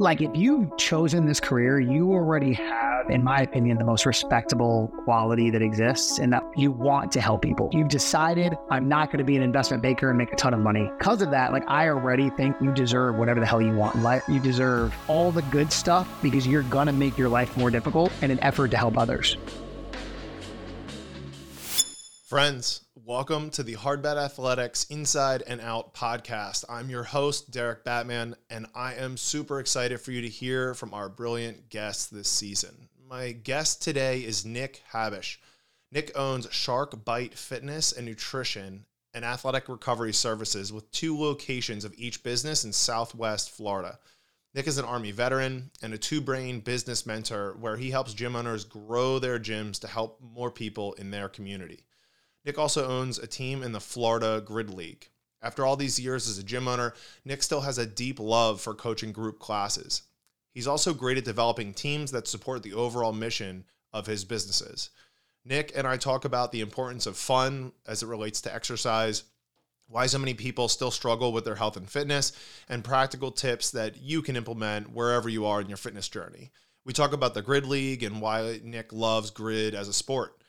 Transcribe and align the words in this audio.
like 0.00 0.22
if 0.22 0.30
you've 0.34 0.74
chosen 0.78 1.26
this 1.26 1.40
career, 1.40 1.78
you 1.78 2.10
already 2.12 2.54
have, 2.54 3.10
in 3.10 3.22
my 3.22 3.40
opinion, 3.42 3.76
the 3.76 3.84
most 3.84 4.06
respectable 4.06 4.90
quality 5.04 5.50
that 5.50 5.60
exists 5.60 6.18
and 6.18 6.32
that 6.32 6.42
you 6.56 6.72
want 6.72 7.12
to 7.12 7.20
help 7.20 7.42
people. 7.42 7.68
You've 7.72 7.88
decided 7.88 8.54
I'm 8.70 8.88
not 8.88 9.08
going 9.08 9.18
to 9.18 9.24
be 9.24 9.36
an 9.36 9.42
investment 9.42 9.82
banker 9.82 10.08
and 10.08 10.16
make 10.16 10.32
a 10.32 10.36
ton 10.36 10.54
of 10.54 10.60
money. 10.60 10.90
Because 10.98 11.20
of 11.20 11.30
that, 11.32 11.52
like 11.52 11.68
I 11.68 11.88
already 11.88 12.30
think 12.30 12.56
you 12.62 12.72
deserve 12.72 13.16
whatever 13.16 13.40
the 13.40 13.46
hell 13.46 13.60
you 13.60 13.74
want 13.74 13.96
in 13.96 14.02
life. 14.02 14.22
You 14.26 14.40
deserve 14.40 14.94
all 15.06 15.30
the 15.32 15.42
good 15.42 15.70
stuff 15.70 16.08
because 16.22 16.46
you're 16.46 16.62
going 16.62 16.86
to 16.86 16.94
make 16.94 17.18
your 17.18 17.28
life 17.28 17.54
more 17.58 17.70
difficult 17.70 18.10
in 18.22 18.30
an 18.30 18.40
effort 18.40 18.70
to 18.70 18.78
help 18.78 18.96
others. 18.96 19.36
Friends, 22.26 22.82
welcome 23.10 23.50
to 23.50 23.64
the 23.64 23.74
Hardbat 23.74 24.16
Athletics 24.16 24.84
Inside 24.84 25.42
and 25.44 25.60
Out 25.60 25.94
podcast. 25.94 26.64
I'm 26.68 26.88
your 26.88 27.02
host, 27.02 27.50
Derek 27.50 27.82
Batman, 27.82 28.36
and 28.48 28.68
I 28.72 28.94
am 28.94 29.16
super 29.16 29.58
excited 29.58 30.00
for 30.00 30.12
you 30.12 30.22
to 30.22 30.28
hear 30.28 30.74
from 30.74 30.94
our 30.94 31.08
brilliant 31.08 31.70
guests 31.70 32.06
this 32.06 32.28
season. 32.28 32.88
My 33.08 33.32
guest 33.32 33.82
today 33.82 34.20
is 34.20 34.46
Nick 34.46 34.84
Habich. 34.92 35.38
Nick 35.90 36.16
owns 36.16 36.46
Shark 36.52 37.04
Bite 37.04 37.36
Fitness 37.36 37.90
and 37.90 38.06
Nutrition 38.06 38.84
and 39.12 39.24
Athletic 39.24 39.68
Recovery 39.68 40.12
Services 40.12 40.72
with 40.72 40.88
two 40.92 41.18
locations 41.18 41.84
of 41.84 41.92
each 41.96 42.22
business 42.22 42.64
in 42.64 42.72
Southwest 42.72 43.50
Florida. 43.50 43.98
Nick 44.54 44.68
is 44.68 44.78
an 44.78 44.84
Army 44.84 45.10
veteran 45.10 45.72
and 45.82 45.92
a 45.92 45.98
two 45.98 46.20
brain 46.20 46.60
business 46.60 47.04
mentor 47.04 47.56
where 47.58 47.76
he 47.76 47.90
helps 47.90 48.14
gym 48.14 48.36
owners 48.36 48.64
grow 48.64 49.18
their 49.18 49.40
gyms 49.40 49.80
to 49.80 49.88
help 49.88 50.20
more 50.22 50.52
people 50.52 50.92
in 50.92 51.10
their 51.10 51.28
community. 51.28 51.82
Nick 52.44 52.58
also 52.58 52.88
owns 52.88 53.18
a 53.18 53.26
team 53.26 53.62
in 53.62 53.72
the 53.72 53.80
Florida 53.80 54.42
Grid 54.44 54.70
League. 54.70 55.08
After 55.42 55.64
all 55.64 55.76
these 55.76 56.00
years 56.00 56.28
as 56.28 56.38
a 56.38 56.42
gym 56.42 56.68
owner, 56.68 56.94
Nick 57.24 57.42
still 57.42 57.62
has 57.62 57.78
a 57.78 57.86
deep 57.86 58.20
love 58.20 58.60
for 58.60 58.74
coaching 58.74 59.12
group 59.12 59.38
classes. 59.38 60.02
He's 60.52 60.66
also 60.66 60.92
great 60.92 61.18
at 61.18 61.24
developing 61.24 61.72
teams 61.72 62.10
that 62.10 62.28
support 62.28 62.62
the 62.62 62.74
overall 62.74 63.12
mission 63.12 63.64
of 63.92 64.06
his 64.06 64.24
businesses. 64.24 64.90
Nick 65.44 65.72
and 65.74 65.86
I 65.86 65.96
talk 65.96 66.24
about 66.24 66.52
the 66.52 66.60
importance 66.60 67.06
of 67.06 67.16
fun 67.16 67.72
as 67.86 68.02
it 68.02 68.08
relates 68.08 68.40
to 68.42 68.54
exercise, 68.54 69.24
why 69.88 70.06
so 70.06 70.18
many 70.18 70.34
people 70.34 70.68
still 70.68 70.90
struggle 70.90 71.32
with 71.32 71.44
their 71.44 71.54
health 71.54 71.76
and 71.76 71.88
fitness, 71.88 72.32
and 72.68 72.84
practical 72.84 73.30
tips 73.30 73.70
that 73.70 74.00
you 74.00 74.22
can 74.22 74.36
implement 74.36 74.92
wherever 74.92 75.28
you 75.28 75.46
are 75.46 75.60
in 75.60 75.68
your 75.68 75.76
fitness 75.76 76.08
journey. 76.08 76.50
We 76.84 76.92
talk 76.92 77.12
about 77.12 77.34
the 77.34 77.42
Grid 77.42 77.66
League 77.66 78.02
and 78.02 78.20
why 78.20 78.60
Nick 78.62 78.92
loves 78.92 79.30
grid 79.30 79.74
as 79.74 79.88
a 79.88 79.92
sport. 79.92 80.39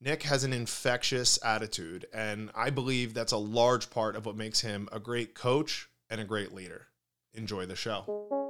Nick 0.00 0.22
has 0.22 0.44
an 0.44 0.52
infectious 0.52 1.40
attitude, 1.44 2.06
and 2.12 2.50
I 2.54 2.70
believe 2.70 3.14
that's 3.14 3.32
a 3.32 3.36
large 3.36 3.90
part 3.90 4.14
of 4.14 4.26
what 4.26 4.36
makes 4.36 4.60
him 4.60 4.88
a 4.92 5.00
great 5.00 5.34
coach 5.34 5.88
and 6.08 6.20
a 6.20 6.24
great 6.24 6.52
leader. 6.52 6.86
Enjoy 7.34 7.66
the 7.66 7.74
show. 7.74 8.47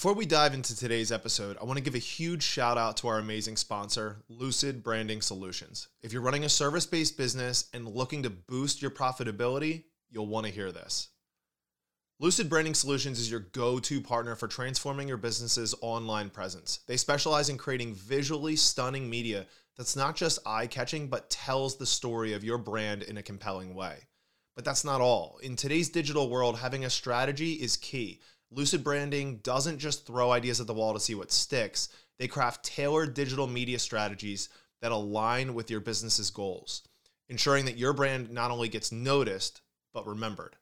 Before 0.00 0.14
we 0.14 0.24
dive 0.24 0.54
into 0.54 0.74
today's 0.74 1.12
episode, 1.12 1.58
I 1.60 1.64
want 1.64 1.76
to 1.76 1.84
give 1.84 1.94
a 1.94 1.98
huge 1.98 2.42
shout 2.42 2.78
out 2.78 2.96
to 2.96 3.08
our 3.08 3.18
amazing 3.18 3.56
sponsor, 3.56 4.24
Lucid 4.30 4.82
Branding 4.82 5.20
Solutions. 5.20 5.88
If 6.00 6.10
you're 6.10 6.22
running 6.22 6.44
a 6.44 6.48
service 6.48 6.86
based 6.86 7.18
business 7.18 7.68
and 7.74 7.86
looking 7.86 8.22
to 8.22 8.30
boost 8.30 8.80
your 8.80 8.90
profitability, 8.90 9.84
you'll 10.08 10.26
want 10.26 10.46
to 10.46 10.52
hear 10.52 10.72
this. 10.72 11.08
Lucid 12.18 12.48
Branding 12.48 12.72
Solutions 12.72 13.20
is 13.20 13.30
your 13.30 13.40
go 13.40 13.78
to 13.78 14.00
partner 14.00 14.34
for 14.36 14.48
transforming 14.48 15.06
your 15.06 15.18
business's 15.18 15.74
online 15.82 16.30
presence. 16.30 16.80
They 16.86 16.96
specialize 16.96 17.50
in 17.50 17.58
creating 17.58 17.94
visually 17.94 18.56
stunning 18.56 19.10
media 19.10 19.44
that's 19.76 19.96
not 19.96 20.16
just 20.16 20.38
eye 20.46 20.66
catching, 20.66 21.08
but 21.08 21.28
tells 21.28 21.76
the 21.76 21.84
story 21.84 22.32
of 22.32 22.42
your 22.42 22.56
brand 22.56 23.02
in 23.02 23.18
a 23.18 23.22
compelling 23.22 23.74
way. 23.74 23.98
But 24.56 24.64
that's 24.64 24.82
not 24.82 25.02
all. 25.02 25.38
In 25.42 25.56
today's 25.56 25.90
digital 25.90 26.30
world, 26.30 26.58
having 26.58 26.86
a 26.86 26.90
strategy 26.90 27.52
is 27.52 27.76
key. 27.76 28.22
Lucid 28.52 28.82
Branding 28.82 29.36
doesn't 29.38 29.78
just 29.78 30.06
throw 30.06 30.32
ideas 30.32 30.60
at 30.60 30.66
the 30.66 30.74
wall 30.74 30.92
to 30.92 31.00
see 31.00 31.14
what 31.14 31.30
sticks, 31.30 31.88
they 32.18 32.26
craft 32.26 32.64
tailored 32.64 33.14
digital 33.14 33.46
media 33.46 33.78
strategies 33.78 34.48
that 34.82 34.92
align 34.92 35.54
with 35.54 35.70
your 35.70 35.80
business's 35.80 36.30
goals, 36.30 36.82
ensuring 37.28 37.64
that 37.66 37.78
your 37.78 37.92
brand 37.92 38.30
not 38.30 38.50
only 38.50 38.68
gets 38.68 38.90
noticed, 38.90 39.60
but 39.94 40.06
remembered. 40.06 40.56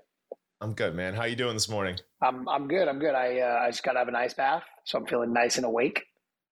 I'm 0.61 0.73
good, 0.73 0.93
man. 0.93 1.15
How 1.15 1.23
you 1.23 1.37
doing 1.37 1.55
this 1.55 1.69
morning? 1.69 1.97
I'm 2.21 2.49
I'm 2.49 2.67
good. 2.67 2.89
I'm 2.89 2.99
good. 2.99 3.15
I 3.15 3.39
uh, 3.39 3.61
I 3.63 3.71
just 3.71 3.85
got 3.85 3.93
to 3.93 4.01
have 4.01 4.09
an 4.09 4.17
ice 4.17 4.35
bath, 4.35 4.65
so 4.85 4.99
I'm 4.99 5.07
feeling 5.07 5.33
nice 5.33 5.57
and 5.57 5.65
awake. 5.65 6.03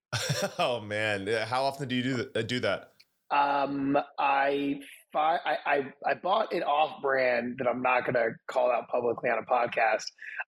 oh 0.61 0.81
man, 0.81 1.27
how 1.27 1.65
often 1.65 1.89
do 1.89 1.97
you 1.97 2.05
do 2.05 2.17
that? 2.19 2.37
Uh, 2.37 2.43
do 2.43 2.61
that? 2.61 2.93
Um, 3.33 3.99
I 4.17 4.79
I, 5.15 5.39
I, 5.67 5.93
I 6.07 6.15
bought 6.15 6.53
an 6.53 6.63
off 6.63 7.03
brand 7.03 7.57
that 7.59 7.67
I'm 7.67 7.83
not 7.83 8.05
going 8.05 8.15
to 8.15 8.31
call 8.47 8.71
out 8.71 8.89
publicly 8.89 9.29
on 9.29 9.39
a 9.39 9.43
podcast. 9.43 10.05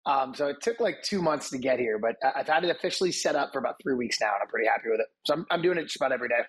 Um, 0.07 0.35
so 0.35 0.47
it 0.47 0.57
took 0.63 0.81
like 0.81 1.03
two 1.03 1.21
months 1.21 1.51
to 1.51 1.59
get 1.59 1.79
here, 1.79 1.99
but 1.99 2.17
I've 2.35 2.49
had 2.49 2.65
it 2.65 2.71
officially 2.71 3.13
set 3.13 3.37
up 3.37 3.53
for 3.53 3.59
about 3.59 3.75
three 3.83 3.95
weeks 3.95 4.21
now, 4.21 4.29
and 4.29 4.43
I'm 4.43 4.49
pretty 4.49 4.69
happy 4.69 4.89
with 4.91 5.01
it. 5.01 5.07
So 5.27 5.35
I'm, 5.35 5.47
I'm 5.51 5.63
doing 5.63 5.79
it 5.79 5.83
just 5.85 5.97
about 5.97 6.13
every 6.13 6.29
day. 6.29 6.41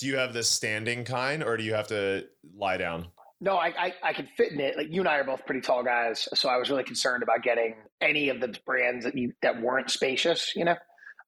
Do 0.00 0.06
you 0.06 0.16
have 0.16 0.32
the 0.32 0.42
standing 0.42 1.04
kind, 1.04 1.44
or 1.44 1.58
do 1.58 1.62
you 1.62 1.74
have 1.74 1.88
to 1.88 2.24
lie 2.56 2.78
down? 2.78 3.08
No, 3.38 3.56
I, 3.56 3.66
I, 3.78 3.94
I 4.02 4.12
can 4.14 4.28
fit 4.34 4.50
in 4.50 4.58
it. 4.58 4.74
Like 4.78 4.88
you 4.90 5.02
and 5.02 5.08
I 5.08 5.16
are 5.18 5.24
both 5.24 5.44
pretty 5.44 5.60
tall 5.60 5.84
guys, 5.84 6.26
so 6.32 6.48
I 6.48 6.56
was 6.56 6.70
really 6.70 6.84
concerned 6.84 7.22
about 7.22 7.42
getting 7.42 7.74
any 8.00 8.30
of 8.30 8.40
the 8.40 8.58
brands 8.64 9.04
that 9.04 9.14
you 9.14 9.34
that 9.42 9.60
weren't 9.60 9.90
spacious. 9.90 10.56
You 10.56 10.64
know, 10.64 10.76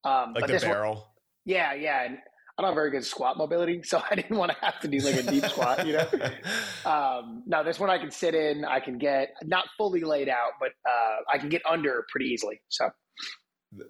um, 0.03 0.33
like 0.33 0.47
the 0.47 0.57
barrel. 0.57 0.95
One, 0.95 1.03
yeah, 1.45 1.75
yeah. 1.75 2.03
And 2.03 2.17
I 2.57 2.63
don't 2.63 2.69
have 2.69 2.75
very 2.75 2.89
good 2.89 3.05
squat 3.05 3.37
mobility, 3.37 3.83
so 3.83 4.01
I 4.11 4.15
didn't 4.15 4.37
want 4.37 4.51
to 4.51 4.57
have 4.65 4.79
to 4.79 4.87
do 4.87 4.97
like 4.97 5.15
a 5.17 5.23
deep 5.23 5.45
squat. 5.45 5.85
You 5.85 5.93
know. 5.93 6.07
Um, 6.85 7.43
now 7.45 7.63
this 7.63 7.79
one 7.79 7.89
I 7.89 7.97
can 7.97 8.11
sit 8.11 8.35
in. 8.35 8.65
I 8.65 8.81
can 8.81 8.97
get 8.97 9.29
not 9.43 9.65
fully 9.77 10.01
laid 10.01 10.29
out, 10.29 10.53
but 10.59 10.71
uh, 10.89 11.17
I 11.31 11.37
can 11.37 11.47
get 11.47 11.61
under 11.69 12.05
pretty 12.11 12.25
easily. 12.25 12.59
So. 12.69 12.89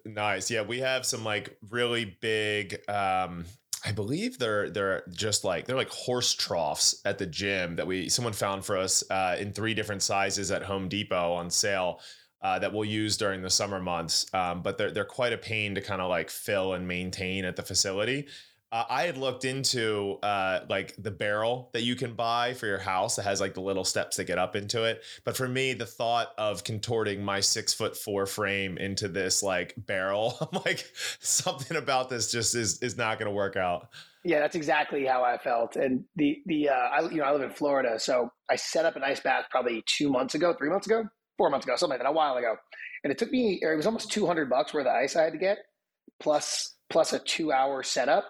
Nice. 0.06 0.52
Yeah, 0.52 0.62
we 0.62 0.82
have 0.82 1.06
some 1.06 1.24
like 1.24 1.58
really 1.72 2.16
big 2.22 2.80
um 2.88 3.46
I 3.86 3.92
believe 3.92 4.40
they're 4.40 4.70
they're 4.70 5.04
just 5.12 5.44
like 5.44 5.66
they're 5.66 5.76
like 5.76 5.90
horse 5.90 6.34
troughs 6.34 7.02
at 7.06 7.18
the 7.18 7.26
gym 7.26 7.76
that 7.76 7.88
we 7.88 8.08
someone 8.10 8.34
found 8.34 8.66
for 8.66 8.78
us 8.78 9.04
uh, 9.10 9.36
in 9.40 9.52
three 9.52 9.74
different 9.74 10.02
sizes 10.02 10.52
at 10.52 10.64
Home 10.64 10.88
Depot 10.88 11.34
on 11.34 11.50
sale. 11.50 12.00
Uh, 12.42 12.60
that 12.60 12.74
we'll 12.74 12.84
use 12.84 13.16
during 13.16 13.42
the 13.42 13.50
summer 13.50 13.80
months, 13.80 14.26
um, 14.34 14.62
but 14.62 14.78
they're 14.78 14.92
they're 14.92 15.06
quite 15.06 15.32
a 15.32 15.38
pain 15.38 15.76
to 15.76 15.80
kind 15.80 16.02
of 16.02 16.10
like 16.10 16.30
fill 16.30 16.74
and 16.74 16.86
maintain 16.86 17.46
at 17.46 17.56
the 17.56 17.64
facility. 17.64 18.28
Uh, 18.74 18.86
I 18.90 19.04
had 19.04 19.20
looked 19.20 19.46
into 19.46 20.18
uh, 20.24 20.62
like 20.68 20.96
the 20.98 21.12
barrel 21.12 21.70
that 21.74 21.84
you 21.84 21.96
can 21.96 22.16
buy 22.16 22.56
for 22.56 22.66
your 22.66 22.80
house 22.80 23.18
that 23.18 23.22
has 23.22 23.40
like 23.40 23.54
the 23.54 23.62
little 23.62 23.86
steps 23.86 24.18
that 24.18 24.24
get 24.24 24.40
up 24.40 24.56
into 24.56 24.84
it. 24.84 25.04
But 25.24 25.38
for 25.38 25.48
me, 25.48 25.74
the 25.74 25.86
thought 25.86 26.30
of 26.40 26.64
contorting 26.64 27.24
my 27.24 27.40
six 27.40 27.72
foot 27.72 27.96
four 27.96 28.26
frame 28.26 28.80
into 28.80 29.08
this 29.08 29.44
like 29.44 29.76
barrel, 29.78 30.36
I'm 30.42 30.60
like 30.66 30.92
something 31.20 31.78
about 31.78 32.10
this 32.10 32.32
just 32.32 32.56
is 32.56 32.80
is 32.82 32.98
not 32.98 33.20
going 33.20 33.30
to 33.30 33.36
work 33.36 33.56
out. 33.56 33.90
Yeah, 34.26 34.40
that's 34.40 34.56
exactly 34.56 35.06
how 35.06 35.24
I 35.24 35.38
felt. 35.38 35.76
And 35.76 36.06
the 36.16 36.42
the 36.48 36.70
uh, 36.70 36.74
I 36.74 37.02
you 37.12 37.18
know 37.18 37.26
I 37.26 37.32
live 37.32 37.44
in 37.44 37.52
Florida, 37.52 38.00
so 38.00 38.32
I 38.50 38.56
set 38.56 38.86
up 38.86 38.96
an 38.96 39.04
ice 39.04 39.20
bath 39.20 39.46
probably 39.52 39.84
two 39.86 40.10
months 40.10 40.34
ago, 40.34 40.56
three 40.58 40.72
months 40.72 40.88
ago, 40.88 41.04
four 41.38 41.52
months 41.52 41.68
ago, 41.68 41.76
something 41.76 42.00
like 42.00 42.04
that, 42.04 42.10
a 42.10 42.12
while 42.12 42.38
ago. 42.38 42.56
And 43.04 43.12
it 43.12 43.20
took 43.20 43.30
me, 43.30 43.60
it 43.62 43.76
was 43.76 43.86
almost 43.86 44.12
two 44.12 44.26
hundred 44.26 44.50
bucks 44.50 44.74
worth 44.74 44.88
of 44.88 44.94
ice 44.94 45.16
I 45.16 45.26
had 45.26 45.34
to 45.34 45.40
get, 45.40 45.60
plus 46.20 46.74
plus 46.90 47.14
a 47.14 47.20
two 47.20 47.52
hour 47.52 47.84
setup 47.84 48.26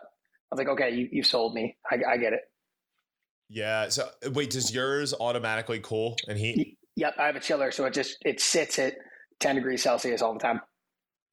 was 0.53 0.59
like, 0.59 0.69
okay, 0.69 0.91
you 0.95 1.09
you 1.11 1.23
sold 1.23 1.53
me. 1.53 1.75
I, 1.89 1.97
I 2.13 2.17
get 2.17 2.33
it. 2.33 2.41
Yeah. 3.49 3.89
So 3.89 4.09
wait, 4.31 4.49
does 4.51 4.73
yours 4.73 5.13
automatically 5.19 5.79
cool 5.81 6.15
and 6.27 6.37
heat? 6.37 6.77
Yep, 6.95 7.15
I 7.19 7.25
have 7.25 7.35
a 7.35 7.39
chiller, 7.39 7.71
so 7.71 7.85
it 7.85 7.93
just 7.93 8.17
it 8.21 8.39
sits 8.39 8.77
at 8.79 8.93
10 9.39 9.55
degrees 9.55 9.81
Celsius 9.81 10.21
all 10.21 10.33
the 10.33 10.39
time. 10.39 10.61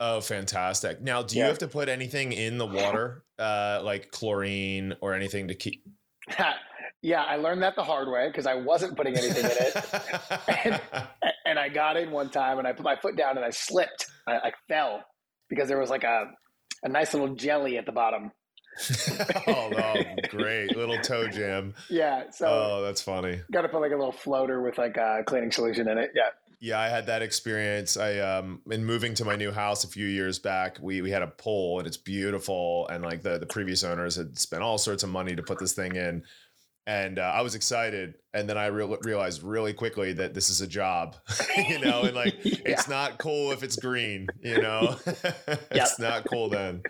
Oh, 0.02 0.22
fantastic! 0.22 1.02
Now, 1.02 1.22
do 1.22 1.37
you 1.37 1.43
Yeah. 1.43 1.49
have 1.49 1.58
to 1.58 1.69
put 1.69 1.90
anything 1.90 2.32
in 2.32 2.56
the 2.56 2.64
water, 2.67 3.25
uh, 3.38 3.81
like 3.84 4.11
chlorine 4.11 4.94
or 5.02 5.12
anything 5.12 5.49
to 5.49 5.55
keep? 5.55 5.84
yeah, 7.02 7.23
I 7.23 7.37
learned 7.37 7.62
that 7.62 7.76
the 7.76 7.82
hard 7.84 8.08
way 8.08 8.28
because 8.28 8.46
I 8.46 8.55
wasn't 8.55 8.96
putting 8.96 9.16
anything 9.19 9.44
in 9.44 9.50
it. 9.50 9.75
A- 10.49 11.08
and 11.46 11.58
I 11.58 11.69
got 11.69 11.99
in 11.99 12.11
one 12.11 12.31
time 12.31 12.58
and 12.58 12.66
I 12.66 12.73
put 12.73 12.84
my 12.84 12.96
foot 12.96 13.16
down 13.16 13.37
and 13.37 13.44
I 13.44 13.50
slipped. 13.50 14.06
I, 14.26 14.37
I 14.37 14.52
fell 14.69 15.05
because 15.50 15.69
there 15.69 15.78
was 15.78 15.90
like 15.90 16.05
a, 16.05 16.25
a 16.82 16.88
nice 16.88 17.12
little 17.12 17.34
jelly 17.34 17.76
at 17.76 17.84
the 17.84 17.93
bottom. 17.93 18.32
oh, 19.46 19.70
no, 19.70 20.05
great 20.28 20.76
little 20.76 20.99
toe 20.99 21.28
jam. 21.28 21.75
Yeah. 21.88 22.31
So 22.31 22.46
Oh, 22.49 22.82
that's 22.82 23.02
funny. 23.02 23.40
got 23.52 23.62
to 23.62 23.69
put 23.69 23.81
like 23.81 23.93
a 23.93 23.96
little 23.96 24.12
floater 24.12 24.62
with 24.62 24.78
like 24.78 24.96
a 24.96 25.22
cleaning 25.26 25.52
solution 25.52 25.88
in 25.88 25.99
it. 25.99 26.12
Yeah. 26.14 26.31
Yeah, 26.62 26.78
I 26.78 26.88
had 26.88 27.06
that 27.06 27.22
experience. 27.22 27.96
I 27.96 28.19
um 28.19 28.61
in 28.70 28.84
moving 28.84 29.14
to 29.14 29.25
my 29.25 29.34
new 29.34 29.50
house 29.50 29.82
a 29.84 29.88
few 29.88 30.06
years 30.06 30.38
back, 30.38 30.76
we 30.81 31.00
we 31.00 31.11
had 31.11 31.22
a 31.22 31.26
pool 31.26 31.78
and 31.78 31.87
it's 31.87 31.96
beautiful 31.96 32.87
and 32.88 33.02
like 33.02 33.22
the 33.22 33.38
the 33.38 33.46
previous 33.46 33.82
owners 33.82 34.17
had 34.17 34.38
spent 34.38 34.62
all 34.62 34.76
sorts 34.76 35.02
of 35.02 35.08
money 35.08 35.34
to 35.34 35.43
put 35.43 35.58
this 35.58 35.73
thing 35.73 35.96
in. 35.96 36.23
And 36.90 37.20
uh, 37.20 37.32
I 37.32 37.42
was 37.42 37.54
excited, 37.54 38.14
and 38.34 38.48
then 38.48 38.58
I 38.58 38.66
real 38.66 38.96
realized 39.02 39.44
really 39.44 39.72
quickly 39.72 40.12
that 40.14 40.34
this 40.34 40.50
is 40.50 40.60
a 40.60 40.66
job, 40.66 41.14
you 41.69 41.78
know, 41.78 42.02
and 42.02 42.16
like 42.16 42.34
it's 42.44 42.88
not 42.88 43.16
cool 43.19 43.52
if 43.52 43.62
it's 43.62 43.76
green, 43.76 44.26
you 44.42 44.60
know, 44.60 44.96
it's 45.70 46.00
not 46.00 46.25
cool 46.28 46.48
then. 46.48 46.82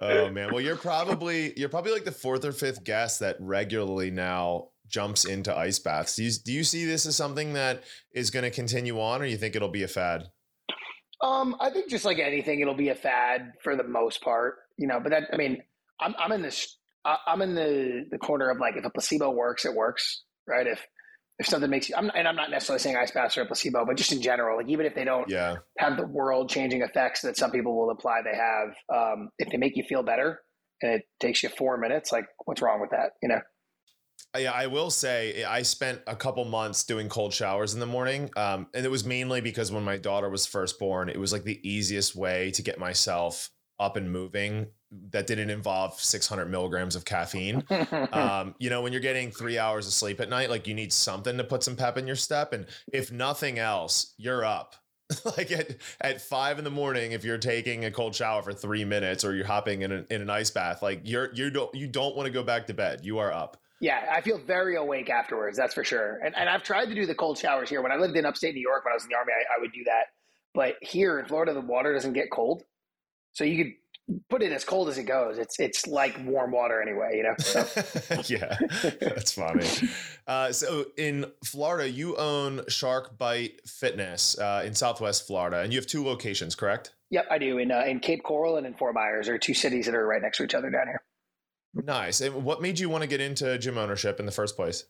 Oh 0.00 0.30
man, 0.30 0.52
well 0.52 0.60
you're 0.60 0.76
probably 0.76 1.52
you're 1.58 1.68
probably 1.68 1.90
like 1.90 2.04
the 2.04 2.12
fourth 2.12 2.44
or 2.44 2.52
fifth 2.52 2.84
guest 2.84 3.18
that 3.18 3.36
regularly 3.40 4.12
now 4.12 4.68
jumps 4.86 5.24
into 5.24 5.52
ice 5.52 5.80
baths. 5.80 6.14
Do 6.14 6.22
you 6.22 6.30
do 6.44 6.52
you 6.52 6.62
see 6.62 6.84
this 6.84 7.04
as 7.04 7.16
something 7.16 7.54
that 7.54 7.82
is 8.12 8.30
going 8.30 8.44
to 8.44 8.52
continue 8.52 9.00
on, 9.00 9.20
or 9.20 9.24
you 9.24 9.36
think 9.36 9.56
it'll 9.56 9.68
be 9.68 9.82
a 9.82 9.88
fad? 9.88 10.28
Um, 11.20 11.56
I 11.58 11.70
think 11.70 11.90
just 11.90 12.04
like 12.04 12.20
anything, 12.20 12.60
it'll 12.60 12.74
be 12.74 12.90
a 12.90 12.94
fad 12.94 13.54
for 13.64 13.74
the 13.74 13.82
most 13.82 14.22
part, 14.22 14.58
you 14.76 14.86
know. 14.86 15.00
But 15.00 15.10
that, 15.10 15.22
I 15.32 15.36
mean, 15.36 15.60
I'm 15.98 16.14
I'm 16.20 16.30
in 16.30 16.42
this, 16.42 16.78
I- 17.04 17.18
I'm 17.26 17.42
in 17.42 17.54
the 17.54 18.06
the 18.10 18.18
corner 18.18 18.50
of 18.50 18.58
like 18.58 18.76
if 18.76 18.84
a 18.84 18.90
placebo 18.90 19.30
works, 19.30 19.64
it 19.64 19.74
works, 19.74 20.22
right? 20.46 20.66
If 20.66 20.86
if 21.38 21.46
something 21.46 21.70
makes 21.70 21.88
you, 21.88 21.96
I'm, 21.96 22.10
and 22.14 22.28
I'm 22.28 22.36
not 22.36 22.50
necessarily 22.50 22.80
saying 22.80 22.96
ice 22.96 23.10
baths 23.10 23.36
are 23.38 23.42
a 23.42 23.46
placebo, 23.46 23.84
but 23.86 23.96
just 23.96 24.12
in 24.12 24.22
general, 24.22 24.56
like 24.58 24.68
even 24.68 24.86
if 24.86 24.94
they 24.94 25.04
don't 25.04 25.26
Yeah, 25.26 25.56
have 25.78 25.96
the 25.96 26.06
world 26.06 26.48
changing 26.48 26.82
effects 26.82 27.22
that 27.22 27.36
some 27.36 27.50
people 27.50 27.76
will 27.76 27.90
apply, 27.90 28.20
they 28.22 28.36
have. 28.36 28.68
Um, 28.94 29.30
if 29.38 29.50
they 29.50 29.56
make 29.56 29.76
you 29.76 29.82
feel 29.84 30.02
better 30.04 30.40
and 30.82 30.92
it 30.92 31.02
takes 31.20 31.42
you 31.42 31.48
four 31.48 31.76
minutes, 31.78 32.12
like 32.12 32.26
what's 32.44 32.62
wrong 32.62 32.80
with 32.80 32.90
that? 32.90 33.12
You 33.22 33.28
know? 33.30 33.40
yeah. 34.38 34.52
I 34.52 34.66
will 34.66 34.90
say 34.90 35.44
I 35.44 35.62
spent 35.62 36.02
a 36.06 36.16
couple 36.16 36.44
months 36.44 36.84
doing 36.84 37.08
cold 37.08 37.32
showers 37.32 37.74
in 37.74 37.80
the 37.80 37.86
morning, 37.86 38.30
um, 38.36 38.66
and 38.74 38.84
it 38.84 38.90
was 38.90 39.04
mainly 39.04 39.40
because 39.40 39.70
when 39.70 39.84
my 39.84 39.96
daughter 39.96 40.28
was 40.28 40.46
first 40.46 40.78
born, 40.78 41.08
it 41.08 41.18
was 41.18 41.32
like 41.32 41.44
the 41.44 41.60
easiest 41.68 42.16
way 42.16 42.50
to 42.52 42.62
get 42.62 42.78
myself 42.78 43.50
up 43.78 43.96
and 43.96 44.10
moving 44.10 44.68
that 45.10 45.26
didn't 45.26 45.50
involve 45.50 46.00
600 46.00 46.46
milligrams 46.46 46.96
of 46.96 47.04
caffeine. 47.04 47.64
um, 48.12 48.54
you 48.58 48.70
know, 48.70 48.82
when 48.82 48.92
you're 48.92 49.00
getting 49.00 49.30
three 49.30 49.58
hours 49.58 49.86
of 49.86 49.92
sleep 49.92 50.20
at 50.20 50.28
night, 50.28 50.50
like 50.50 50.66
you 50.66 50.74
need 50.74 50.92
something 50.92 51.36
to 51.36 51.44
put 51.44 51.62
some 51.62 51.76
pep 51.76 51.98
in 51.98 52.06
your 52.06 52.16
step. 52.16 52.52
And 52.52 52.66
if 52.92 53.12
nothing 53.12 53.58
else, 53.58 54.14
you're 54.16 54.44
up. 54.44 54.76
like 55.36 55.52
at, 55.52 55.76
at 56.00 56.20
five 56.20 56.58
in 56.58 56.64
the 56.64 56.70
morning, 56.70 57.12
if 57.12 57.24
you're 57.24 57.38
taking 57.38 57.84
a 57.84 57.90
cold 57.90 58.14
shower 58.14 58.42
for 58.42 58.52
three 58.52 58.84
minutes 58.84 59.24
or 59.24 59.34
you're 59.34 59.46
hopping 59.46 59.82
in, 59.82 59.92
a, 59.92 60.04
in 60.10 60.22
an 60.22 60.30
ice 60.30 60.50
bath, 60.50 60.82
like 60.82 61.00
you're 61.04 61.32
you 61.34 61.50
don't 61.50 61.74
you 61.74 61.86
don't 61.86 62.16
want 62.16 62.26
to 62.26 62.32
go 62.32 62.42
back 62.42 62.66
to 62.66 62.74
bed. 62.74 63.00
You 63.02 63.18
are 63.18 63.32
up. 63.32 63.58
Yeah, 63.80 64.06
I 64.10 64.22
feel 64.22 64.38
very 64.38 64.76
awake 64.76 65.10
afterwards. 65.10 65.58
That's 65.58 65.74
for 65.74 65.84
sure. 65.84 66.20
And 66.24 66.34
and 66.36 66.48
I've 66.48 66.62
tried 66.62 66.86
to 66.86 66.94
do 66.94 67.04
the 67.04 67.14
cold 67.14 67.36
showers 67.36 67.68
here. 67.68 67.82
When 67.82 67.92
I 67.92 67.96
lived 67.96 68.16
in 68.16 68.24
upstate 68.24 68.54
New 68.54 68.62
York, 68.62 68.84
when 68.84 68.92
I 68.92 68.94
was 68.94 69.04
in 69.04 69.10
the 69.10 69.16
army, 69.16 69.32
I, 69.38 69.58
I 69.58 69.60
would 69.60 69.72
do 69.72 69.84
that. 69.84 70.04
But 70.54 70.76
here 70.80 71.18
in 71.18 71.26
Florida, 71.26 71.52
the 71.52 71.60
water 71.60 71.92
doesn't 71.92 72.14
get 72.14 72.30
cold, 72.30 72.62
so 73.32 73.44
you 73.44 73.62
could 73.62 73.74
put 74.28 74.42
it 74.42 74.52
as 74.52 74.64
cold 74.64 74.88
as 74.88 74.98
it 74.98 75.04
goes. 75.04 75.38
It's 75.38 75.58
it's 75.58 75.86
like 75.86 76.18
warm 76.24 76.52
water 76.52 76.82
anyway. 76.82 77.16
You 77.16 77.22
know. 77.24 77.34
So, 77.38 77.66
yeah, 78.26 78.56
that's 79.00 79.32
funny. 79.32 79.68
Uh, 80.26 80.52
so 80.52 80.86
in 80.96 81.26
Florida, 81.44 81.88
you 81.88 82.16
own 82.16 82.62
Shark 82.68 83.18
Bite 83.18 83.60
Fitness 83.66 84.38
uh, 84.38 84.62
in 84.66 84.74
Southwest 84.74 85.26
Florida, 85.26 85.60
and 85.60 85.72
you 85.72 85.78
have 85.78 85.86
two 85.86 86.04
locations, 86.04 86.54
correct? 86.54 86.94
yep, 87.14 87.26
I 87.30 87.38
do. 87.38 87.58
In 87.58 87.70
uh, 87.70 87.84
in 87.86 88.00
Cape 88.00 88.22
Coral 88.22 88.56
and 88.56 88.66
in 88.66 88.74
Fort 88.74 88.94
Myers 88.94 89.28
are 89.28 89.38
two 89.38 89.54
cities 89.54 89.86
that 89.86 89.94
are 89.94 90.06
right 90.06 90.20
next 90.20 90.38
to 90.38 90.44
each 90.44 90.54
other 90.54 90.68
down 90.68 90.88
here. 90.88 91.02
Nice. 91.74 92.20
And 92.20 92.44
what 92.44 92.60
made 92.62 92.78
you 92.78 92.88
want 92.88 93.02
to 93.02 93.08
get 93.08 93.20
into 93.20 93.58
gym 93.58 93.78
ownership 93.78 94.20
in 94.20 94.26
the 94.26 94.32
first 94.32 94.56
place? 94.56 94.84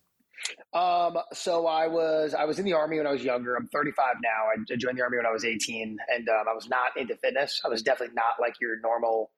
Um, 0.73 1.17
so 1.33 1.67
I 1.67 1.87
was 1.87 2.35
I 2.35 2.45
was 2.45 2.59
in 2.59 2.65
the 2.65 2.73
army 2.73 2.99
when 2.99 3.07
I 3.07 3.13
was 3.13 3.23
younger. 3.23 3.55
I'm 3.55 3.69
35 3.69 4.17
now. 4.23 4.51
I 4.53 4.77
joined 4.77 4.99
the 4.99 5.03
army 5.03 5.17
when 5.17 5.27
I 5.27 5.33
was 5.33 5.45
18, 5.45 5.97
and 6.15 6.29
um, 6.29 6.45
I 6.51 6.55
was 6.55 6.69
not 6.69 6.97
into 6.97 7.17
fitness. 7.17 7.61
I 7.65 7.69
was 7.69 7.83
definitely 7.83 8.15
not 8.15 8.35
like 8.41 8.55
your 8.61 8.81
normal, 8.81 9.31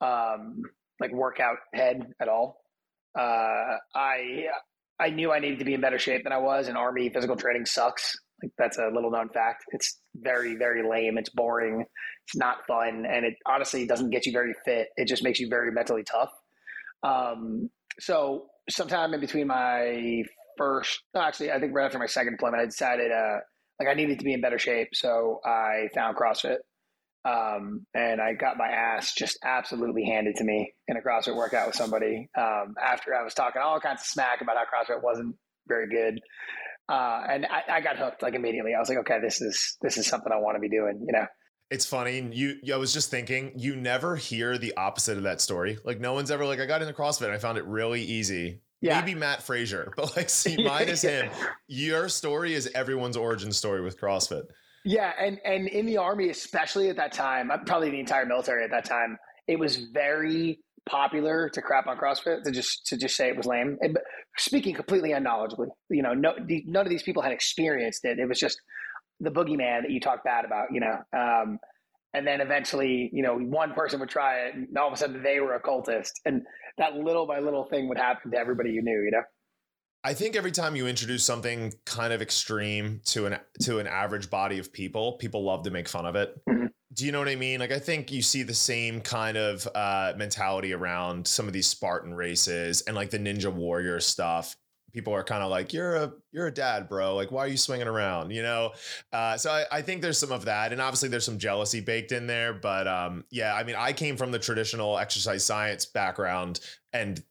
um, 0.00 0.62
like 1.00 1.12
workout 1.12 1.58
head 1.74 2.06
at 2.20 2.28
all. 2.28 2.62
Uh, 3.18 3.76
I 3.94 4.46
I 4.98 5.10
knew 5.10 5.32
I 5.32 5.38
needed 5.38 5.58
to 5.60 5.64
be 5.64 5.74
in 5.74 5.80
better 5.80 5.98
shape 5.98 6.24
than 6.24 6.32
I 6.32 6.38
was, 6.38 6.68
and 6.68 6.76
army 6.76 7.08
physical 7.10 7.36
training 7.36 7.66
sucks. 7.66 8.16
Like 8.42 8.52
that's 8.56 8.78
a 8.78 8.88
little 8.92 9.10
known 9.10 9.28
fact. 9.28 9.64
It's 9.72 10.00
very 10.16 10.56
very 10.56 10.88
lame. 10.88 11.18
It's 11.18 11.30
boring. 11.30 11.84
It's 12.26 12.36
not 12.36 12.66
fun, 12.66 13.04
and 13.06 13.24
it 13.24 13.34
honestly 13.46 13.86
doesn't 13.86 14.10
get 14.10 14.26
you 14.26 14.32
very 14.32 14.54
fit. 14.64 14.88
It 14.96 15.08
just 15.08 15.22
makes 15.22 15.40
you 15.40 15.48
very 15.48 15.70
mentally 15.72 16.04
tough. 16.04 16.30
Um, 17.02 17.70
so 17.98 18.46
sometime 18.70 19.14
in 19.14 19.20
between 19.20 19.46
my 19.46 20.22
first, 20.58 21.02
actually, 21.16 21.52
I 21.52 21.60
think 21.60 21.74
right 21.74 21.86
after 21.86 21.98
my 21.98 22.06
second 22.06 22.34
deployment, 22.34 22.62
I 22.62 22.66
decided 22.66 23.10
uh, 23.12 23.38
like 23.78 23.88
I 23.88 23.94
needed 23.94 24.18
to 24.18 24.24
be 24.24 24.32
in 24.32 24.40
better 24.40 24.58
shape. 24.58 24.88
So 24.92 25.40
I 25.44 25.88
found 25.94 26.16
CrossFit. 26.16 26.58
Um, 27.22 27.86
and 27.94 28.18
I 28.18 28.32
got 28.32 28.56
my 28.56 28.68
ass 28.68 29.12
just 29.14 29.38
absolutely 29.44 30.04
handed 30.04 30.36
to 30.36 30.44
me 30.44 30.72
in 30.88 30.96
a 30.96 31.00
CrossFit 31.00 31.36
workout 31.36 31.66
with 31.66 31.76
somebody. 31.76 32.30
Um, 32.36 32.74
after 32.82 33.14
I 33.14 33.22
was 33.22 33.34
talking 33.34 33.60
all 33.62 33.78
kinds 33.78 34.00
of 34.00 34.06
smack 34.06 34.40
about 34.40 34.56
how 34.56 34.64
CrossFit 34.64 35.02
wasn't 35.02 35.36
very 35.68 35.88
good. 35.88 36.20
Uh, 36.88 37.22
and 37.28 37.46
I, 37.46 37.76
I 37.76 37.80
got 37.82 37.98
hooked 37.98 38.22
like 38.22 38.34
immediately. 38.34 38.72
I 38.74 38.80
was 38.80 38.88
like, 38.88 38.98
okay, 38.98 39.18
this 39.22 39.40
is, 39.42 39.76
this 39.82 39.98
is 39.98 40.06
something 40.06 40.32
I 40.32 40.40
want 40.40 40.56
to 40.56 40.60
be 40.60 40.70
doing, 40.70 41.04
you 41.06 41.12
know? 41.12 41.26
It's 41.70 41.86
funny. 41.86 42.28
You, 42.32 42.58
I 42.72 42.76
was 42.76 42.92
just 42.92 43.10
thinking, 43.10 43.52
you 43.56 43.76
never 43.76 44.16
hear 44.16 44.58
the 44.58 44.74
opposite 44.76 45.16
of 45.16 45.22
that 45.22 45.40
story. 45.40 45.78
Like 45.84 46.00
no 46.00 46.14
one's 46.14 46.30
ever 46.30 46.44
like, 46.44 46.58
I 46.60 46.66
got 46.66 46.82
into 46.82 46.94
CrossFit 46.94 47.26
and 47.26 47.32
I 47.32 47.38
found 47.38 47.58
it 47.58 47.64
really 47.64 48.02
easy. 48.02 48.60
Yeah. 48.80 49.00
Maybe 49.00 49.14
Mat 49.14 49.42
Fraser, 49.42 49.92
but 49.96 50.16
like, 50.16 50.30
see, 50.30 50.62
mine 50.62 50.88
is 50.88 51.02
him. 51.02 51.30
Your 51.68 52.08
story 52.08 52.54
is 52.54 52.70
everyone's 52.74 53.16
origin 53.16 53.52
story 53.52 53.82
with 53.82 54.00
CrossFit. 54.00 54.44
Yeah, 54.82 55.12
and 55.20 55.38
and 55.44 55.68
in 55.68 55.84
the 55.84 55.98
army, 55.98 56.30
especially 56.30 56.88
at 56.88 56.96
that 56.96 57.12
time, 57.12 57.50
uh, 57.50 57.58
probably 57.58 57.90
the 57.90 58.00
entire 58.00 58.24
military 58.24 58.64
at 58.64 58.70
that 58.70 58.86
time, 58.86 59.18
it 59.46 59.58
was 59.58 59.76
very 59.76 60.60
popular 60.88 61.50
to 61.50 61.60
crap 61.60 61.86
on 61.86 61.98
CrossFit 61.98 62.42
to 62.44 62.50
just 62.50 62.86
to 62.86 62.96
just 62.96 63.14
say 63.14 63.28
it 63.28 63.36
was 63.36 63.44
lame. 63.44 63.76
And, 63.82 63.92
but 63.92 64.02
speaking 64.38 64.74
completely 64.74 65.12
unknowledgeably, 65.12 65.68
you 65.90 66.02
know, 66.02 66.14
no, 66.14 66.32
the, 66.46 66.64
none 66.66 66.86
of 66.86 66.90
these 66.90 67.02
people 67.02 67.22
had 67.22 67.32
experienced 67.32 68.04
it. 68.04 68.18
It 68.18 68.26
was 68.26 68.38
just 68.38 68.58
the 69.20 69.30
boogeyman 69.30 69.82
that 69.82 69.90
you 69.90 70.00
talk 70.00 70.24
bad 70.24 70.44
about, 70.44 70.68
you 70.72 70.80
know. 70.80 70.98
Um, 71.16 71.58
and 72.12 72.26
then 72.26 72.40
eventually, 72.40 73.08
you 73.12 73.22
know, 73.22 73.38
one 73.38 73.72
person 73.72 74.00
would 74.00 74.08
try 74.08 74.46
it, 74.46 74.54
and 74.54 74.76
all 74.76 74.88
of 74.88 74.92
a 74.92 74.96
sudden 74.96 75.22
they 75.22 75.40
were 75.40 75.54
a 75.54 75.62
cultist, 75.62 76.10
and 76.24 76.42
that 76.78 76.94
little 76.94 77.26
by 77.26 77.38
little 77.38 77.64
thing 77.64 77.88
would 77.88 77.98
happen 77.98 78.32
to 78.32 78.38
everybody 78.38 78.70
you 78.70 78.82
knew, 78.82 79.02
you 79.04 79.10
know. 79.12 79.22
I 80.02 80.14
think 80.14 80.34
every 80.34 80.50
time 80.50 80.76
you 80.76 80.86
introduce 80.86 81.24
something 81.24 81.74
kind 81.84 82.12
of 82.12 82.22
extreme 82.22 83.02
to 83.06 83.26
an 83.26 83.38
to 83.62 83.78
an 83.78 83.86
average 83.86 84.30
body 84.30 84.58
of 84.58 84.72
people, 84.72 85.18
people 85.18 85.44
love 85.44 85.62
to 85.64 85.70
make 85.70 85.88
fun 85.88 86.06
of 86.06 86.16
it. 86.16 86.34
Mhm. 86.48 86.70
Do 86.92 87.06
you 87.06 87.12
know 87.12 87.18
what 87.18 87.28
I 87.28 87.36
mean? 87.36 87.60
Like 87.60 87.70
I 87.70 87.78
think 87.78 88.10
you 88.10 88.22
see 88.22 88.42
the 88.42 88.54
same 88.54 89.02
kind 89.02 89.36
of 89.36 89.68
uh, 89.74 90.14
mentality 90.16 90.72
around 90.72 91.26
some 91.26 91.46
of 91.46 91.52
these 91.52 91.66
Spartan 91.66 92.14
races 92.14 92.80
and 92.82 92.96
like 92.96 93.10
the 93.10 93.18
Ninja 93.18 93.52
Warrior 93.52 94.00
stuff. 94.00 94.56
People 94.92 95.14
are 95.14 95.24
kind 95.24 95.42
of 95.42 95.50
like, 95.50 95.72
"You're 95.72 95.96
a 95.96 96.12
you're 96.32 96.46
a 96.46 96.54
dad, 96.54 96.88
bro. 96.88 97.14
Like, 97.14 97.30
why 97.30 97.44
are 97.44 97.48
you 97.48 97.56
swinging 97.56 97.88
around?" 97.88 98.30
You 98.30 98.42
know. 98.42 98.72
Uh, 99.12 99.36
so 99.36 99.50
I, 99.50 99.64
I 99.70 99.82
think 99.82 100.02
there's 100.02 100.18
some 100.18 100.32
of 100.32 100.44
that, 100.46 100.72
and 100.72 100.80
obviously 100.80 101.08
there's 101.08 101.24
some 101.24 101.38
jealousy 101.38 101.80
baked 101.80 102.12
in 102.12 102.26
there. 102.26 102.52
But 102.52 102.86
um, 102.88 103.24
yeah, 103.30 103.54
I 103.54 103.64
mean, 103.64 103.76
I 103.76 103.92
came 103.92 104.16
from 104.16 104.30
the 104.30 104.38
traditional 104.38 104.98
exercise 104.98 105.44
science 105.44 105.86
background, 105.86 106.60
and 106.92 107.22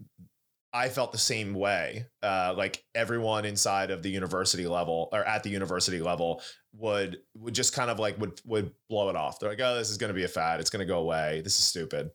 I 0.71 0.89
felt 0.89 1.11
the 1.11 1.17
same 1.17 1.53
way. 1.53 2.05
Uh, 2.21 2.53
like 2.55 2.83
everyone 2.93 3.45
inside 3.45 3.91
of 3.91 4.03
the 4.03 4.09
university 4.09 4.67
level 4.67 5.09
or 5.11 5.23
at 5.23 5.43
the 5.43 5.49
university 5.49 5.99
level 5.99 6.41
would 6.73 7.19
would 7.35 7.55
just 7.55 7.73
kind 7.73 7.89
of 7.89 7.99
like 7.99 8.19
would 8.19 8.39
would 8.45 8.71
blow 8.89 9.09
it 9.09 9.15
off. 9.15 9.39
They're 9.39 9.49
like, 9.49 9.61
"Oh, 9.61 9.75
this 9.75 9.89
is 9.89 9.97
going 9.97 10.09
to 10.09 10.13
be 10.13 10.23
a 10.23 10.27
fad. 10.29 10.59
It's 10.59 10.69
going 10.69 10.85
to 10.85 10.91
go 10.91 10.99
away. 10.99 11.41
This 11.43 11.57
is 11.57 11.65
stupid." 11.65 12.11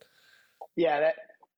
Yeah, 0.76 1.00
that 1.00 1.14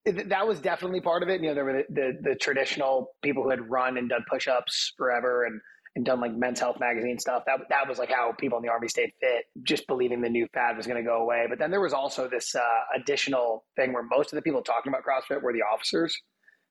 that 0.06 0.46
was 0.46 0.60
definitely 0.60 1.00
part 1.00 1.22
of 1.22 1.28
it. 1.28 1.40
You 1.40 1.48
know, 1.48 1.54
there 1.54 1.64
were 1.64 1.84
the, 1.88 1.94
the, 1.94 2.30
the 2.30 2.34
traditional 2.36 3.10
people 3.22 3.42
who 3.42 3.50
had 3.50 3.68
run 3.68 3.98
and 3.98 4.08
done 4.08 4.24
push-ups 4.30 4.92
forever, 4.96 5.44
and 5.44 5.60
and 5.96 6.04
done 6.04 6.20
like 6.20 6.34
men's 6.34 6.60
health 6.60 6.76
magazine 6.78 7.18
stuff. 7.18 7.42
That 7.46 7.60
that 7.70 7.88
was 7.88 7.98
like 7.98 8.10
how 8.10 8.32
people 8.38 8.58
in 8.58 8.62
the 8.62 8.70
army 8.70 8.86
stayed 8.86 9.12
fit, 9.20 9.46
just 9.62 9.86
believing 9.86 10.20
the 10.20 10.28
new 10.28 10.46
fad 10.52 10.76
was 10.76 10.86
going 10.86 11.02
to 11.02 11.08
go 11.08 11.22
away. 11.22 11.46
But 11.48 11.58
then 11.58 11.70
there 11.70 11.80
was 11.80 11.94
also 11.94 12.28
this 12.28 12.54
uh, 12.54 12.60
additional 12.94 13.64
thing 13.74 13.92
where 13.92 14.04
most 14.04 14.32
of 14.32 14.36
the 14.36 14.42
people 14.42 14.62
talking 14.62 14.92
about 14.92 15.02
CrossFit 15.04 15.42
were 15.42 15.52
the 15.52 15.62
officers. 15.62 16.16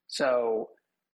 So, 0.08 0.70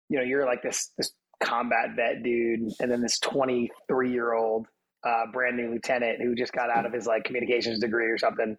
you 0.10 0.18
know, 0.18 0.24
you're 0.24 0.46
like 0.46 0.62
this 0.62 0.92
this 0.98 1.14
combat 1.42 1.96
vet 1.96 2.22
dude, 2.22 2.70
and 2.80 2.92
then 2.92 3.02
this 3.02 3.18
23 3.20 4.12
year 4.12 4.34
old 4.34 4.68
uh, 5.04 5.24
brand 5.32 5.58
new 5.58 5.72
lieutenant 5.72 6.22
who 6.22 6.36
just 6.36 6.54
got 6.54 6.70
out 6.70 6.86
of 6.86 6.94
his 6.94 7.08
like 7.08 7.24
communications 7.24 7.80
degree 7.80 8.12
or 8.12 8.18
something 8.18 8.58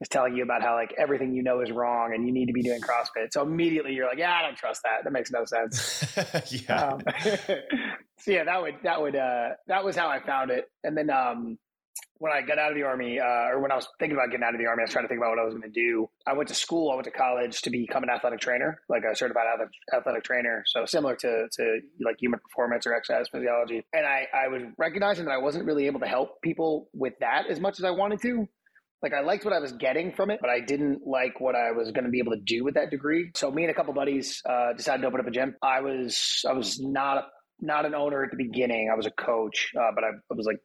is 0.00 0.08
telling 0.08 0.34
you 0.34 0.42
about 0.42 0.62
how 0.62 0.74
like 0.74 0.94
everything 0.98 1.34
you 1.34 1.42
know 1.42 1.60
is 1.60 1.70
wrong 1.70 2.14
and 2.14 2.26
you 2.26 2.32
need 2.32 2.46
to 2.46 2.52
be 2.52 2.62
doing 2.62 2.80
CrossFit. 2.80 3.32
So 3.32 3.42
immediately 3.42 3.92
you're 3.92 4.06
like, 4.06 4.18
yeah, 4.18 4.32
I 4.32 4.42
don't 4.42 4.56
trust 4.56 4.82
that. 4.84 5.04
That 5.04 5.12
makes 5.12 5.30
no 5.30 5.44
sense. 5.44 6.52
yeah. 6.68 6.88
Um, 6.88 7.00
so 8.18 8.30
yeah, 8.30 8.44
that 8.44 8.62
would 8.62 8.76
that 8.82 9.00
would 9.00 9.16
uh, 9.16 9.50
that 9.66 9.84
was 9.84 9.96
how 9.96 10.08
I 10.08 10.24
found 10.24 10.50
it. 10.50 10.64
And 10.84 10.96
then 10.96 11.10
um, 11.10 11.58
when 12.18 12.32
I 12.32 12.42
got 12.42 12.58
out 12.58 12.70
of 12.70 12.76
the 12.76 12.82
army, 12.82 13.18
uh, 13.18 13.48
or 13.50 13.60
when 13.60 13.72
I 13.72 13.76
was 13.76 13.88
thinking 13.98 14.16
about 14.16 14.30
getting 14.30 14.44
out 14.44 14.54
of 14.54 14.60
the 14.60 14.66
army, 14.66 14.82
I 14.82 14.84
was 14.84 14.92
trying 14.92 15.04
to 15.04 15.08
think 15.08 15.20
about 15.20 15.30
what 15.30 15.38
I 15.38 15.44
was 15.44 15.54
going 15.54 15.70
to 15.70 15.80
do. 15.80 16.08
I 16.26 16.34
went 16.34 16.48
to 16.48 16.54
school. 16.54 16.90
I 16.90 16.94
went 16.94 17.06
to 17.06 17.10
college 17.10 17.62
to 17.62 17.70
become 17.70 18.02
an 18.02 18.10
athletic 18.10 18.40
trainer, 18.40 18.80
like 18.88 19.04
a 19.04 19.14
certified 19.16 19.44
athletic 19.92 20.24
trainer. 20.24 20.62
So 20.66 20.86
similar 20.86 21.16
to 21.16 21.46
to 21.50 21.80
like 22.04 22.16
human 22.18 22.40
performance 22.40 22.86
or 22.86 22.94
exercise 22.94 23.26
physiology. 23.30 23.84
And 23.92 24.06
I 24.06 24.28
I 24.34 24.48
was 24.48 24.62
recognizing 24.78 25.26
that 25.26 25.32
I 25.32 25.38
wasn't 25.38 25.66
really 25.66 25.86
able 25.86 26.00
to 26.00 26.06
help 26.06 26.40
people 26.42 26.88
with 26.94 27.14
that 27.20 27.46
as 27.50 27.60
much 27.60 27.78
as 27.78 27.84
I 27.84 27.90
wanted 27.90 28.22
to 28.22 28.48
like 29.02 29.14
I 29.14 29.20
liked 29.20 29.44
what 29.44 29.54
I 29.54 29.58
was 29.58 29.72
getting 29.72 30.12
from 30.12 30.30
it, 30.30 30.40
but 30.40 30.50
I 30.50 30.60
didn't 30.60 31.06
like 31.06 31.40
what 31.40 31.54
I 31.54 31.72
was 31.72 31.90
going 31.90 32.04
to 32.04 32.10
be 32.10 32.18
able 32.18 32.32
to 32.32 32.40
do 32.40 32.64
with 32.64 32.74
that 32.74 32.90
degree. 32.90 33.30
So 33.34 33.50
me 33.50 33.62
and 33.62 33.70
a 33.70 33.74
couple 33.74 33.94
buddies 33.94 34.42
uh, 34.48 34.72
decided 34.74 35.02
to 35.02 35.08
open 35.08 35.20
up 35.20 35.26
a 35.26 35.30
gym. 35.30 35.54
I 35.62 35.80
was 35.80 36.44
I 36.48 36.52
was 36.52 36.80
not 36.80 37.18
a, 37.18 37.22
not 37.60 37.86
an 37.86 37.94
owner 37.94 38.24
at 38.24 38.30
the 38.30 38.36
beginning. 38.36 38.90
I 38.92 38.96
was 38.96 39.06
a 39.06 39.10
coach, 39.10 39.70
uh, 39.78 39.90
but 39.94 40.04
I, 40.04 40.08
I, 40.08 40.34
was 40.34 40.46
like 40.46 40.58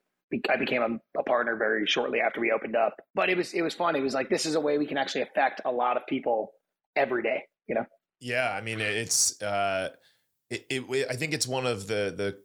I 0.50 0.58
became 0.58 0.82
a, 0.82 1.20
a, 1.20 1.24
partner 1.24 1.56
very 1.56 1.86
shortly 1.86 2.20
after 2.20 2.42
we 2.42 2.52
opened 2.52 2.76
up. 2.76 2.96
But 3.14 3.30
it 3.30 3.38
was 3.38 3.54
it 3.54 3.62
was 3.62 3.74
fun. 3.74 3.96
It 3.96 4.02
was 4.02 4.14
like 4.14 4.30
this 4.30 4.46
is 4.46 4.56
a 4.56 4.60
way 4.60 4.78
we 4.78 4.86
can 4.86 4.98
actually 4.98 5.22
affect 5.22 5.62
a 5.66 5.72
lot 5.72 5.98
of 5.98 6.04
people 6.08 6.52
every 6.96 7.24
day. 7.24 7.44
You 7.68 7.76
know? 7.76 7.86
Yeah, 8.20 8.54
I 8.54 8.62
mean 8.62 8.82
it's. 8.82 9.42
Uh, 9.42 9.90
it, 10.50 10.66
it, 10.70 11.08
I 11.10 11.16
think 11.16 11.34
it's 11.34 11.48
one 11.48 11.66
of 11.66 11.88
the 11.88 12.14
the 12.16 12.38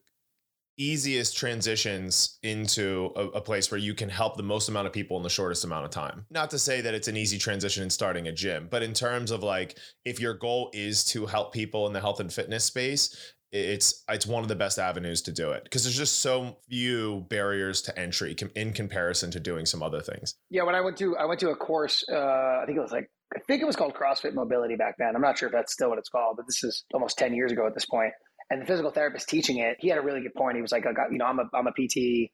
easiest 0.80 1.36
transitions 1.36 2.38
into 2.42 3.12
a, 3.14 3.26
a, 3.26 3.40
place 3.40 3.70
where 3.70 3.78
you 3.78 3.92
can 3.92 4.08
help 4.08 4.36
the 4.36 4.42
most 4.42 4.68
amount 4.68 4.86
of 4.86 4.92
people 4.92 5.16
in 5.18 5.22
the 5.22 5.28
shortest 5.28 5.62
amount 5.62 5.84
of 5.84 5.90
time. 5.90 6.24
Not 6.30 6.50
to 6.50 6.58
say 6.58 6.80
that 6.80 6.94
it's 6.94 7.08
an 7.08 7.16
easy 7.16 7.36
transition 7.36 7.82
in 7.82 7.90
starting 7.90 8.28
a 8.28 8.32
gym, 8.32 8.68
but 8.70 8.82
in 8.82 8.94
terms 8.94 9.30
of 9.30 9.42
like 9.42 9.78
if 10.04 10.18
your 10.18 10.34
goal 10.34 10.70
is 10.72 11.04
to 11.06 11.26
help 11.26 11.52
people 11.52 11.86
in 11.86 11.92
the 11.92 12.00
health 12.00 12.20
and 12.20 12.32
fitness 12.32 12.64
space, 12.64 13.34
it's 13.52 14.04
it's 14.08 14.26
one 14.26 14.42
of 14.42 14.48
the 14.48 14.54
best 14.54 14.78
avenues 14.78 15.22
to 15.22 15.32
do 15.32 15.50
it 15.50 15.64
because 15.64 15.82
there's 15.82 15.96
just 15.96 16.20
so 16.20 16.56
few 16.68 17.26
barriers 17.28 17.82
to 17.82 17.98
entry 17.98 18.36
in 18.54 18.72
comparison 18.72 19.30
to 19.32 19.40
doing 19.40 19.66
some 19.66 19.82
other 19.82 20.00
things. 20.00 20.36
Yeah, 20.50 20.62
when 20.62 20.76
I 20.76 20.80
went 20.80 20.96
to 20.98 21.16
I 21.16 21.24
went 21.24 21.40
to 21.40 21.50
a 21.50 21.56
course, 21.56 22.04
uh, 22.10 22.16
I 22.16 22.62
think 22.64 22.78
it 22.78 22.80
was 22.80 22.92
like 22.92 23.10
I 23.36 23.40
think 23.40 23.60
it 23.60 23.64
was 23.64 23.76
called 23.76 23.94
CrossFit 23.94 24.34
Mobility 24.34 24.76
back 24.76 24.96
then. 24.98 25.14
I'm 25.14 25.22
not 25.22 25.38
sure 25.38 25.48
if 25.48 25.52
that's 25.52 25.72
still 25.72 25.88
what 25.88 25.98
it's 25.98 26.08
called, 26.08 26.36
but 26.36 26.46
this 26.46 26.64
is 26.64 26.84
almost 26.94 27.18
10 27.18 27.34
years 27.34 27.52
ago 27.52 27.66
at 27.66 27.74
this 27.74 27.86
point 27.86 28.12
and 28.50 28.60
the 28.60 28.66
physical 28.66 28.90
therapist 28.90 29.28
teaching 29.28 29.58
it, 29.58 29.76
he 29.78 29.88
had 29.88 29.98
a 29.98 30.02
really 30.02 30.20
good 30.20 30.34
point. 30.34 30.56
He 30.56 30.62
was 30.62 30.72
like, 30.72 30.84
you 31.10 31.18
know, 31.18 31.24
I'm 31.24 31.38
a, 31.38 31.44
I'm 31.54 31.68
a 31.68 31.70
PT. 31.70 32.30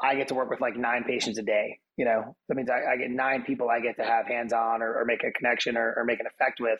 I 0.00 0.14
get 0.14 0.28
to 0.28 0.34
work 0.34 0.48
with 0.48 0.60
like 0.60 0.76
nine 0.76 1.04
patients 1.04 1.38
a 1.38 1.42
day. 1.42 1.80
You 1.96 2.04
know, 2.04 2.36
that 2.48 2.54
means 2.54 2.70
I, 2.70 2.92
I 2.92 2.96
get 2.96 3.10
nine 3.10 3.42
people 3.42 3.68
I 3.68 3.80
get 3.80 3.96
to 3.96 4.04
have 4.04 4.26
hands 4.26 4.52
on 4.52 4.82
or, 4.82 4.94
or, 5.00 5.04
make 5.04 5.24
a 5.24 5.32
connection 5.32 5.76
or, 5.76 5.94
or 5.96 6.04
make 6.04 6.20
an 6.20 6.26
effect 6.26 6.60
with. 6.60 6.78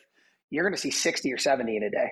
You're 0.50 0.62
going 0.62 0.74
to 0.74 0.80
see 0.80 0.90
60 0.90 1.32
or 1.32 1.38
70 1.38 1.76
in 1.76 1.82
a 1.82 1.90
day. 1.90 2.10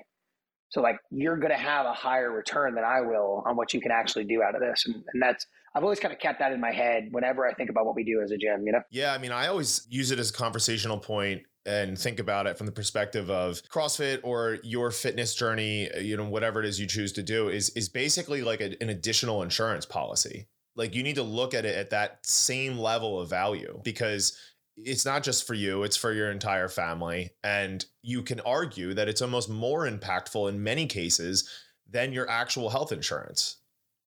So 0.70 0.80
like 0.80 0.96
you're 1.10 1.36
going 1.36 1.52
to 1.52 1.58
have 1.58 1.86
a 1.86 1.92
higher 1.92 2.30
return 2.30 2.74
than 2.74 2.82
I 2.82 3.02
will 3.02 3.44
on 3.46 3.56
what 3.56 3.74
you 3.74 3.80
can 3.80 3.92
actually 3.92 4.24
do 4.24 4.42
out 4.42 4.56
of 4.56 4.60
this. 4.60 4.84
And, 4.86 4.96
and 5.12 5.22
that's, 5.22 5.46
I've 5.76 5.84
always 5.84 6.00
kind 6.00 6.12
of 6.12 6.18
kept 6.18 6.40
that 6.40 6.52
in 6.52 6.60
my 6.60 6.72
head 6.72 7.08
whenever 7.10 7.46
I 7.46 7.52
think 7.54 7.70
about 7.70 7.84
what 7.84 7.94
we 7.94 8.04
do 8.04 8.22
as 8.24 8.30
a 8.30 8.38
gym, 8.38 8.62
you 8.64 8.72
know? 8.72 8.80
Yeah. 8.90 9.12
I 9.12 9.18
mean, 9.18 9.30
I 9.30 9.46
always 9.48 9.86
use 9.88 10.10
it 10.10 10.18
as 10.18 10.30
a 10.30 10.32
conversational 10.32 10.98
point 10.98 11.42
and 11.66 11.98
think 11.98 12.18
about 12.18 12.46
it 12.46 12.58
from 12.58 12.66
the 12.66 12.72
perspective 12.72 13.30
of 13.30 13.62
CrossFit 13.70 14.20
or 14.22 14.58
your 14.62 14.90
fitness 14.90 15.34
journey, 15.34 15.90
uh, 15.90 15.98
you 15.98 16.16
know, 16.16 16.28
whatever 16.28 16.60
it 16.60 16.66
is 16.66 16.78
you 16.78 16.86
choose 16.86 17.12
to 17.12 17.22
do 17.22 17.48
is 17.48 17.70
is 17.70 17.88
basically 17.88 18.42
like 18.42 18.60
a, 18.60 18.76
an 18.82 18.90
additional 18.90 19.42
insurance 19.42 19.86
policy. 19.86 20.46
Like 20.76 20.94
you 20.94 21.02
need 21.02 21.16
to 21.16 21.22
look 21.22 21.54
at 21.54 21.64
it 21.64 21.76
at 21.76 21.90
that 21.90 22.26
same 22.26 22.78
level 22.78 23.20
of 23.20 23.30
value 23.30 23.80
because 23.84 24.36
it's 24.76 25.04
not 25.04 25.22
just 25.22 25.46
for 25.46 25.54
you, 25.54 25.84
it's 25.84 25.96
for 25.96 26.12
your 26.12 26.30
entire 26.30 26.68
family. 26.68 27.30
And 27.44 27.84
you 28.02 28.22
can 28.22 28.40
argue 28.40 28.92
that 28.94 29.08
it's 29.08 29.22
almost 29.22 29.48
more 29.48 29.88
impactful 29.88 30.48
in 30.48 30.62
many 30.62 30.86
cases 30.86 31.48
than 31.88 32.12
your 32.12 32.28
actual 32.28 32.70
health 32.70 32.90
insurance 32.90 33.58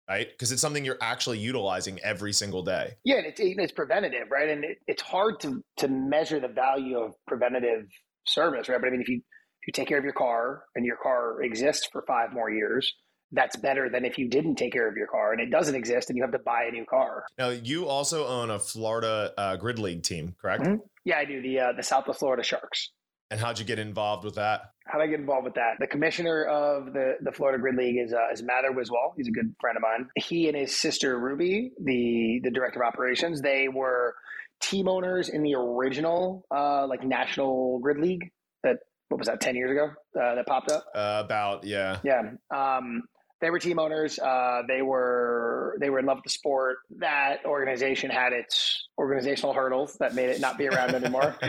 right? 0.07 0.27
Because 0.29 0.51
it's 0.51 0.61
something 0.61 0.85
you're 0.85 0.97
actually 1.01 1.39
utilizing 1.39 1.99
every 2.03 2.33
single 2.33 2.63
day. 2.63 2.95
Yeah, 3.03 3.17
and 3.17 3.25
it's, 3.25 3.39
it's 3.39 3.71
preventative, 3.71 4.27
right? 4.31 4.49
And 4.49 4.63
it, 4.63 4.77
it's 4.87 5.01
hard 5.01 5.39
to 5.41 5.63
to 5.77 5.87
measure 5.87 6.39
the 6.39 6.47
value 6.47 6.97
of 6.97 7.13
preventative 7.27 7.87
service, 8.25 8.69
right? 8.69 8.79
But 8.79 8.87
I 8.87 8.91
mean, 8.91 9.01
if 9.01 9.09
you 9.09 9.17
if 9.17 9.67
you 9.67 9.73
take 9.73 9.87
care 9.87 9.97
of 9.97 10.03
your 10.03 10.13
car 10.13 10.63
and 10.75 10.85
your 10.85 10.97
car 11.01 11.41
exists 11.41 11.87
for 11.91 12.03
five 12.07 12.33
more 12.33 12.49
years, 12.49 12.93
that's 13.31 13.57
better 13.57 13.89
than 13.89 14.05
if 14.05 14.17
you 14.17 14.29
didn't 14.29 14.55
take 14.55 14.71
care 14.71 14.87
of 14.87 14.95
your 14.95 15.07
car 15.07 15.33
and 15.33 15.41
it 15.41 15.51
doesn't 15.51 15.75
exist 15.75 16.09
and 16.09 16.17
you 16.17 16.23
have 16.23 16.31
to 16.31 16.39
buy 16.39 16.63
a 16.69 16.71
new 16.71 16.85
car. 16.85 17.25
Now, 17.37 17.49
you 17.49 17.87
also 17.87 18.25
own 18.25 18.49
a 18.49 18.59
Florida 18.59 19.33
uh, 19.37 19.57
Grid 19.57 19.79
League 19.79 20.03
team, 20.03 20.35
correct? 20.41 20.63
Mm-hmm. 20.63 20.75
Yeah, 21.03 21.17
I 21.17 21.25
do. 21.25 21.41
The 21.41 21.59
uh, 21.59 21.73
the 21.73 21.83
Southwest 21.83 22.19
Florida 22.19 22.43
Sharks. 22.43 22.91
And 23.29 23.39
how'd 23.39 23.59
you 23.59 23.65
get 23.65 23.79
involved 23.79 24.23
with 24.23 24.35
that? 24.35 24.71
How 24.85 24.99
did 24.99 25.05
I 25.05 25.07
get 25.07 25.19
involved 25.19 25.43
with 25.43 25.55
that? 25.55 25.73
The 25.79 25.87
commissioner 25.87 26.45
of 26.45 26.93
the, 26.93 27.15
the 27.21 27.31
Florida 27.33 27.59
Grid 27.59 27.75
League 27.75 27.97
is 27.97 28.13
uh, 28.13 28.31
is 28.31 28.41
Mather 28.41 28.71
Wiswall. 28.71 29.13
He's 29.17 29.27
a 29.27 29.31
good 29.31 29.53
friend 29.59 29.75
of 29.75 29.83
mine. 29.83 30.09
He 30.15 30.47
and 30.47 30.55
his 30.55 30.73
sister 30.73 31.19
Ruby, 31.19 31.71
the 31.83 32.39
the 32.43 32.51
director 32.51 32.81
of 32.81 32.87
operations, 32.87 33.41
they 33.41 33.67
were 33.67 34.15
team 34.61 34.87
owners 34.87 35.29
in 35.29 35.43
the 35.43 35.55
original 35.55 36.45
uh, 36.55 36.87
like 36.87 37.03
National 37.03 37.79
Grid 37.79 37.99
League 37.99 38.31
that 38.63 38.77
what 39.09 39.19
was 39.19 39.27
that 39.27 39.39
10 39.39 39.55
years 39.55 39.71
ago 39.71 39.89
uh, 40.19 40.35
that 40.35 40.47
popped 40.47 40.71
up 40.71 40.85
uh, 40.95 41.21
about 41.23 41.63
yeah 41.63 41.99
yeah 42.03 42.31
um, 42.49 43.03
they 43.39 43.49
were 43.49 43.59
team 43.59 43.79
owners. 43.79 44.17
Uh, 44.19 44.61
they 44.67 44.81
were 44.81 45.77
they 45.79 45.89
were 45.89 45.99
in 45.99 46.05
love 46.05 46.17
with 46.17 46.23
the 46.23 46.29
sport. 46.29 46.77
That 46.97 47.45
organization 47.45 48.09
had 48.09 48.33
its 48.33 48.87
organizational 48.97 49.53
hurdles 49.53 49.95
that 49.99 50.15
made 50.15 50.29
it 50.29 50.41
not 50.41 50.57
be 50.57 50.67
around 50.67 50.95
anymore. 50.95 51.35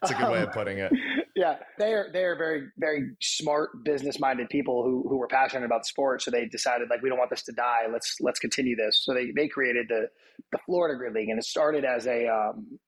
That's 0.00 0.12
a 0.12 0.14
good 0.14 0.24
um, 0.24 0.32
way 0.32 0.42
of 0.42 0.52
putting 0.52 0.78
it. 0.78 0.92
Yeah, 1.36 1.56
they 1.80 1.92
are 1.94 2.10
they 2.12 2.22
are 2.22 2.36
very 2.36 2.68
very 2.78 3.10
smart 3.20 3.82
business 3.84 4.20
minded 4.20 4.48
people 4.50 4.84
who 4.84 5.04
who 5.08 5.16
were 5.16 5.26
passionate 5.26 5.64
about 5.64 5.84
sport. 5.84 6.22
So 6.22 6.30
they 6.30 6.46
decided 6.46 6.88
like 6.90 7.02
we 7.02 7.08
don't 7.08 7.18
want 7.18 7.30
this 7.30 7.42
to 7.42 7.52
die. 7.52 7.88
Let's 7.92 8.18
let's 8.20 8.38
continue 8.38 8.76
this. 8.76 9.02
So 9.04 9.12
they 9.12 9.32
they 9.32 9.48
created 9.48 9.86
the 9.88 10.06
the 10.52 10.58
Florida 10.64 10.96
Grid 10.96 11.12
League, 11.12 11.30
and 11.30 11.38
it 11.40 11.44
started 11.44 11.84
as 11.84 12.06
a 12.06 12.28
um, 12.28 12.78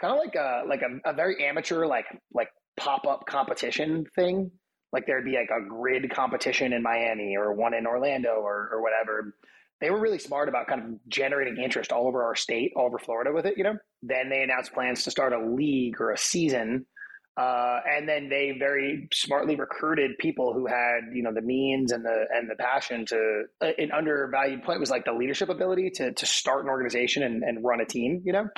kind 0.00 0.14
of 0.14 0.18
like 0.18 0.34
a 0.34 0.62
like 0.66 0.80
a, 0.80 1.10
a 1.10 1.12
very 1.12 1.44
amateur 1.44 1.84
like 1.86 2.06
like 2.32 2.48
pop 2.78 3.06
up 3.06 3.26
competition 3.26 4.06
thing 4.16 4.50
like 4.92 5.06
there'd 5.06 5.24
be 5.24 5.36
like 5.36 5.50
a 5.50 5.66
grid 5.66 6.10
competition 6.10 6.72
in 6.72 6.82
Miami 6.82 7.36
or 7.36 7.52
one 7.52 7.74
in 7.74 7.86
Orlando 7.86 8.34
or, 8.34 8.68
or 8.72 8.82
whatever. 8.82 9.34
They 9.80 9.90
were 9.90 9.98
really 9.98 10.18
smart 10.18 10.48
about 10.48 10.68
kind 10.68 10.80
of 10.80 11.08
generating 11.08 11.56
interest 11.62 11.90
all 11.90 12.06
over 12.06 12.22
our 12.22 12.36
state, 12.36 12.72
all 12.76 12.86
over 12.86 12.98
Florida 12.98 13.32
with 13.32 13.46
it, 13.46 13.56
you 13.56 13.64
know? 13.64 13.78
Then 14.02 14.28
they 14.28 14.42
announced 14.42 14.72
plans 14.72 15.04
to 15.04 15.10
start 15.10 15.32
a 15.32 15.44
league 15.44 16.00
or 16.00 16.12
a 16.12 16.18
season. 16.18 16.86
Uh, 17.34 17.78
and 17.90 18.06
then 18.06 18.28
they 18.28 18.54
very 18.58 19.08
smartly 19.12 19.56
recruited 19.56 20.18
people 20.18 20.52
who 20.52 20.66
had, 20.66 21.00
you 21.14 21.22
know, 21.22 21.32
the 21.32 21.40
means 21.40 21.90
and 21.90 22.04
the 22.04 22.26
and 22.30 22.50
the 22.50 22.54
passion 22.56 23.06
to. 23.06 23.44
An 23.62 23.90
undervalued 23.90 24.62
point 24.64 24.80
was 24.80 24.90
like 24.90 25.06
the 25.06 25.14
leadership 25.14 25.48
ability 25.48 25.90
to 25.94 26.12
to 26.12 26.26
start 26.26 26.64
an 26.64 26.68
organization 26.68 27.22
and, 27.22 27.42
and 27.42 27.64
run 27.64 27.80
a 27.80 27.86
team. 27.86 28.20
You 28.26 28.34
know, 28.34 28.48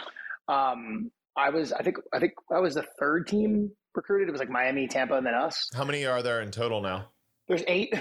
um, 0.49 1.13
I 1.37 1.51
was 1.51 1.73
I 1.73 1.83
think 1.83 1.99
I 2.13 2.19
think 2.19 2.33
I 2.51 2.59
was 2.59 2.75
the 2.75 2.85
third 2.99 3.29
team 3.29 3.71
recruited. 3.95 4.29
It 4.29 4.33
was 4.33 4.41
like 4.41 4.51
Miami, 4.51 4.87
Tampa, 4.87 5.15
and 5.15 5.27
then 5.27 5.35
us. 5.35 5.69
How 5.75 5.85
many 5.85 6.07
are 6.07 6.23
there 6.23 6.41
in 6.43 6.51
total 6.51 6.81
now? 6.81 7.09
There's 7.49 7.63
eight, 7.67 7.95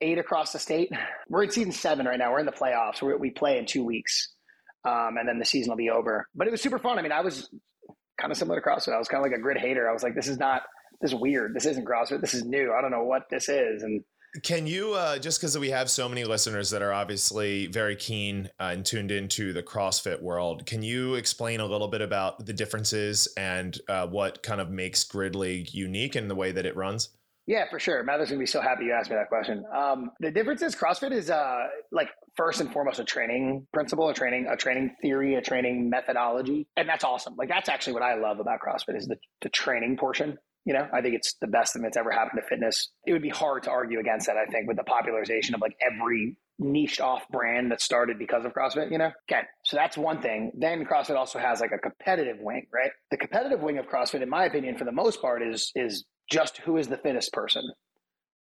eight 0.00 0.18
across 0.18 0.52
the 0.52 0.58
state. 0.58 0.90
We're 1.28 1.44
in 1.44 1.50
season 1.50 1.72
seven 1.72 2.06
right 2.06 2.18
now. 2.18 2.32
We're 2.32 2.40
in 2.40 2.46
the 2.46 2.52
playoffs. 2.52 3.02
we 3.02 3.14
we 3.14 3.30
play 3.30 3.58
in 3.58 3.66
two 3.66 3.84
weeks, 3.84 4.32
um, 4.84 5.16
and 5.18 5.28
then 5.28 5.38
the 5.38 5.44
season 5.44 5.70
will 5.70 5.76
be 5.76 5.90
over. 5.90 6.26
But 6.34 6.46
it 6.46 6.50
was 6.50 6.60
super 6.62 6.78
fun. 6.78 6.98
I 6.98 7.02
mean, 7.02 7.12
I 7.12 7.20
was 7.20 7.48
kind 8.20 8.30
of 8.30 8.36
similar 8.36 8.60
to 8.60 8.66
CrossFit. 8.66 8.92
I 8.94 8.98
was 8.98 9.08
kind 9.08 9.24
of 9.24 9.30
like 9.30 9.38
a 9.38 9.42
grid 9.42 9.58
hater. 9.58 9.88
I 9.88 9.92
was 9.92 10.02
like, 10.02 10.14
this 10.14 10.28
is 10.28 10.38
not, 10.38 10.62
this 11.00 11.12
is 11.12 11.18
weird. 11.18 11.54
This 11.54 11.66
isn't 11.66 11.86
CrossFit. 11.86 12.20
This 12.20 12.34
is 12.34 12.44
new. 12.44 12.74
I 12.76 12.82
don't 12.82 12.90
know 12.90 13.04
what 13.04 13.22
this 13.30 13.48
is. 13.48 13.82
And 13.82 14.02
can 14.42 14.66
you, 14.66 14.94
uh, 14.94 15.18
just 15.18 15.40
because 15.40 15.56
we 15.58 15.70
have 15.70 15.90
so 15.90 16.08
many 16.08 16.24
listeners 16.24 16.70
that 16.70 16.82
are 16.82 16.92
obviously 16.92 17.66
very 17.66 17.96
keen 17.96 18.50
uh, 18.60 18.70
and 18.72 18.84
tuned 18.84 19.10
into 19.10 19.52
the 19.52 19.62
CrossFit 19.62 20.20
world, 20.20 20.66
can 20.66 20.82
you 20.82 21.14
explain 21.14 21.60
a 21.60 21.66
little 21.66 21.88
bit 21.88 22.00
about 22.00 22.44
the 22.44 22.52
differences 22.52 23.28
and 23.36 23.80
uh, 23.88 24.06
what 24.06 24.42
kind 24.42 24.60
of 24.60 24.70
makes 24.70 25.04
Grid 25.04 25.34
League 25.34 25.72
unique 25.72 26.16
in 26.16 26.28
the 26.28 26.34
way 26.34 26.52
that 26.52 26.66
it 26.66 26.76
runs? 26.76 27.10
Yeah, 27.46 27.64
for 27.70 27.78
sure. 27.78 28.02
Mather's 28.02 28.28
gonna 28.28 28.38
be 28.38 28.44
so 28.44 28.60
happy 28.60 28.84
you 28.84 28.92
asked 28.92 29.08
me 29.08 29.16
that 29.16 29.28
question. 29.28 29.64
Um, 29.74 30.10
the 30.20 30.30
difference 30.30 30.60
is 30.60 30.76
CrossFit 30.76 31.12
is 31.12 31.30
uh, 31.30 31.68
like 31.90 32.10
first 32.36 32.60
and 32.60 32.70
foremost 32.70 33.00
a 33.00 33.04
training 33.04 33.66
principle, 33.72 34.10
a 34.10 34.14
training, 34.14 34.48
a 34.50 34.56
training 34.56 34.94
theory, 35.00 35.34
a 35.34 35.40
training 35.40 35.88
methodology, 35.88 36.66
and 36.76 36.86
that's 36.86 37.04
awesome. 37.04 37.36
Like 37.38 37.48
that's 37.48 37.70
actually 37.70 37.94
what 37.94 38.02
I 38.02 38.16
love 38.16 38.38
about 38.38 38.60
CrossFit 38.60 38.96
is 38.96 39.06
the 39.06 39.16
the 39.40 39.48
training 39.48 39.96
portion 39.96 40.36
You 40.68 40.74
know, 40.74 40.86
I 40.92 41.00
think 41.00 41.14
it's 41.14 41.32
the 41.40 41.46
best 41.46 41.72
thing 41.72 41.80
that's 41.80 41.96
ever 41.96 42.10
happened 42.10 42.42
to 42.42 42.46
fitness. 42.46 42.90
It 43.06 43.14
would 43.14 43.22
be 43.22 43.30
hard 43.30 43.62
to 43.62 43.70
argue 43.70 44.00
against 44.00 44.26
that, 44.26 44.36
I 44.36 44.44
think, 44.44 44.68
with 44.68 44.76
the 44.76 44.84
popularization 44.84 45.54
of 45.54 45.62
like 45.62 45.74
every 45.80 46.36
niched 46.58 47.00
off 47.00 47.26
brand 47.30 47.70
that 47.70 47.80
started 47.80 48.18
because 48.18 48.44
of 48.44 48.52
CrossFit, 48.52 48.92
you 48.92 48.98
know? 48.98 49.10
Okay, 49.32 49.40
so 49.64 49.78
that's 49.78 49.96
one 49.96 50.20
thing. 50.20 50.52
Then 50.54 50.84
CrossFit 50.84 51.16
also 51.16 51.38
has 51.38 51.62
like 51.62 51.72
a 51.72 51.78
competitive 51.78 52.36
wing, 52.40 52.66
right? 52.70 52.90
The 53.10 53.16
competitive 53.16 53.60
wing 53.60 53.78
of 53.78 53.86
CrossFit, 53.88 54.20
in 54.20 54.28
my 54.28 54.44
opinion, 54.44 54.76
for 54.76 54.84
the 54.84 54.92
most 54.92 55.22
part, 55.22 55.42
is 55.42 55.72
is 55.74 56.04
just 56.30 56.58
who 56.58 56.76
is 56.76 56.86
the 56.88 56.98
fittest 56.98 57.32
person. 57.32 57.62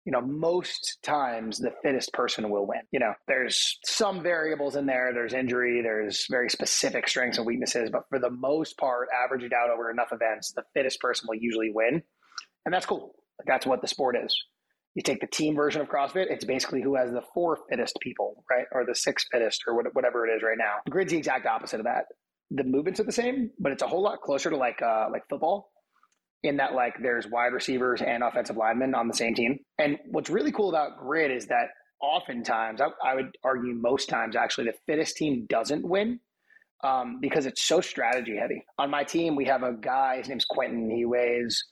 You 0.05 0.13
know, 0.13 0.21
most 0.21 0.97
times 1.03 1.59
the 1.59 1.73
fittest 1.83 2.13
person 2.13 2.49
will 2.49 2.65
win. 2.65 2.81
You 2.91 2.99
know, 2.99 3.13
there's 3.27 3.77
some 3.85 4.23
variables 4.23 4.75
in 4.75 4.85
there. 4.85 5.11
There's 5.13 5.33
injury, 5.33 5.81
there's 5.81 6.25
very 6.29 6.49
specific 6.49 7.07
strengths 7.07 7.37
and 7.37 7.45
weaknesses, 7.45 7.89
but 7.91 8.03
for 8.09 8.17
the 8.17 8.31
most 8.31 8.77
part, 8.77 9.09
averaged 9.13 9.53
out 9.53 9.69
over 9.69 9.91
enough 9.91 10.09
events, 10.11 10.51
the 10.53 10.63
fittest 10.73 10.99
person 10.99 11.27
will 11.27 11.37
usually 11.37 11.71
win. 11.71 12.01
And 12.65 12.73
that's 12.73 12.85
cool. 12.85 13.13
That's 13.45 13.65
what 13.65 13.81
the 13.81 13.87
sport 13.87 14.17
is. 14.23 14.35
You 14.95 15.03
take 15.03 15.21
the 15.21 15.27
team 15.27 15.55
version 15.55 15.81
of 15.81 15.87
CrossFit, 15.87 16.31
it's 16.31 16.45
basically 16.45 16.81
who 16.81 16.95
has 16.95 17.11
the 17.11 17.21
four 17.33 17.57
fittest 17.69 17.97
people, 18.01 18.43
right? 18.49 18.65
Or 18.71 18.85
the 18.85 18.95
six 18.95 19.25
fittest, 19.31 19.63
or 19.67 19.75
whatever 19.75 20.25
it 20.25 20.35
is 20.35 20.41
right 20.41 20.57
now. 20.57 20.75
Grid's 20.89 21.11
the 21.11 21.17
exact 21.17 21.45
opposite 21.45 21.79
of 21.79 21.85
that. 21.85 22.05
The 22.51 22.63
movements 22.63 22.99
are 22.99 23.03
the 23.03 23.11
same, 23.11 23.51
but 23.59 23.71
it's 23.71 23.83
a 23.83 23.87
whole 23.87 24.01
lot 24.01 24.21
closer 24.21 24.49
to 24.49 24.57
like 24.57 24.81
uh, 24.81 25.07
like 25.11 25.23
football, 25.29 25.71
in 26.43 26.57
that 26.57 26.73
like 26.73 26.95
there's 27.01 27.27
wide 27.27 27.53
receivers 27.53 28.01
and 28.01 28.23
offensive 28.23 28.57
linemen 28.57 28.95
on 28.95 29.07
the 29.07 29.13
same 29.13 29.35
team. 29.35 29.59
And 29.77 29.97
what's 30.11 30.29
really 30.29 30.51
cool 30.51 30.69
about 30.69 30.97
Grid 30.97 31.31
is 31.31 31.47
that 31.47 31.69
oftentimes, 32.01 32.81
I, 32.81 32.87
I 33.03 33.15
would 33.15 33.35
argue 33.43 33.73
most 33.73 34.09
times 34.09 34.35
actually, 34.35 34.65
the 34.65 34.73
fittest 34.85 35.17
team 35.17 35.45
doesn't 35.49 35.87
win 35.87 36.19
um, 36.83 37.19
because 37.21 37.45
it's 37.45 37.67
so 37.67 37.81
strategy 37.81 38.37
heavy. 38.37 38.63
On 38.77 38.89
my 38.89 39.03
team, 39.03 39.35
we 39.35 39.45
have 39.45 39.63
a 39.63 39.73
guy. 39.73 40.17
His 40.17 40.29
name's 40.29 40.45
Quentin. 40.45 40.89
He 40.89 41.05
weighs 41.05 41.63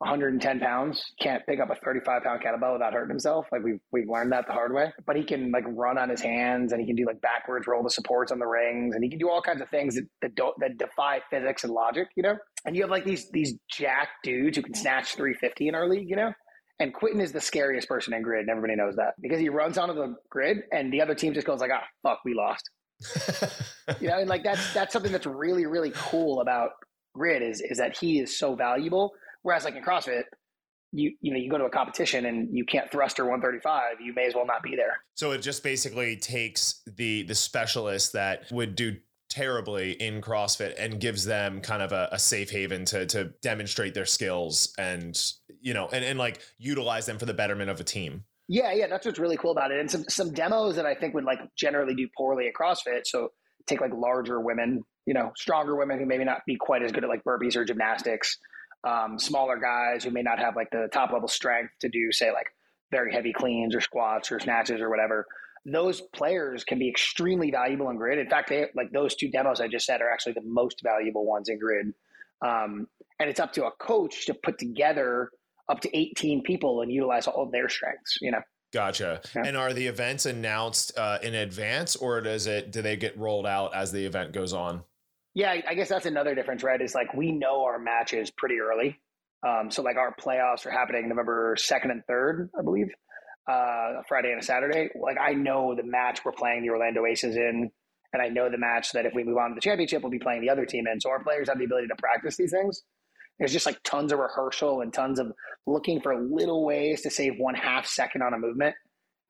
110 0.00 0.60
pounds, 0.60 1.12
can't 1.20 1.44
pick 1.46 1.60
up 1.60 1.68
a 1.68 1.74
35 1.74 2.22
pound 2.22 2.42
kettlebell 2.42 2.72
without 2.72 2.94
hurting 2.94 3.10
himself. 3.10 3.46
Like 3.52 3.62
we've, 3.62 3.80
we've 3.92 4.08
learned 4.08 4.32
that 4.32 4.46
the 4.46 4.54
hard 4.54 4.72
way, 4.72 4.90
but 5.06 5.14
he 5.14 5.24
can 5.24 5.50
like 5.52 5.64
run 5.66 5.98
on 5.98 6.08
his 6.08 6.22
hands 6.22 6.72
and 6.72 6.80
he 6.80 6.86
can 6.86 6.96
do 6.96 7.04
like 7.04 7.20
backwards 7.20 7.66
roll 7.66 7.82
the 7.82 7.90
supports 7.90 8.32
on 8.32 8.38
the 8.38 8.46
rings 8.46 8.94
and 8.94 9.04
he 9.04 9.10
can 9.10 9.18
do 9.18 9.28
all 9.28 9.42
kinds 9.42 9.60
of 9.60 9.68
things 9.68 9.96
that, 9.96 10.06
that 10.22 10.34
don't, 10.34 10.58
that 10.60 10.78
defy 10.78 11.20
physics 11.28 11.64
and 11.64 11.74
logic, 11.74 12.08
you 12.16 12.22
know? 12.22 12.34
And 12.64 12.74
you 12.74 12.80
have 12.82 12.90
like 12.90 13.04
these, 13.04 13.28
these 13.30 13.58
jack 13.70 14.08
dudes 14.24 14.56
who 14.56 14.62
can 14.62 14.72
snatch 14.72 15.16
350 15.16 15.68
in 15.68 15.74
our 15.74 15.86
league, 15.86 16.08
you 16.08 16.16
know? 16.16 16.32
And 16.78 16.94
Quentin 16.94 17.20
is 17.20 17.32
the 17.32 17.40
scariest 17.42 17.86
person 17.86 18.14
in 18.14 18.22
grid 18.22 18.40
and 18.40 18.48
everybody 18.48 18.76
knows 18.76 18.96
that 18.96 19.12
because 19.20 19.38
he 19.38 19.50
runs 19.50 19.76
onto 19.76 19.94
the 19.94 20.14
grid 20.30 20.62
and 20.72 20.90
the 20.90 21.02
other 21.02 21.14
team 21.14 21.34
just 21.34 21.46
goes 21.46 21.60
like, 21.60 21.72
ah, 21.74 21.84
fuck, 22.02 22.20
we 22.24 22.32
lost. 22.32 22.70
you 24.00 24.08
know, 24.08 24.18
and 24.18 24.30
like 24.30 24.44
that's, 24.44 24.72
that's 24.72 24.94
something 24.94 25.12
that's 25.12 25.26
really, 25.26 25.66
really 25.66 25.92
cool 25.94 26.40
about 26.40 26.70
grid 27.14 27.42
is, 27.42 27.60
is 27.60 27.76
that 27.76 27.98
he 27.98 28.18
is 28.18 28.38
so 28.38 28.54
valuable 28.54 29.12
Whereas 29.42 29.64
like 29.64 29.76
in 29.76 29.82
CrossFit, 29.82 30.24
you 30.92 31.12
you 31.20 31.32
know 31.32 31.38
you 31.38 31.50
go 31.50 31.58
to 31.58 31.64
a 31.64 31.70
competition 31.70 32.26
and 32.26 32.48
you 32.52 32.64
can't 32.64 32.90
thruster 32.90 33.24
135 33.24 34.00
you 34.00 34.12
may 34.12 34.26
as 34.26 34.34
well 34.34 34.44
not 34.44 34.60
be 34.60 34.74
there 34.74 34.96
so 35.14 35.30
it 35.30 35.38
just 35.38 35.62
basically 35.62 36.16
takes 36.16 36.82
the 36.96 37.22
the 37.22 37.34
specialist 37.34 38.12
that 38.12 38.50
would 38.50 38.74
do 38.74 38.96
terribly 39.30 39.92
in 39.92 40.20
CrossFit 40.20 40.74
and 40.76 41.00
gives 41.00 41.24
them 41.24 41.60
kind 41.60 41.82
of 41.82 41.92
a, 41.92 42.08
a, 42.12 42.18
safe 42.18 42.50
haven 42.50 42.84
to 42.84 43.06
to 43.06 43.32
demonstrate 43.42 43.94
their 43.94 44.04
skills 44.04 44.74
and 44.76 45.16
you 45.60 45.72
know 45.72 45.88
and, 45.92 46.04
and 46.04 46.18
like 46.18 46.42
utilize 46.58 47.06
them 47.06 47.18
for 47.18 47.26
the 47.26 47.34
betterment 47.34 47.70
of 47.70 47.80
a 47.80 47.84
team. 47.84 48.24
Yeah, 48.48 48.72
yeah, 48.72 48.88
that's 48.88 49.06
what's 49.06 49.20
really 49.20 49.36
cool 49.36 49.52
about 49.52 49.70
it. 49.70 49.78
And 49.78 49.88
some 49.88 50.04
some 50.08 50.32
demos 50.32 50.74
that 50.74 50.84
I 50.84 50.96
think 50.96 51.14
would 51.14 51.24
like 51.24 51.38
generally 51.56 51.94
do 51.94 52.08
poorly 52.18 52.48
at 52.48 52.54
CrossFit. 52.60 53.02
So 53.06 53.28
take 53.68 53.80
like 53.80 53.92
larger 53.94 54.40
women, 54.40 54.82
you 55.06 55.14
know, 55.14 55.30
stronger 55.36 55.76
women 55.76 56.00
who 56.00 56.06
maybe 56.06 56.24
not 56.24 56.40
be 56.44 56.56
quite 56.56 56.82
as 56.82 56.90
good 56.90 57.04
at 57.04 57.08
like 57.08 57.22
burpees 57.22 57.54
or 57.54 57.64
gymnastics 57.64 58.36
um, 58.84 59.18
smaller 59.18 59.58
guys 59.58 60.04
who 60.04 60.10
may 60.10 60.22
not 60.22 60.38
have 60.38 60.56
like 60.56 60.70
the 60.70 60.88
top 60.92 61.12
level 61.12 61.28
strength 61.28 61.72
to 61.80 61.88
do, 61.88 62.12
say, 62.12 62.32
like 62.32 62.46
very 62.90 63.12
heavy 63.12 63.32
cleans 63.32 63.74
or 63.74 63.80
squats 63.80 64.32
or 64.32 64.40
snatches 64.40 64.80
or 64.80 64.90
whatever. 64.90 65.26
Those 65.66 66.00
players 66.00 66.64
can 66.64 66.78
be 66.78 66.88
extremely 66.88 67.50
valuable 67.50 67.90
in 67.90 67.96
grid. 67.96 68.18
In 68.18 68.28
fact, 68.28 68.48
they, 68.48 68.66
like 68.74 68.90
those 68.92 69.14
two 69.14 69.30
demos 69.30 69.60
I 69.60 69.68
just 69.68 69.84
said 69.84 70.00
are 70.00 70.10
actually 70.10 70.32
the 70.32 70.42
most 70.44 70.80
valuable 70.82 71.26
ones 71.26 71.48
in 71.48 71.58
grid. 71.58 71.92
Um, 72.42 72.86
and 73.18 73.28
it's 73.28 73.40
up 73.40 73.52
to 73.54 73.66
a 73.66 73.70
coach 73.72 74.26
to 74.26 74.34
put 74.34 74.58
together 74.58 75.30
up 75.68 75.80
to 75.80 75.96
18 75.96 76.42
people 76.42 76.80
and 76.80 76.90
utilize 76.90 77.26
all 77.26 77.44
of 77.44 77.52
their 77.52 77.68
strengths, 77.68 78.18
you 78.22 78.30
know? 78.30 78.40
Gotcha. 78.72 79.20
Yeah. 79.34 79.42
And 79.44 79.56
are 79.56 79.72
the 79.72 79.86
events 79.86 80.26
announced 80.26 80.96
uh, 80.96 81.18
in 81.22 81.34
advance 81.34 81.96
or 81.96 82.20
does 82.20 82.46
it, 82.46 82.70
do 82.70 82.82
they 82.82 82.96
get 82.96 83.18
rolled 83.18 83.46
out 83.46 83.74
as 83.74 83.92
the 83.92 84.04
event 84.04 84.32
goes 84.32 84.52
on? 84.52 84.84
Yeah, 85.34 85.54
I 85.68 85.74
guess 85.74 85.88
that's 85.88 86.06
another 86.06 86.34
difference, 86.34 86.62
right? 86.62 86.80
Is 86.80 86.94
like 86.94 87.14
we 87.14 87.32
know 87.32 87.64
our 87.64 87.78
matches 87.78 88.30
pretty 88.30 88.58
early. 88.58 89.00
Um, 89.46 89.70
so 89.70 89.82
like 89.82 89.96
our 89.96 90.14
playoffs 90.14 90.66
are 90.66 90.70
happening 90.70 91.08
November 91.08 91.56
second 91.58 91.92
and 91.92 92.02
third, 92.06 92.50
I 92.58 92.62
believe, 92.62 92.88
uh, 93.48 94.02
Friday 94.08 94.32
and 94.32 94.40
a 94.40 94.44
Saturday. 94.44 94.90
Like 95.00 95.16
I 95.20 95.32
know 95.32 95.74
the 95.76 95.84
match 95.84 96.20
we're 96.24 96.32
playing 96.32 96.62
the 96.62 96.70
Orlando 96.70 97.06
Aces 97.06 97.36
in, 97.36 97.70
and 98.12 98.22
I 98.22 98.28
know 98.28 98.50
the 98.50 98.58
match 98.58 98.92
that 98.92 99.06
if 99.06 99.14
we 99.14 99.22
move 99.22 99.38
on 99.38 99.50
to 99.50 99.54
the 99.54 99.60
championship, 99.60 100.02
we'll 100.02 100.10
be 100.10 100.18
playing 100.18 100.42
the 100.42 100.50
other 100.50 100.66
team 100.66 100.86
in. 100.92 101.00
So 101.00 101.10
our 101.10 101.22
players 101.22 101.48
have 101.48 101.58
the 101.58 101.64
ability 101.64 101.86
to 101.88 101.96
practice 101.96 102.36
these 102.36 102.50
things. 102.50 102.82
There's 103.38 103.52
just 103.52 103.66
like 103.66 103.82
tons 103.84 104.12
of 104.12 104.18
rehearsal 104.18 104.82
and 104.82 104.92
tons 104.92 105.18
of 105.18 105.32
looking 105.66 106.00
for 106.00 106.20
little 106.20 106.66
ways 106.66 107.02
to 107.02 107.10
save 107.10 107.34
one 107.38 107.54
half 107.54 107.86
second 107.86 108.22
on 108.22 108.34
a 108.34 108.38
movement 108.38 108.74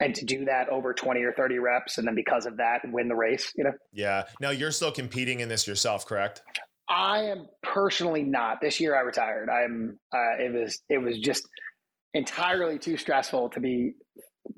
and 0.01 0.15
to 0.15 0.25
do 0.25 0.45
that 0.47 0.69
over 0.71 0.95
20 0.95 1.23
or 1.23 1.33
30 1.33 1.59
reps 1.59 1.99
and 1.99 2.07
then 2.07 2.15
because 2.15 2.47
of 2.47 2.57
that 2.57 2.81
win 2.87 3.09
the 3.09 3.15
race 3.15 3.53
you 3.57 3.65
know? 3.65 3.73
Yeah. 3.93 4.25
Now 4.41 4.51
you're 4.51 4.73
still 4.73 4.93
competing 4.93 5.41
in 5.41 5.49
this 5.49 5.67
yourself 5.67 6.07
correct? 6.07 6.43
I 6.89 7.25
am 7.25 7.47
personally 7.63 8.25
not. 8.25 8.61
This 8.61 8.81
year 8.81 8.97
i 8.97 9.01
retired. 9.01 9.49
I'm 9.49 9.99
uh, 10.13 10.43
it 10.43 10.53
was 10.53 10.81
it 10.89 10.99
was 10.99 11.19
just 11.19 11.49
entirely 12.15 12.79
too 12.79 12.97
stressful 12.97 13.51
to 13.51 13.61
be 13.61 13.93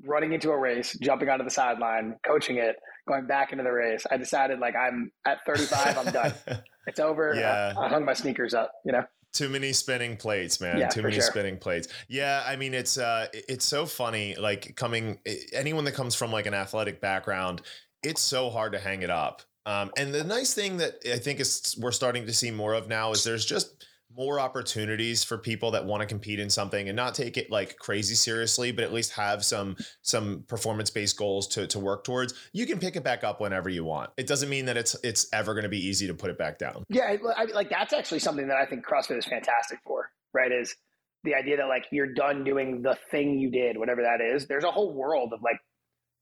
running 0.03 0.33
into 0.33 0.49
a 0.49 0.57
race 0.57 0.97
jumping 1.01 1.29
onto 1.29 1.43
the 1.43 1.51
sideline 1.51 2.15
coaching 2.25 2.57
it 2.57 2.77
going 3.07 3.27
back 3.27 3.51
into 3.51 3.63
the 3.63 3.71
race. 3.71 4.05
I 4.09 4.17
decided 4.17 4.59
like 4.59 4.75
i'm 4.75 5.11
at 5.25 5.39
35 5.45 5.97
i'm 5.97 6.13
done. 6.13 6.33
It's 6.85 6.99
over. 6.99 7.33
Yeah. 7.33 7.73
I, 7.77 7.85
I 7.85 7.87
hung 7.87 8.03
my 8.03 8.11
sneakers 8.11 8.53
up 8.53 8.71
you 8.83 8.91
know 8.91 9.03
too 9.33 9.49
many 9.49 9.73
spinning 9.73 10.15
plates, 10.15 10.61
man. 10.61 10.77
Yeah, 10.77 10.87
Too 10.87 11.01
many 11.01 11.15
sure. 11.15 11.23
spinning 11.23 11.57
plates. 11.57 11.87
Yeah, 12.07 12.43
I 12.45 12.55
mean 12.55 12.73
it's 12.73 12.97
uh 12.97 13.27
it's 13.33 13.65
so 13.65 13.85
funny 13.85 14.35
like 14.35 14.75
coming 14.75 15.19
anyone 15.51 15.83
that 15.85 15.93
comes 15.93 16.15
from 16.15 16.31
like 16.31 16.45
an 16.45 16.53
athletic 16.53 17.01
background, 17.01 17.61
it's 18.03 18.21
so 18.21 18.49
hard 18.49 18.73
to 18.73 18.79
hang 18.79 19.01
it 19.01 19.09
up. 19.09 19.41
Um 19.65 19.91
and 19.97 20.13
the 20.13 20.23
nice 20.23 20.53
thing 20.53 20.77
that 20.77 20.95
I 21.11 21.17
think 21.17 21.39
is 21.39 21.75
we're 21.79 21.91
starting 21.91 22.25
to 22.27 22.33
see 22.33 22.51
more 22.51 22.73
of 22.73 22.87
now 22.87 23.11
is 23.11 23.23
there's 23.23 23.45
just 23.45 23.85
more 24.15 24.39
opportunities 24.39 25.23
for 25.23 25.37
people 25.37 25.71
that 25.71 25.85
want 25.85 26.01
to 26.01 26.07
compete 26.07 26.39
in 26.39 26.49
something 26.49 26.87
and 26.87 26.95
not 26.95 27.15
take 27.15 27.37
it 27.37 27.49
like 27.49 27.77
crazy 27.77 28.15
seriously, 28.15 28.71
but 28.71 28.83
at 28.83 28.93
least 28.93 29.13
have 29.13 29.43
some 29.43 29.75
some 30.01 30.43
performance 30.47 30.89
based 30.89 31.17
goals 31.17 31.47
to 31.49 31.67
to 31.67 31.79
work 31.79 32.03
towards. 32.03 32.33
You 32.53 32.65
can 32.65 32.79
pick 32.79 32.95
it 32.95 33.03
back 33.03 33.23
up 33.23 33.41
whenever 33.41 33.69
you 33.69 33.83
want. 33.83 34.11
It 34.17 34.27
doesn't 34.27 34.49
mean 34.49 34.65
that 34.65 34.77
it's 34.77 34.95
it's 35.03 35.27
ever 35.33 35.53
going 35.53 35.63
to 35.63 35.69
be 35.69 35.85
easy 35.85 36.07
to 36.07 36.13
put 36.13 36.29
it 36.29 36.37
back 36.37 36.59
down. 36.59 36.83
Yeah, 36.89 37.15
I, 37.35 37.45
like 37.45 37.69
that's 37.69 37.93
actually 37.93 38.19
something 38.19 38.47
that 38.47 38.57
I 38.57 38.65
think 38.65 38.85
CrossFit 38.85 39.17
is 39.17 39.25
fantastic 39.25 39.79
for. 39.85 40.11
Right? 40.33 40.51
Is 40.51 40.75
the 41.23 41.35
idea 41.35 41.57
that 41.57 41.67
like 41.67 41.85
you're 41.91 42.13
done 42.13 42.43
doing 42.43 42.81
the 42.81 42.97
thing 43.11 43.39
you 43.39 43.49
did, 43.49 43.77
whatever 43.77 44.01
that 44.03 44.19
is. 44.21 44.47
There's 44.47 44.63
a 44.63 44.71
whole 44.71 44.93
world 44.93 45.31
of 45.33 45.41
like 45.41 45.57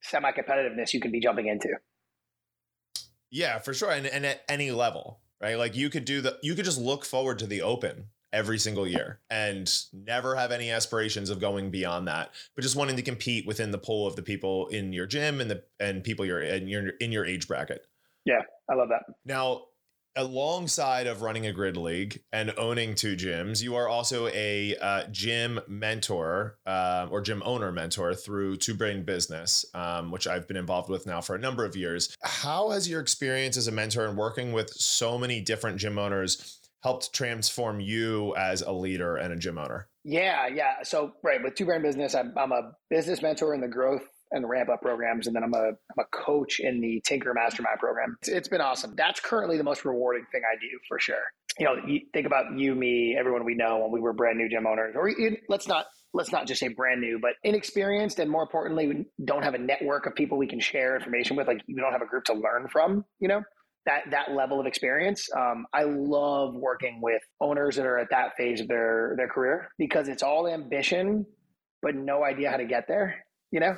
semi 0.01 0.31
competitiveness 0.31 0.93
you 0.93 0.99
can 0.99 1.11
be 1.11 1.19
jumping 1.19 1.47
into. 1.47 1.69
Yeah, 3.29 3.59
for 3.59 3.73
sure, 3.73 3.91
and 3.91 4.05
and 4.05 4.25
at 4.25 4.41
any 4.47 4.71
level 4.71 5.19
right? 5.41 5.57
Like 5.57 5.75
you 5.75 5.89
could 5.89 6.05
do 6.05 6.21
the 6.21 6.37
you 6.41 6.55
could 6.55 6.65
just 6.65 6.79
look 6.79 7.05
forward 7.05 7.39
to 7.39 7.47
the 7.47 7.61
open 7.61 8.05
every 8.33 8.57
single 8.57 8.87
year 8.87 9.19
and 9.29 9.71
never 9.91 10.35
have 10.35 10.51
any 10.51 10.71
aspirations 10.71 11.29
of 11.29 11.39
going 11.39 11.69
beyond 11.69 12.07
that, 12.07 12.31
but 12.55 12.61
just 12.61 12.75
wanting 12.75 12.95
to 12.95 13.01
compete 13.01 13.45
within 13.45 13.71
the 13.71 13.77
pool 13.77 14.07
of 14.07 14.15
the 14.15 14.21
people 14.21 14.67
in 14.67 14.93
your 14.93 15.05
gym 15.05 15.41
and 15.41 15.51
the 15.51 15.63
and 15.79 16.03
people 16.03 16.25
you're 16.25 16.41
in 16.41 16.67
your 16.67 16.89
in 16.99 17.11
your 17.11 17.25
age 17.25 17.47
bracket. 17.47 17.85
Yeah, 18.25 18.41
I 18.69 18.75
love 18.75 18.89
that. 18.89 19.03
Now, 19.25 19.63
alongside 20.15 21.07
of 21.07 21.21
running 21.21 21.45
a 21.45 21.53
grid 21.53 21.77
league 21.77 22.21
and 22.31 22.53
owning 22.57 22.95
two 22.95 23.15
gyms, 23.15 23.61
you 23.61 23.75
are 23.75 23.87
also 23.87 24.27
a 24.27 24.75
uh, 24.81 25.03
gym 25.11 25.59
mentor 25.67 26.57
uh, 26.65 27.07
or 27.09 27.21
gym 27.21 27.41
owner 27.45 27.71
mentor 27.71 28.13
through 28.13 28.57
Two 28.57 28.73
Brain 28.73 29.03
Business, 29.03 29.65
um, 29.73 30.11
which 30.11 30.27
I've 30.27 30.47
been 30.47 30.57
involved 30.57 30.89
with 30.89 31.05
now 31.05 31.21
for 31.21 31.35
a 31.35 31.39
number 31.39 31.65
of 31.65 31.75
years. 31.75 32.15
How 32.23 32.71
has 32.71 32.89
your 32.89 33.01
experience 33.01 33.57
as 33.57 33.67
a 33.67 33.71
mentor 33.71 34.05
and 34.05 34.17
working 34.17 34.51
with 34.51 34.69
so 34.71 35.17
many 35.17 35.41
different 35.41 35.77
gym 35.77 35.97
owners 35.97 36.59
helped 36.83 37.13
transform 37.13 37.79
you 37.79 38.35
as 38.35 38.61
a 38.61 38.71
leader 38.71 39.15
and 39.15 39.33
a 39.33 39.37
gym 39.37 39.57
owner? 39.57 39.87
Yeah, 40.03 40.47
yeah. 40.47 40.81
So, 40.83 41.13
right, 41.23 41.41
with 41.43 41.55
Two 41.55 41.65
Brain 41.65 41.81
Business, 41.81 42.15
I'm, 42.15 42.33
I'm 42.37 42.51
a 42.51 42.71
business 42.89 43.21
mentor 43.21 43.53
in 43.53 43.61
the 43.61 43.67
growth 43.67 44.07
and 44.31 44.47
ramp 44.47 44.69
up 44.69 44.81
programs. 44.81 45.27
And 45.27 45.35
then 45.35 45.43
I'm 45.43 45.53
a, 45.53 45.69
I'm 45.69 45.99
a 45.99 46.05
coach 46.11 46.59
in 46.59 46.81
the 46.81 47.01
Tinker 47.05 47.33
Mastermind 47.33 47.79
program. 47.79 48.17
It's, 48.21 48.29
it's 48.29 48.47
been 48.47 48.61
awesome. 48.61 48.93
That's 48.95 49.19
currently 49.19 49.57
the 49.57 49.63
most 49.63 49.85
rewarding 49.85 50.25
thing 50.31 50.41
I 50.45 50.55
do 50.59 50.67
for 50.87 50.99
sure. 50.99 51.23
You 51.59 51.65
know, 51.65 51.75
you 51.85 52.01
think 52.13 52.25
about 52.25 52.57
you, 52.57 52.75
me, 52.75 53.15
everyone 53.19 53.45
we 53.45 53.55
know 53.55 53.79
when 53.79 53.91
we 53.91 53.99
were 53.99 54.13
brand 54.13 54.37
new 54.37 54.49
gym 54.49 54.65
owners, 54.65 54.95
or 54.95 55.11
let's 55.49 55.67
not 55.67 55.85
let's 56.13 56.31
not 56.31 56.47
just 56.47 56.59
say 56.59 56.67
brand 56.67 57.01
new, 57.01 57.19
but 57.21 57.31
inexperienced, 57.43 58.19
and 58.19 58.29
more 58.29 58.41
importantly, 58.41 58.87
we 58.87 59.05
don't 59.23 59.43
have 59.43 59.53
a 59.53 59.57
network 59.57 60.05
of 60.05 60.15
people 60.15 60.37
we 60.37 60.47
can 60.47 60.59
share 60.59 60.95
information 60.95 61.35
with. 61.35 61.47
Like 61.47 61.61
we 61.67 61.75
don't 61.75 61.91
have 61.91 62.01
a 62.01 62.05
group 62.05 62.25
to 62.25 62.33
learn 62.33 62.67
from. 62.69 63.05
You 63.19 63.27
know, 63.27 63.41
that 63.85 64.03
that 64.11 64.31
level 64.33 64.59
of 64.59 64.65
experience. 64.65 65.27
Um, 65.35 65.65
I 65.73 65.83
love 65.83 66.55
working 66.55 66.99
with 67.01 67.21
owners 67.39 67.75
that 67.75 67.85
are 67.85 67.97
at 67.97 68.09
that 68.11 68.35
phase 68.37 68.61
of 68.61 68.67
their 68.67 69.15
their 69.17 69.27
career 69.27 69.69
because 69.77 70.07
it's 70.07 70.23
all 70.23 70.47
ambition, 70.47 71.25
but 71.81 71.95
no 71.95 72.23
idea 72.23 72.49
how 72.49 72.57
to 72.57 72.65
get 72.65 72.87
there. 72.87 73.25
You 73.51 73.59
know, 73.59 73.75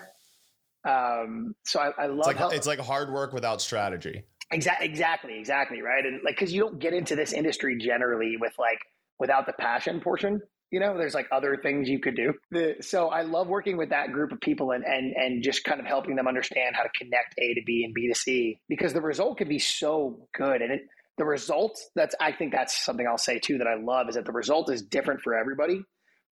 um, 0.86 1.56
so 1.64 1.80
I, 1.80 1.92
I 1.98 2.06
love 2.08 2.20
it's 2.20 2.28
like, 2.28 2.38
how, 2.38 2.50
it's 2.50 2.68
like 2.68 2.80
hard 2.80 3.12
work 3.12 3.34
without 3.34 3.62
strategy. 3.62 4.24
Exactly, 4.52 4.88
exactly, 4.88 5.40
exactly, 5.40 5.82
right. 5.82 6.06
And 6.06 6.22
like, 6.24 6.36
because 6.36 6.54
you 6.54 6.62
don't 6.62 6.80
get 6.80 6.94
into 6.94 7.16
this 7.16 7.34
industry 7.34 7.78
generally 7.80 8.36
with 8.40 8.54
like 8.60 8.80
without 9.20 9.46
the 9.46 9.54
passion 9.54 10.02
portion. 10.02 10.42
You 10.72 10.80
know, 10.80 10.98
there's 10.98 11.14
like 11.14 11.28
other 11.32 11.56
things 11.62 11.88
you 11.88 12.00
could 12.00 12.16
do. 12.16 12.34
The, 12.50 12.76
so 12.82 13.10
I 13.10 13.22
love 13.22 13.48
working 13.48 13.78
with 13.78 13.90
that 13.90 14.12
group 14.12 14.32
of 14.32 14.42
people 14.42 14.72
and 14.72 14.84
and 14.84 15.14
and 15.14 15.44
just 15.44 15.64
kind 15.64 15.80
of 15.80 15.86
helping 15.86 16.16
them 16.16 16.28
understand 16.28 16.76
how 16.76 16.82
to 16.82 16.90
connect 16.98 17.36
A 17.38 17.54
to 17.54 17.62
B 17.66 17.84
and 17.86 17.94
B 17.94 18.08
to 18.08 18.16
C 18.16 18.60
because 18.68 18.92
the 18.92 19.02
result 19.02 19.38
can 19.38 19.48
be 19.48 19.60
so 19.60 20.28
good 20.34 20.62
and 20.64 20.72
it 20.72 20.82
the 21.18 21.26
result 21.26 21.80
that's 21.96 22.16
I 22.20 22.32
think 22.32 22.52
that's 22.54 22.84
something 22.84 23.06
I'll 23.08 23.20
say 23.20 23.38
too 23.38 23.60
that 23.60 23.68
I 23.68 23.76
love 23.76 24.10
is 24.10 24.16
that 24.16 24.26
the 24.26 24.32
result 24.32 24.72
is 24.72 24.82
different 24.82 25.22
for 25.22 25.36
everybody. 25.36 25.84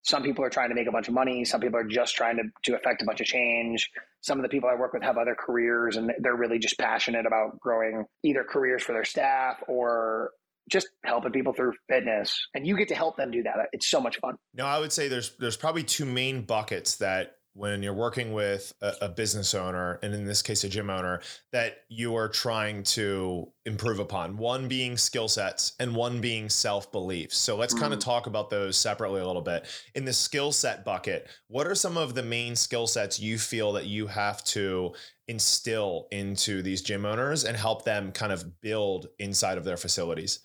Some 0.04 0.24
people 0.24 0.44
are 0.44 0.50
trying 0.50 0.70
to 0.70 0.76
make 0.76 0.88
a 0.88 0.92
bunch 0.92 1.08
of 1.08 1.14
money. 1.14 1.46
Some 1.46 1.62
people 1.62 1.80
are 1.80 1.84
just 1.84 2.16
trying 2.16 2.38
to, 2.38 2.44
to 2.64 2.76
affect 2.76 3.02
a 3.02 3.06
bunch 3.06 3.22
of 3.22 3.28
change. 3.28 3.90
Some 4.22 4.40
of 4.40 4.44
the 4.44 4.50
people 4.50 4.70
I 4.70 4.76
work 4.76 4.94
with 4.94 5.04
have 5.04 5.18
other 5.18 5.36
careers 5.36 5.96
and 5.96 6.12
they're 6.20 6.36
really 6.36 6.60
just 6.60 6.78
passionate 6.78 7.26
about 7.26 7.60
growing 7.60 8.06
either 8.24 8.44
careers 8.44 8.84
for 8.84 8.94
their 8.94 9.06
staff 9.06 9.58
or 9.68 10.32
just 10.70 10.90
helping 11.04 11.32
people 11.32 11.54
through 11.54 11.74
fitness 11.90 12.48
and 12.54 12.66
you 12.66 12.78
get 12.78 12.88
to 12.88 12.96
help 12.96 13.18
them 13.18 13.32
do 13.32 13.44
that 13.44 13.56
it's 13.74 13.90
so 13.90 14.00
much 14.00 14.20
fun 14.20 14.36
no 14.54 14.64
i 14.64 14.80
would 14.80 14.92
say 14.92 15.08
there's 15.08 15.36
there's 15.38 15.58
probably 15.58 15.84
two 15.84 16.06
main 16.06 16.44
buckets 16.44 16.98
that 16.98 17.38
when 17.54 17.84
you're 17.84 17.94
working 17.94 18.32
with 18.34 18.74
a, 18.82 18.94
a, 19.02 19.10
business 19.10 19.54
owner 19.54 20.00
and 20.02 20.14
in 20.14 20.26
this 20.26 20.42
case 20.42 20.64
a 20.64 20.70
gym 20.70 20.90
owner 20.90 21.22
that 21.52 21.80
you 21.90 22.16
are 22.16 22.30
trying 22.30 22.82
to 22.82 23.48
improve 23.66 24.00
upon 24.00 24.38
one 24.38 24.68
being 24.68 24.96
skill 24.96 25.28
sets 25.28 25.74
and 25.80 25.94
one 25.94 26.22
being 26.22 26.48
self-belief. 26.48 27.34
So 27.34 27.58
let's 27.58 27.74
mm-hmm. 27.74 27.82
kind 27.82 27.94
of 27.94 28.00
talk 28.00 28.28
about 28.28 28.50
those 28.50 28.78
separately 28.78 29.20
a 29.20 29.28
little 29.28 29.42
bit. 29.42 29.66
In 29.96 30.06
the 30.06 30.14
skill 30.14 30.52
set 30.52 30.86
bucket 30.86 31.28
what 31.48 31.68
are 31.68 31.76
some 31.76 31.98
of 31.98 32.16
the 32.16 32.24
main 32.24 32.56
skill 32.56 32.88
sets 32.88 33.20
you 33.20 33.38
feel 33.38 33.74
that 33.74 33.86
you 33.86 34.08
have 34.08 34.44
to 34.46 34.94
instill 35.28 36.08
into 36.12 36.62
these 36.62 36.82
gym 36.82 37.06
owners 37.06 37.44
and 37.44 37.58
help 37.58 37.84
them 37.84 38.12
kind 38.12 38.32
of 38.32 38.62
build 38.62 39.08
inside 39.20 39.58
of 39.58 39.64
their 39.64 39.78
facilities 39.78 40.40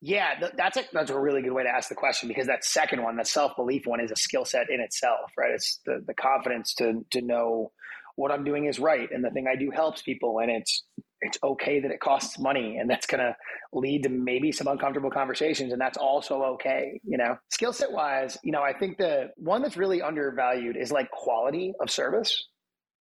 yeah, 0.00 0.34
th- 0.38 0.52
that's 0.56 0.76
a 0.78 0.84
that's 0.92 1.10
a 1.10 1.18
really 1.18 1.42
good 1.42 1.52
way 1.52 1.62
to 1.62 1.68
ask 1.68 1.88
the 1.88 1.94
question 1.94 2.28
because 2.28 2.46
that 2.46 2.64
second 2.64 3.02
one, 3.02 3.16
the 3.16 3.24
self 3.24 3.54
belief 3.56 3.86
one, 3.86 4.00
is 4.00 4.10
a 4.10 4.16
skill 4.16 4.44
set 4.44 4.70
in 4.70 4.80
itself, 4.80 5.30
right? 5.36 5.50
It's 5.52 5.80
the 5.84 6.02
the 6.06 6.14
confidence 6.14 6.74
to 6.74 7.04
to 7.10 7.20
know 7.20 7.72
what 8.16 8.30
I'm 8.30 8.44
doing 8.44 8.66
is 8.66 8.78
right 8.78 9.08
and 9.10 9.24
the 9.24 9.30
thing 9.30 9.46
I 9.46 9.56
do 9.56 9.70
helps 9.70 10.02
people, 10.02 10.38
and 10.40 10.50
it's 10.50 10.84
it's 11.20 11.38
okay 11.42 11.80
that 11.80 11.90
it 11.90 12.00
costs 12.00 12.38
money, 12.38 12.78
and 12.78 12.88
that's 12.88 13.06
going 13.06 13.20
to 13.20 13.36
lead 13.74 14.04
to 14.04 14.08
maybe 14.08 14.52
some 14.52 14.68
uncomfortable 14.68 15.10
conversations, 15.10 15.72
and 15.72 15.80
that's 15.80 15.98
also 15.98 16.42
okay, 16.54 16.98
you 17.04 17.18
know. 17.18 17.36
Skill 17.50 17.74
set 17.74 17.92
wise, 17.92 18.38
you 18.42 18.52
know, 18.52 18.62
I 18.62 18.72
think 18.72 18.96
the 18.96 19.28
one 19.36 19.60
that's 19.60 19.76
really 19.76 20.00
undervalued 20.00 20.76
is 20.78 20.90
like 20.90 21.10
quality 21.10 21.74
of 21.78 21.90
service, 21.90 22.48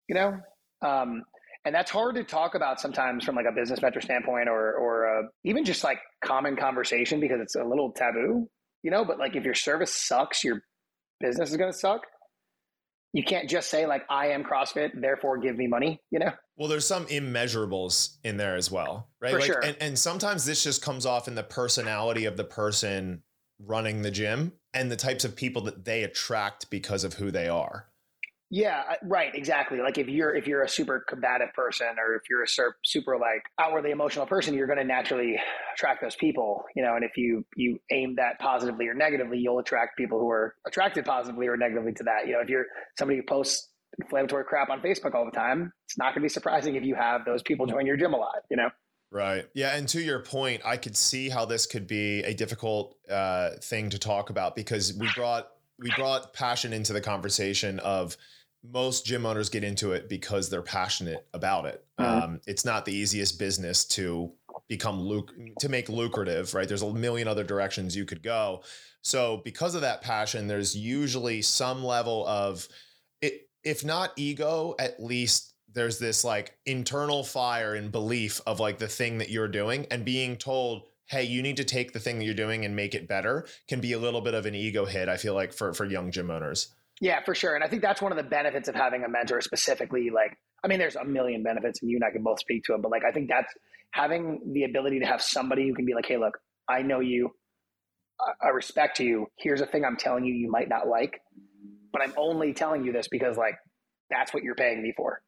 you 0.09 0.17
know. 0.17 0.39
Um, 0.83 1.23
and 1.65 1.75
that's 1.75 1.91
hard 1.91 2.15
to 2.15 2.25
talk 2.25 2.55
about 2.55 2.81
sometimes 2.81 3.25
from 3.25 3.35
like 3.35 3.47
a 3.47 3.53
business 3.53 3.83
mentor 3.83 4.01
standpoint 4.01 4.49
or 4.49 4.75
or 4.75 5.19
uh, 5.19 5.23
even 5.45 5.65
just 5.65 5.85
like 5.85 6.01
common 6.25 6.57
conversation 6.57 7.21
because 7.21 7.41
it's 7.41 7.55
a 7.55 7.65
little 7.65 7.93
taboo 7.93 8.49
you 8.83 8.91
know? 8.91 9.05
But 9.05 9.19
like 9.19 9.37
if 9.37 9.45
your 9.45 9.55
service 9.55 9.95
sucks 9.95 10.45
your 10.45 10.63
business 11.21 11.51
is 11.51 11.57
going 11.57 11.73
to 11.73 11.79
suck. 11.79 12.03
You 13.13 13.25
can't 13.25 13.51
just 13.51 13.71
say 13.71 13.87
like 13.87 14.05
i 14.09 14.29
am 14.29 14.45
crossfit 14.45 14.91
therefore 14.95 15.39
give 15.39 15.57
me 15.57 15.67
money 15.67 16.01
you 16.13 16.21
know? 16.21 16.31
Well 16.57 16.69
there's 16.69 16.87
some 16.87 17.07
immeasurables 17.07 18.19
in 18.23 18.37
there 18.37 18.55
as 18.55 18.71
well 18.71 19.09
right? 19.21 19.33
For 19.33 19.41
like, 19.41 19.47
sure. 19.47 19.61
and, 19.65 19.77
and 19.81 19.99
sometimes 19.99 20.45
this 20.45 20.63
just 20.63 20.81
comes 20.81 21.07
off 21.07 21.27
in 21.27 21.35
the 21.35 21.43
personality 21.43 22.25
of 22.25 22.37
the 22.37 22.45
person 22.45 23.23
running 23.59 24.03
the 24.03 24.13
gym 24.13 24.53
and 24.73 24.91
the 24.93 24.97
types 24.97 25.25
of 25.25 25.35
people 25.35 25.63
that 25.63 25.85
they 25.85 26.05
attract 26.05 26.71
because 26.71 27.03
of 27.03 27.15
who 27.15 27.33
they 27.33 27.49
are 27.49 27.89
yeah, 28.53 28.83
right, 29.05 29.33
exactly. 29.33 29.79
Like 29.79 29.97
if 29.97 30.09
you're 30.09 30.35
if 30.35 30.49
you're 30.49 30.65
a 30.65 30.69
super 30.69 31.05
combative 31.09 31.53
person 31.55 31.87
or 31.99 32.17
if 32.17 32.23
you're 32.29 32.43
a 32.43 32.73
super 32.85 33.17
like 33.17 33.45
outwardly 33.61 33.93
emotional 33.93 34.27
person, 34.27 34.55
you're 34.55 34.67
going 34.67 34.81
to 34.81 34.85
naturally 34.85 35.37
attract 35.73 36.03
those 36.03 36.17
people, 36.17 36.65
you 36.75 36.83
know. 36.83 36.97
And 36.97 37.05
if 37.05 37.17
you 37.17 37.45
you 37.55 37.79
aim 37.93 38.17
that 38.17 38.41
positively 38.41 38.89
or 38.89 38.95
negatively, 38.95 39.39
you'll 39.39 39.61
attract 39.61 39.97
people 39.97 40.19
who 40.19 40.29
are 40.29 40.57
attracted 40.67 41.05
positively 41.05 41.47
or 41.47 41.57
negatively 41.57 41.93
to 41.93 42.03
that. 42.03 42.27
You 42.27 42.33
know, 42.33 42.41
if 42.41 42.49
you're 42.49 42.67
somebody 42.99 43.19
who 43.19 43.23
posts 43.23 43.69
inflammatory 44.01 44.45
crap 44.45 44.69
on 44.69 44.81
Facebook 44.81 45.15
all 45.15 45.25
the 45.25 45.31
time, 45.31 45.73
it's 45.87 45.97
not 45.97 46.07
going 46.07 46.23
to 46.23 46.23
be 46.23 46.29
surprising 46.29 46.75
if 46.75 46.83
you 46.83 46.97
have 46.97 47.25
those 47.25 47.43
people 47.43 47.67
join 47.67 47.87
your 47.87 47.97
gym 47.97 48.15
a 48.15 48.19
lot. 48.19 48.43
You 48.51 48.57
know. 48.57 48.71
Right. 49.13 49.47
Yeah. 49.55 49.77
And 49.77 49.89
to 49.91 50.01
your 50.01 50.21
point, 50.21 50.63
I 50.65 50.77
could 50.77 50.97
see 50.97 51.29
how 51.29 51.45
this 51.45 51.67
could 51.67 51.87
be 51.87 52.21
a 52.25 52.35
difficult 52.35 52.97
uh, 53.09 53.51
thing 53.63 53.91
to 53.91 53.99
talk 53.99 54.31
about 54.31 54.57
because 54.57 54.93
we 54.93 55.09
brought 55.15 55.47
we 55.81 55.91
brought 55.97 56.33
passion 56.33 56.73
into 56.73 56.93
the 56.93 57.01
conversation 57.01 57.79
of 57.81 58.17
most 58.63 59.07
gym 59.07 59.25
owners 59.25 59.49
get 59.49 59.65
into 59.65 59.93
it 59.93 60.09
because 60.09 60.51
they're 60.51 60.63
passionate 60.63 61.27
about 61.33 61.65
it. 61.67 61.85
Mm-hmm. 61.99 62.25
Um, 62.25 62.41
it's 62.47 62.65
not 62.65 62.85
the 62.85 62.93
easiest 62.93 63.39
business 63.39 63.85
to 63.87 64.33
become 64.69 65.01
luc- 65.01 65.33
to 65.59 65.69
make 65.69 65.89
lucrative, 65.89 66.55
right? 66.55 66.69
There's 66.69 66.83
a 66.83 66.93
million 66.93 67.29
other 67.29 67.45
directions 67.45 67.97
you 67.97 68.05
could 68.05 68.23
go. 68.23 68.63
So 69.03 69.41
because 69.45 69.75
of 69.75 69.81
that 69.81 70.03
passion, 70.03 70.47
there's 70.47 70.77
usually 70.77 71.43
some 71.43 71.83
level 71.83 72.27
of 72.27 72.69
it, 73.23 73.49
if 73.65 73.85
not 73.85 74.13
ego, 74.17 74.75
at 74.79 75.03
least 75.03 75.55
there's 75.73 75.99
this 75.99 76.25
like 76.25 76.57
internal 76.67 77.23
fire 77.23 77.75
and 77.75 77.93
belief 77.93 78.41
of 78.47 78.61
like 78.61 78.79
the 78.79 78.89
thing 78.89 79.19
that 79.19 79.31
you're 79.31 79.49
doing 79.49 79.87
and 79.91 80.05
being 80.05 80.37
told 80.37 80.83
hey 81.07 81.25
you 81.25 81.43
need 81.43 81.57
to 81.57 81.65
take 81.65 81.93
the 81.93 82.01
thing 82.01 82.19
that 82.19 82.25
you're 82.25 82.35
doing 82.35 82.65
and 82.65 82.75
make 82.75 82.95
it 82.95 83.09
better 83.09 83.47
can 83.69 83.81
be 83.81 83.93
a 83.93 83.99
little 83.99 84.21
bit 84.21 84.35
of 84.35 84.47
an 84.47 84.55
ego 84.55 84.85
hit 84.85 85.09
i 85.09 85.17
feel 85.17 85.35
like 85.35 85.53
for 85.53 85.73
for 85.73 85.85
young 85.85 86.11
gym 86.11 86.31
owners 86.31 86.75
yeah, 87.01 87.23
for 87.25 87.35
sure. 87.35 87.55
And 87.55 87.65
I 87.65 87.69
think 87.69 87.83
that's 87.83 88.03
one 88.03 88.13
of 88.13 88.19
the 88.19 88.25
benefits 88.25 88.69
of 88.69 88.75
having 88.75 89.05
a 89.05 89.09
mentor 89.09 89.41
specifically. 89.41 90.11
Like, 90.11 90.37
I 90.63 90.69
mean, 90.69 90.79
there's 90.79 90.97
a 90.97 91.05
million 91.05 91.43
benefits, 91.43 91.81
and 91.81 91.91
you 91.91 91.97
and 91.97 92.05
I 92.05 92.11
can 92.11 92.23
both 92.23 92.41
speak 92.41 92.65
to 92.65 92.73
them, 92.73 92.83
but 92.83 92.91
like, 92.91 93.05
I 93.05 93.11
think 93.11 93.29
that's 93.29 93.53
having 93.93 94.53
the 94.53 94.65
ability 94.65 95.01
to 95.01 95.07
have 95.07 95.23
somebody 95.23 95.67
who 95.67 95.75
can 95.75 95.87
be 95.87 95.95
like, 95.95 96.07
hey, 96.07 96.19
look, 96.19 96.39
I 96.69 96.83
know 96.83 97.01
you, 97.01 97.31
I 98.43 98.49
respect 98.49 99.01
you. 99.01 99.27
Here's 99.37 99.61
a 99.61 99.67
thing 99.67 99.85
I'm 99.85 99.97
telling 99.97 100.25
you 100.25 100.35
you 100.35 100.51
might 100.51 100.69
not 100.69 100.87
like, 100.87 101.21
but 101.93 102.03
I'm 102.03 102.13
only 102.17 102.53
telling 102.53 102.85
you 102.85 102.93
this 102.93 103.09
because 103.09 103.37
like 103.37 103.55
that's 104.11 104.35
what 104.35 104.43
you're 104.43 104.55
paying 104.55 104.83
me 104.83 104.93
for. 104.97 105.23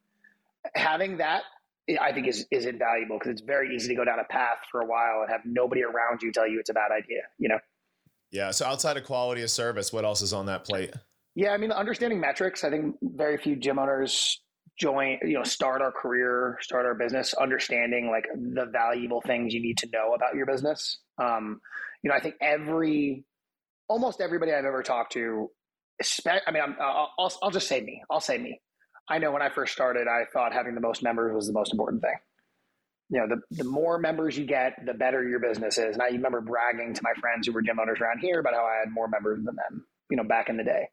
Having 0.75 1.17
that, 1.17 1.43
eh, 1.89 1.97
I 1.99 2.13
think 2.13 2.27
is 2.27 2.45
is 2.51 2.65
invaluable 2.65 3.17
because 3.17 3.31
it's 3.31 3.41
very 3.41 3.75
easy 3.75 3.89
to 3.89 3.95
go 3.95 4.05
down 4.05 4.19
a 4.19 4.23
path 4.25 4.59
for 4.71 4.81
a 4.81 4.85
while 4.85 5.21
and 5.21 5.31
have 5.31 5.41
nobody 5.45 5.83
around 5.83 6.21
you 6.21 6.31
tell 6.31 6.47
you 6.47 6.59
it's 6.59 6.69
a 6.69 6.73
bad 6.73 6.91
idea. 6.91 7.21
You 7.37 7.49
know. 7.49 7.59
Yeah. 8.31 8.51
So 8.51 8.65
outside 8.65 8.97
of 8.97 9.03
quality 9.03 9.41
of 9.41 9.49
service, 9.49 9.91
what 9.91 10.05
else 10.05 10.21
is 10.21 10.33
on 10.33 10.45
that 10.45 10.63
plate? 10.63 10.91
Yeah, 11.35 11.51
I 11.51 11.57
mean, 11.57 11.71
understanding 11.71 12.19
metrics. 12.19 12.63
I 12.63 12.69
think 12.69 12.95
very 13.01 13.37
few 13.37 13.55
gym 13.55 13.79
owners 13.79 14.39
join, 14.79 15.19
you 15.23 15.33
know, 15.33 15.43
start 15.43 15.81
our 15.81 15.91
career, 15.91 16.57
start 16.61 16.85
our 16.85 16.95
business, 16.95 17.33
understanding 17.33 18.09
like 18.09 18.25
the 18.35 18.65
valuable 18.65 19.21
things 19.21 19.53
you 19.53 19.61
need 19.61 19.77
to 19.79 19.89
know 19.91 20.13
about 20.13 20.35
your 20.35 20.45
business. 20.45 20.99
Um, 21.17 21.59
you 22.03 22.09
know, 22.09 22.15
I 22.15 22.19
think 22.19 22.35
every, 22.41 23.25
almost 23.87 24.21
everybody 24.21 24.51
I've 24.51 24.65
ever 24.65 24.83
talked 24.83 25.13
to, 25.13 25.49
I 26.25 26.51
mean, 26.51 26.63
I'm, 26.63 26.75
I'll, 26.79 27.31
I'll, 27.41 27.51
just 27.51 27.67
say 27.67 27.81
me. 27.81 28.01
I'll 28.09 28.19
say 28.19 28.37
me. 28.37 28.59
I 29.07 29.19
know 29.19 29.31
when 29.31 29.41
I 29.41 29.49
first 29.49 29.73
started, 29.73 30.07
I 30.07 30.23
thought 30.31 30.53
having 30.53 30.75
the 30.75 30.81
most 30.81 31.03
members 31.03 31.33
was 31.33 31.47
the 31.47 31.53
most 31.53 31.71
important 31.71 32.01
thing. 32.01 32.15
You 33.09 33.19
know, 33.19 33.35
the, 33.35 33.63
the 33.63 33.69
more 33.69 33.99
members 33.99 34.37
you 34.37 34.45
get, 34.45 34.73
the 34.85 34.93
better 34.93 35.27
your 35.27 35.39
business 35.39 35.77
is. 35.77 35.93
And 35.95 36.01
I 36.01 36.07
remember 36.07 36.41
bragging 36.41 36.93
to 36.95 37.01
my 37.03 37.13
friends 37.19 37.45
who 37.45 37.53
were 37.53 37.61
gym 37.61 37.79
owners 37.79 37.99
around 38.01 38.19
here 38.19 38.39
about 38.39 38.53
how 38.53 38.65
I 38.65 38.79
had 38.79 38.91
more 38.91 39.07
members 39.07 39.43
than 39.43 39.55
them, 39.55 39.85
you 40.09 40.17
know, 40.17 40.23
back 40.23 40.49
in 40.49 40.57
the 40.57 40.63
day 40.63 40.87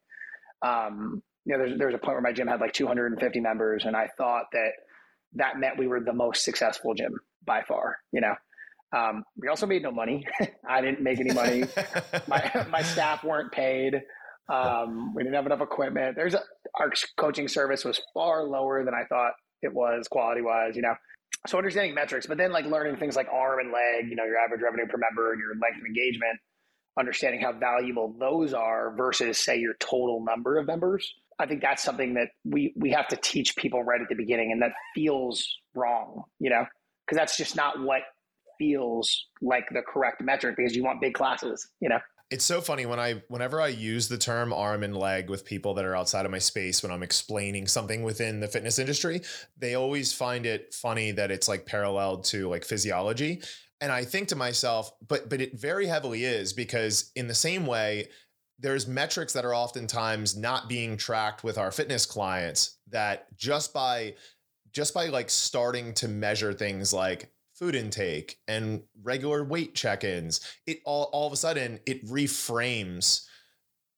um, 0.63 1.23
you 1.45 1.57
know, 1.57 1.65
there's, 1.65 1.79
there 1.79 1.87
was 1.87 1.95
a 1.95 1.99
point 1.99 2.15
where 2.15 2.23
my 2.23 2.33
gym 2.33 2.47
had 2.47 2.61
like 2.61 2.73
250 2.73 3.41
members, 3.41 3.85
and 3.85 3.97
I 3.97 4.09
thought 4.17 4.45
that 4.53 4.71
that 5.35 5.59
meant 5.59 5.79
we 5.79 5.87
were 5.87 6.01
the 6.01 6.13
most 6.13 6.45
successful 6.45 6.95
gym 6.95 7.19
by 7.45 7.63
far. 7.67 7.97
You 8.13 8.21
know, 8.21 8.35
um, 8.97 9.25
we 9.37 9.49
also 9.49 9.67
made 9.67 9.83
no 9.83 9.91
money. 9.91 10.27
I 10.69 10.81
didn't 10.81 11.01
make 11.01 11.21
any 11.21 11.33
money. 11.33 11.65
my 12.29 12.67
my 12.71 12.83
staff 12.83 13.25
weren't 13.25 13.53
paid. 13.53 14.01
Um, 14.53 15.15
we 15.15 15.23
didn't 15.23 15.37
have 15.37 15.47
enough 15.47 15.61
equipment. 15.61 16.17
There's 16.17 16.35
a, 16.35 16.43
our 16.79 16.91
coaching 17.17 17.47
service 17.49 17.85
was 17.85 18.01
far 18.13 18.45
lower 18.45 18.85
than 18.85 18.95
I 18.95 19.05
thought 19.09 19.33
it 19.63 19.73
was 19.73 20.09
quality 20.09 20.43
wise. 20.43 20.77
You 20.77 20.83
know, 20.83 20.95
so 21.47 21.57
understanding 21.57 21.95
metrics, 21.95 22.27
but 22.27 22.37
then 22.37 22.53
like 22.53 22.67
learning 22.67 22.97
things 22.97 23.17
like 23.17 23.29
arm 23.33 23.61
and 23.61 23.73
leg. 23.73 24.11
You 24.11 24.17
know, 24.17 24.25
your 24.25 24.39
average 24.39 24.61
revenue 24.61 24.87
per 24.87 24.99
member 24.99 25.33
and 25.33 25.41
your 25.41 25.51
length 25.51 25.79
of 25.81 25.87
engagement 25.87 26.39
understanding 26.99 27.41
how 27.41 27.53
valuable 27.53 28.15
those 28.19 28.53
are 28.53 28.95
versus 28.97 29.39
say 29.39 29.59
your 29.59 29.75
total 29.81 30.25
number 30.25 30.59
of 30.59 30.67
members. 30.67 31.15
I 31.39 31.47
think 31.47 31.63
that's 31.63 31.83
something 31.83 32.15
that 32.15 32.29
we 32.45 32.75
we 32.77 32.91
have 32.91 33.09
to 33.09 33.17
teach 33.17 33.57
people 33.57 33.83
right 33.83 34.01
at 34.01 34.09
the 34.09 34.15
beginning 34.15 34.53
and 34.53 34.61
that 34.63 34.73
feels 34.95 35.47
wrong 35.75 36.25
you 36.39 36.51
know? 36.51 36.67
Because 37.07 37.17
that's 37.17 37.37
just 37.37 37.57
not 37.57 37.81
what 37.81 38.03
feels 38.59 39.27
like 39.41 39.65
the 39.71 39.81
correct 39.81 40.21
metric 40.23 40.57
because 40.57 40.77
you 40.77 40.85
want 40.85 41.01
big 41.01 41.15
classes 41.15 41.67
you 41.81 41.89
know? 41.89 41.99
It's 42.31 42.45
so 42.45 42.61
funny 42.61 42.87
when 42.87 43.01
I 43.01 43.23
whenever 43.29 43.61
I 43.61 43.69
use 43.69 44.07
the 44.07 44.19
term 44.19 44.53
arm 44.53 44.85
and 44.85 44.97
leg 44.97 45.29
with 45.29 45.45
people 45.45 45.75
that 45.75 45.85
are 45.85 45.97
outside 45.97 46.27
of 46.27 46.31
my 46.31 46.39
space 46.39 46.81
when 46.81 46.93
I'm 46.93 47.03
explaining 47.03 47.67
something 47.67 48.05
within 48.05 48.39
the 48.39 48.47
fitness 48.47 48.79
industry, 48.79 49.23
they 49.59 49.75
always 49.75 50.13
find 50.13 50.47
it 50.47 50.73
funny 50.73 51.11
that 51.11 51.33
it's 51.33 51.49
like 51.49 51.67
paralleled 51.67 52.25
to 52.27 52.49
like 52.49 52.65
physiology. 52.65 53.43
And 53.81 53.91
I 53.91 54.05
think 54.05 54.29
to 54.29 54.37
myself, 54.37 54.93
but 55.07 55.29
but 55.29 55.41
it 55.41 55.59
very 55.59 55.87
heavily 55.87 56.25
is 56.25 56.53
because 56.53 57.11
in 57.17 57.27
the 57.27 57.35
same 57.35 57.67
way 57.67 58.09
there's 58.59 58.87
metrics 58.87 59.33
that 59.33 59.45
are 59.45 59.55
oftentimes 59.55 60.37
not 60.37 60.69
being 60.69 60.97
tracked 60.97 61.43
with 61.43 61.57
our 61.57 61.71
fitness 61.71 62.05
clients 62.05 62.79
that 62.89 63.35
just 63.37 63.73
by 63.73 64.15
just 64.73 64.93
by 64.95 65.07
like 65.07 65.31
starting 65.31 65.95
to 65.95 66.09
measure 66.09 66.53
things 66.53 66.93
like 66.93 67.33
food 67.55 67.75
intake 67.75 68.39
and 68.49 68.83
regular 69.03 69.45
weight 69.45 69.75
check-ins 69.75 70.41
it 70.67 70.81
all 70.85 71.05
all 71.13 71.27
of 71.27 71.33
a 71.33 71.37
sudden 71.37 71.81
it 71.87 72.05
reframes 72.07 73.27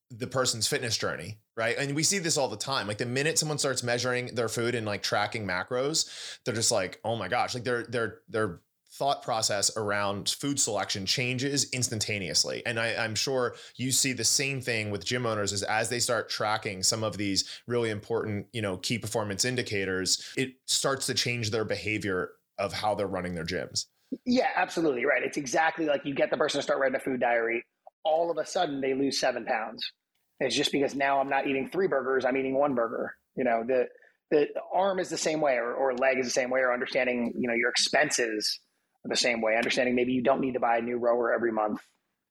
the 0.09 0.27
person's 0.27 0.67
fitness 0.67 0.97
journey 0.97 1.37
right? 1.55 1.77
And 1.77 1.95
we 1.95 2.03
see 2.03 2.19
this 2.19 2.37
all 2.37 2.47
the 2.47 2.57
time. 2.57 2.87
Like 2.87 2.97
the 2.97 3.05
minute 3.05 3.37
someone 3.37 3.57
starts 3.57 3.83
measuring 3.83 4.33
their 4.35 4.49
food 4.49 4.75
and 4.75 4.85
like 4.85 5.03
tracking 5.03 5.47
macros 5.47 6.09
they're 6.43 6.55
just 6.55 6.71
like 6.71 6.99
oh 7.03 7.15
my 7.15 7.27
gosh. 7.27 7.53
Like 7.53 7.63
they're 7.63 7.83
they're 7.83 8.19
they're 8.29 8.59
thought 8.93 9.23
process 9.23 9.75
around 9.75 10.29
food 10.29 10.59
selection 10.59 11.05
changes 11.05 11.69
instantaneously. 11.71 12.61
And 12.65 12.79
I, 12.79 12.89
am 12.89 13.15
sure 13.15 13.55
you 13.75 13.91
see 13.91 14.13
the 14.13 14.23
same 14.23 14.61
thing 14.61 14.91
with 14.91 15.03
gym 15.03 15.25
owners 15.25 15.51
is 15.51 15.63
as 15.63 15.89
they 15.89 15.99
start 15.99 16.29
tracking 16.29 16.83
some 16.83 17.03
of 17.03 17.17
these 17.17 17.43
really 17.65 17.89
important, 17.89 18.45
you 18.53 18.61
know, 18.61 18.77
key 18.77 18.99
performance 18.99 19.45
indicators, 19.45 20.31
it 20.37 20.53
starts 20.67 21.07
to 21.07 21.15
change 21.15 21.49
their 21.49 21.65
behavior 21.65 22.31
of 22.59 22.71
how 22.71 22.93
they're 22.93 23.07
running 23.07 23.33
their 23.33 23.45
gyms. 23.45 23.87
Yeah, 24.27 24.49
absolutely. 24.55 25.05
Right. 25.05 25.23
It's 25.23 25.37
exactly 25.37 25.87
like 25.87 26.05
you 26.05 26.13
get 26.13 26.29
the 26.29 26.37
person 26.37 26.59
to 26.59 26.63
start 26.63 26.79
writing 26.79 26.95
a 26.95 26.99
food 26.99 27.19
diary. 27.19 27.63
All 28.03 28.29
of 28.29 28.37
a 28.37 28.45
sudden 28.45 28.79
they 28.79 28.93
lose 28.93 29.19
seven 29.19 29.43
pounds. 29.45 29.83
It's 30.39 30.55
just 30.55 30.71
because 30.71 30.93
now 30.93 31.19
I'm 31.19 31.29
not 31.29 31.47
eating 31.47 31.67
three 31.67 31.87
burgers, 31.87 32.25
I'm 32.25 32.37
eating 32.37 32.55
one 32.55 32.75
burger. 32.75 33.15
You 33.35 33.43
know, 33.43 33.63
the 33.65 33.87
the 34.29 34.47
arm 34.71 34.99
is 34.99 35.09
the 35.09 35.17
same 35.17 35.41
way 35.41 35.55
or, 35.55 35.73
or 35.73 35.95
leg 35.95 36.17
is 36.19 36.25
the 36.25 36.31
same 36.31 36.49
way 36.49 36.59
or 36.61 36.73
understanding, 36.73 37.33
you 37.37 37.47
know, 37.47 37.53
your 37.53 37.69
expenses 37.69 38.59
the 39.03 39.15
same 39.15 39.41
way. 39.41 39.57
Understanding 39.57 39.95
maybe 39.95 40.13
you 40.13 40.21
don't 40.21 40.41
need 40.41 40.53
to 40.53 40.59
buy 40.59 40.77
a 40.77 40.81
new 40.81 40.97
rower 40.97 41.33
every 41.33 41.51
month. 41.51 41.81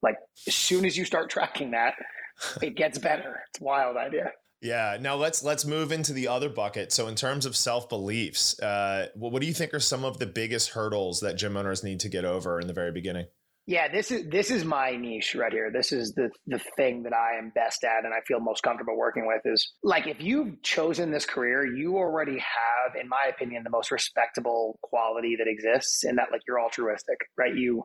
Like 0.02 0.16
as 0.46 0.54
soon 0.54 0.84
as 0.84 0.96
you 0.96 1.04
start 1.04 1.30
tracking 1.30 1.72
that, 1.72 1.94
it 2.62 2.76
gets 2.76 2.98
better. 2.98 3.40
It's 3.50 3.60
a 3.60 3.64
wild 3.64 3.96
idea. 3.96 4.32
Yeah. 4.60 4.96
Now 5.00 5.16
let's 5.16 5.42
let's 5.42 5.64
move 5.64 5.90
into 5.92 6.12
the 6.12 6.28
other 6.28 6.48
bucket. 6.48 6.92
So 6.92 7.08
in 7.08 7.14
terms 7.14 7.46
of 7.46 7.56
self 7.56 7.88
beliefs, 7.88 8.58
uh, 8.60 9.08
what, 9.14 9.32
what 9.32 9.42
do 9.42 9.48
you 9.48 9.54
think 9.54 9.74
are 9.74 9.80
some 9.80 10.04
of 10.04 10.18
the 10.18 10.26
biggest 10.26 10.70
hurdles 10.70 11.20
that 11.20 11.36
gym 11.36 11.56
owners 11.56 11.82
need 11.82 12.00
to 12.00 12.08
get 12.08 12.24
over 12.24 12.60
in 12.60 12.68
the 12.68 12.72
very 12.72 12.92
beginning? 12.92 13.26
Yeah, 13.66 13.86
this 13.92 14.10
is 14.10 14.28
this 14.28 14.50
is 14.50 14.64
my 14.64 14.96
niche 14.96 15.36
right 15.36 15.52
here. 15.52 15.70
This 15.72 15.92
is 15.92 16.14
the 16.14 16.30
the 16.48 16.58
thing 16.76 17.04
that 17.04 17.12
I 17.12 17.38
am 17.38 17.52
best 17.54 17.84
at 17.84 18.04
and 18.04 18.12
I 18.12 18.20
feel 18.26 18.40
most 18.40 18.62
comfortable 18.64 18.96
working 18.96 19.24
with 19.26 19.42
is 19.44 19.72
like 19.84 20.08
if 20.08 20.20
you've 20.20 20.60
chosen 20.62 21.12
this 21.12 21.24
career, 21.26 21.64
you 21.64 21.96
already 21.96 22.38
have 22.38 22.96
in 23.00 23.08
my 23.08 23.30
opinion 23.30 23.62
the 23.62 23.70
most 23.70 23.92
respectable 23.92 24.78
quality 24.82 25.36
that 25.38 25.46
exists 25.48 26.02
in 26.04 26.16
that 26.16 26.28
like 26.32 26.40
you're 26.46 26.60
altruistic, 26.60 27.18
right? 27.38 27.54
You 27.54 27.84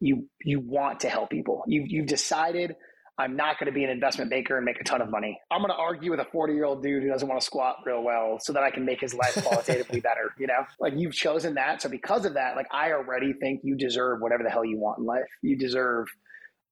you 0.00 0.28
you 0.44 0.60
want 0.60 1.00
to 1.00 1.08
help 1.08 1.30
people. 1.30 1.62
You 1.66 1.84
you've 1.86 2.06
decided 2.06 2.76
I'm 3.18 3.34
not 3.34 3.58
going 3.58 3.66
to 3.66 3.72
be 3.72 3.82
an 3.82 3.90
investment 3.90 4.30
banker 4.30 4.56
and 4.56 4.64
make 4.64 4.80
a 4.80 4.84
ton 4.84 5.00
of 5.00 5.10
money. 5.10 5.38
I'm 5.50 5.60
going 5.60 5.70
to 5.70 5.76
argue 5.76 6.10
with 6.10 6.20
a 6.20 6.26
40 6.26 6.52
year 6.52 6.64
old 6.64 6.82
dude 6.82 7.02
who 7.02 7.08
doesn't 7.08 7.26
want 7.26 7.40
to 7.40 7.44
squat 7.44 7.76
real 7.86 8.02
well 8.02 8.38
so 8.40 8.52
that 8.52 8.62
I 8.62 8.70
can 8.70 8.84
make 8.84 9.00
his 9.00 9.14
life 9.14 9.42
qualitatively 9.42 10.00
better. 10.08 10.32
You 10.38 10.48
know, 10.48 10.64
like 10.80 10.92
you've 10.96 11.14
chosen 11.14 11.54
that. 11.54 11.80
So 11.80 11.88
because 11.88 12.26
of 12.26 12.34
that, 12.34 12.56
like 12.56 12.66
I 12.72 12.92
already 12.92 13.32
think 13.32 13.60
you 13.64 13.76
deserve 13.76 14.20
whatever 14.20 14.42
the 14.42 14.50
hell 14.50 14.64
you 14.64 14.78
want 14.78 14.98
in 14.98 15.06
life. 15.06 15.24
You 15.42 15.56
deserve 15.56 16.08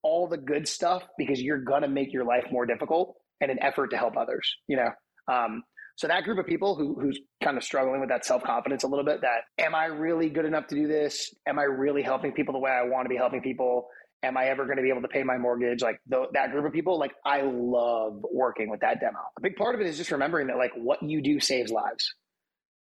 all 0.03 0.27
the 0.27 0.37
good 0.37 0.67
stuff 0.67 1.03
because 1.17 1.41
you're 1.41 1.63
going 1.63 1.81
to 1.81 1.87
make 1.87 2.13
your 2.13 2.25
life 2.25 2.45
more 2.51 2.67
difficult 2.67 3.15
and 3.41 3.49
an 3.49 3.57
effort 3.61 3.89
to 3.89 3.97
help 3.97 4.15
others, 4.15 4.55
you 4.67 4.77
know? 4.77 4.89
Um, 5.27 5.63
so 5.97 6.07
that 6.07 6.25
group 6.25 6.37
of 6.37 6.45
people 6.45 6.75
who, 6.75 6.99
who's 6.99 7.19
kind 7.43 7.57
of 7.57 7.63
struggling 7.63 8.01
with 8.01 8.09
that 8.09 8.25
self 8.25 8.43
confidence 8.43 8.83
a 8.83 8.87
little 8.87 9.05
bit 9.05 9.21
that 9.21 9.41
am 9.57 9.73
I 9.73 9.85
really 9.85 10.29
good 10.29 10.45
enough 10.45 10.67
to 10.67 10.75
do 10.75 10.87
this? 10.87 11.33
Am 11.47 11.57
I 11.57 11.63
really 11.63 12.03
helping 12.03 12.33
people 12.33 12.53
the 12.53 12.59
way 12.59 12.69
I 12.69 12.83
want 12.83 13.05
to 13.05 13.09
be 13.09 13.15
helping 13.15 13.41
people? 13.41 13.87
Am 14.23 14.37
I 14.37 14.45
ever 14.45 14.65
going 14.65 14.77
to 14.77 14.83
be 14.83 14.89
able 14.89 15.01
to 15.01 15.07
pay 15.07 15.23
my 15.23 15.37
mortgage? 15.37 15.81
Like 15.81 15.99
that 16.09 16.51
group 16.51 16.65
of 16.65 16.73
people, 16.73 16.99
like 16.99 17.13
I 17.25 17.41
love 17.41 18.23
working 18.31 18.69
with 18.69 18.81
that 18.81 18.99
demo. 18.99 19.19
A 19.37 19.41
big 19.41 19.55
part 19.55 19.75
of 19.75 19.81
it 19.81 19.87
is 19.87 19.97
just 19.97 20.11
remembering 20.11 20.47
that 20.47 20.57
like 20.57 20.71
what 20.75 21.03
you 21.03 21.21
do 21.21 21.39
saves 21.39 21.71
lives. 21.71 22.13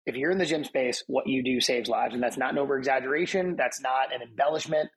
If 0.06 0.16
you're 0.16 0.32
in 0.32 0.38
the 0.38 0.46
gym 0.46 0.64
space, 0.64 1.04
what 1.08 1.28
you 1.28 1.44
do 1.44 1.62
saves 1.62 1.90
lives. 1.90 2.14
And 2.14 2.24
that's 2.24 2.38
not 2.38 2.52
an 2.52 2.58
over 2.58 2.78
exaggeration. 2.78 3.56
That's 3.56 3.82
not 3.82 4.14
an 4.14 4.22
embellishment. 4.22 4.90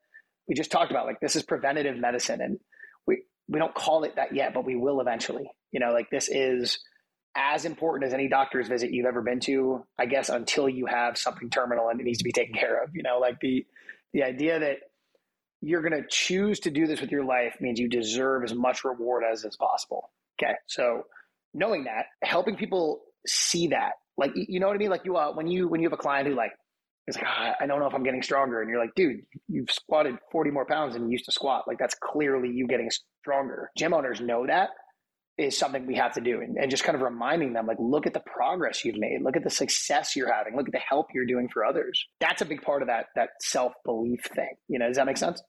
We 0.49 0.55
just 0.55 0.71
talked 0.71 0.91
about 0.91 1.07
like 1.07 1.21
this 1.21 1.37
is 1.37 1.43
preventative 1.43 1.97
medicine 1.97 2.41
and 2.41 2.59
we, 3.07 3.23
we 3.49 3.59
don't 3.59 3.75
call 3.75 4.05
it 4.05 4.17
that 4.17 4.35
yet, 4.35 4.55
but 4.55 4.65
we 4.65 4.77
will 4.77 5.01
eventually. 5.01 5.51
You 5.71 5.81
know, 5.81 5.93
like 5.93 6.11
this 6.11 6.29
is 6.29 6.79
as 7.35 7.65
important 7.65 8.07
as 8.07 8.15
any 8.15 8.29
doctor's 8.29 8.69
visit 8.69 8.91
you've 8.93 9.07
ever 9.07 9.23
been 9.23 9.41
to, 9.41 9.85
I 9.99 10.07
guess, 10.07 10.29
until 10.29 10.69
you 10.69 10.87
have 10.87 11.17
something 11.17 11.51
terminal 11.51 11.89
and 11.89 12.01
it 12.01 12.05
needs 12.05 12.19
to 12.19 12.25
be 12.25 12.33
taken 12.33 12.55
care 12.55 12.83
of. 12.83 12.91
You 12.95 13.03
know, 13.03 13.19
like 13.19 13.39
the 13.41 13.65
the 14.13 14.23
idea 14.23 14.59
that 14.59 14.79
you're 15.63 15.81
going 15.81 16.03
to 16.03 16.07
choose 16.09 16.61
to 16.61 16.71
do 16.71 16.87
this 16.87 17.01
with 17.01 17.11
your 17.11 17.25
life 17.25 17.57
means 17.61 17.79
you 17.79 17.89
deserve 17.89 18.45
as 18.45 18.53
much 18.53 18.85
reward 18.85 19.23
as 19.31 19.45
is 19.45 19.57
possible. 19.57 20.11
Okay. 20.43 20.55
So 20.67 21.05
knowing 21.55 21.85
that, 21.85 22.07
helping 22.23 22.57
people 22.57 23.01
see 23.27 23.69
that, 23.69 23.93
like, 24.19 24.33
you 24.35 24.61
know 24.61 24.67
what 24.67 24.75
I 24.75 24.79
mean? 24.79 24.91
Like 24.91 25.05
you, 25.05 25.17
uh, 25.17 25.33
when 25.33 25.47
you, 25.47 25.69
when 25.69 25.81
you 25.81 25.87
have 25.87 25.93
a 25.93 26.03
client 26.03 26.29
who 26.29 26.35
like, 26.35 26.53
is 27.07 27.17
like, 27.17 27.25
ah, 27.27 27.55
I 27.61 27.67
don't 27.67 27.79
know 27.79 27.87
if 27.87 27.95
I'm 27.95 28.03
getting 28.03 28.23
stronger. 28.23 28.61
And 28.61 28.69
you're 28.69 28.81
like, 28.81 28.95
dude, 28.95 29.23
you've 29.49 29.71
squatted 29.71 30.17
40 30.33 30.51
more 30.51 30.67
pounds 30.67 30.95
than 30.95 31.07
you 31.07 31.13
used 31.13 31.25
to 31.27 31.33
squat. 31.33 31.65
Like 31.67 31.79
that's 31.79 31.95
clearly 31.95 32.51
you 32.51 32.67
getting 32.67 32.91
stronger. 33.23 33.71
Gym 33.77 33.95
owners 33.95 34.21
know 34.21 34.47
that 34.47 34.71
is 35.39 35.57
something 35.57 35.87
we 35.87 35.97
have 35.97 36.13
to 36.15 36.21
do. 36.21 36.41
And, 36.41 36.57
and 36.57 36.71
just 36.71 36.85
kind 36.85 36.95
of 36.95 37.03
reminding 37.03 37.53
them, 37.53 37.67
like, 37.67 37.79
look 37.81 38.07
at 38.07 38.15
the 38.15 38.21
progress 38.21 38.85
you've 38.85 38.99
made. 38.99 39.23
Look 39.23 39.37
at 39.37 39.45
the 39.45 39.51
success 39.51 40.15
you're 40.15 40.33
having. 40.33 40.57
Look 40.57 40.69
at 40.69 40.73
the 40.73 40.79
help 40.79 41.07
you're 41.15 41.27
doing 41.27 41.49
for 41.49 41.65
others. 41.65 42.05
That's 42.21 42.43
a 42.43 42.45
big 42.45 42.63
part 42.63 42.83
of 42.83 42.89
that, 42.89 43.07
that 43.17 43.31
self-belief 43.41 44.21
thing. 44.35 44.55
You 44.69 44.79
know, 44.79 44.89
does 44.89 44.97
that 44.97 45.07
make 45.07 45.17
sense? 45.17 45.43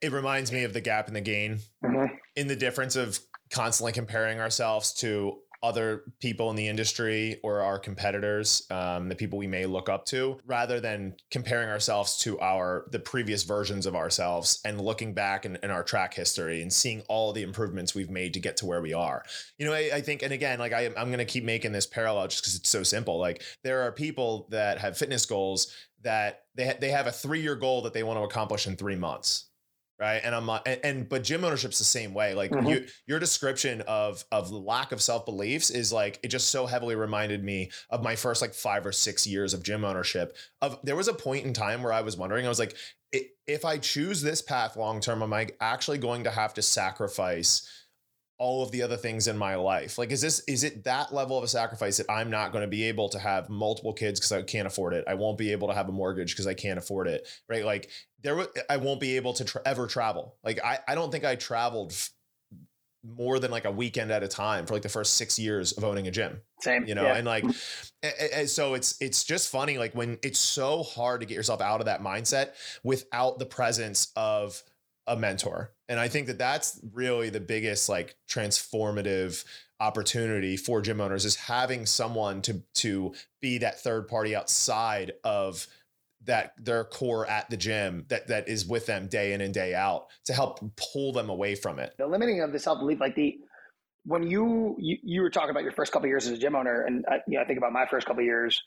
It 0.00 0.12
reminds 0.12 0.52
me 0.52 0.64
of 0.64 0.72
the 0.72 0.80
gap 0.80 1.08
in 1.08 1.14
the 1.14 1.20
gain 1.20 1.60
mm-hmm. 1.82 2.14
in 2.36 2.46
the 2.48 2.56
difference 2.56 2.96
of 2.96 3.18
constantly 3.50 3.92
comparing 3.92 4.40
ourselves 4.40 4.92
to 4.94 5.38
other 5.64 6.04
people 6.20 6.50
in 6.50 6.56
the 6.56 6.68
industry 6.68 7.40
or 7.42 7.62
our 7.62 7.78
competitors, 7.78 8.66
um, 8.70 9.08
the 9.08 9.14
people 9.14 9.38
we 9.38 9.46
may 9.46 9.64
look 9.64 9.88
up 9.88 10.04
to, 10.04 10.38
rather 10.44 10.78
than 10.78 11.14
comparing 11.30 11.70
ourselves 11.70 12.18
to 12.18 12.38
our 12.40 12.84
the 12.90 12.98
previous 12.98 13.44
versions 13.44 13.86
of 13.86 13.96
ourselves 13.96 14.60
and 14.66 14.78
looking 14.78 15.14
back 15.14 15.46
in, 15.46 15.56
in 15.62 15.70
our 15.70 15.82
track 15.82 16.12
history 16.12 16.60
and 16.60 16.70
seeing 16.70 17.00
all 17.08 17.32
the 17.32 17.42
improvements 17.42 17.94
we've 17.94 18.10
made 18.10 18.34
to 18.34 18.40
get 18.40 18.58
to 18.58 18.66
where 18.66 18.82
we 18.82 18.92
are. 18.92 19.24
You 19.58 19.64
know, 19.64 19.72
I, 19.72 19.90
I 19.94 20.00
think, 20.02 20.22
and 20.22 20.34
again, 20.34 20.58
like 20.58 20.74
I, 20.74 20.84
I'm 20.98 21.08
going 21.08 21.18
to 21.18 21.24
keep 21.24 21.44
making 21.44 21.72
this 21.72 21.86
parallel 21.86 22.28
just 22.28 22.42
because 22.42 22.56
it's 22.56 22.68
so 22.68 22.82
simple. 22.82 23.18
Like 23.18 23.42
there 23.62 23.80
are 23.82 23.92
people 23.92 24.46
that 24.50 24.76
have 24.78 24.98
fitness 24.98 25.24
goals 25.24 25.74
that 26.02 26.42
they 26.54 26.66
ha- 26.66 26.78
they 26.78 26.90
have 26.90 27.06
a 27.06 27.12
three 27.12 27.40
year 27.40 27.56
goal 27.56 27.80
that 27.82 27.94
they 27.94 28.02
want 28.02 28.18
to 28.18 28.24
accomplish 28.24 28.66
in 28.66 28.76
three 28.76 28.96
months 28.96 29.46
right 29.98 30.20
and 30.24 30.34
i'm 30.34 30.48
and, 30.48 30.80
and, 30.82 31.08
but 31.08 31.22
gym 31.22 31.44
ownership's 31.44 31.78
the 31.78 31.84
same 31.84 32.14
way 32.14 32.34
like 32.34 32.50
mm-hmm. 32.50 32.66
you, 32.66 32.86
your 33.06 33.18
description 33.18 33.80
of 33.82 34.24
of 34.32 34.50
lack 34.50 34.92
of 34.92 35.00
self-beliefs 35.00 35.70
is 35.70 35.92
like 35.92 36.18
it 36.22 36.28
just 36.28 36.50
so 36.50 36.66
heavily 36.66 36.94
reminded 36.94 37.44
me 37.44 37.70
of 37.90 38.02
my 38.02 38.16
first 38.16 38.42
like 38.42 38.54
five 38.54 38.84
or 38.84 38.92
six 38.92 39.26
years 39.26 39.54
of 39.54 39.62
gym 39.62 39.84
ownership 39.84 40.36
of 40.60 40.78
there 40.82 40.96
was 40.96 41.08
a 41.08 41.14
point 41.14 41.44
in 41.44 41.52
time 41.52 41.82
where 41.82 41.92
i 41.92 42.00
was 42.00 42.16
wondering 42.16 42.44
i 42.44 42.48
was 42.48 42.58
like 42.58 42.76
if 43.46 43.64
i 43.64 43.78
choose 43.78 44.22
this 44.22 44.42
path 44.42 44.76
long 44.76 45.00
term 45.00 45.22
am 45.22 45.32
i 45.32 45.48
actually 45.60 45.98
going 45.98 46.24
to 46.24 46.30
have 46.30 46.54
to 46.54 46.62
sacrifice 46.62 47.68
all 48.38 48.62
of 48.62 48.72
the 48.72 48.82
other 48.82 48.96
things 48.96 49.28
in 49.28 49.38
my 49.38 49.54
life 49.54 49.96
like 49.96 50.10
is 50.10 50.20
this 50.20 50.40
is 50.48 50.64
it 50.64 50.84
that 50.84 51.14
level 51.14 51.38
of 51.38 51.44
a 51.44 51.48
sacrifice 51.48 51.98
that 51.98 52.10
i'm 52.10 52.30
not 52.30 52.50
going 52.50 52.62
to 52.62 52.68
be 52.68 52.84
able 52.84 53.08
to 53.08 53.18
have 53.18 53.48
multiple 53.48 53.92
kids 53.92 54.18
because 54.18 54.32
i 54.32 54.42
can't 54.42 54.66
afford 54.66 54.92
it 54.92 55.04
i 55.06 55.14
won't 55.14 55.38
be 55.38 55.52
able 55.52 55.68
to 55.68 55.74
have 55.74 55.88
a 55.88 55.92
mortgage 55.92 56.32
because 56.32 56.46
i 56.46 56.54
can't 56.54 56.78
afford 56.78 57.06
it 57.06 57.26
right 57.48 57.64
like 57.64 57.90
there 58.24 58.44
I 58.70 58.78
won't 58.78 59.00
be 59.00 59.16
able 59.16 59.34
to 59.34 59.44
tra- 59.44 59.60
ever 59.64 59.86
travel. 59.86 60.34
Like 60.42 60.58
I, 60.64 60.78
I 60.88 60.94
don't 60.96 61.12
think 61.12 61.24
I 61.24 61.36
traveled 61.36 61.92
f- 61.92 62.10
more 63.06 63.38
than 63.38 63.50
like 63.50 63.66
a 63.66 63.70
weekend 63.70 64.10
at 64.10 64.22
a 64.22 64.28
time 64.28 64.64
for 64.64 64.72
like 64.72 64.82
the 64.82 64.88
first 64.88 65.16
six 65.16 65.38
years 65.38 65.72
of 65.72 65.84
owning 65.84 66.08
a 66.08 66.10
gym. 66.10 66.40
Same, 66.60 66.86
you 66.86 66.94
know, 66.94 67.04
yeah. 67.04 67.16
and 67.16 67.26
like, 67.26 67.44
and 68.32 68.48
so 68.48 68.72
it's 68.72 68.96
it's 69.00 69.24
just 69.24 69.50
funny 69.50 69.76
like 69.76 69.94
when 69.94 70.18
it's 70.22 70.38
so 70.38 70.82
hard 70.82 71.20
to 71.20 71.26
get 71.26 71.34
yourself 71.34 71.60
out 71.60 71.80
of 71.80 71.86
that 71.86 72.02
mindset 72.02 72.52
without 72.82 73.38
the 73.38 73.46
presence 73.46 74.10
of 74.16 74.62
a 75.06 75.16
mentor. 75.16 75.72
And 75.88 76.00
I 76.00 76.08
think 76.08 76.26
that 76.28 76.38
that's 76.38 76.80
really 76.92 77.30
the 77.30 77.40
biggest 77.40 77.88
like 77.88 78.16
transformative 78.28 79.44
opportunity 79.80 80.56
for 80.56 80.80
gym 80.80 81.00
owners 81.00 81.24
is 81.24 81.36
having 81.36 81.84
someone 81.84 82.40
to 82.42 82.62
to 82.74 83.12
be 83.40 83.58
that 83.58 83.80
third 83.80 84.08
party 84.08 84.34
outside 84.34 85.12
of 85.24 85.66
that 86.24 86.52
their 86.58 86.84
core 86.84 87.26
at 87.26 87.50
the 87.50 87.56
gym 87.56 88.06
that 88.08 88.28
that 88.28 88.48
is 88.48 88.66
with 88.66 88.86
them 88.86 89.08
day 89.08 89.32
in 89.34 89.40
and 89.40 89.52
day 89.52 89.74
out 89.74 90.06
to 90.24 90.32
help 90.32 90.60
pull 90.76 91.12
them 91.12 91.28
away 91.28 91.54
from 91.54 91.78
it. 91.78 91.94
The 91.98 92.06
limiting 92.06 92.40
of 92.40 92.52
the 92.52 92.58
self 92.58 92.78
belief, 92.78 93.00
like 93.00 93.14
the 93.14 93.38
when 94.06 94.22
you, 94.30 94.76
you, 94.78 94.98
you 95.02 95.22
were 95.22 95.30
talking 95.30 95.50
about 95.50 95.62
your 95.62 95.72
first 95.72 95.90
couple 95.90 96.08
years 96.08 96.26
as 96.26 96.38
a 96.38 96.38
gym 96.38 96.54
owner, 96.54 96.82
and 96.82 97.06
I, 97.08 97.16
you 97.26 97.36
know 97.36 97.42
I 97.42 97.44
think 97.44 97.58
about 97.58 97.72
my 97.72 97.86
first 97.86 98.06
couple 98.06 98.22
years. 98.22 98.62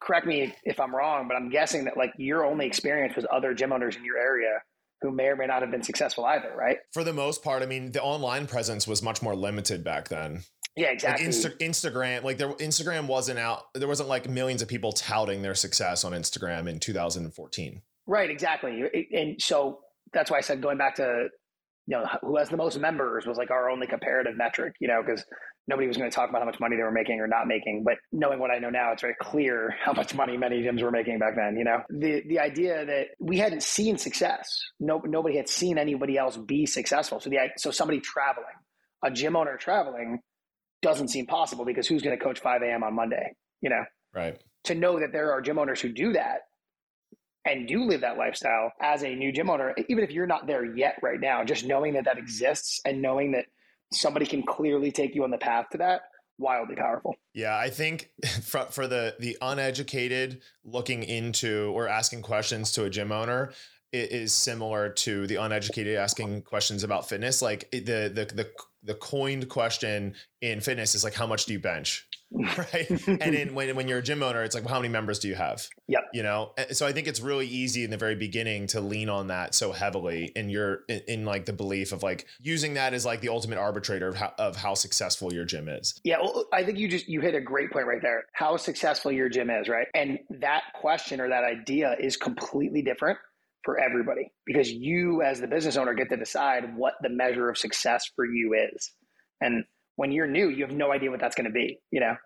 Correct 0.00 0.26
me 0.26 0.54
if 0.64 0.80
I'm 0.80 0.94
wrong, 0.94 1.28
but 1.28 1.36
I'm 1.36 1.50
guessing 1.50 1.84
that 1.84 1.96
like 1.96 2.12
your 2.16 2.44
only 2.44 2.66
experience 2.66 3.14
was 3.14 3.26
other 3.30 3.52
gym 3.52 3.72
owners 3.72 3.94
in 3.94 4.04
your 4.04 4.18
area 4.18 4.62
who 5.02 5.10
may 5.10 5.26
or 5.26 5.36
may 5.36 5.46
not 5.46 5.62
have 5.62 5.70
been 5.70 5.82
successful 5.82 6.24
either, 6.24 6.52
right? 6.56 6.78
For 6.92 7.04
the 7.04 7.12
most 7.12 7.42
part, 7.42 7.62
I 7.62 7.66
mean, 7.66 7.92
the 7.92 8.02
online 8.02 8.46
presence 8.46 8.86
was 8.86 9.02
much 9.02 9.20
more 9.20 9.34
limited 9.34 9.84
back 9.84 10.08
then. 10.08 10.44
Yeah, 10.76 10.88
exactly. 10.88 11.26
Like 11.26 11.34
Insta- 11.34 11.58
Instagram, 11.58 12.22
like 12.22 12.38
there, 12.38 12.52
Instagram 12.54 13.06
wasn't 13.06 13.38
out. 13.38 13.64
There 13.74 13.88
wasn't 13.88 14.08
like 14.08 14.28
millions 14.28 14.62
of 14.62 14.68
people 14.68 14.92
touting 14.92 15.42
their 15.42 15.54
success 15.54 16.04
on 16.04 16.12
Instagram 16.12 16.68
in 16.68 16.78
2014. 16.78 17.82
Right, 18.06 18.30
exactly. 18.30 18.82
And 19.12 19.40
so 19.40 19.80
that's 20.12 20.30
why 20.30 20.38
I 20.38 20.40
said 20.40 20.62
going 20.62 20.78
back 20.78 20.94
to 20.96 21.28
you 21.86 21.96
know 21.96 22.06
who 22.20 22.36
has 22.36 22.48
the 22.48 22.56
most 22.56 22.78
members 22.78 23.26
was 23.26 23.36
like 23.36 23.50
our 23.50 23.70
only 23.70 23.86
comparative 23.86 24.36
metric. 24.36 24.74
You 24.80 24.88
know, 24.88 25.02
because 25.04 25.24
nobody 25.66 25.88
was 25.88 25.96
going 25.96 26.10
to 26.10 26.14
talk 26.14 26.28
about 26.28 26.40
how 26.40 26.46
much 26.46 26.60
money 26.60 26.76
they 26.76 26.82
were 26.82 26.92
making 26.92 27.20
or 27.20 27.26
not 27.26 27.46
making. 27.46 27.82
But 27.84 27.94
knowing 28.12 28.38
what 28.38 28.50
I 28.50 28.58
know 28.58 28.70
now, 28.70 28.92
it's 28.92 29.02
very 29.02 29.16
clear 29.20 29.74
how 29.84 29.92
much 29.92 30.14
money 30.14 30.36
many 30.36 30.62
gyms 30.62 30.82
were 30.82 30.90
making 30.90 31.18
back 31.18 31.34
then. 31.36 31.56
You 31.56 31.64
know, 31.64 31.82
the 31.90 32.22
the 32.26 32.38
idea 32.38 32.84
that 32.84 33.06
we 33.20 33.38
hadn't 33.38 33.62
seen 33.62 33.98
success, 33.98 34.60
no 34.80 35.02
nobody 35.04 35.36
had 35.36 35.48
seen 35.48 35.78
anybody 35.78 36.16
else 36.16 36.36
be 36.36 36.66
successful. 36.66 37.20
So 37.20 37.30
the 37.30 37.38
so 37.56 37.70
somebody 37.70 38.00
traveling, 38.00 38.46
a 39.04 39.10
gym 39.10 39.36
owner 39.36 39.56
traveling, 39.56 40.20
doesn't 40.82 41.08
seem 41.08 41.26
possible 41.26 41.64
because 41.64 41.86
who's 41.86 42.02
going 42.02 42.16
to 42.16 42.22
coach 42.22 42.40
5 42.40 42.62
a.m. 42.62 42.82
on 42.82 42.94
Monday? 42.94 43.34
You 43.60 43.70
know, 43.70 43.84
right. 44.14 44.40
To 44.64 44.74
know 44.74 45.00
that 45.00 45.12
there 45.12 45.32
are 45.32 45.40
gym 45.40 45.58
owners 45.58 45.80
who 45.80 45.88
do 45.88 46.12
that 46.12 46.42
and 47.44 47.66
do 47.66 47.84
live 47.84 48.00
that 48.02 48.16
lifestyle 48.16 48.72
as 48.80 49.02
a 49.02 49.14
new 49.14 49.32
gym 49.32 49.50
owner, 49.50 49.74
even 49.88 50.04
if 50.04 50.10
you're 50.10 50.26
not 50.26 50.46
there 50.46 50.64
yet 50.64 50.98
right 51.02 51.20
now, 51.20 51.44
just 51.44 51.64
knowing 51.64 51.94
that 51.94 52.04
that 52.04 52.18
exists 52.18 52.80
and 52.84 53.02
knowing 53.02 53.32
that 53.32 53.46
somebody 53.92 54.26
can 54.26 54.42
clearly 54.42 54.92
take 54.92 55.14
you 55.14 55.24
on 55.24 55.30
the 55.30 55.38
path 55.38 55.66
to 55.72 55.78
that 55.78 56.02
wildly 56.38 56.74
powerful. 56.74 57.14
Yeah, 57.34 57.56
I 57.56 57.70
think 57.70 58.10
for, 58.42 58.60
for 58.66 58.86
the 58.86 59.16
the 59.18 59.36
uneducated 59.40 60.40
looking 60.64 61.02
into 61.02 61.72
or 61.74 61.88
asking 61.88 62.22
questions 62.22 62.72
to 62.72 62.84
a 62.84 62.90
gym 62.90 63.12
owner 63.12 63.52
it 63.92 64.10
is 64.10 64.32
similar 64.32 64.88
to 64.88 65.26
the 65.26 65.36
uneducated 65.36 65.96
asking 65.96 66.42
questions 66.42 66.82
about 66.82 67.08
fitness. 67.08 67.42
Like 67.42 67.70
the 67.70 68.10
the 68.12 68.30
the 68.34 68.50
the 68.82 68.94
coined 68.94 69.48
question 69.48 70.14
in 70.40 70.60
fitness 70.60 70.94
is 70.94 71.04
like 71.04 71.14
how 71.14 71.26
much 71.26 71.44
do 71.44 71.52
you 71.52 71.58
bench? 71.58 72.08
right. 72.58 72.88
And 73.06 73.34
then 73.34 73.54
when, 73.54 73.74
when 73.76 73.88
you're 73.88 73.98
a 73.98 74.02
gym 74.02 74.22
owner 74.22 74.42
it's 74.42 74.54
like 74.54 74.64
well, 74.64 74.74
how 74.74 74.80
many 74.80 74.90
members 74.90 75.18
do 75.18 75.28
you 75.28 75.34
have? 75.34 75.66
Yeah 75.88 76.00
you 76.12 76.22
know? 76.22 76.52
So 76.70 76.86
i 76.86 76.92
think 76.92 77.06
it's 77.06 77.20
really 77.20 77.46
easy 77.46 77.84
in 77.84 77.90
the 77.90 77.96
very 77.96 78.14
beginning 78.14 78.66
to 78.68 78.80
lean 78.80 79.08
on 79.08 79.28
that 79.28 79.54
so 79.54 79.72
heavily 79.72 80.32
and 80.36 80.50
you're 80.50 80.80
in, 80.88 81.00
in, 81.08 81.24
like 81.24 81.46
the 81.46 81.52
belief 81.52 81.92
of 81.92 82.02
like 82.02 82.26
using 82.40 82.74
that 82.74 82.94
as 82.94 83.04
like 83.04 83.20
the 83.20 83.28
ultimate 83.28 83.58
arbitrator 83.58 84.08
of 84.08 84.16
how, 84.16 84.32
of 84.38 84.56
how 84.56 84.74
successful 84.74 85.32
your 85.32 85.44
gym 85.44 85.68
is. 85.68 86.00
Yeah 86.04 86.18
well, 86.20 86.46
i 86.52 86.64
think 86.64 86.78
you 86.78 86.88
just 86.88 87.08
you 87.08 87.20
hit 87.20 87.34
a 87.34 87.40
great 87.40 87.70
point 87.70 87.86
right 87.86 88.02
there. 88.02 88.24
How 88.32 88.56
successful 88.56 89.12
your 89.12 89.28
gym 89.28 89.50
is 89.50 89.68
right? 89.68 89.86
And 89.94 90.18
that 90.40 90.62
question 90.74 91.20
or 91.20 91.28
that 91.28 91.44
idea 91.44 91.96
is 92.00 92.16
completely 92.16 92.82
different 92.82 93.18
for 93.64 93.78
everybody 93.78 94.32
because 94.46 94.70
you 94.70 95.22
as 95.22 95.40
the 95.40 95.46
business 95.46 95.76
owner 95.76 95.94
get 95.94 96.10
to 96.10 96.16
decide 96.16 96.76
what 96.76 96.94
the 97.02 97.08
measure 97.08 97.48
of 97.48 97.56
success 97.56 98.10
for 98.14 98.24
you 98.24 98.54
is. 98.74 98.92
And 99.40 99.64
when 99.96 100.12
you're 100.12 100.26
new, 100.26 100.48
you 100.48 100.64
have 100.64 100.74
no 100.74 100.92
idea 100.92 101.10
what 101.10 101.20
that's 101.20 101.34
going 101.34 101.46
to 101.46 101.52
be, 101.52 101.78
you 101.90 102.00
know? 102.00 102.16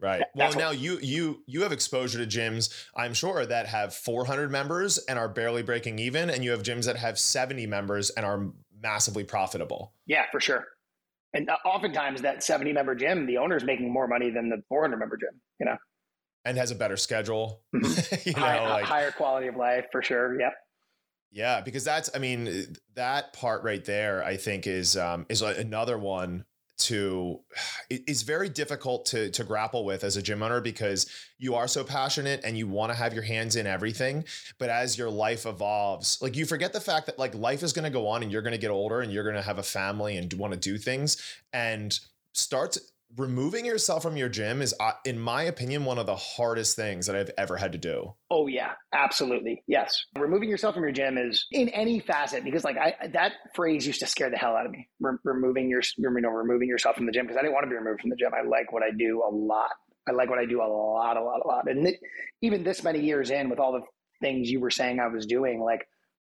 Right. 0.00 0.22
Well, 0.34 0.54
now 0.54 0.70
you 0.70 0.98
you 1.02 1.42
you 1.46 1.62
have 1.62 1.72
exposure 1.72 2.24
to 2.24 2.26
gyms, 2.26 2.72
I'm 2.96 3.12
sure 3.12 3.44
that 3.44 3.66
have 3.66 3.94
400 3.94 4.50
members 4.50 4.96
and 4.96 5.18
are 5.18 5.28
barely 5.28 5.62
breaking 5.62 5.98
even, 5.98 6.30
and 6.30 6.42
you 6.42 6.52
have 6.52 6.62
gyms 6.62 6.86
that 6.86 6.96
have 6.96 7.18
70 7.18 7.66
members 7.66 8.08
and 8.08 8.24
are 8.24 8.50
massively 8.80 9.24
profitable. 9.24 9.92
Yeah, 10.06 10.24
for 10.32 10.40
sure. 10.40 10.68
And 11.34 11.50
uh, 11.50 11.56
oftentimes, 11.66 12.22
that 12.22 12.42
70 12.42 12.72
member 12.72 12.94
gym, 12.94 13.26
the 13.26 13.36
owner 13.36 13.56
is 13.56 13.62
making 13.62 13.92
more 13.92 14.08
money 14.08 14.30
than 14.30 14.48
the 14.48 14.62
400 14.70 14.96
member 14.96 15.18
gym. 15.18 15.38
You 15.58 15.66
know, 15.66 15.76
and 16.46 16.56
has 16.56 16.70
a 16.70 16.74
better 16.74 16.96
schedule. 16.96 17.62
Mm-hmm. 17.74 18.28
you 18.28 18.34
know, 18.34 18.40
High, 18.40 18.70
like, 18.70 18.84
higher 18.84 19.10
quality 19.10 19.46
of 19.46 19.56
life 19.56 19.86
for 19.92 20.02
sure. 20.02 20.38
Yep. 20.40 20.52
Yeah, 21.32 21.60
because 21.60 21.84
that's 21.84 22.10
I 22.14 22.18
mean 22.18 22.66
that 22.94 23.32
part 23.32 23.62
right 23.62 23.84
there 23.84 24.24
I 24.24 24.36
think 24.36 24.66
is 24.66 24.96
um 24.96 25.26
is 25.28 25.42
another 25.42 25.96
one 25.96 26.44
to 26.80 27.40
it's 27.90 28.22
very 28.22 28.48
difficult 28.48 29.06
to 29.06 29.30
to 29.30 29.44
grapple 29.44 29.84
with 29.84 30.04
as 30.04 30.16
a 30.16 30.22
gym 30.22 30.42
owner 30.42 30.60
because 30.60 31.10
you 31.38 31.54
are 31.54 31.68
so 31.68 31.84
passionate 31.84 32.40
and 32.44 32.58
you 32.58 32.66
want 32.66 32.90
to 32.90 32.96
have 32.96 33.14
your 33.14 33.22
hands 33.22 33.56
in 33.56 33.66
everything 33.66 34.24
but 34.58 34.68
as 34.68 34.98
your 34.98 35.10
life 35.10 35.46
evolves 35.46 36.20
like 36.20 36.36
you 36.36 36.44
forget 36.44 36.72
the 36.72 36.80
fact 36.80 37.06
that 37.06 37.18
like 37.18 37.34
life 37.34 37.62
is 37.62 37.72
going 37.72 37.84
to 37.84 37.90
go 37.90 38.06
on 38.06 38.22
and 38.22 38.32
you're 38.32 38.42
going 38.42 38.52
to 38.52 38.58
get 38.58 38.70
older 38.70 39.00
and 39.00 39.12
you're 39.12 39.24
going 39.24 39.36
to 39.36 39.42
have 39.42 39.58
a 39.58 39.62
family 39.62 40.16
and 40.16 40.32
want 40.34 40.52
to 40.52 40.58
do 40.58 40.78
things 40.78 41.16
and 41.52 42.00
start 42.32 42.76
removing 43.16 43.64
yourself 43.64 44.02
from 44.02 44.16
your 44.16 44.28
gym 44.28 44.62
is 44.62 44.74
uh, 44.80 44.92
in 45.04 45.18
my 45.18 45.42
opinion 45.42 45.84
one 45.84 45.98
of 45.98 46.06
the 46.06 46.16
hardest 46.16 46.76
things 46.76 47.06
that 47.06 47.16
i've 47.16 47.30
ever 47.36 47.56
had 47.56 47.72
to 47.72 47.78
do. 47.78 48.14
Oh 48.30 48.46
yeah. 48.46 48.72
Absolutely. 48.92 49.62
Yes. 49.66 50.04
Removing 50.18 50.48
yourself 50.48 50.74
from 50.74 50.84
your 50.84 50.92
gym 50.92 51.18
is 51.18 51.46
in 51.52 51.68
any 51.70 52.00
facet 52.00 52.44
because 52.44 52.64
like 52.64 52.76
i 52.76 52.94
that 53.08 53.32
phrase 53.54 53.86
used 53.86 54.00
to 54.00 54.06
scare 54.06 54.30
the 54.30 54.36
hell 54.36 54.56
out 54.56 54.66
of 54.66 54.72
me. 54.72 54.88
Re- 55.00 55.18
removing 55.24 55.68
your 55.68 55.82
you 55.96 56.10
know 56.20 56.28
removing 56.28 56.68
yourself 56.68 56.96
from 56.96 57.06
the 57.06 57.12
gym 57.12 57.26
because 57.26 57.36
i 57.36 57.42
didn't 57.42 57.54
want 57.54 57.64
to 57.64 57.70
be 57.70 57.76
removed 57.76 58.00
from 58.00 58.10
the 58.10 58.16
gym. 58.16 58.32
I 58.34 58.46
like 58.46 58.72
what 58.72 58.82
i 58.82 58.90
do 58.96 59.22
a 59.22 59.30
lot. 59.30 59.70
I 60.08 60.12
like 60.12 60.30
what 60.30 60.38
i 60.38 60.46
do 60.46 60.60
a 60.60 60.66
lot 60.66 61.16
a 61.16 61.22
lot 61.22 61.40
a 61.44 61.48
lot. 61.48 61.70
And 61.70 61.86
it, 61.86 61.96
even 62.42 62.64
this 62.64 62.82
many 62.82 63.00
years 63.00 63.30
in 63.30 63.48
with 63.48 63.58
all 63.58 63.72
the 63.72 63.82
things 64.20 64.50
you 64.50 64.60
were 64.60 64.70
saying 64.70 65.00
i 65.00 65.06
was 65.06 65.24
doing 65.24 65.62
like 65.62 65.80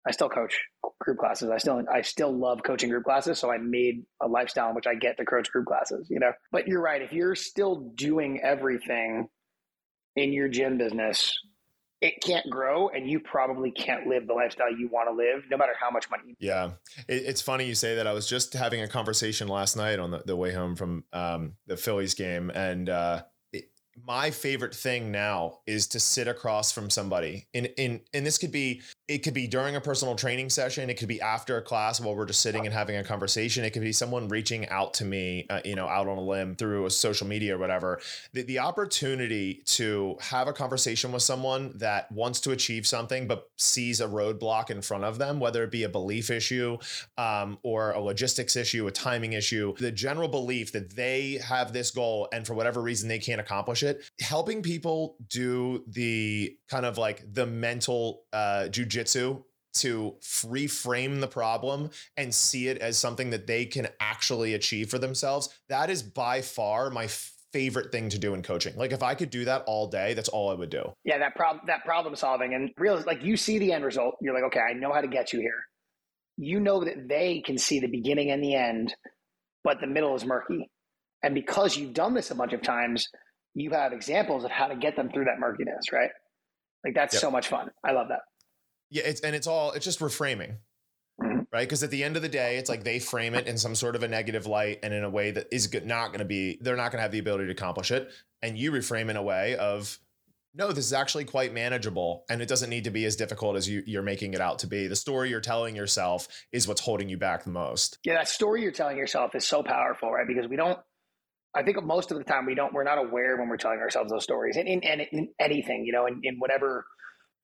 I 0.07 0.11
still 0.11 0.29
coach 0.29 0.57
group 0.99 1.17
classes. 1.17 1.49
I 1.49 1.57
still 1.57 1.83
I 1.93 2.01
still 2.01 2.31
love 2.31 2.63
coaching 2.63 2.89
group 2.89 3.03
classes. 3.03 3.39
So 3.39 3.51
I 3.51 3.57
made 3.57 4.03
a 4.21 4.27
lifestyle 4.27 4.69
in 4.69 4.75
which 4.75 4.87
I 4.87 4.95
get 4.95 5.17
to 5.17 5.25
coach 5.25 5.51
group 5.51 5.65
classes. 5.65 6.07
You 6.09 6.19
know, 6.19 6.31
but 6.51 6.67
you're 6.67 6.81
right. 6.81 7.01
If 7.01 7.11
you're 7.11 7.35
still 7.35 7.91
doing 7.95 8.39
everything 8.41 9.27
in 10.15 10.33
your 10.33 10.47
gym 10.47 10.77
business, 10.77 11.37
it 11.99 12.21
can't 12.23 12.47
grow, 12.49 12.89
and 12.89 13.09
you 13.09 13.19
probably 13.19 13.71
can't 13.71 14.07
live 14.07 14.27
the 14.27 14.33
lifestyle 14.33 14.71
you 14.71 14.87
want 14.87 15.09
to 15.09 15.15
live, 15.15 15.43
no 15.49 15.57
matter 15.57 15.73
how 15.79 15.89
much 15.89 16.09
money. 16.09 16.35
Yeah, 16.39 16.71
it, 17.07 17.23
it's 17.25 17.41
funny 17.41 17.65
you 17.65 17.75
say 17.75 17.95
that. 17.95 18.07
I 18.07 18.13
was 18.13 18.27
just 18.27 18.53
having 18.53 18.81
a 18.81 18.87
conversation 18.87 19.47
last 19.47 19.75
night 19.75 19.99
on 19.99 20.11
the, 20.11 20.23
the 20.25 20.35
way 20.35 20.53
home 20.53 20.75
from 20.75 21.03
um, 21.11 21.53
the 21.65 21.75
Phillies 21.75 22.13
game, 22.13 22.51
and 22.51 22.87
uh, 22.87 23.23
my 24.05 24.31
favorite 24.31 24.75
thing 24.75 25.11
now 25.11 25.59
is 25.65 25.87
to 25.87 25.99
sit 25.99 26.27
across 26.27 26.71
from 26.71 26.89
somebody 26.89 27.47
in 27.53 27.65
in 27.77 28.01
and 28.13 28.25
this 28.25 28.37
could 28.37 28.51
be 28.51 28.81
it 29.07 29.19
could 29.19 29.33
be 29.33 29.47
during 29.47 29.75
a 29.75 29.81
personal 29.81 30.15
training 30.15 30.49
session 30.49 30.89
it 30.89 30.95
could 30.95 31.07
be 31.07 31.21
after 31.21 31.57
a 31.57 31.61
class 31.61 32.01
while 32.01 32.13
we're 32.13 32.25
just 32.25 32.41
sitting 32.41 32.65
and 32.65 32.73
having 32.73 32.97
a 32.97 33.03
conversation 33.03 33.63
it 33.63 33.71
could 33.71 33.81
be 33.81 33.93
someone 33.93 34.27
reaching 34.27 34.67
out 34.67 34.93
to 34.93 35.05
me 35.05 35.45
uh, 35.49 35.61
you 35.63 35.75
know 35.75 35.87
out 35.87 36.07
on 36.07 36.17
a 36.17 36.21
limb 36.21 36.55
through 36.55 36.85
a 36.85 36.89
social 36.89 37.25
media 37.25 37.55
or 37.55 37.57
whatever. 37.57 37.99
The, 38.33 38.43
the 38.43 38.59
opportunity 38.59 39.61
to 39.65 40.17
have 40.19 40.47
a 40.47 40.53
conversation 40.53 41.11
with 41.11 41.21
someone 41.21 41.71
that 41.75 42.11
wants 42.11 42.41
to 42.41 42.51
achieve 42.51 42.85
something 42.85 43.27
but 43.27 43.49
sees 43.55 44.01
a 44.01 44.07
roadblock 44.07 44.69
in 44.69 44.81
front 44.81 45.05
of 45.05 45.17
them 45.17 45.39
whether 45.39 45.63
it 45.63 45.71
be 45.71 45.83
a 45.83 45.89
belief 45.89 46.29
issue 46.29 46.77
um, 47.17 47.57
or 47.63 47.91
a 47.91 47.99
logistics 47.99 48.55
issue 48.55 48.87
a 48.87 48.91
timing 48.91 49.33
issue 49.33 49.73
the 49.77 49.91
general 49.91 50.27
belief 50.27 50.71
that 50.73 50.95
they 50.95 51.39
have 51.43 51.71
this 51.71 51.91
goal 51.91 52.27
and 52.33 52.45
for 52.45 52.53
whatever 52.53 52.81
reason 52.81 53.07
they 53.07 53.19
can't 53.19 53.39
accomplish 53.39 53.83
it 53.83 54.03
helping 54.19 54.61
people 54.61 55.15
do 55.29 55.83
the 55.87 56.57
kind 56.69 56.85
of 56.85 56.97
like 56.97 57.23
the 57.33 57.45
mental 57.45 58.23
uh 58.33 58.67
jujitsu 58.69 58.96
to 59.05 60.15
reframe 60.23 61.19
the 61.19 61.27
problem 61.27 61.89
and 62.15 62.33
see 62.33 62.67
it 62.67 62.77
as 62.79 62.97
something 62.97 63.29
that 63.29 63.47
they 63.47 63.65
can 63.65 63.87
actually 63.99 64.53
achieve 64.53 64.89
for 64.89 64.97
themselves. 64.97 65.49
That 65.69 65.89
is 65.89 66.01
by 66.01 66.41
far 66.41 66.89
my 66.89 67.07
favorite 67.53 67.91
thing 67.91 68.09
to 68.09 68.17
do 68.17 68.33
in 68.33 68.41
coaching. 68.41 68.75
Like 68.75 68.91
if 68.91 69.03
I 69.03 69.15
could 69.15 69.29
do 69.29 69.45
that 69.45 69.63
all 69.67 69.87
day, 69.87 70.13
that's 70.13 70.29
all 70.29 70.49
I 70.49 70.53
would 70.53 70.69
do. 70.69 70.91
Yeah, 71.03 71.17
that 71.19 71.35
problem 71.35 71.65
that 71.67 71.83
problem 71.85 72.15
solving 72.15 72.53
and 72.53 72.71
real 72.77 73.01
like 73.05 73.23
you 73.23 73.37
see 73.37 73.59
the 73.59 73.71
end 73.71 73.85
result, 73.85 74.15
you're 74.21 74.33
like, 74.33 74.43
okay, 74.43 74.59
I 74.59 74.73
know 74.73 74.93
how 74.93 75.01
to 75.01 75.07
get 75.07 75.33
you 75.33 75.39
here. 75.39 75.63
You 76.37 76.59
know 76.59 76.83
that 76.83 77.07
they 77.07 77.41
can 77.45 77.57
see 77.57 77.79
the 77.79 77.87
beginning 77.87 78.31
and 78.31 78.43
the 78.43 78.53
end, 78.53 78.93
but 79.63 79.79
the 79.79 79.87
middle 79.87 80.15
is 80.15 80.25
murky. 80.25 80.69
And 81.23 81.33
because 81.33 81.75
you've 81.75 81.93
done 81.93 82.13
this 82.13 82.29
a 82.29 82.35
bunch 82.35 82.53
of 82.53 82.61
times, 82.61 83.07
you 83.55 83.71
have 83.71 83.91
examples 83.91 84.43
of 84.43 84.51
how 84.51 84.67
to 84.67 84.75
get 84.75 84.95
them 84.95 85.09
through 85.09 85.25
that 85.25 85.39
murkiness, 85.39 85.91
right? 85.91 86.11
Like 86.85 86.93
that's 86.93 87.15
yep. 87.15 87.21
so 87.21 87.31
much 87.31 87.47
fun. 87.47 87.71
I 87.83 87.91
love 87.91 88.09
that. 88.09 88.19
Yeah, 88.89 89.03
it's 89.05 89.21
and 89.21 89.35
it's 89.35 89.47
all 89.47 89.71
it's 89.71 89.85
just 89.85 89.99
reframing. 89.99 90.57
Mm-hmm. 91.21 91.41
Right? 91.51 91.67
Because 91.67 91.81
at 91.83 91.91
the 91.91 92.03
end 92.03 92.15
of 92.15 92.21
the 92.21 92.29
day, 92.29 92.57
it's 92.57 92.69
like 92.69 92.83
they 92.83 92.99
frame 92.99 93.33
it 93.33 93.47
in 93.47 93.57
some 93.57 93.73
sort 93.73 93.95
of 93.95 94.03
a 94.03 94.07
negative 94.07 94.45
light 94.45 94.79
and 94.83 94.93
in 94.93 95.03
a 95.03 95.09
way 95.09 95.31
that 95.31 95.47
is 95.51 95.73
not 95.85 96.09
going 96.09 96.19
to 96.19 96.25
be, 96.25 96.59
they're 96.61 96.75
not 96.75 96.91
going 96.91 96.99
to 96.99 97.03
have 97.03 97.11
the 97.11 97.19
ability 97.19 97.45
to 97.45 97.51
accomplish 97.51 97.89
it. 97.89 98.11
And 98.43 98.57
you 98.57 98.71
reframe 98.71 99.09
in 99.09 99.15
a 99.15 99.23
way 99.23 99.55
of, 99.55 99.97
no, 100.53 100.67
this 100.71 100.85
is 100.85 100.93
actually 100.93 101.25
quite 101.25 101.53
manageable 101.53 102.25
and 102.29 102.41
it 102.41 102.47
doesn't 102.47 102.69
need 102.69 102.83
to 102.83 102.91
be 102.91 103.05
as 103.05 103.15
difficult 103.15 103.55
as 103.55 103.67
you, 103.67 103.81
you're 103.87 104.03
making 104.03 104.33
it 104.33 104.41
out 104.41 104.59
to 104.59 104.67
be. 104.67 104.87
The 104.87 104.95
story 104.95 105.29
you're 105.29 105.41
telling 105.41 105.75
yourself 105.75 106.27
is 106.51 106.67
what's 106.67 106.81
holding 106.81 107.09
you 107.09 107.17
back 107.17 107.43
the 107.43 107.49
most. 107.49 107.97
Yeah, 108.03 108.15
that 108.15 108.27
story 108.27 108.61
you're 108.61 108.71
telling 108.71 108.97
yourself 108.97 109.33
is 109.33 109.47
so 109.47 109.63
powerful, 109.63 110.11
right? 110.11 110.27
Because 110.27 110.47
we 110.47 110.55
don't, 110.55 110.77
I 111.55 111.63
think 111.63 111.81
most 111.83 112.11
of 112.11 112.17
the 112.19 112.23
time 112.23 112.45
we 112.45 112.53
don't, 112.53 112.73
we're 112.73 112.83
not 112.83 112.99
aware 112.99 113.37
when 113.37 113.49
we're 113.49 113.57
telling 113.57 113.79
ourselves 113.79 114.11
those 114.11 114.23
stories 114.23 114.57
and 114.57 114.67
in, 114.67 114.81
in, 114.81 114.99
in, 115.11 115.29
anything, 115.39 115.85
you 115.85 115.93
know, 115.93 116.05
in, 116.05 116.19
in 116.23 116.39
whatever, 116.39 116.85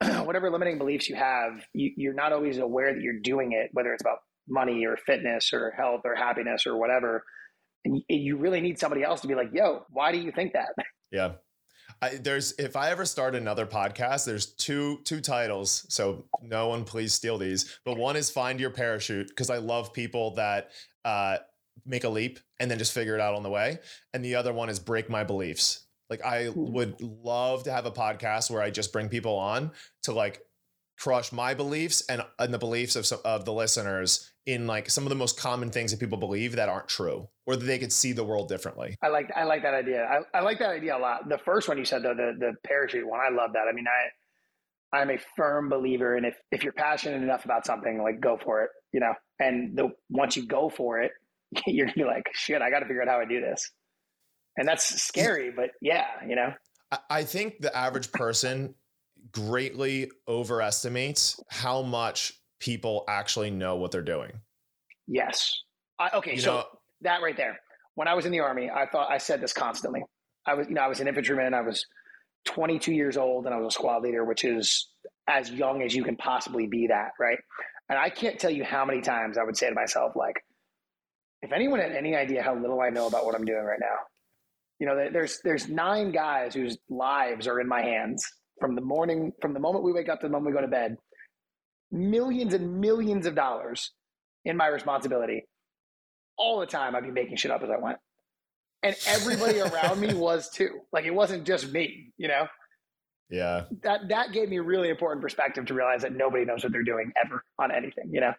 whatever 0.24 0.50
limiting 0.50 0.78
beliefs 0.78 1.10
you 1.10 1.16
have, 1.16 1.66
you, 1.74 2.10
are 2.10 2.14
not 2.14 2.34
always 2.34 2.58
aware 2.58 2.94
that 2.94 3.02
you're 3.02 3.20
doing 3.20 3.54
it, 3.54 3.70
whether 3.74 3.94
it's 3.94 4.02
about 4.02 4.20
money 4.48 4.86
or 4.86 4.98
fitness 4.98 5.54
or 5.54 5.72
health 5.72 6.02
or 6.06 6.16
happiness 6.16 6.66
or 6.66 6.78
whatever. 6.78 7.24
And 7.86 8.02
you 8.08 8.38
really 8.38 8.62
need 8.62 8.80
somebody 8.80 9.04
else 9.04 9.22
to 9.22 9.28
be 9.28 9.36
like, 9.36 9.50
yo, 9.54 9.86
why 9.90 10.12
do 10.12 10.20
you 10.20 10.32
think 10.32 10.54
that? 10.54 10.70
Yeah. 11.12 11.34
I, 12.02 12.16
there's 12.16 12.54
if 12.54 12.76
I 12.76 12.90
ever 12.90 13.06
start 13.06 13.36
another 13.36 13.68
podcast, 13.68 14.26
there's 14.26 14.48
two 14.48 15.00
two 15.04 15.22
titles. 15.22 15.86
So 15.90 16.26
no 16.42 16.70
one 16.70 16.86
please 16.86 17.14
steal 17.14 17.38
these. 17.38 17.80
But 17.86 17.98
one 17.98 18.16
is 18.16 18.32
find 18.32 18.60
your 18.60 18.72
parachute 18.72 19.28
because 19.28 19.52
I 19.52 19.58
love 19.58 19.94
people 19.94 20.34
that 20.36 20.72
uh, 21.06 21.38
make 21.86 22.04
a 22.04 22.10
leap 22.10 22.40
and 22.60 22.70
then 22.70 22.78
just 22.78 22.94
figure 22.94 23.16
it 23.16 23.22
out 23.22 23.36
on 23.36 23.44
the 23.44 23.50
way. 23.50 23.80
And 24.14 24.24
the 24.24 24.36
other 24.36 24.54
one 24.54 24.70
is 24.70 24.80
break 24.80 25.10
my 25.10 25.24
beliefs. 25.24 25.83
Like 26.14 26.24
I 26.24 26.50
would 26.50 27.02
love 27.02 27.64
to 27.64 27.72
have 27.72 27.88
a 27.88 27.92
podcast 27.92 28.52
where 28.52 28.62
I 28.62 28.70
just 28.70 28.94
bring 28.94 29.10
people 29.10 29.36
on 29.36 29.72
to 30.04 30.12
like 30.12 30.44
crush 31.00 31.32
my 31.32 31.56
beliefs 31.56 32.04
and 32.08 32.22
and 32.38 32.54
the 32.54 32.60
beliefs 32.60 32.96
of 32.96 33.04
some, 33.04 33.18
of 33.26 33.46
the 33.46 33.54
listeners 33.54 34.32
in 34.46 34.68
like 34.68 34.92
some 34.92 35.06
of 35.06 35.10
the 35.10 35.16
most 35.16 35.40
common 35.40 35.72
things 35.72 35.90
that 35.90 36.00
people 36.00 36.20
believe 36.20 36.56
that 36.56 36.70
aren't 36.70 36.88
true 36.88 37.28
or 37.48 37.56
that 37.56 37.66
they 37.66 37.80
could 37.80 37.92
see 37.92 38.12
the 38.12 38.24
world 38.24 38.48
differently. 38.48 38.96
I 39.02 39.08
like 39.08 39.32
I 39.36 39.44
like 39.44 39.64
that 39.64 39.74
idea. 39.74 40.06
I, 40.06 40.38
I 40.38 40.42
like 40.42 40.60
that 40.60 40.70
idea 40.70 40.96
a 40.96 41.00
lot. 41.00 41.28
The 41.30 41.40
first 41.40 41.68
one 41.68 41.80
you 41.80 41.86
said 41.86 42.04
though, 42.04 42.14
the 42.14 42.34
the 42.38 42.54
parachute 42.64 43.08
one, 43.08 43.20
I 43.20 43.34
love 43.34 43.54
that. 43.54 43.66
I 43.68 43.74
mean, 43.74 43.86
I 43.88 44.98
I'm 44.98 45.10
a 45.10 45.18
firm 45.36 45.68
believer 45.68 46.16
and 46.16 46.28
if 46.28 46.36
if 46.52 46.64
you're 46.64 46.74
passionate 46.74 47.24
enough 47.24 47.44
about 47.44 47.66
something, 47.66 48.04
like 48.04 48.22
go 48.22 48.38
for 48.38 48.62
it, 48.62 48.70
you 48.92 49.00
know. 49.00 49.16
And 49.40 49.76
the 49.76 49.90
once 50.12 50.38
you 50.38 50.46
go 50.46 50.70
for 50.70 51.02
it, 51.02 51.12
you're 51.66 51.88
gonna 51.88 51.96
be 51.96 52.04
like, 52.04 52.30
shit, 52.34 52.62
I 52.62 52.70
got 52.70 52.82
to 52.82 52.86
figure 52.86 53.02
out 53.02 53.08
how 53.08 53.20
I 53.20 53.26
do 53.26 53.42
this. 53.42 53.72
And 54.58 54.68
that's 54.68 55.02
scary, 55.02 55.52
but 55.52 55.72
yeah, 55.82 56.06
you 56.28 56.36
know. 56.36 56.54
I 57.10 57.24
think 57.24 57.60
the 57.60 57.76
average 57.76 58.12
person 58.12 58.76
greatly 59.32 60.12
overestimates 60.28 61.40
how 61.50 61.82
much 61.82 62.34
people 62.60 63.04
actually 63.08 63.50
know 63.50 63.76
what 63.76 63.92
they're 63.92 64.02
doing. 64.02 64.32
Yes. 65.08 65.52
I, 66.00 66.10
okay, 66.16 66.36
you 66.36 66.42
so 66.42 66.58
know, 66.58 66.64
that 67.02 67.22
right 67.22 67.36
there. 67.36 67.60
When 67.96 68.08
I 68.08 68.14
was 68.14 68.26
in 68.26 68.32
the 68.32 68.40
army, 68.40 68.70
I 68.70 68.86
thought 68.86 69.12
I 69.12 69.18
said 69.18 69.42
this 69.42 69.54
constantly. 69.54 70.04
I 70.46 70.54
was, 70.54 70.68
you 70.68 70.74
know, 70.74 70.82
I 70.82 70.88
was 70.88 71.00
an 71.00 71.08
infantryman. 71.08 71.54
I 71.54 71.62
was 71.62 71.86
22 72.46 72.94
years 72.94 73.18
old, 73.18 73.46
and 73.46 73.54
I 73.54 73.58
was 73.58 73.74
a 73.74 73.76
squad 73.76 74.04
leader, 74.04 74.24
which 74.26 74.44
is 74.44 74.90
as 75.28 75.52
young 75.52 75.82
as 75.82 75.96
you 75.96 76.04
can 76.04 76.16
possibly 76.16 76.68
be. 76.68 76.88
That 76.88 77.12
right. 77.20 77.38
And 77.90 77.98
I 77.98 78.10
can't 78.10 78.40
tell 78.40 78.52
you 78.52 78.64
how 78.64 78.86
many 78.86 79.02
times 79.02 79.38
I 79.38 79.44
would 79.44 79.58
say 79.58 79.70
to 79.70 79.76
myself, 79.76 80.14
like, 80.16 80.36
if 81.42 81.52
anyone 81.52 81.80
had 81.80 81.92
any 81.92 82.16
idea 82.16 82.42
how 82.42 82.56
little 82.56 82.82
I 82.82 82.90
know 82.90 83.08
about 83.08 83.26
what 83.26 83.36
I'm 83.36 83.46
doing 83.46 83.64
right 83.64 83.80
now, 83.80 83.96
you 84.84 84.90
know, 84.90 85.08
there's 85.14 85.40
there's 85.46 85.70
nine 85.70 86.12
guys 86.12 86.54
whose 86.54 86.78
lives 86.90 87.48
are 87.48 87.62
in 87.62 87.70
my 87.70 87.82
hands 87.82 88.22
from 88.60 88.76
the 88.76 88.82
morning, 88.82 89.32
from 89.42 89.54
the 89.54 89.60
moment 89.62 89.86
we 89.86 89.94
wake 89.94 90.10
up 90.10 90.20
to 90.20 90.28
the 90.28 90.30
moment 90.30 90.48
we 90.48 90.60
go 90.60 90.60
to 90.60 90.68
bed, 90.68 90.98
millions 91.90 92.54
and 92.54 92.82
millions 92.82 93.26
of 93.26 93.34
dollars 93.34 93.92
in 94.44 94.58
my 94.58 94.68
responsibility. 94.68 95.46
All 96.38 96.60
the 96.60 96.66
time, 96.66 96.98
I'd 96.98 97.06
be 97.06 97.12
making 97.12 97.38
shit 97.38 97.50
up 97.50 97.64
as 97.64 97.70
I 97.70 97.78
went. 97.78 97.98
And 98.84 98.94
everybody 99.08 99.62
around 99.62 100.02
me 100.02 100.14
was 100.16 100.50
too. 100.50 100.82
Like 100.92 101.06
it 101.06 101.14
wasn't 101.16 101.46
just 101.46 101.72
me, 101.72 102.12
you 102.18 102.28
know? 102.28 102.48
Yeah. 103.30 103.64
That 103.84 104.10
that 104.10 104.34
gave 104.34 104.50
me 104.50 104.60
really 104.60 104.90
important 104.90 105.22
perspective 105.22 105.66
to 105.68 105.74
realize 105.74 106.02
that 106.02 106.14
nobody 106.14 106.44
knows 106.44 106.62
what 106.62 106.74
they're 106.74 106.84
doing 106.84 107.14
ever 107.24 107.42
on 107.58 107.72
anything, 107.72 108.10
you 108.12 108.20
know? 108.20 108.34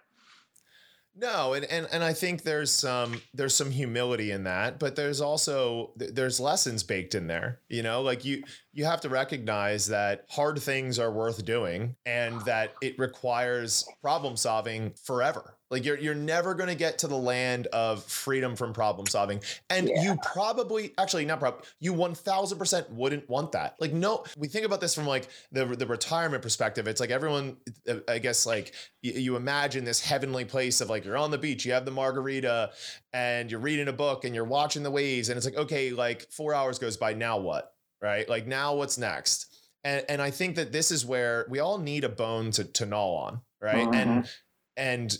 No, 1.17 1.53
and, 1.55 1.65
and 1.67 1.87
and 1.93 2.03
I 2.03 2.13
think 2.13 2.43
there's 2.43 2.73
some 2.73 3.23
there's 3.33 3.55
some 3.55 3.71
humility 3.71 4.33
in 4.33 4.45
that, 4.45 4.81
but 4.81 4.97
there's 4.97 5.21
also 5.21 5.93
there's 5.97 6.41
lessons 6.41 6.83
baked 6.83 7.15
in 7.15 7.29
there. 7.29 7.61
You 7.69 7.85
know, 7.85 8.03
like 8.03 8.25
you 8.25 8.43
you 8.75 8.85
have 8.85 9.01
to 9.03 9.09
recognize 9.09 9.87
that 9.87 10.27
hard 10.29 10.61
things 10.61 10.99
are 10.99 11.11
worth 11.11 11.45
doing 11.45 11.95
and 12.05 12.41
that 12.43 12.75
it 12.83 12.99
requires 12.99 13.89
problem 14.03 14.37
solving 14.37 14.93
forever. 15.05 15.57
Like 15.71 15.85
you're 15.85 15.99
you're 15.99 16.15
never 16.15 16.55
going 16.55 16.69
to 16.69 16.75
get 16.75 16.99
to 16.99 17.09
the 17.09 17.17
land 17.17 17.67
of 17.69 18.05
freedom 18.05 18.55
from 18.55 18.73
problem 18.73 19.07
solving. 19.07 19.41
And 19.71 19.89
yeah. 19.89 20.03
you 20.03 20.19
probably 20.23 20.93
actually 20.99 21.25
not 21.25 21.41
probably 21.41 21.67
you 21.81 21.95
1000% 21.95 22.91
wouldn't 22.91 23.29
want 23.29 23.53
that. 23.53 23.77
Like 23.81 23.93
no, 23.93 24.25
we 24.37 24.47
think 24.47 24.67
about 24.67 24.81
this 24.81 24.95
from 24.95 25.07
like 25.07 25.29
the 25.51 25.65
the 25.65 25.87
retirement 25.87 26.43
perspective. 26.43 26.87
It's 26.87 27.01
like 27.01 27.11
everyone 27.11 27.57
uh, 27.89 27.97
I 28.09 28.19
guess 28.19 28.47
like 28.47 28.73
you, 29.03 29.13
you 29.13 29.37
imagine 29.37 29.85
this 29.85 30.01
heavenly 30.05 30.45
place 30.45 30.81
of 30.81 30.91
like 30.91 31.05
you're 31.05 31.17
on 31.17 31.31
the 31.31 31.39
beach, 31.39 31.65
you 31.65 31.73
have 31.73 31.85
the 31.85 31.91
margarita 31.91 32.71
and 33.13 33.51
you're 33.51 33.61
reading 33.61 33.89
a 33.89 33.93
book 33.93 34.25
and 34.25 34.35
you're 34.35 34.45
watching 34.45 34.83
the 34.83 34.91
waves 34.91 35.29
and 35.29 35.37
it's 35.37 35.47
like 35.47 35.57
okay, 35.57 35.91
like 35.91 36.31
4 36.31 36.55
hours 36.55 36.79
goes 36.79 36.97
by 36.97 37.15
now 37.15 37.39
what? 37.39 37.74
Right? 38.05 38.29
Like 38.29 38.47
now 38.47 38.75
what's 38.75 38.99
next? 38.99 39.47
And, 39.83 40.05
and 40.09 40.23
I 40.23 40.31
think 40.31 40.57
that 40.57 40.73
this 40.73 40.91
is 40.91 41.07
where 41.07 41.47
we 41.49 41.59
all 41.59 41.79
need 41.79 42.05
a 42.05 42.09
bone 42.11 42.51
to, 42.53 42.65
to 42.65 42.87
gnaw 42.87 43.15
on, 43.17 43.41
right? 43.63 43.89
Mm-hmm. 43.89 43.95
And 43.95 44.29
and 44.77 45.19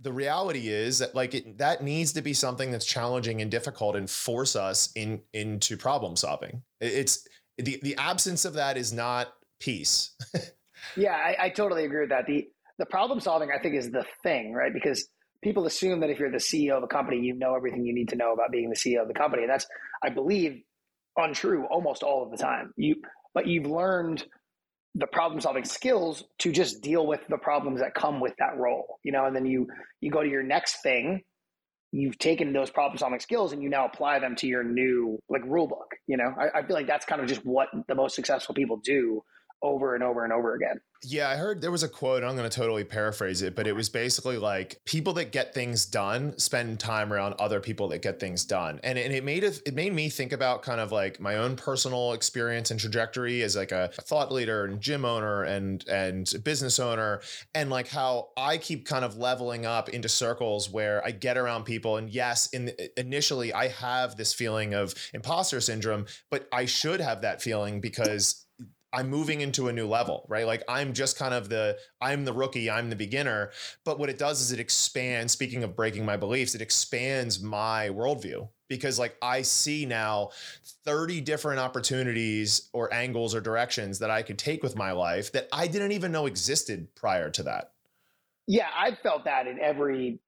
the 0.00 0.12
reality 0.12 0.68
is 0.68 0.98
that 0.98 1.14
like 1.14 1.34
it, 1.34 1.58
that 1.58 1.82
needs 1.82 2.12
to 2.12 2.22
be 2.22 2.34
something 2.34 2.70
that's 2.70 2.84
challenging 2.84 3.40
and 3.40 3.50
difficult 3.50 3.96
and 3.96 4.08
force 4.08 4.54
us 4.54 4.90
in 4.94 5.22
into 5.32 5.78
problem 5.78 6.14
solving. 6.14 6.62
It's 6.78 7.26
the 7.56 7.80
the 7.82 7.96
absence 7.96 8.44
of 8.44 8.52
that 8.54 8.76
is 8.76 8.92
not 8.92 9.32
peace. 9.58 10.14
yeah, 10.96 11.14
I, 11.14 11.46
I 11.46 11.48
totally 11.48 11.86
agree 11.86 12.00
with 12.00 12.10
that. 12.10 12.26
The 12.26 12.48
the 12.78 12.86
problem 12.86 13.18
solving 13.20 13.50
I 13.50 13.58
think 13.58 13.76
is 13.76 13.90
the 13.90 14.04
thing, 14.22 14.52
right? 14.52 14.72
Because 14.74 15.08
people 15.42 15.66
assume 15.66 16.00
that 16.00 16.10
if 16.10 16.18
you're 16.18 16.30
the 16.30 16.38
CEO 16.38 16.76
of 16.76 16.82
a 16.82 16.88
company, 16.88 17.20
you 17.20 17.34
know 17.34 17.54
everything 17.54 17.84
you 17.84 17.94
need 17.94 18.08
to 18.10 18.16
know 18.16 18.32
about 18.32 18.50
being 18.50 18.68
the 18.68 18.76
CEO 18.76 19.02
of 19.02 19.08
the 19.08 19.14
company. 19.14 19.42
And 19.42 19.50
that's, 19.50 19.66
I 20.02 20.10
believe, 20.10 20.62
untrue 21.16 21.66
almost 21.66 22.02
all 22.02 22.22
of 22.24 22.30
the 22.30 22.36
time. 22.36 22.72
You 22.76 22.96
but 23.34 23.46
you've 23.46 23.66
learned 23.66 24.24
the 24.96 25.06
problem 25.06 25.40
solving 25.40 25.64
skills 25.64 26.24
to 26.38 26.50
just 26.50 26.80
deal 26.80 27.06
with 27.06 27.20
the 27.28 27.36
problems 27.36 27.80
that 27.80 27.94
come 27.94 28.18
with 28.18 28.32
that 28.38 28.56
role 28.56 28.98
you 29.04 29.12
know 29.12 29.26
and 29.26 29.36
then 29.36 29.44
you 29.44 29.66
you 30.00 30.10
go 30.10 30.22
to 30.22 30.28
your 30.28 30.42
next 30.42 30.82
thing 30.82 31.20
you've 31.92 32.18
taken 32.18 32.52
those 32.52 32.70
problem 32.70 32.96
solving 32.96 33.20
skills 33.20 33.52
and 33.52 33.62
you 33.62 33.68
now 33.68 33.84
apply 33.84 34.18
them 34.18 34.34
to 34.34 34.46
your 34.46 34.64
new 34.64 35.18
like 35.28 35.42
rule 35.44 35.68
book 35.68 35.90
you 36.06 36.16
know 36.16 36.32
I, 36.40 36.60
I 36.60 36.66
feel 36.66 36.74
like 36.74 36.86
that's 36.86 37.04
kind 37.04 37.20
of 37.20 37.28
just 37.28 37.44
what 37.44 37.68
the 37.88 37.94
most 37.94 38.16
successful 38.16 38.54
people 38.54 38.78
do 38.78 39.22
over 39.62 39.94
and 39.94 40.04
over 40.04 40.24
and 40.24 40.32
over 40.32 40.54
again. 40.54 40.80
Yeah, 41.04 41.28
I 41.28 41.36
heard 41.36 41.60
there 41.60 41.70
was 41.70 41.82
a 41.82 41.88
quote. 41.88 42.24
I'm 42.24 42.36
going 42.36 42.48
to 42.48 42.54
totally 42.54 42.82
paraphrase 42.82 43.42
it, 43.42 43.54
but 43.54 43.66
it 43.66 43.74
was 43.74 43.88
basically 43.88 44.38
like 44.38 44.80
people 44.86 45.12
that 45.14 45.30
get 45.30 45.54
things 45.54 45.84
done 45.84 46.38
spend 46.38 46.80
time 46.80 47.12
around 47.12 47.34
other 47.38 47.60
people 47.60 47.88
that 47.88 48.00
get 48.00 48.18
things 48.18 48.44
done, 48.44 48.80
and, 48.82 48.98
and 48.98 49.12
it 49.12 49.22
made 49.22 49.44
it 49.44 49.60
it 49.66 49.74
made 49.74 49.92
me 49.92 50.08
think 50.08 50.32
about 50.32 50.62
kind 50.62 50.80
of 50.80 50.92
like 50.92 51.20
my 51.20 51.36
own 51.36 51.54
personal 51.54 52.12
experience 52.12 52.70
and 52.70 52.80
trajectory 52.80 53.42
as 53.42 53.56
like 53.56 53.72
a 53.72 53.90
thought 53.92 54.32
leader 54.32 54.64
and 54.64 54.80
gym 54.80 55.04
owner 55.04 55.42
and 55.44 55.86
and 55.86 56.32
business 56.42 56.78
owner, 56.78 57.20
and 57.54 57.68
like 57.68 57.88
how 57.88 58.30
I 58.36 58.56
keep 58.56 58.86
kind 58.86 59.04
of 59.04 59.18
leveling 59.18 59.66
up 59.66 59.90
into 59.90 60.08
circles 60.08 60.70
where 60.70 61.04
I 61.04 61.10
get 61.10 61.36
around 61.36 61.64
people, 61.64 61.98
and 61.98 62.08
yes, 62.08 62.48
in 62.48 62.72
initially 62.96 63.52
I 63.52 63.68
have 63.68 64.16
this 64.16 64.32
feeling 64.32 64.74
of 64.74 64.94
imposter 65.12 65.60
syndrome, 65.60 66.06
but 66.30 66.48
I 66.52 66.64
should 66.64 67.00
have 67.00 67.20
that 67.20 67.42
feeling 67.42 67.80
because 67.82 68.45
I'm 68.96 69.10
moving 69.10 69.42
into 69.42 69.68
a 69.68 69.74
new 69.74 69.86
level, 69.86 70.24
right? 70.26 70.46
Like 70.46 70.62
I'm 70.70 70.94
just 70.94 71.18
kind 71.18 71.34
of 71.34 71.50
the 71.50 71.76
I'm 72.00 72.24
the 72.24 72.32
rookie, 72.32 72.70
I'm 72.70 72.88
the 72.88 72.96
beginner. 72.96 73.50
But 73.84 73.98
what 73.98 74.08
it 74.08 74.18
does 74.18 74.40
is 74.40 74.52
it 74.52 74.58
expands, 74.58 75.34
speaking 75.34 75.62
of 75.62 75.76
breaking 75.76 76.06
my 76.06 76.16
beliefs, 76.16 76.54
it 76.54 76.62
expands 76.62 77.42
my 77.42 77.90
worldview 77.90 78.48
because 78.68 78.98
like 78.98 79.14
I 79.20 79.42
see 79.42 79.84
now 79.84 80.30
30 80.86 81.20
different 81.20 81.60
opportunities 81.60 82.70
or 82.72 82.92
angles 82.92 83.34
or 83.34 83.42
directions 83.42 83.98
that 83.98 84.10
I 84.10 84.22
could 84.22 84.38
take 84.38 84.62
with 84.62 84.76
my 84.76 84.92
life 84.92 85.30
that 85.32 85.48
I 85.52 85.66
didn't 85.66 85.92
even 85.92 86.10
know 86.10 86.24
existed 86.24 86.94
prior 86.94 87.28
to 87.32 87.42
that. 87.42 87.72
Yeah, 88.46 88.68
I've 88.74 88.98
felt 89.00 89.26
that 89.26 89.46
in 89.46 89.60
every 89.60 90.20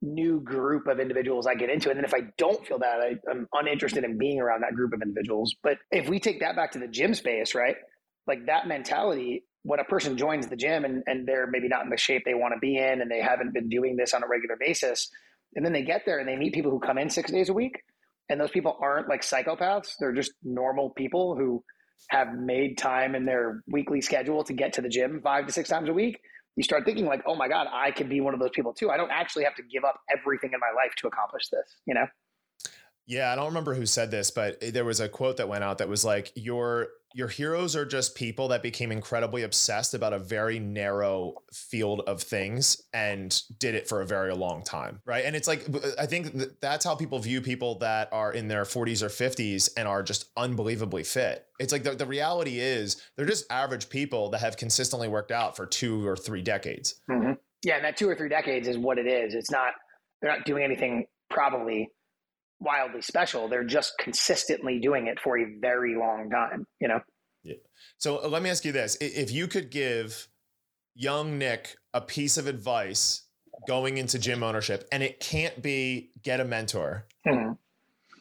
new 0.00 0.40
group 0.40 0.86
of 0.86 1.00
individuals 1.00 1.48
I 1.48 1.54
get 1.54 1.70
into. 1.70 1.88
And 1.90 1.98
then 1.98 2.04
if 2.04 2.14
I 2.14 2.28
don't 2.38 2.64
feel 2.64 2.78
that, 2.78 3.00
I, 3.00 3.30
am 3.30 3.48
uninterested 3.52 4.04
in 4.04 4.16
being 4.16 4.40
around 4.40 4.62
that 4.62 4.76
group 4.76 4.92
of 4.92 5.02
individuals. 5.02 5.56
But 5.62 5.78
if 5.90 6.08
we 6.08 6.20
take 6.20 6.40
that 6.40 6.54
back 6.54 6.72
to 6.72 6.78
the 6.78 6.86
gym 6.86 7.14
space, 7.14 7.54
right? 7.54 7.76
Like 8.26 8.46
that 8.46 8.66
mentality 8.66 9.44
when 9.62 9.80
a 9.80 9.84
person 9.84 10.16
joins 10.16 10.46
the 10.46 10.56
gym 10.56 10.84
and, 10.84 11.02
and 11.06 11.26
they're 11.26 11.48
maybe 11.48 11.68
not 11.68 11.82
in 11.84 11.90
the 11.90 11.96
shape 11.96 12.22
they 12.24 12.34
want 12.34 12.54
to 12.54 12.60
be 12.60 12.76
in 12.78 13.00
and 13.00 13.10
they 13.10 13.20
haven't 13.20 13.52
been 13.52 13.68
doing 13.68 13.96
this 13.96 14.14
on 14.14 14.22
a 14.22 14.28
regular 14.28 14.56
basis 14.58 15.10
and 15.54 15.64
then 15.64 15.72
they 15.72 15.82
get 15.82 16.02
there 16.06 16.18
and 16.18 16.28
they 16.28 16.36
meet 16.36 16.54
people 16.54 16.70
who 16.70 16.78
come 16.78 16.98
in 16.98 17.10
six 17.10 17.30
days 17.30 17.48
a 17.48 17.52
week 17.52 17.82
and 18.28 18.40
those 18.40 18.50
people 18.50 18.76
aren't 18.80 19.08
like 19.08 19.22
psychopaths 19.22 19.94
they're 19.98 20.12
just 20.12 20.32
normal 20.42 20.90
people 20.90 21.36
who 21.36 21.62
have 22.10 22.34
made 22.34 22.78
time 22.78 23.14
in 23.14 23.24
their 23.24 23.62
weekly 23.66 24.00
schedule 24.00 24.44
to 24.44 24.52
get 24.52 24.72
to 24.74 24.80
the 24.80 24.88
gym 24.88 25.20
five 25.22 25.46
to 25.46 25.52
six 25.52 25.68
times 25.68 25.88
a 25.88 25.92
week 25.92 26.20
you 26.56 26.62
start 26.62 26.84
thinking 26.84 27.06
like 27.06 27.22
oh 27.26 27.34
my 27.34 27.48
god 27.48 27.66
i 27.72 27.90
could 27.90 28.08
be 28.08 28.20
one 28.20 28.34
of 28.34 28.40
those 28.40 28.50
people 28.54 28.72
too. 28.72 28.90
I 28.90 28.96
don't 28.96 29.10
actually 29.10 29.44
have 29.44 29.54
to 29.56 29.62
give 29.62 29.84
up 29.84 29.98
everything 30.10 30.50
in 30.52 30.60
my 30.60 30.74
life 30.76 30.94
to 30.98 31.08
accomplish 31.08 31.48
this 31.50 31.76
you 31.86 31.94
know? 31.94 32.06
Yeah 33.06 33.32
i 33.32 33.36
don't 33.36 33.46
remember 33.46 33.74
who 33.74 33.86
said 33.86 34.10
this 34.10 34.30
but 34.30 34.58
eh, 34.62 34.70
there 34.70 34.84
was 34.84 35.00
a 35.00 35.08
quote 35.08 35.38
that 35.38 35.48
went 35.48 35.64
out 35.64 35.78
that 35.78 35.88
was 35.88 36.04
like 36.04 36.32
your 36.34 36.88
your 37.16 37.28
heroes 37.28 37.74
are 37.74 37.86
just 37.86 38.14
people 38.14 38.48
that 38.48 38.62
became 38.62 38.92
incredibly 38.92 39.42
obsessed 39.42 39.94
about 39.94 40.12
a 40.12 40.18
very 40.18 40.58
narrow 40.58 41.32
field 41.50 42.02
of 42.06 42.20
things 42.20 42.82
and 42.92 43.42
did 43.58 43.74
it 43.74 43.88
for 43.88 44.02
a 44.02 44.06
very 44.06 44.34
long 44.34 44.62
time 44.62 45.00
right? 45.06 45.24
And 45.24 45.34
it's 45.34 45.48
like 45.48 45.64
i 45.98 46.04
think 46.04 46.60
that's 46.60 46.84
how 46.84 46.94
people 46.94 47.18
view 47.18 47.40
people 47.40 47.78
that 47.78 48.10
are 48.12 48.32
in 48.32 48.48
their 48.48 48.64
40s 48.64 49.02
or 49.02 49.08
50s 49.08 49.70
and 49.78 49.88
are 49.88 50.02
just 50.02 50.26
unbelievably 50.36 51.04
fit. 51.04 51.46
It's 51.58 51.72
like 51.72 51.84
the, 51.84 51.94
the 51.94 52.04
reality 52.04 52.60
is 52.60 53.00
they're 53.16 53.24
just 53.24 53.50
average 53.50 53.88
people 53.88 54.28
that 54.30 54.42
have 54.42 54.58
consistently 54.58 55.08
worked 55.08 55.32
out 55.32 55.56
for 55.56 55.64
two 55.64 56.06
or 56.06 56.16
three 56.16 56.42
decades. 56.42 56.96
Mm-hmm. 57.10 57.32
yeah 57.64 57.76
and 57.76 57.84
that 57.84 57.96
two 57.96 58.08
or 58.08 58.14
three 58.14 58.28
decades 58.28 58.68
is 58.68 58.76
what 58.76 58.98
it 58.98 59.06
is. 59.06 59.34
It's 59.34 59.50
not 59.50 59.72
they're 60.20 60.30
not 60.30 60.44
doing 60.44 60.64
anything 60.64 61.06
probably 61.30 61.88
wildly 62.60 63.02
special. 63.02 63.48
They're 63.48 63.64
just 63.64 63.94
consistently 63.98 64.78
doing 64.80 65.06
it 65.06 65.18
for 65.20 65.38
a 65.38 65.44
very 65.60 65.96
long 65.96 66.30
time, 66.30 66.66
you 66.80 66.88
know? 66.88 67.00
Yeah. 67.42 67.54
So 67.98 68.22
uh, 68.24 68.28
let 68.28 68.42
me 68.42 68.50
ask 68.50 68.64
you 68.64 68.72
this. 68.72 68.96
If 69.00 69.30
you 69.30 69.46
could 69.46 69.70
give 69.70 70.28
young 70.94 71.38
Nick 71.38 71.76
a 71.94 72.00
piece 72.00 72.38
of 72.38 72.46
advice 72.46 73.22
going 73.66 73.98
into 73.98 74.18
gym 74.18 74.42
ownership 74.42 74.86
and 74.92 75.02
it 75.02 75.20
can't 75.20 75.62
be 75.62 76.10
get 76.22 76.40
a 76.40 76.44
mentor, 76.44 77.06
mm-hmm. 77.26 77.52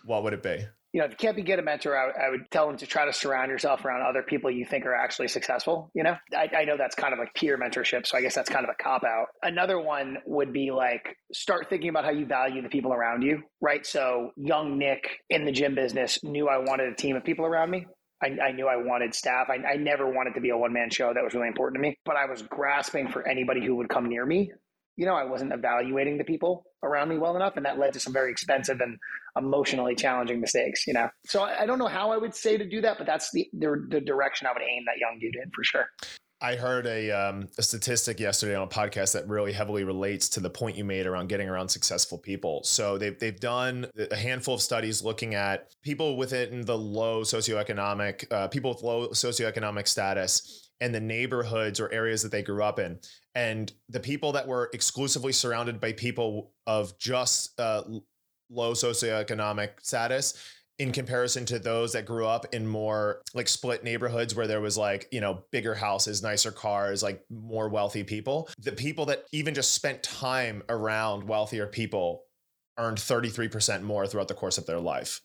what 0.06 0.24
would 0.24 0.34
it 0.34 0.44
be? 0.44 0.66
You 0.96 1.02
know, 1.02 1.08
if 1.08 1.12
you 1.12 1.18
can't 1.18 1.36
be 1.36 1.42
get 1.42 1.60
a 1.60 1.62
mentor, 1.62 1.94
I, 1.94 2.28
I, 2.28 2.30
would 2.30 2.50
tell 2.50 2.68
them 2.68 2.78
to 2.78 2.88
try 2.88 3.04
to 3.04 3.12
surround 3.12 3.52
yourself 3.52 3.84
around 3.84 4.08
other 4.08 4.24
people 4.24 4.50
you 4.50 4.66
think 4.66 4.86
are 4.86 4.96
actually 4.96 5.28
successful. 5.28 5.92
You 5.94 6.04
know, 6.04 6.16
I, 6.34 6.50
I 6.60 6.64
know 6.64 6.78
that's 6.78 6.96
kind 6.96 7.12
of 7.12 7.20
like 7.20 7.34
peer 7.34 7.58
mentorship. 7.58 8.08
So 8.08 8.18
I 8.18 8.22
guess 8.22 8.34
that's 8.34 8.50
kind 8.50 8.64
of 8.64 8.70
a 8.70 8.82
cop 8.82 9.04
out. 9.04 9.26
Another 9.44 9.78
one 9.78 10.20
would 10.26 10.54
be 10.54 10.72
like 10.72 11.18
start 11.34 11.68
thinking 11.70 11.90
about 11.90 12.06
how 12.06 12.12
you 12.12 12.26
value 12.26 12.62
the 12.62 12.70
people 12.70 12.94
around 12.94 13.24
you, 13.24 13.44
right? 13.60 13.86
So 13.86 14.32
young 14.38 14.78
Nick 14.78 15.20
in 15.30 15.44
the 15.44 15.52
gym 15.52 15.76
business 15.76 16.24
knew 16.24 16.48
I 16.48 16.60
wanted 16.60 16.94
a 16.94 16.96
team 16.96 17.18
of 17.18 17.26
people 17.26 17.46
around 17.46 17.72
me. 17.72 17.88
I, 18.24 18.28
I, 18.42 18.52
knew 18.54 18.66
I 18.66 18.78
wanted 18.78 19.14
staff. 19.14 19.50
I, 19.50 19.74
I 19.74 19.76
never 19.76 20.10
wanted 20.10 20.36
to 20.36 20.40
be 20.40 20.52
a 20.52 20.58
one 20.58 20.72
man 20.72 20.92
show. 20.92 21.14
That 21.14 21.26
was 21.26 21.34
really 21.34 21.50
important 21.50 21.76
to 21.76 21.82
me. 21.82 21.98
But 22.06 22.16
I 22.16 22.28
was 22.28 22.42
grasping 22.42 23.10
for 23.10 23.28
anybody 23.28 23.66
who 23.66 23.76
would 23.76 23.90
come 23.90 24.08
near 24.08 24.26
me 24.26 24.54
you 24.98 25.06
know, 25.06 25.16
I 25.16 25.26
wasn't 25.26 25.52
evaluating 25.52 26.18
the 26.18 26.24
people 26.24 26.66
around 26.82 27.10
me 27.10 27.18
well 27.18 27.36
enough, 27.36 27.58
and 27.58 27.66
that 27.66 27.78
led 27.78 27.94
to 27.94 28.00
some 28.00 28.14
very 28.14 28.32
expensive 28.32 28.80
and 28.80 28.98
emotionally 29.38 29.96
challenging 29.96 30.40
mistakes. 30.40 30.88
You 30.88 30.94
know, 30.94 31.10
so 31.26 31.44
I, 31.44 31.64
I 31.64 31.66
don't 31.66 31.80
know 31.80 31.88
how 31.88 32.12
I 32.12 32.18
would 32.18 32.36
say 32.36 32.58
to 32.58 32.68
do 32.68 32.82
that, 32.82 32.98
but 32.98 33.08
that's 33.08 33.32
the, 33.32 33.48
the, 33.54 33.88
the 33.90 34.02
direction 34.02 34.48
I 34.48 34.54
would 34.54 34.62
aim 34.62 34.84
that 34.86 34.98
young 35.00 35.18
dude 35.20 35.36
in 35.36 35.52
for 35.54 35.64
sure. 35.64 35.88
I 36.42 36.56
heard 36.56 36.86
a, 36.86 37.12
um, 37.12 37.48
a 37.58 37.64
statistic 37.64 38.20
yesterday 38.20 38.56
on 38.56 38.64
a 38.64 38.68
podcast 38.68 39.14
that 39.14 39.28
really 39.28 39.54
heavily 39.54 39.84
relates 39.86 40.28
to 40.30 40.42
the 40.42 40.50
point 40.50 40.76
you 40.76 40.84
made 40.84 41.08
around 41.08 41.28
getting 41.28 41.48
around 41.48 41.70
successful 41.70 42.18
people. 42.18 42.62
So 42.64 42.98
they've, 42.98 43.18
they've 43.18 43.40
done 43.40 43.88
a 44.12 44.16
handful 44.16 44.56
of 44.56 44.62
studies 44.62 45.02
looking 45.02 45.34
at 45.34 45.72
people 45.82 46.18
within 46.18 46.62
the 46.62 46.78
low 46.78 47.22
socioeconomic, 47.22 48.32
uh, 48.32 48.48
people 48.50 48.72
with 48.72 48.84
low 48.84 49.08
socioeconomic 49.10 49.88
status 49.88 50.70
and 50.82 50.94
the 50.94 51.00
neighborhoods 51.00 51.80
or 51.80 51.92
areas 51.94 52.22
that 52.22 52.32
they 52.34 52.44
grew 52.44 52.62
up 52.62 52.80
in 52.80 53.00
and 53.34 53.72
the 53.90 54.00
people 54.00 54.34
that 54.34 54.48
were 54.48 54.70
exclusively 54.74 55.32
surrounded 55.32 55.80
by 55.80 55.94
people 55.94 56.52
of 56.68 56.98
just 57.00 57.58
uh, 57.60 57.82
low 58.50 58.74
socioeconomic 58.74 59.82
status 59.82 60.34
in 60.78 60.92
comparison 60.92 61.46
to 61.46 61.58
those 61.58 61.94
that 61.94 62.06
grew 62.06 62.26
up 62.26 62.54
in 62.54 62.68
more 62.68 63.22
like 63.34 63.48
split 63.48 63.84
neighborhoods 63.84 64.36
where 64.36 64.48
there 64.48 64.60
was 64.60 64.78
like 64.78 65.08
you 65.12 65.22
know 65.22 65.44
bigger 65.52 65.74
houses 65.74 66.22
nicer 66.22 66.52
cars 66.52 67.02
like 67.02 67.24
more 67.30 67.70
wealthy 67.70 68.04
people. 68.04 68.50
The 68.60 68.74
people 68.74 69.06
that 69.08 69.26
even 69.32 69.54
just 69.54 69.74
spent 69.74 70.04
time 70.04 70.64
around 70.68 71.24
wealthier 71.24 71.68
people 71.68 72.24
earned 72.78 72.98
33% 72.98 73.84
more 73.84 74.06
throughout 74.06 74.28
the 74.28 74.34
course 74.34 74.58
of 74.58 74.66
their 74.66 74.82
life 74.82 75.22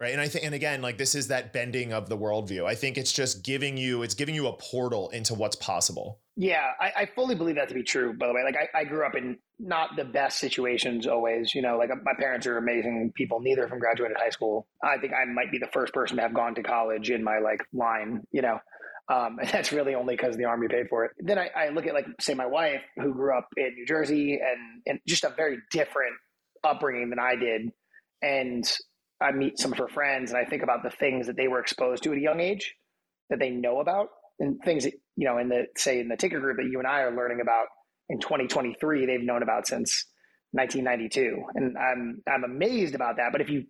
right? 0.00 0.12
And 0.12 0.20
i 0.20 0.28
think 0.28 0.44
and 0.44 0.54
again 0.54 0.82
like 0.82 0.98
this 0.98 1.14
is 1.14 1.28
that 1.28 1.52
bending 1.52 1.92
of 1.92 2.08
the 2.08 2.16
worldview. 2.16 2.66
I 2.66 2.74
think 2.74 2.98
it's 2.98 3.12
just 3.12 3.44
giving 3.44 3.76
you 3.76 4.02
it's 4.02 4.14
giving 4.14 4.34
you 4.34 4.46
a 4.48 4.52
portal 4.54 5.08
into 5.10 5.34
what's 5.34 5.56
possible. 5.56 6.20
Yeah 6.36 6.72
i, 6.80 6.92
I 6.96 7.06
fully 7.14 7.34
believe 7.34 7.56
that 7.56 7.68
to 7.68 7.74
be 7.74 7.82
true 7.82 8.12
by 8.12 8.26
the 8.26 8.34
way. 8.34 8.42
Like 8.44 8.56
I, 8.56 8.80
I, 8.80 8.84
grew 8.84 9.06
up 9.06 9.14
in 9.14 9.38
not 9.64 9.96
the 9.96 10.04
best 10.04 10.38
situations 10.38 11.06
always 11.06 11.54
you 11.54 11.62
know 11.62 11.76
like 11.76 11.90
my 12.04 12.12
parents 12.18 12.46
are 12.46 12.58
amazing 12.58 13.12
people 13.14 13.40
neither 13.40 13.64
of 13.64 13.70
them 13.70 13.78
graduated 13.78 14.16
high 14.16 14.30
school 14.30 14.66
i 14.82 14.98
think 14.98 15.12
i 15.12 15.24
might 15.24 15.50
be 15.50 15.58
the 15.58 15.68
first 15.72 15.92
person 15.92 16.16
to 16.16 16.22
have 16.22 16.34
gone 16.34 16.54
to 16.54 16.62
college 16.62 17.10
in 17.10 17.24
my 17.24 17.38
like 17.38 17.60
line 17.72 18.22
you 18.30 18.42
know 18.42 18.58
um, 19.06 19.38
and 19.42 19.50
that's 19.50 19.72
really 19.72 19.94
only 19.94 20.16
because 20.16 20.36
the 20.38 20.46
army 20.46 20.66
paid 20.66 20.88
for 20.88 21.04
it. 21.04 21.10
Then 21.18 21.38
I, 21.38 21.50
I, 21.54 21.68
look 21.68 21.86
at 21.86 21.92
like 21.92 22.06
say 22.22 22.32
my 22.32 22.46
wife 22.46 22.80
who 22.96 23.12
grew 23.12 23.36
up 23.36 23.48
in 23.54 23.74
New 23.74 23.84
Jersey 23.84 24.40
and 24.42 24.80
and 24.86 24.98
just 25.06 25.24
a 25.24 25.28
very 25.28 25.58
different 25.70 26.14
upbringing 26.64 27.10
than 27.10 27.18
I 27.18 27.36
did, 27.36 27.70
and 28.22 28.64
I 29.20 29.32
meet 29.32 29.58
some 29.58 29.72
of 29.72 29.78
her 29.78 29.88
friends 29.88 30.30
and 30.30 30.38
I 30.38 30.44
think 30.44 30.62
about 30.62 30.82
the 30.82 30.90
things 30.90 31.26
that 31.26 31.36
they 31.36 31.48
were 31.48 31.60
exposed 31.60 32.02
to 32.02 32.12
at 32.12 32.18
a 32.18 32.20
young 32.20 32.40
age 32.40 32.74
that 33.30 33.38
they 33.38 33.50
know 33.50 33.80
about 33.80 34.08
and 34.38 34.60
things 34.64 34.84
that, 34.84 34.92
you 35.16 35.26
know, 35.26 35.38
in 35.38 35.48
the, 35.48 35.66
say, 35.76 36.00
in 36.00 36.08
the 36.08 36.16
Tinker 36.16 36.40
group 36.40 36.58
that 36.58 36.66
you 36.66 36.78
and 36.78 36.86
I 36.86 37.00
are 37.00 37.16
learning 37.16 37.40
about 37.40 37.66
in 38.08 38.20
2023, 38.20 39.06
they've 39.06 39.22
known 39.22 39.42
about 39.42 39.66
since 39.66 40.06
1992. 40.52 41.44
And 41.54 41.76
I'm, 41.78 42.22
I'm 42.28 42.44
amazed 42.44 42.94
about 42.94 43.16
that. 43.16 43.32
But 43.32 43.40
if 43.40 43.50
you, 43.50 43.64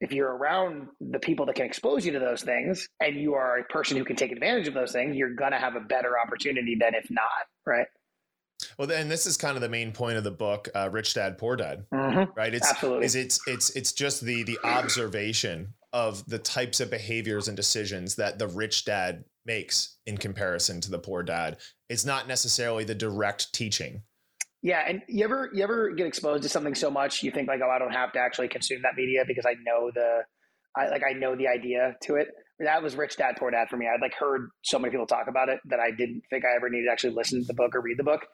if 0.00 0.12
you're 0.12 0.34
around 0.34 0.88
the 1.00 1.18
people 1.18 1.46
that 1.46 1.56
can 1.56 1.66
expose 1.66 2.06
you 2.06 2.12
to 2.12 2.18
those 2.18 2.42
things 2.42 2.88
and 3.00 3.16
you 3.16 3.34
are 3.34 3.58
a 3.58 3.64
person 3.64 3.96
who 3.96 4.04
can 4.04 4.16
take 4.16 4.32
advantage 4.32 4.68
of 4.68 4.74
those 4.74 4.92
things, 4.92 5.16
you're 5.16 5.34
going 5.34 5.52
to 5.52 5.58
have 5.58 5.76
a 5.76 5.80
better 5.80 6.18
opportunity 6.18 6.76
than 6.80 6.94
if 6.94 7.10
not, 7.10 7.46
right? 7.66 7.86
Well, 8.78 8.88
then 8.88 9.08
this 9.08 9.26
is 9.26 9.36
kind 9.36 9.56
of 9.56 9.62
the 9.62 9.68
main 9.68 9.92
point 9.92 10.16
of 10.16 10.24
the 10.24 10.30
book, 10.30 10.68
uh, 10.74 10.90
"Rich 10.92 11.14
Dad 11.14 11.38
Poor 11.38 11.56
Dad," 11.56 11.86
mm-hmm. 11.92 12.30
right? 12.36 12.52
It's 12.52 12.68
Absolutely. 12.68 13.06
Is 13.06 13.14
it's 13.14 13.40
it's 13.46 13.70
it's 13.70 13.92
just 13.92 14.20
the 14.20 14.42
the 14.42 14.58
observation 14.64 15.74
of 15.92 16.24
the 16.26 16.38
types 16.38 16.80
of 16.80 16.90
behaviors 16.90 17.48
and 17.48 17.56
decisions 17.56 18.16
that 18.16 18.38
the 18.38 18.46
rich 18.46 18.84
dad 18.84 19.24
makes 19.46 19.98
in 20.06 20.16
comparison 20.16 20.80
to 20.82 20.90
the 20.90 20.98
poor 20.98 21.22
dad. 21.22 21.58
It's 21.88 22.04
not 22.04 22.28
necessarily 22.28 22.84
the 22.84 22.94
direct 22.94 23.52
teaching. 23.52 24.02
Yeah, 24.62 24.82
and 24.86 25.02
you 25.08 25.24
ever 25.24 25.50
you 25.54 25.62
ever 25.62 25.90
get 25.90 26.06
exposed 26.06 26.42
to 26.42 26.48
something 26.48 26.74
so 26.74 26.90
much 26.90 27.22
you 27.22 27.30
think 27.30 27.48
like, 27.48 27.60
oh, 27.64 27.70
I 27.70 27.78
don't 27.78 27.92
have 27.92 28.12
to 28.12 28.18
actually 28.18 28.48
consume 28.48 28.82
that 28.82 28.94
media 28.96 29.24
because 29.26 29.46
I 29.46 29.54
know 29.64 29.90
the, 29.94 30.22
I 30.76 30.88
like 30.88 31.02
I 31.02 31.12
know 31.14 31.34
the 31.34 31.48
idea 31.48 31.96
to 32.02 32.16
it 32.16 32.28
that 32.60 32.82
was 32.82 32.94
Rich 32.94 33.16
Dad 33.16 33.36
Poor 33.38 33.50
Dad 33.50 33.68
for 33.68 33.76
me. 33.76 33.86
I'd 33.86 34.02
like 34.02 34.14
heard 34.14 34.50
so 34.62 34.78
many 34.78 34.90
people 34.90 35.06
talk 35.06 35.26
about 35.28 35.48
it 35.48 35.60
that 35.66 35.80
I 35.80 35.90
didn't 35.90 36.22
think 36.30 36.44
I 36.44 36.54
ever 36.56 36.68
needed 36.68 36.86
to 36.86 36.92
actually 36.92 37.14
listen 37.14 37.40
to 37.40 37.46
the 37.46 37.54
book 37.54 37.74
or 37.74 37.80
read 37.80 37.98
the 37.98 38.04
book. 38.04 38.26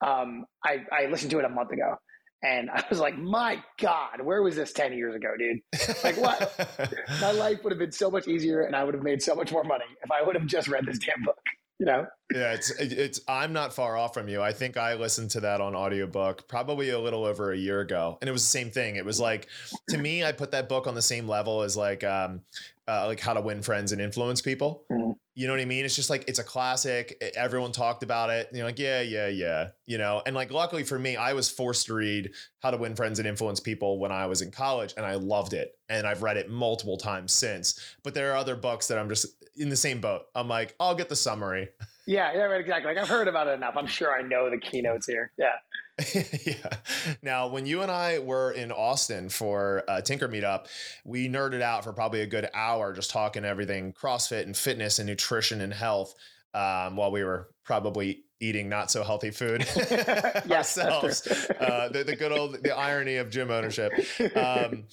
Um, 0.00 0.44
I, 0.64 0.84
I 0.92 1.06
listened 1.06 1.30
to 1.32 1.38
it 1.38 1.44
a 1.44 1.48
month 1.48 1.72
ago 1.72 1.96
and 2.42 2.70
I 2.70 2.84
was 2.90 2.98
like, 2.98 3.16
my 3.16 3.62
God, 3.78 4.20
where 4.20 4.42
was 4.42 4.56
this 4.56 4.72
10 4.72 4.92
years 4.94 5.14
ago, 5.14 5.30
dude? 5.38 5.60
Like, 6.02 6.16
what? 6.16 6.94
my 7.20 7.30
life 7.30 7.62
would 7.62 7.70
have 7.70 7.78
been 7.78 7.92
so 7.92 8.10
much 8.10 8.26
easier 8.26 8.62
and 8.62 8.74
I 8.74 8.82
would 8.82 8.94
have 8.94 9.04
made 9.04 9.22
so 9.22 9.34
much 9.34 9.52
more 9.52 9.62
money 9.62 9.84
if 10.02 10.10
I 10.10 10.22
would 10.22 10.34
have 10.34 10.46
just 10.46 10.66
read 10.66 10.84
this 10.84 10.98
damn 10.98 11.22
book. 11.22 11.38
You 11.78 11.86
know? 11.86 12.06
Yeah, 12.32 12.52
it's 12.52 12.70
it's 12.78 13.20
I'm 13.26 13.52
not 13.52 13.74
far 13.74 13.96
off 13.96 14.14
from 14.14 14.28
you. 14.28 14.40
I 14.40 14.52
think 14.52 14.76
I 14.76 14.94
listened 14.94 15.30
to 15.32 15.40
that 15.40 15.60
on 15.60 15.74
audiobook 15.74 16.46
probably 16.46 16.90
a 16.90 16.98
little 16.98 17.24
over 17.24 17.50
a 17.50 17.56
year 17.56 17.80
ago. 17.80 18.18
And 18.20 18.28
it 18.28 18.32
was 18.32 18.42
the 18.42 18.58
same 18.58 18.70
thing. 18.70 18.94
It 18.94 19.04
was 19.04 19.18
like 19.18 19.48
to 19.88 19.98
me, 19.98 20.22
I 20.22 20.30
put 20.30 20.52
that 20.52 20.68
book 20.68 20.86
on 20.86 20.94
the 20.94 21.02
same 21.02 21.26
level 21.26 21.62
as 21.62 21.76
like 21.76 22.04
um 22.04 22.42
uh, 22.88 23.06
like 23.06 23.20
how 23.20 23.32
to 23.34 23.40
win 23.40 23.62
friends 23.62 23.92
and 23.92 24.00
influence 24.00 24.42
people. 24.42 24.84
Mm-hmm. 24.90 25.12
You 25.34 25.46
know 25.46 25.54
what 25.54 25.60
I 25.60 25.64
mean? 25.64 25.84
It's 25.84 25.96
just 25.96 26.10
like 26.10 26.24
it's 26.28 26.38
a 26.38 26.44
classic. 26.44 27.22
Everyone 27.34 27.72
talked 27.72 28.02
about 28.02 28.28
it. 28.28 28.50
You're 28.52 28.66
like, 28.66 28.78
yeah, 28.78 29.00
yeah, 29.00 29.28
yeah. 29.28 29.68
You 29.86 29.96
know, 29.96 30.22
and 30.26 30.36
like 30.36 30.52
luckily 30.52 30.84
for 30.84 30.98
me, 30.98 31.16
I 31.16 31.32
was 31.32 31.48
forced 31.48 31.86
to 31.86 31.94
read 31.94 32.32
How 32.60 32.70
to 32.70 32.76
Win 32.76 32.94
Friends 32.94 33.18
and 33.18 33.26
Influence 33.26 33.58
People 33.58 33.98
when 33.98 34.12
I 34.12 34.26
was 34.26 34.42
in 34.42 34.50
college, 34.50 34.92
and 34.96 35.06
I 35.06 35.14
loved 35.14 35.54
it. 35.54 35.72
And 35.88 36.06
I've 36.06 36.22
read 36.22 36.36
it 36.36 36.50
multiple 36.50 36.98
times 36.98 37.32
since. 37.32 37.80
But 38.02 38.12
there 38.12 38.32
are 38.32 38.36
other 38.36 38.56
books 38.56 38.88
that 38.88 38.98
I'm 38.98 39.08
just 39.08 39.26
in 39.56 39.68
the 39.68 39.76
same 39.76 40.00
boat. 40.00 40.22
I'm 40.34 40.48
like, 40.48 40.74
I'll 40.78 40.94
get 40.94 41.08
the 41.08 41.16
summary. 41.16 41.68
Yeah, 42.06 42.32
yeah, 42.34 42.42
right, 42.42 42.60
exactly. 42.60 42.92
Like 42.92 43.02
I've 43.02 43.08
heard 43.08 43.28
about 43.28 43.46
it 43.46 43.52
enough. 43.52 43.74
I'm 43.76 43.86
sure 43.86 44.12
I 44.14 44.22
know 44.22 44.50
the 44.50 44.58
keynotes 44.58 45.06
here. 45.06 45.32
Yeah. 45.38 45.52
yeah. 46.14 46.76
Now, 47.22 47.48
when 47.48 47.66
you 47.66 47.82
and 47.82 47.90
I 47.90 48.18
were 48.18 48.52
in 48.52 48.72
Austin 48.72 49.28
for 49.28 49.84
a 49.88 50.00
Tinker 50.00 50.28
Meetup, 50.28 50.66
we 51.04 51.28
nerded 51.28 51.60
out 51.60 51.84
for 51.84 51.92
probably 51.92 52.22
a 52.22 52.26
good 52.26 52.48
hour 52.54 52.92
just 52.92 53.10
talking 53.10 53.44
everything 53.44 53.92
CrossFit 53.92 54.42
and 54.42 54.56
fitness 54.56 54.98
and 54.98 55.08
nutrition 55.08 55.60
and 55.60 55.72
health 55.72 56.14
um, 56.54 56.96
while 56.96 57.10
we 57.10 57.22
were 57.22 57.48
probably 57.64 58.24
eating 58.40 58.68
not 58.68 58.90
so 58.90 59.04
healthy 59.04 59.30
food 59.30 59.62
ourselves. 60.50 61.26
Uh, 61.60 61.88
the, 61.92 62.02
the, 62.04 62.16
good 62.16 62.32
old 62.32 62.62
the 62.62 62.76
irony 62.76 63.16
of 63.16 63.30
gym 63.30 63.50
ownership. 63.50 63.92
Um, 64.36 64.84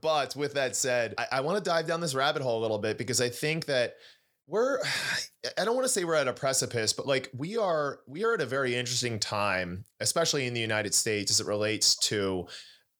but 0.00 0.34
with 0.34 0.54
that 0.54 0.74
said, 0.74 1.14
I, 1.16 1.26
I 1.32 1.40
want 1.42 1.62
to 1.62 1.70
dive 1.70 1.86
down 1.86 2.00
this 2.00 2.14
rabbit 2.14 2.42
hole 2.42 2.58
a 2.58 2.62
little 2.62 2.78
bit 2.78 2.98
because 2.98 3.20
I 3.20 3.28
think 3.28 3.66
that 3.66 3.96
we're 4.46 4.78
i 5.58 5.64
don't 5.64 5.74
want 5.74 5.84
to 5.84 5.92
say 5.92 6.04
we're 6.04 6.14
at 6.14 6.28
a 6.28 6.32
precipice 6.32 6.92
but 6.92 7.06
like 7.06 7.30
we 7.36 7.56
are 7.56 8.00
we 8.06 8.24
are 8.24 8.34
at 8.34 8.40
a 8.40 8.46
very 8.46 8.74
interesting 8.74 9.18
time 9.18 9.84
especially 10.00 10.46
in 10.46 10.54
the 10.54 10.60
united 10.60 10.94
states 10.94 11.30
as 11.30 11.40
it 11.40 11.46
relates 11.46 11.96
to 11.96 12.46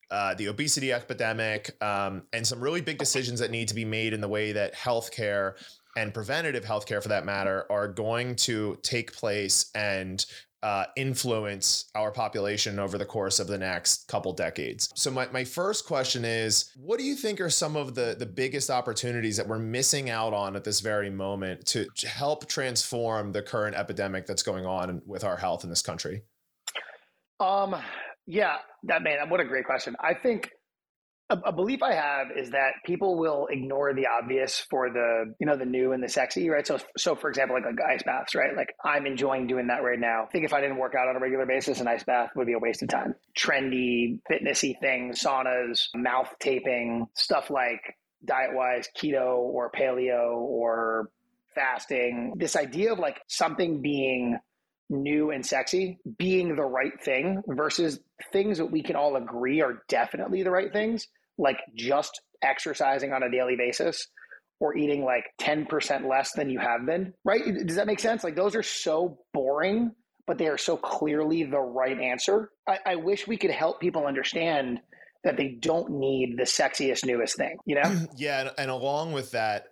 uh, 0.09 0.35
the 0.35 0.47
obesity 0.47 0.93
epidemic 0.93 1.77
um, 1.83 2.23
and 2.33 2.47
some 2.47 2.61
really 2.61 2.81
big 2.81 2.97
decisions 2.97 3.41
that 3.41 3.51
need 3.51 3.67
to 3.67 3.75
be 3.75 3.85
made 3.85 4.13
in 4.13 4.21
the 4.21 4.29
way 4.29 4.53
that 4.53 4.73
healthcare 4.73 5.55
and 5.97 6.15
preventative 6.15 6.65
healthcare 6.65 7.03
for 7.03 7.09
that 7.09 7.25
matter 7.25 7.67
are 7.71 7.89
going 7.89 8.37
to 8.37 8.79
take 8.83 9.13
place 9.13 9.71
and 9.75 10.27
uh, 10.67 10.85
influence 10.97 11.85
our 11.95 12.11
population 12.11 12.81
over 12.81 12.99
the 12.99 13.05
course 13.05 13.39
of 13.39 13.47
the 13.47 13.57
next 13.57 14.09
couple 14.09 14.33
decades. 14.33 14.91
So 14.97 15.13
my, 15.13 15.29
my 15.31 15.45
first 15.45 15.87
question 15.87 16.25
is, 16.25 16.73
what 16.75 16.99
do 16.99 17.05
you 17.05 17.15
think 17.15 17.41
are 17.41 17.49
some 17.49 17.77
of 17.77 17.95
the, 17.95 18.17
the 18.19 18.27
biggest 18.27 18.69
opportunities 18.69 19.37
that 19.37 19.47
we're 19.47 19.61
missing 19.61 20.11
out 20.11 20.35
on 20.35 20.57
at 20.57 20.65
this 20.65 20.81
very 20.81 21.09
moment 21.09 21.67
to, 21.67 21.87
help 22.09 22.49
transform 22.49 23.31
the 23.31 23.43
current 23.43 23.77
epidemic 23.77 24.27
that's 24.27 24.43
going 24.43 24.67
on 24.67 25.01
with 25.07 25.23
our 25.23 25.37
health 25.37 25.63
in 25.63 25.71
this 25.71 25.83
country? 25.83 26.23
Um, 27.39 27.77
yeah, 28.27 28.57
that 28.83 29.05
man, 29.05 29.29
what 29.29 29.39
a 29.39 29.45
great 29.45 29.67
question. 29.67 29.95
I 30.01 30.15
think 30.15 30.51
a, 31.29 31.53
belief 31.53 31.83
I 31.83 31.95
have 31.95 32.29
is 32.37 32.51
that 32.51 32.75
people 32.85 33.19
will 33.19 33.49
ignore 33.51 33.93
the 33.95 34.07
obvious 34.07 34.61
for 34.71 34.91
the 34.91 35.35
you 35.41 35.47
know 35.47 35.57
the 35.57 35.65
new 35.65 35.93
and 35.93 36.03
the 36.03 36.09
sexy, 36.09 36.49
right? 36.49 36.67
So 36.67 36.79
so 36.97 37.17
for 37.17 37.29
example, 37.29 37.57
like, 37.57 37.65
like 37.65 37.85
ice 37.85 38.03
baths, 38.05 38.35
right? 38.35 38.57
Like 38.57 38.75
I'm 38.85 39.07
enjoying 39.07 39.47
doing 39.47 39.67
that 39.69 39.83
right 39.83 39.99
now. 39.99 40.25
I 40.25 40.31
think 40.31 40.45
if 40.45 40.53
I 40.53 40.61
didn't 40.61 40.79
work 40.79 40.95
out 40.95 41.09
on 41.09 41.17
a 41.17 41.19
regular 41.19 41.47
basis, 41.47 41.81
an 41.81 41.89
ice 41.89 42.05
bath 42.05 42.31
would 42.37 42.47
be 42.47 42.53
a 42.53 42.59
waste 42.59 42.83
of 42.83 42.89
time. 42.89 43.15
Trendy, 43.37 44.21
fitnessy 44.31 44.79
things, 44.81 45.21
saunas, 45.21 45.89
mouth 45.95 46.33
taping, 46.41 47.07
stuff 47.15 47.51
like 47.51 47.81
diet 48.25 48.55
wise 48.55 48.89
keto 48.97 49.37
or 49.37 49.71
paleo 49.71 50.37
or 50.37 51.11
fasting. 51.55 52.35
This 52.37 52.55
idea 52.55 52.93
of 52.93 52.99
like 52.99 53.21
something 53.27 53.83
being 53.83 54.39
new 54.89 55.31
and 55.31 55.45
sexy 55.45 55.99
being 56.19 56.55
the 56.55 56.63
right 56.63 57.03
thing 57.03 57.43
versus 57.47 57.99
things 58.33 58.59
that 58.59 58.71
we 58.71 58.83
can 58.83 58.97
all 58.97 59.17
agree 59.17 59.61
are 59.61 59.83
definitely 59.89 60.43
the 60.43 60.51
right 60.51 60.73
things, 60.73 61.09
like 61.39 61.59
just 61.75 62.21
exercising 62.43 63.13
on 63.13 63.23
a 63.23 63.31
daily 63.31 63.57
basis 63.57 64.07
or 64.61 64.77
eating 64.77 65.05
like 65.05 65.25
10% 65.41 66.09
less 66.09 66.33
than 66.33 66.49
you 66.49 66.59
have 66.59 66.87
been, 66.87 67.13
right? 67.25 67.43
Does 67.67 67.77
that 67.77 67.87
make 67.87 68.01
sense? 68.01 68.25
Like 68.25 68.37
those 68.37 68.55
are 68.55 68.63
so 68.63 69.19
boring, 69.35 69.93
but 70.27 70.39
they 70.39 70.47
are 70.47 70.59
so 70.59 70.77
clearly 70.77 71.45
the 71.45 71.59
right 71.59 72.01
answer. 72.01 72.51
I, 72.67 72.79
I 72.87 72.97
wish 72.97 73.27
we 73.27 73.37
could 73.37 73.51
help 73.51 73.81
people 73.81 74.07
understand 74.07 74.81
that 75.25 75.37
they 75.37 75.49
don't 75.49 75.91
need 75.91 76.37
the 76.39 76.45
sexiest, 76.45 77.05
newest 77.05 77.37
thing, 77.37 77.59
you 77.67 77.75
know? 77.75 78.07
yeah. 78.17 78.41
And, 78.43 78.51
and 78.59 78.71
along 78.71 79.13
with 79.13 79.33
that, 79.33 79.67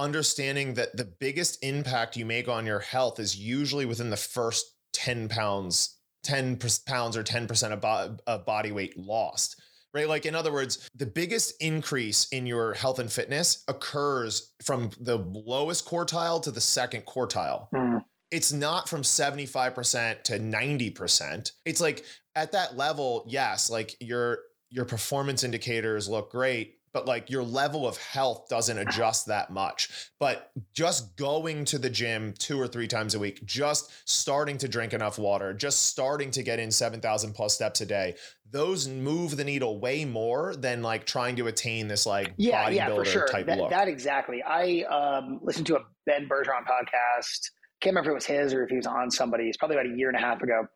understanding 0.00 0.74
that 0.74 0.96
the 0.96 1.04
biggest 1.04 1.62
impact 1.62 2.16
you 2.16 2.24
make 2.24 2.48
on 2.48 2.66
your 2.66 2.80
health 2.80 3.20
is 3.20 3.36
usually 3.36 3.84
within 3.84 4.10
the 4.10 4.16
first 4.16 4.66
10 4.94 5.28
pounds 5.28 5.98
10 6.22 6.58
pounds 6.86 7.16
or 7.16 7.24
10% 7.24 7.72
of, 7.72 7.80
bo- 7.80 8.16
of 8.26 8.44
body 8.44 8.72
weight 8.72 8.98
lost 8.98 9.60
right? 9.92 10.08
Like 10.08 10.24
in 10.24 10.34
other 10.34 10.52
words 10.52 10.88
the 10.94 11.06
biggest 11.06 11.54
increase 11.60 12.28
in 12.32 12.46
your 12.46 12.74
health 12.74 12.98
and 12.98 13.10
fitness 13.10 13.64
occurs 13.68 14.52
from 14.64 14.90
the 15.00 15.16
lowest 15.16 15.86
quartile 15.86 16.42
to 16.42 16.50
the 16.50 16.60
second 16.60 17.04
quartile. 17.06 17.68
Mm. 17.74 18.02
it's 18.30 18.52
not 18.52 18.88
from 18.88 19.02
75% 19.02 20.22
to 20.24 20.38
90% 20.38 21.52
it's 21.64 21.80
like 21.80 22.04
at 22.34 22.52
that 22.52 22.76
level 22.76 23.24
yes 23.28 23.70
like 23.70 23.96
your 24.00 24.38
your 24.70 24.84
performance 24.84 25.42
indicators 25.42 26.08
look 26.08 26.30
great 26.30 26.79
but 26.92 27.06
like 27.06 27.30
your 27.30 27.42
level 27.42 27.86
of 27.86 27.96
health 27.98 28.48
doesn't 28.48 28.78
adjust 28.78 29.26
that 29.26 29.50
much. 29.50 30.10
But 30.18 30.50
just 30.74 31.16
going 31.16 31.64
to 31.66 31.78
the 31.78 31.90
gym 31.90 32.34
two 32.38 32.60
or 32.60 32.66
three 32.66 32.88
times 32.88 33.14
a 33.14 33.18
week, 33.18 33.44
just 33.44 33.90
starting 34.08 34.58
to 34.58 34.68
drink 34.68 34.92
enough 34.92 35.18
water, 35.18 35.52
just 35.52 35.86
starting 35.86 36.30
to 36.32 36.42
get 36.42 36.58
in 36.58 36.70
7,000 36.70 37.32
plus 37.32 37.54
steps 37.54 37.80
a 37.80 37.86
day, 37.86 38.16
those 38.50 38.88
move 38.88 39.36
the 39.36 39.44
needle 39.44 39.78
way 39.78 40.04
more 40.04 40.54
than 40.56 40.82
like 40.82 41.06
trying 41.06 41.36
to 41.36 41.46
attain 41.46 41.88
this 41.88 42.06
like 42.06 42.32
yeah, 42.36 42.68
bodybuilder 42.68 42.74
yeah, 42.74 42.94
for 42.94 43.04
sure. 43.04 43.26
type 43.28 43.46
that, 43.46 43.58
look. 43.58 43.70
That 43.70 43.88
exactly. 43.88 44.42
I 44.42 44.82
um, 44.82 45.40
listened 45.42 45.66
to 45.68 45.76
a 45.76 45.80
Ben 46.06 46.28
Bergeron 46.28 46.64
podcast. 46.64 47.50
Can't 47.80 47.94
remember 47.94 48.10
if 48.10 48.12
it 48.12 48.14
was 48.14 48.26
his 48.26 48.54
or 48.54 48.64
if 48.64 48.70
he 48.70 48.76
was 48.76 48.86
on 48.86 49.10
somebody's. 49.10 49.56
Probably 49.56 49.76
about 49.76 49.86
a 49.86 49.96
year 49.96 50.08
and 50.08 50.16
a 50.16 50.20
half 50.20 50.42
ago, 50.42 50.66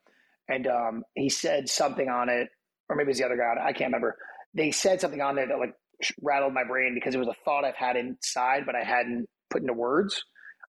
and 0.49 0.67
um, 0.67 1.03
he 1.15 1.29
said 1.29 1.69
something 1.69 2.09
on 2.09 2.29
it, 2.29 2.49
or 2.89 2.97
maybe 2.97 3.09
it 3.09 3.11
was 3.11 3.19
the 3.19 3.27
other 3.27 3.37
guy. 3.37 3.61
I 3.63 3.73
can't 3.73 3.89
remember. 3.89 4.17
They 4.55 4.71
said 4.71 5.01
something 5.01 5.21
on 5.21 5.35
there 5.35 5.49
that 5.49 5.59
like 5.59 5.75
rattled 6.23 6.55
my 6.55 6.65
brain 6.65 6.93
because 6.95 7.15
it 7.15 7.19
was 7.19 7.29
a 7.29 7.35
thought 7.45 7.65
I've 7.65 7.77
had 7.77 7.97
inside, 7.97 8.65
but 8.67 8.75
I 8.75 8.85
hadn't 8.85 9.27
put 9.51 9.63
into 9.63 9.75
words. 9.75 10.23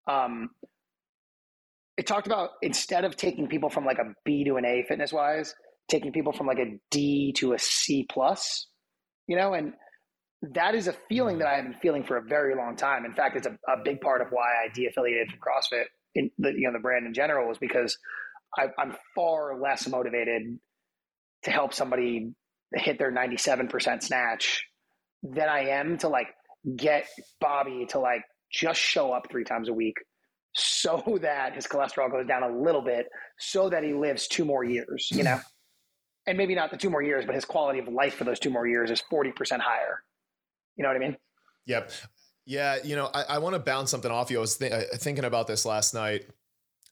Um, 0.07 0.49
it 1.97 2.07
talked 2.07 2.27
about 2.27 2.51
instead 2.61 3.05
of 3.05 3.15
taking 3.15 3.47
people 3.47 3.69
from 3.69 3.85
like 3.85 3.99
a 3.99 4.13
B 4.25 4.43
to 4.45 4.57
an 4.57 4.65
A 4.65 4.83
fitness 4.87 5.13
wise, 5.13 5.55
taking 5.89 6.11
people 6.11 6.33
from 6.33 6.47
like 6.47 6.59
a 6.59 6.77
D 6.91 7.33
to 7.37 7.53
a 7.53 7.59
C 7.59 8.05
plus, 8.09 8.67
you 9.27 9.37
know, 9.37 9.53
and 9.53 9.73
that 10.53 10.75
is 10.75 10.87
a 10.87 10.95
feeling 11.09 11.39
that 11.39 11.47
I 11.47 11.55
have 11.55 11.63
been 11.63 11.79
feeling 11.81 12.03
for 12.03 12.17
a 12.17 12.21
very 12.21 12.55
long 12.55 12.75
time. 12.75 13.05
In 13.05 13.13
fact, 13.13 13.37
it's 13.37 13.47
a, 13.47 13.57
a 13.67 13.77
big 13.83 14.01
part 14.01 14.21
of 14.21 14.27
why 14.29 14.43
I 14.63 14.73
de-affiliated 14.73 15.29
from 15.29 15.39
CrossFit 15.39 15.85
in 16.13 16.31
the 16.37 16.51
you 16.51 16.67
know 16.67 16.73
the 16.73 16.81
brand 16.81 17.05
in 17.05 17.13
general 17.13 17.51
is 17.51 17.57
because 17.57 17.97
I, 18.57 18.65
I'm 18.77 18.95
far 19.15 19.59
less 19.59 19.87
motivated 19.87 20.59
to 21.43 21.51
help 21.51 21.73
somebody 21.73 22.31
hit 22.73 22.97
their 22.97 23.11
97% 23.11 24.03
snatch 24.03 24.65
than 25.33 25.49
I 25.49 25.69
am 25.69 25.97
to 25.99 26.07
like 26.07 26.27
get 26.75 27.07
Bobby 27.39 27.85
to 27.89 27.99
like 27.99 28.21
just 28.51 28.79
show 28.79 29.11
up 29.11 29.27
three 29.29 29.43
times 29.43 29.69
a 29.69 29.73
week 29.73 29.95
so 30.55 31.03
that 31.21 31.53
his 31.53 31.67
cholesterol 31.67 32.11
goes 32.11 32.27
down 32.27 32.43
a 32.43 32.57
little 32.57 32.81
bit 32.81 33.07
so 33.37 33.69
that 33.69 33.83
he 33.83 33.93
lives 33.93 34.27
two 34.27 34.45
more 34.45 34.63
years, 34.63 35.09
you 35.11 35.23
know? 35.23 35.39
and 36.27 36.37
maybe 36.37 36.55
not 36.55 36.71
the 36.71 36.77
two 36.77 36.89
more 36.89 37.03
years, 37.03 37.25
but 37.25 37.35
his 37.35 37.45
quality 37.45 37.79
of 37.79 37.87
life 37.87 38.15
for 38.15 38.23
those 38.23 38.39
two 38.39 38.49
more 38.49 38.65
years 38.65 38.89
is 38.89 39.01
40% 39.11 39.59
higher. 39.59 40.01
You 40.75 40.83
know 40.83 40.89
what 40.89 40.95
I 40.95 40.99
mean? 40.99 41.17
Yep. 41.67 41.91
Yeah. 42.45 42.77
You 42.83 42.95
know, 42.95 43.09
I, 43.13 43.23
I 43.23 43.37
want 43.39 43.53
to 43.53 43.59
bounce 43.59 43.91
something 43.91 44.11
off 44.11 44.31
you. 44.31 44.37
I 44.37 44.41
was 44.41 44.57
th- 44.57 44.71
uh, 44.71 44.97
thinking 44.97 45.23
about 45.23 45.47
this 45.47 45.65
last 45.65 45.93
night 45.93 46.25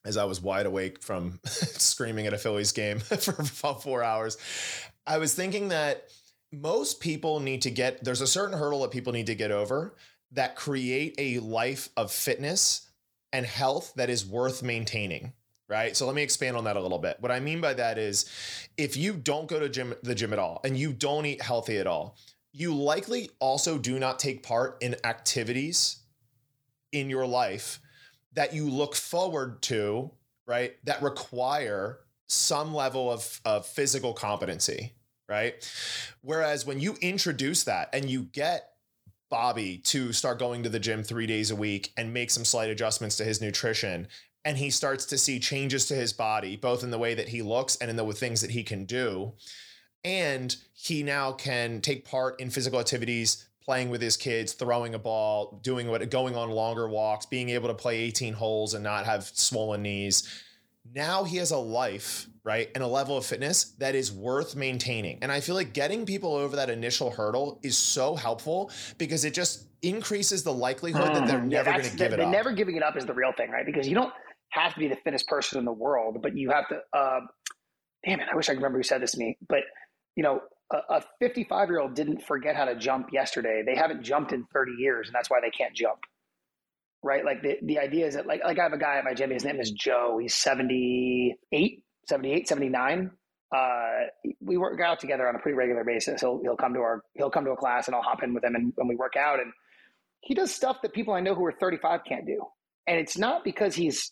as 0.05 0.17
I 0.17 0.25
was 0.25 0.41
wide 0.41 0.65
awake 0.65 1.01
from 1.01 1.39
screaming 1.45 2.27
at 2.27 2.33
a 2.33 2.37
Phillies 2.37 2.71
game 2.71 2.99
for 2.99 3.33
about 3.33 3.81
four 3.81 4.03
hours. 4.03 4.37
I 5.07 5.17
was 5.17 5.33
thinking 5.33 5.69
that 5.69 6.03
most 6.53 6.99
people 6.99 7.39
need 7.39 7.61
to 7.63 7.71
get 7.71 8.03
there's 8.03 8.21
a 8.21 8.27
certain 8.27 8.57
hurdle 8.57 8.81
that 8.81 8.91
people 8.91 9.11
need 9.11 9.27
to 9.27 9.35
get 9.35 9.51
over 9.51 9.95
that 10.31 10.55
create 10.55 11.15
a 11.17 11.39
life 11.39 11.89
of 11.97 12.11
fitness 12.11 12.89
and 13.31 13.45
health 13.45 13.93
that 13.95 14.09
is 14.09 14.25
worth 14.25 14.63
maintaining 14.63 15.33
right? 15.69 15.95
So 15.95 16.05
let 16.05 16.13
me 16.13 16.21
expand 16.21 16.55
on 16.55 16.65
that 16.65 16.75
a 16.75 16.81
little 16.81 16.99
bit. 16.99 17.17
What 17.19 17.31
i 17.31 17.39
mean 17.39 17.59
by 17.61 17.73
that 17.73 17.97
is 17.97 18.29
if 18.77 18.95
you 18.95 19.13
don't 19.13 19.47
go 19.47 19.59
to 19.59 19.69
gym 19.69 19.95
the 20.03 20.15
gym 20.15 20.33
at 20.33 20.39
all 20.39 20.61
and 20.63 20.77
you 20.77 20.93
don't 20.93 21.25
eat 21.25 21.41
healthy 21.41 21.77
at 21.77 21.87
all 21.87 22.17
you 22.53 22.73
likely 22.73 23.31
also 23.39 23.77
do 23.77 23.97
not 23.99 24.19
take 24.19 24.43
part 24.43 24.77
in 24.81 24.95
activities 25.03 25.97
in 26.91 27.09
your 27.09 27.25
life 27.25 27.79
that 28.33 28.53
you 28.53 28.69
look 28.69 28.95
forward 28.95 29.61
to 29.63 30.11
right 30.45 30.75
that 30.85 31.01
require 31.01 31.99
some 32.27 32.73
level 32.73 33.11
of, 33.11 33.41
of 33.45 33.65
physical 33.65 34.13
competency 34.13 34.93
right? 35.27 35.55
Whereas 36.21 36.65
when 36.65 36.79
you 36.79 36.95
introduce 37.01 37.63
that 37.63 37.89
and 37.93 38.09
you 38.09 38.23
get 38.23 38.69
Bobby 39.29 39.79
to 39.85 40.13
start 40.13 40.37
going 40.37 40.63
to 40.63 40.69
the 40.69 40.79
gym 40.79 41.03
three 41.03 41.25
days 41.25 41.49
a 41.49 41.55
week 41.55 41.91
and 41.97 42.13
make 42.13 42.29
some 42.29 42.45
slight 42.45 42.69
adjustments 42.69 43.17
to 43.17 43.23
his 43.23 43.41
nutrition, 43.41 44.07
and 44.45 44.57
he 44.57 44.69
starts 44.69 45.05
to 45.07 45.17
see 45.17 45.39
changes 45.39 45.85
to 45.87 45.95
his 45.95 46.13
body, 46.13 46.55
both 46.55 46.83
in 46.83 46.91
the 46.91 46.99
way 46.99 47.13
that 47.13 47.29
he 47.29 47.41
looks 47.41 47.75
and 47.77 47.89
in 47.89 47.95
the 47.95 48.11
things 48.11 48.41
that 48.41 48.51
he 48.51 48.63
can 48.63 48.85
do. 48.85 49.33
And 50.03 50.55
he 50.73 51.01
now 51.01 51.31
can 51.31 51.81
take 51.81 52.05
part 52.05 52.39
in 52.39 52.49
physical 52.49 52.79
activities, 52.79 53.47
playing 53.63 53.89
with 53.89 54.01
his 54.01 54.17
kids, 54.17 54.51
throwing 54.53 54.93
a 54.93 54.99
ball, 54.99 55.59
doing 55.63 55.87
what, 55.87 56.07
going 56.11 56.35
on 56.35 56.51
longer 56.51 56.87
walks, 56.87 57.25
being 57.25 57.49
able 57.49 57.69
to 57.69 57.73
play 57.73 58.01
18 58.01 58.33
holes 58.33 58.73
and 58.73 58.83
not 58.83 59.05
have 59.05 59.23
swollen 59.23 59.81
knees 59.81 60.43
now 60.91 61.23
he 61.23 61.37
has 61.37 61.51
a 61.51 61.57
life, 61.57 62.27
right? 62.43 62.69
And 62.75 62.83
a 62.83 62.87
level 62.87 63.17
of 63.17 63.25
fitness 63.25 63.65
that 63.79 63.95
is 63.95 64.11
worth 64.11 64.55
maintaining. 64.55 65.19
And 65.21 65.31
I 65.31 65.39
feel 65.39 65.55
like 65.55 65.73
getting 65.73 66.05
people 66.05 66.35
over 66.35 66.55
that 66.57 66.69
initial 66.69 67.11
hurdle 67.11 67.59
is 67.63 67.77
so 67.77 68.15
helpful 68.15 68.71
because 68.97 69.25
it 69.25 69.33
just 69.33 69.65
increases 69.81 70.43
the 70.43 70.53
likelihood 70.53 71.01
mm-hmm. 71.01 71.13
that 71.13 71.27
they're 71.27 71.39
mm-hmm. 71.39 71.49
never 71.49 71.69
yeah, 71.69 71.77
going 71.77 71.89
to 71.89 71.97
give 71.97 72.13
it 72.13 72.19
up. 72.19 72.29
Never 72.29 72.51
giving 72.51 72.75
it 72.75 72.83
up 72.83 72.97
is 72.97 73.05
the 73.05 73.13
real 73.13 73.31
thing, 73.31 73.49
right? 73.49 73.65
Because 73.65 73.87
you 73.87 73.95
don't 73.95 74.13
have 74.49 74.73
to 74.73 74.79
be 74.79 74.87
the 74.87 74.97
fittest 75.03 75.27
person 75.27 75.59
in 75.59 75.65
the 75.65 75.73
world, 75.73 76.21
but 76.21 76.37
you 76.37 76.51
have 76.51 76.67
to. 76.69 76.79
Uh, 76.91 77.21
damn 78.05 78.19
it! 78.19 78.27
I 78.31 78.35
wish 78.35 78.49
I 78.49 78.53
could 78.53 78.59
remember 78.59 78.79
who 78.79 78.83
said 78.83 79.01
this 79.01 79.11
to 79.11 79.19
me, 79.19 79.37
but 79.47 79.61
you 80.15 80.23
know, 80.23 80.41
a 80.71 81.01
55 81.19 81.69
year 81.69 81.79
old 81.79 81.95
didn't 81.95 82.21
forget 82.21 82.55
how 82.55 82.65
to 82.65 82.75
jump 82.75 83.07
yesterday. 83.11 83.63
They 83.65 83.75
haven't 83.75 84.03
jumped 84.03 84.31
in 84.31 84.45
30 84.53 84.73
years, 84.77 85.07
and 85.07 85.15
that's 85.15 85.29
why 85.29 85.39
they 85.41 85.49
can't 85.49 85.73
jump 85.73 85.99
right? 87.03 87.23
Like 87.23 87.41
the, 87.41 87.57
the 87.61 87.79
idea 87.79 88.07
is 88.07 88.15
that 88.15 88.25
like, 88.25 88.41
like 88.43 88.59
I 88.59 88.63
have 88.63 88.73
a 88.73 88.77
guy 88.77 88.97
at 88.97 89.03
my 89.03 89.13
gym, 89.13 89.31
his 89.31 89.43
name 89.43 89.59
is 89.59 89.71
Joe. 89.71 90.17
He's 90.21 90.35
78, 90.35 91.83
78, 92.07 92.47
79. 92.47 93.11
Uh, 93.55 93.89
we 94.41 94.57
work 94.57 94.79
out 94.81 94.99
together 94.99 95.27
on 95.27 95.35
a 95.35 95.39
pretty 95.39 95.55
regular 95.55 95.83
basis. 95.83 96.21
He'll, 96.21 96.39
he'll 96.41 96.55
come 96.57 96.73
to 96.73 96.79
our, 96.79 97.01
he'll 97.13 97.29
come 97.29 97.45
to 97.45 97.51
a 97.51 97.57
class 97.57 97.87
and 97.87 97.95
I'll 97.95 98.01
hop 98.01 98.23
in 98.23 98.33
with 98.33 98.43
him 98.43 98.55
and 98.55 98.73
when 98.75 98.87
we 98.87 98.95
work 98.95 99.13
out 99.15 99.39
and 99.39 99.51
he 100.21 100.33
does 100.33 100.53
stuff 100.53 100.77
that 100.81 100.93
people 100.93 101.13
I 101.13 101.19
know 101.19 101.35
who 101.35 101.45
are 101.45 101.51
35 101.51 102.01
can't 102.07 102.25
do. 102.25 102.41
And 102.87 102.97
it's 102.97 103.17
not 103.17 103.43
because 103.43 103.75
he's 103.75 104.11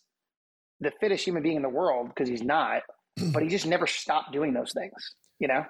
the 0.80 0.92
fittest 1.00 1.26
human 1.26 1.44
being 1.44 1.56
in 1.56 1.62
the 1.62 1.70
world 1.70 2.10
because 2.10 2.30
he's 2.30 2.44
not, 2.44 2.82
but 3.34 3.42
he 3.42 3.50
just 3.50 3.66
never 3.66 3.88
stopped 3.88 4.32
doing 4.34 4.54
those 4.54 4.74
things, 4.74 5.16
you 5.40 5.48
know? 5.48 5.64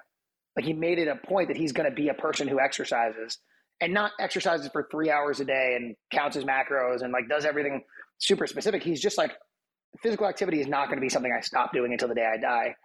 Like 0.56 0.66
he 0.66 0.72
made 0.72 0.98
it 0.98 1.08
a 1.08 1.16
point 1.16 1.48
that 1.48 1.56
he's 1.56 1.72
going 1.72 1.88
to 1.88 1.94
be 1.94 2.08
a 2.08 2.14
person 2.14 2.46
who 2.48 2.60
exercises 2.60 3.38
and 3.80 3.92
not 3.92 4.12
exercises 4.20 4.68
for 4.72 4.86
three 4.90 5.10
hours 5.10 5.40
a 5.40 5.44
day 5.44 5.76
and 5.76 5.96
counts 6.10 6.36
his 6.36 6.44
macros 6.44 7.02
and 7.02 7.12
like 7.12 7.28
does 7.28 7.44
everything 7.44 7.82
super 8.18 8.46
specific. 8.46 8.82
He's 8.82 9.00
just 9.00 9.18
like 9.18 9.32
physical 10.00 10.26
activity 10.26 10.60
is 10.60 10.68
not 10.68 10.86
going 10.86 10.96
to 10.96 11.02
be 11.02 11.08
something 11.08 11.32
I 11.32 11.40
stop 11.40 11.72
doing 11.72 11.92
until 11.92 12.08
the 12.08 12.14
day 12.14 12.26
I 12.32 12.38
die. 12.38 12.76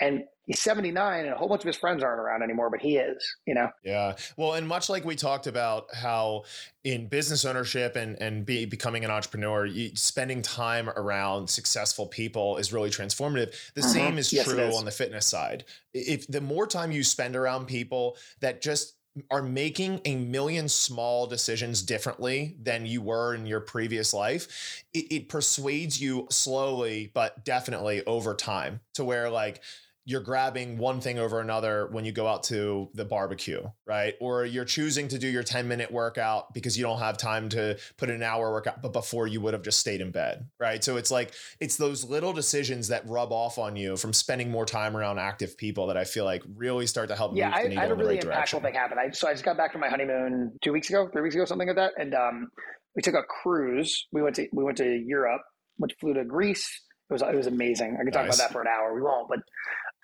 And 0.00 0.24
he's 0.46 0.60
79 0.60 1.24
and 1.24 1.32
a 1.32 1.36
whole 1.36 1.48
bunch 1.48 1.62
of 1.62 1.68
his 1.68 1.76
friends 1.76 2.02
aren't 2.02 2.20
around 2.20 2.42
anymore, 2.42 2.68
but 2.68 2.80
he 2.80 2.96
is, 2.96 3.24
you 3.46 3.54
know? 3.54 3.68
Yeah. 3.84 4.16
Well, 4.36 4.54
and 4.54 4.66
much 4.66 4.88
like 4.88 5.04
we 5.04 5.14
talked 5.14 5.46
about 5.46 5.86
how 5.94 6.44
in 6.82 7.06
business 7.06 7.44
ownership 7.44 7.94
and, 7.94 8.20
and 8.20 8.44
be, 8.44 8.64
becoming 8.64 9.04
an 9.04 9.12
entrepreneur, 9.12 9.64
you, 9.66 9.94
spending 9.94 10.42
time 10.42 10.90
around 10.90 11.48
successful 11.48 12.06
people 12.06 12.56
is 12.56 12.72
really 12.72 12.90
transformative. 12.90 13.54
The 13.74 13.82
mm-hmm. 13.82 13.90
same 13.90 14.18
is 14.18 14.32
yes, 14.32 14.46
true 14.46 14.58
is. 14.58 14.76
on 14.76 14.84
the 14.84 14.90
fitness 14.90 15.26
side. 15.26 15.64
If 15.92 16.26
the 16.26 16.40
more 16.40 16.66
time 16.66 16.90
you 16.90 17.04
spend 17.04 17.36
around 17.36 17.66
people 17.66 18.16
that 18.40 18.62
just 18.62 18.94
are 19.30 19.42
making 19.42 20.00
a 20.04 20.16
million 20.16 20.68
small 20.68 21.26
decisions 21.26 21.82
differently 21.82 22.56
than 22.60 22.84
you 22.86 23.00
were 23.00 23.34
in 23.34 23.46
your 23.46 23.60
previous 23.60 24.12
life, 24.12 24.84
it, 24.92 25.06
it 25.10 25.28
persuades 25.28 26.00
you 26.00 26.26
slowly, 26.30 27.10
but 27.14 27.44
definitely 27.44 28.04
over 28.06 28.34
time 28.34 28.80
to 28.94 29.04
where 29.04 29.30
like 29.30 29.62
you're 30.06 30.20
grabbing 30.20 30.76
one 30.76 31.00
thing 31.00 31.18
over 31.18 31.40
another 31.40 31.88
when 31.90 32.04
you 32.04 32.12
go 32.12 32.26
out 32.26 32.42
to 32.44 32.90
the 32.92 33.06
barbecue, 33.06 33.62
right? 33.86 34.14
Or 34.20 34.44
you're 34.44 34.66
choosing 34.66 35.08
to 35.08 35.18
do 35.18 35.26
your 35.26 35.42
10 35.42 35.66
minute 35.66 35.90
workout 35.90 36.52
because 36.52 36.76
you 36.76 36.84
don't 36.84 36.98
have 36.98 37.16
time 37.16 37.48
to 37.50 37.78
put 37.96 38.10
an 38.10 38.22
hour 38.22 38.52
workout, 38.52 38.82
but 38.82 38.92
before 38.92 39.26
you 39.26 39.40
would 39.40 39.54
have 39.54 39.62
just 39.62 39.78
stayed 39.78 40.02
in 40.02 40.10
bed, 40.10 40.46
right? 40.60 40.84
So 40.84 40.98
it's 40.98 41.10
like, 41.10 41.32
it's 41.58 41.76
those 41.78 42.04
little 42.04 42.34
decisions 42.34 42.88
that 42.88 43.08
rub 43.08 43.32
off 43.32 43.56
on 43.58 43.76
you 43.76 43.96
from 43.96 44.12
spending 44.12 44.50
more 44.50 44.66
time 44.66 44.94
around 44.94 45.18
active 45.18 45.56
people 45.56 45.86
that 45.86 45.96
I 45.96 46.04
feel 46.04 46.26
like 46.26 46.42
really 46.54 46.86
start 46.86 47.08
to 47.08 47.16
help 47.16 47.34
yeah, 47.34 47.50
I, 47.54 47.60
I 47.60 47.74
had 47.74 47.90
a 47.90 47.94
really 47.94 48.16
right 48.16 48.24
impactful 48.24 48.30
direction. 48.30 48.60
thing 48.60 48.74
happen. 48.74 48.98
I, 48.98 49.10
so 49.10 49.26
I 49.26 49.32
just 49.32 49.44
got 49.44 49.56
back 49.56 49.72
from 49.72 49.80
my 49.80 49.88
honeymoon 49.88 50.52
two 50.62 50.72
weeks 50.72 50.90
ago, 50.90 51.08
three 51.10 51.22
weeks 51.22 51.34
ago, 51.34 51.46
something 51.46 51.68
like 51.68 51.76
that. 51.76 51.92
And 51.96 52.14
um, 52.14 52.48
we 52.94 53.00
took 53.00 53.14
a 53.14 53.22
cruise. 53.22 54.06
We 54.12 54.20
went 54.20 54.36
to, 54.36 54.46
we 54.52 54.64
went 54.64 54.76
to 54.78 55.02
Europe, 55.06 55.40
went 55.78 55.94
flew 55.98 56.12
to 56.12 56.24
Greece. 56.24 56.68
It 57.08 57.12
was, 57.12 57.22
it 57.22 57.34
was 57.34 57.46
amazing. 57.46 57.96
I 58.00 58.04
could 58.04 58.12
talk 58.12 58.26
Nice. 58.26 58.36
about 58.36 58.48
that 58.48 58.52
for 58.52 58.60
an 58.60 58.68
hour. 58.68 58.94
We 58.94 59.02
won't, 59.02 59.28
but 59.28 59.38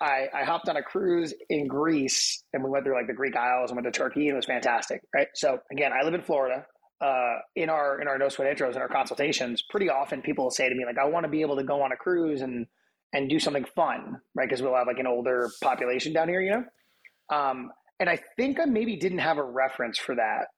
I, 0.01 0.27
I 0.33 0.43
hopped 0.43 0.67
on 0.67 0.77
a 0.77 0.81
cruise 0.81 1.33
in 1.49 1.67
Greece 1.67 2.43
and 2.53 2.63
we 2.63 2.69
went 2.69 2.83
through 2.83 2.95
like 2.95 3.07
the 3.07 3.13
Greek 3.13 3.35
Isles 3.35 3.69
and 3.69 3.77
went 3.81 3.93
to 3.93 3.97
Turkey 3.97 4.27
and 4.27 4.33
it 4.33 4.35
was 4.35 4.45
fantastic. 4.45 5.01
Right. 5.13 5.27
So 5.35 5.59
again, 5.71 5.91
I 5.93 6.03
live 6.03 6.15
in 6.15 6.23
Florida. 6.23 6.65
Uh, 6.99 7.39
in 7.55 7.67
our 7.67 7.99
in 7.99 8.07
our 8.07 8.19
no 8.19 8.29
sweat 8.29 8.55
intros 8.55 8.73
and 8.73 8.77
our 8.77 8.87
consultations, 8.87 9.63
pretty 9.71 9.89
often 9.89 10.21
people 10.21 10.45
will 10.45 10.51
say 10.51 10.69
to 10.69 10.75
me 10.75 10.85
like, 10.85 10.99
"I 10.99 11.05
want 11.05 11.25
to 11.25 11.31
be 11.31 11.41
able 11.41 11.55
to 11.55 11.63
go 11.63 11.81
on 11.81 11.91
a 11.91 11.95
cruise 11.95 12.41
and 12.41 12.67
and 13.11 13.27
do 13.27 13.39
something 13.39 13.65
fun, 13.75 14.17
right? 14.35 14.47
Because 14.47 14.61
we'll 14.61 14.75
have 14.75 14.85
like 14.85 14.99
an 14.99 15.07
older 15.07 15.49
population 15.63 16.13
down 16.13 16.29
here, 16.29 16.41
you 16.41 16.51
know." 16.51 17.35
Um, 17.35 17.71
and 17.99 18.07
I 18.07 18.19
think 18.37 18.59
I 18.59 18.65
maybe 18.65 18.97
didn't 18.97 19.17
have 19.17 19.39
a 19.39 19.43
reference 19.43 19.97
for 19.97 20.13
that 20.13 20.49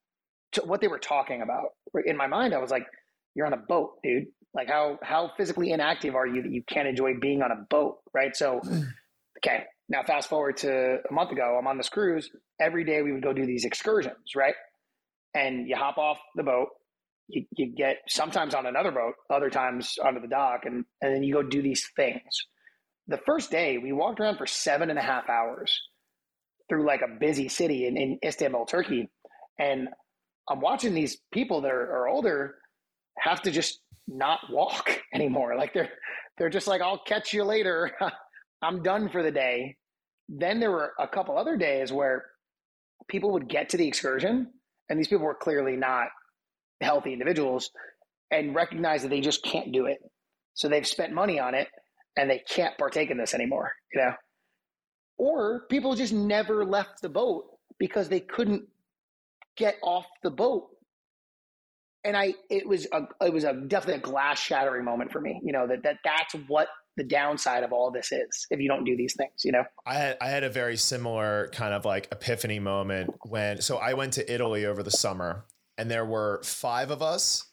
to 0.54 0.64
what 0.64 0.82
they 0.82 0.90
were 0.90 1.00
talking 1.00 1.42
about. 1.42 1.70
In 2.06 2.18
my 2.18 2.28
mind, 2.28 2.54
I 2.54 2.58
was 2.58 2.72
like, 2.72 2.88
"You're 3.36 3.46
on 3.46 3.54
a 3.54 3.58
boat, 3.58 4.00
dude. 4.04 4.26
Like 4.54 4.68
how 4.68 5.00
how 5.02 5.32
physically 5.38 5.72
inactive 5.72 6.14
are 6.14 6.28
you 6.28 6.42
that 6.42 6.52
you 6.52 6.64
can't 6.68 6.90
enjoy 6.90 7.14
being 7.22 7.42
on 7.42 7.52
a 7.52 7.66
boat, 7.70 8.00
right?" 8.14 8.36
So 8.36 8.60
Okay. 9.46 9.64
Now, 9.90 10.04
fast 10.04 10.30
forward 10.30 10.58
to 10.58 11.00
a 11.10 11.14
month 11.14 11.32
ago, 11.32 11.58
I'm 11.60 11.68
on 11.68 11.78
this 11.78 11.90
cruise. 11.90 12.30
Every 12.60 12.86
day 12.86 13.02
we 13.02 13.12
would 13.12 13.24
go 13.24 13.34
do 13.34 13.46
these 13.46 13.66
excursions, 13.66 14.36
right? 14.36 14.56
And 15.36 15.68
you 15.68 15.76
hop 15.76 15.98
off 15.98 16.18
the 16.36 16.44
boat, 16.44 16.70
you, 17.28 17.46
you 17.58 17.76
get 17.76 17.98
sometimes 18.08 18.54
on 18.56 18.66
another 18.66 18.92
boat, 18.92 19.16
other 19.30 19.50
times 19.50 19.98
onto 20.04 20.22
the 20.22 20.28
dock, 20.28 20.62
and, 20.66 20.86
and 21.02 21.14
then 21.14 21.24
you 21.24 21.34
go 21.34 21.44
do 21.44 21.62
these 21.62 21.90
things. 21.96 22.22
The 23.08 23.18
first 23.26 23.52
day, 23.52 23.78
we 23.78 23.92
walked 23.92 24.20
around 24.20 24.38
for 24.38 24.48
seven 24.48 24.90
and 24.90 24.98
a 24.98 25.02
half 25.02 25.30
hours 25.30 25.78
through 26.70 26.86
like 26.88 27.02
a 27.02 27.20
busy 27.20 27.50
city 27.50 27.86
in, 27.86 27.98
in 27.98 28.20
Istanbul, 28.26 28.66
Turkey. 28.66 29.10
And 29.60 29.90
I'm 30.50 30.62
watching 30.62 30.94
these 30.94 31.18
people 31.34 31.62
that 31.62 31.72
are, 31.72 31.98
are 31.98 32.08
older 32.08 32.56
have 33.20 33.42
to 33.44 33.52
just 33.52 33.80
not 34.08 34.40
walk 34.50 35.02
anymore. 35.14 35.56
Like 35.58 35.74
they're, 35.74 35.90
they're 36.38 36.50
just 36.50 36.68
like, 36.68 36.82
I'll 36.82 37.04
catch 37.06 37.34
you 37.34 37.44
later. 37.44 37.92
I'm 38.64 38.82
done 38.82 39.10
for 39.10 39.22
the 39.24 39.32
day. 39.32 39.76
Then 40.30 40.60
there 40.60 40.72
were 40.72 40.94
a 41.00 41.08
couple 41.08 41.38
other 41.38 41.58
days 41.58 41.92
where 41.92 42.26
people 43.08 43.32
would 43.34 43.50
get 43.50 43.70
to 43.70 43.78
the 43.78 43.88
excursion, 43.88 44.48
and 44.90 44.98
these 44.98 45.08
people 45.08 45.26
were 45.26 45.36
clearly 45.36 45.76
not 45.76 46.08
healthy 46.82 47.14
individuals 47.14 47.70
and 48.32 48.56
recognize 48.56 49.04
that 49.04 49.10
they 49.10 49.22
just 49.22 49.44
can't 49.44 49.72
do 49.72 49.86
it. 49.86 50.00
So 50.54 50.68
they've 50.68 50.88
spent 50.88 51.14
money 51.14 51.40
on 51.40 51.56
it 51.56 51.68
and 52.18 52.30
they 52.30 52.40
can't 52.40 52.78
partake 52.78 53.10
in 53.10 53.18
this 53.18 53.34
anymore, 53.34 53.72
you 53.94 54.02
know? 54.02 54.14
Or 55.18 55.66
people 55.70 55.96
just 55.96 56.14
never 56.14 56.66
left 56.66 57.02
the 57.02 57.10
boat 57.10 57.46
because 57.80 58.10
they 58.10 58.20
couldn't 58.20 58.64
get 59.56 59.76
off 59.84 60.06
the 60.24 60.32
boat. 60.32 60.70
And 62.04 62.18
I, 62.18 62.34
it 62.50 62.68
was 62.68 62.88
a, 62.92 63.04
it 63.22 63.32
was 63.32 63.46
a 63.46 63.54
definitely 63.54 64.00
a 64.00 64.12
glass 64.12 64.40
shattering 64.40 64.84
moment 64.84 65.12
for 65.12 65.22
me, 65.22 65.40
you 65.44 65.54
know, 65.54 65.68
that, 65.68 65.84
that 65.84 65.98
that's 66.04 66.36
what 66.48 66.68
the 66.96 67.04
downside 67.04 67.64
of 67.64 67.74
all 67.74 67.92
this 67.92 68.12
is 68.12 68.48
if 68.50 68.60
you 68.60 68.68
don't 68.68 68.84
do 68.84 68.96
these 68.96 69.16
things, 69.16 69.44
you 69.44 69.52
know? 69.52 69.64
I 69.86 69.96
had 69.96 70.18
I 70.22 70.30
had 70.30 70.44
a 70.44 70.50
very 70.50 70.78
similar 70.78 71.50
kind 71.54 71.74
of 71.74 71.86
like 71.86 72.08
epiphany 72.12 72.60
moment 72.60 73.14
when 73.24 73.62
so 73.62 73.78
I 73.78 73.94
went 73.94 74.14
to 74.14 74.34
Italy 74.34 74.66
over 74.66 74.84
the 74.84 74.92
summer 74.92 75.46
and 75.78 75.90
there 75.90 76.06
were 76.06 76.42
five 76.44 76.92
of 76.92 77.02
us 77.02 77.46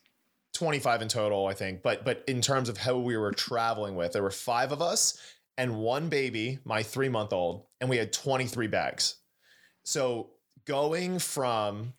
25 0.55 1.03
in 1.03 1.09
total 1.09 1.47
I 1.47 1.55
think 1.55 1.83
but 1.83 2.05
but 2.05 2.25
in 2.27 2.41
terms 2.41 2.69
of 2.69 2.77
how 2.77 2.99
we 2.99 3.17
were 3.17 3.33
traveling 3.33 3.95
with 3.95 4.13
there 4.13 4.23
were 4.23 4.31
five 4.31 4.73
of 4.73 4.83
us 4.83 5.19
and 5.57 5.77
one 5.79 6.09
baby 6.09 6.59
my 6.65 6.83
3 6.83 7.09
month 7.09 7.33
old 7.33 7.67
and 7.81 7.89
we 7.89 7.97
had 7.97 8.13
23 8.13 8.67
bags 8.67 9.17
so 9.85 10.31
going 10.67 11.19
from 11.19 11.95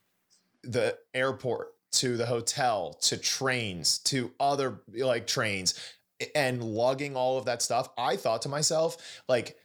the 0.64 0.98
airport 1.14 1.70
to 1.94 2.18
the 2.18 2.26
hotel 2.26 2.94
to 3.02 3.18
trains 3.18 4.00
to 4.00 4.32
other 4.40 4.82
like 4.94 5.28
trains 5.28 5.80
and 6.36 6.64
logging 6.64 7.16
all 7.16 7.38
of 7.38 7.46
that 7.46 7.62
stuff 7.62 7.90
i 7.98 8.16
thought 8.16 8.42
to 8.42 8.50
myself 8.50 9.22
like 9.28 9.58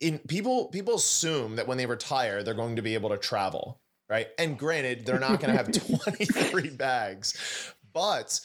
in 0.00 0.18
people 0.20 0.66
people 0.66 0.94
assume 0.94 1.56
that 1.56 1.66
when 1.66 1.78
they 1.78 1.86
retire 1.86 2.42
they're 2.42 2.54
going 2.54 2.76
to 2.76 2.82
be 2.82 2.94
able 2.94 3.10
to 3.10 3.18
travel 3.18 3.80
right? 4.08 4.28
And 4.38 4.58
granted 4.58 5.04
they're 5.04 5.18
not 5.18 5.40
going 5.40 5.54
to 5.54 5.56
have 5.56 5.70
23 6.06 6.70
bags 6.70 7.74
but 7.92 8.40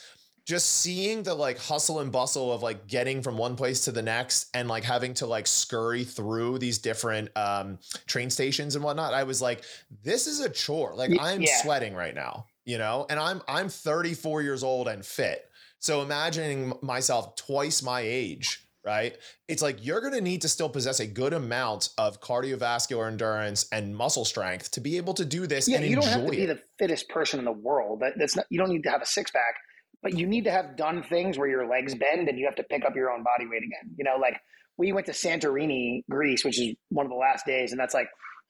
just 0.46 0.82
seeing 0.82 1.24
the 1.24 1.34
like 1.34 1.58
hustle 1.58 2.02
and 2.02 2.12
bustle 2.12 2.52
of 2.52 2.62
like 2.62 2.88
getting 2.88 3.22
from 3.22 3.38
one 3.38 3.56
place 3.56 3.86
to 3.86 3.92
the 3.92 4.02
next 4.02 4.50
and 4.54 4.68
like 4.68 4.84
having 4.84 5.14
to 5.14 5.26
like 5.26 5.48
scurry 5.48 6.04
through 6.04 6.58
these 6.58 6.80
different 6.80 7.30
um 7.38 7.80
train 8.08 8.30
stations 8.30 8.76
and 8.76 8.84
whatnot 8.84 9.14
i 9.14 9.24
was 9.24 9.42
like 9.42 9.64
this 10.04 10.28
is 10.28 10.42
a 10.42 10.50
chore. 10.50 10.94
Like 10.96 11.12
i'm 11.20 11.42
yeah. 11.42 11.62
sweating 11.62 11.94
right 11.94 12.16
now 12.16 12.48
you 12.66 12.78
know? 12.78 13.06
And 13.10 13.20
i'm 13.20 13.42
i'm 13.48 13.70
34 13.70 14.42
years 14.42 14.64
old 14.64 14.88
and 14.88 15.06
fit 15.06 15.50
so 15.84 16.02
imagining 16.02 16.74
myself 16.82 17.36
twice 17.36 17.84
my 17.84 18.02
age 18.02 18.66
right 18.86 19.18
it's 19.48 19.62
like 19.62 19.86
you're 19.86 20.02
going 20.02 20.14
to 20.14 20.22
need 20.22 20.42
to 20.42 20.50
still 20.50 20.70
possess 20.70 21.00
a 21.00 21.08
good 21.08 21.34
amount 21.34 21.90
of 21.98 22.20
cardiovascular 22.20 23.08
endurance 23.08 23.66
and 23.72 23.96
muscle 23.96 24.26
strength 24.26 24.72
to 24.72 24.82
be 24.82 24.98
able 24.98 25.14
to 25.14 25.26
do 25.26 25.48
this 25.48 25.68
Yeah, 25.68 25.80
you 25.80 25.96
don't 25.96 26.06
have 26.06 26.26
to 26.26 26.32
be 26.32 26.44
it 26.44 26.48
the 26.48 26.60
fittest 26.80 27.10
person 27.10 27.40
in 27.40 27.46
the 27.46 27.52
world. 27.52 28.02
That, 28.02 28.14
that's 28.18 28.36
not. 28.36 28.46
You 28.50 28.60
don't 28.60 28.70
need 28.70 28.84
to 28.84 28.90
have 28.90 29.02
a 29.02 29.06
six 29.06 29.32
pack, 29.32 29.56
but 30.02 30.18
you 30.18 30.28
need 30.28 30.44
to 30.46 30.52
have 30.52 30.76
done 30.76 31.04
things 31.04 31.38
where 31.38 31.48
your 31.48 31.68
legs 31.68 31.96
bend 31.96 32.28
and 32.28 32.38
you 32.38 32.46
have 32.46 32.56
to 32.56 32.64
pick 32.64 32.86
up 32.86 32.96
your 32.96 33.12
own 33.12 33.24
body 33.24 33.46
weight 33.50 33.64
again. 33.64 33.96
You 33.98 34.04
know, 34.04 34.18
like 34.20 34.40
we 34.78 34.92
went 34.92 35.06
to 35.08 35.14
Santorini, 35.14 36.04
Greece, 36.10 36.44
which 36.44 36.60
is 36.60 36.76
one 36.90 37.06
of 37.06 37.10
the 37.10 37.18
last 37.18 37.46
days, 37.46 37.72
and 37.72 37.80
that's 37.80 37.94
like 37.94 38.08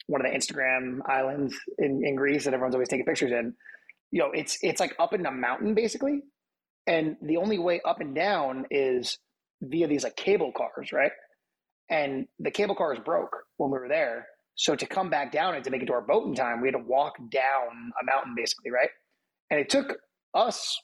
one 0.08 0.26
of 0.26 0.32
the 0.32 0.38
Instagram 0.38 1.00
islands 1.08 1.56
in, 1.78 2.02
in 2.04 2.16
Greece 2.16 2.46
that 2.46 2.54
everyone's 2.54 2.76
always 2.76 2.90
taking 2.90 3.06
pictures 3.06 3.32
in. 3.32 3.54
You 4.12 4.20
know, 4.20 4.32
it's 4.34 4.58
it's 4.62 4.80
like 4.80 4.96
up 5.00 5.14
in 5.14 5.26
a 5.26 5.32
mountain 5.32 5.74
basically, 5.74 6.22
and 6.88 7.18
the 7.22 7.38
only 7.38 7.58
way 7.60 7.82
up 7.86 8.02
and 8.02 8.16
down 8.16 8.66
is 8.72 9.18
via 9.62 9.88
these 9.88 10.04
like 10.04 10.16
cable 10.16 10.52
cars, 10.52 10.92
right? 10.92 11.12
And 11.90 12.28
the 12.40 12.52
cable 12.52 12.76
cars 12.76 13.00
broke 13.04 13.36
when 13.58 13.72
we 13.72 13.80
were 13.80 13.88
there. 13.88 14.28
So 14.56 14.76
to 14.76 14.86
come 14.86 15.10
back 15.10 15.32
down 15.32 15.56
and 15.56 15.64
to 15.64 15.72
make 15.72 15.82
it 15.82 15.86
to 15.88 15.94
our 15.94 16.02
boat 16.02 16.28
in 16.28 16.36
time, 16.36 16.62
we 16.62 16.68
had 16.68 16.74
to 16.74 16.84
walk 16.86 17.16
down 17.30 17.92
a 18.02 18.06
mountain 18.06 18.36
basically, 18.36 18.72
right? 18.72 18.90
And 19.50 19.60
it 19.60 19.70
took 19.70 19.98
us 20.34 20.78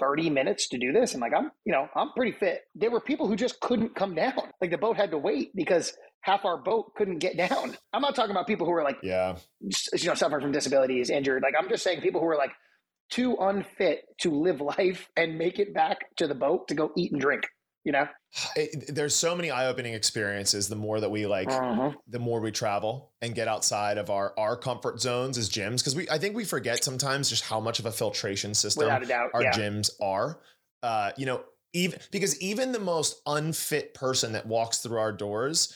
30 0.00 0.30
minutes 0.30 0.68
to 0.68 0.78
do 0.78 0.92
this. 0.92 1.12
And 1.12 1.20
like, 1.20 1.32
I'm, 1.36 1.50
you 1.64 1.72
know, 1.72 1.88
I'm 1.94 2.12
pretty 2.12 2.32
fit. 2.32 2.62
There 2.74 2.90
were 2.90 3.00
people 3.00 3.28
who 3.28 3.36
just 3.36 3.60
couldn't 3.60 3.94
come 3.94 4.14
down. 4.16 4.34
Like 4.60 4.70
the 4.70 4.78
boat 4.78 4.96
had 4.96 5.10
to 5.12 5.18
wait 5.18 5.54
because 5.54 5.94
half 6.22 6.44
our 6.44 6.56
boat 6.56 6.94
couldn't 6.96 7.18
get 7.18 7.36
down. 7.36 7.76
I'm 7.92 8.02
not 8.02 8.14
talking 8.14 8.30
about 8.30 8.46
people 8.46 8.66
who 8.66 8.72
were 8.72 8.82
like, 8.82 8.98
yeah 9.02 9.36
you 9.60 10.08
know, 10.08 10.14
suffering 10.14 10.42
from 10.42 10.52
disabilities, 10.52 11.10
injured. 11.10 11.42
Like 11.42 11.54
I'm 11.58 11.68
just 11.68 11.84
saying 11.84 12.00
people 12.00 12.20
who 12.20 12.26
were 12.26 12.36
like 12.36 12.52
too 13.10 13.36
unfit 13.40 14.04
to 14.20 14.30
live 14.30 14.60
life 14.78 15.08
and 15.16 15.38
make 15.38 15.58
it 15.58 15.74
back 15.74 15.98
to 16.16 16.26
the 16.26 16.34
boat 16.34 16.68
to 16.68 16.74
go 16.74 16.90
eat 16.96 17.12
and 17.12 17.20
drink, 17.20 17.44
you 17.84 17.92
know? 17.92 18.06
it, 18.56 18.94
there's 18.94 19.14
so 19.14 19.34
many 19.36 19.50
eye-opening 19.50 19.94
experiences 19.94 20.68
the 20.68 20.76
more 20.76 21.00
that 21.00 21.10
we 21.10 21.26
like 21.26 21.48
Mhm. 21.48 21.94
the 22.08 22.18
more 22.18 22.40
we 22.40 22.50
travel 22.50 23.12
and 23.22 23.34
get 23.34 23.46
outside 23.48 23.98
of 23.98 24.10
our 24.10 24.34
our 24.38 24.56
comfort 24.56 25.00
zones 25.00 25.38
as 25.38 25.48
gyms 25.48 25.78
because 25.78 25.94
we 25.94 26.08
i 26.10 26.18
think 26.18 26.34
we 26.34 26.44
forget 26.44 26.82
sometimes 26.82 27.30
just 27.30 27.44
how 27.44 27.60
much 27.60 27.78
of 27.78 27.86
a 27.86 27.92
filtration 27.92 28.54
system 28.54 28.88
a 28.90 29.06
doubt. 29.06 29.30
our 29.34 29.42
yeah. 29.42 29.52
gyms 29.52 29.90
are 30.02 30.40
uh 30.82 31.12
you 31.16 31.26
know 31.26 31.44
even 31.72 31.98
because 32.10 32.40
even 32.40 32.72
the 32.72 32.78
most 32.80 33.20
unfit 33.26 33.94
person 33.94 34.32
that 34.32 34.46
walks 34.46 34.78
through 34.78 34.98
our 34.98 35.12
doors 35.12 35.72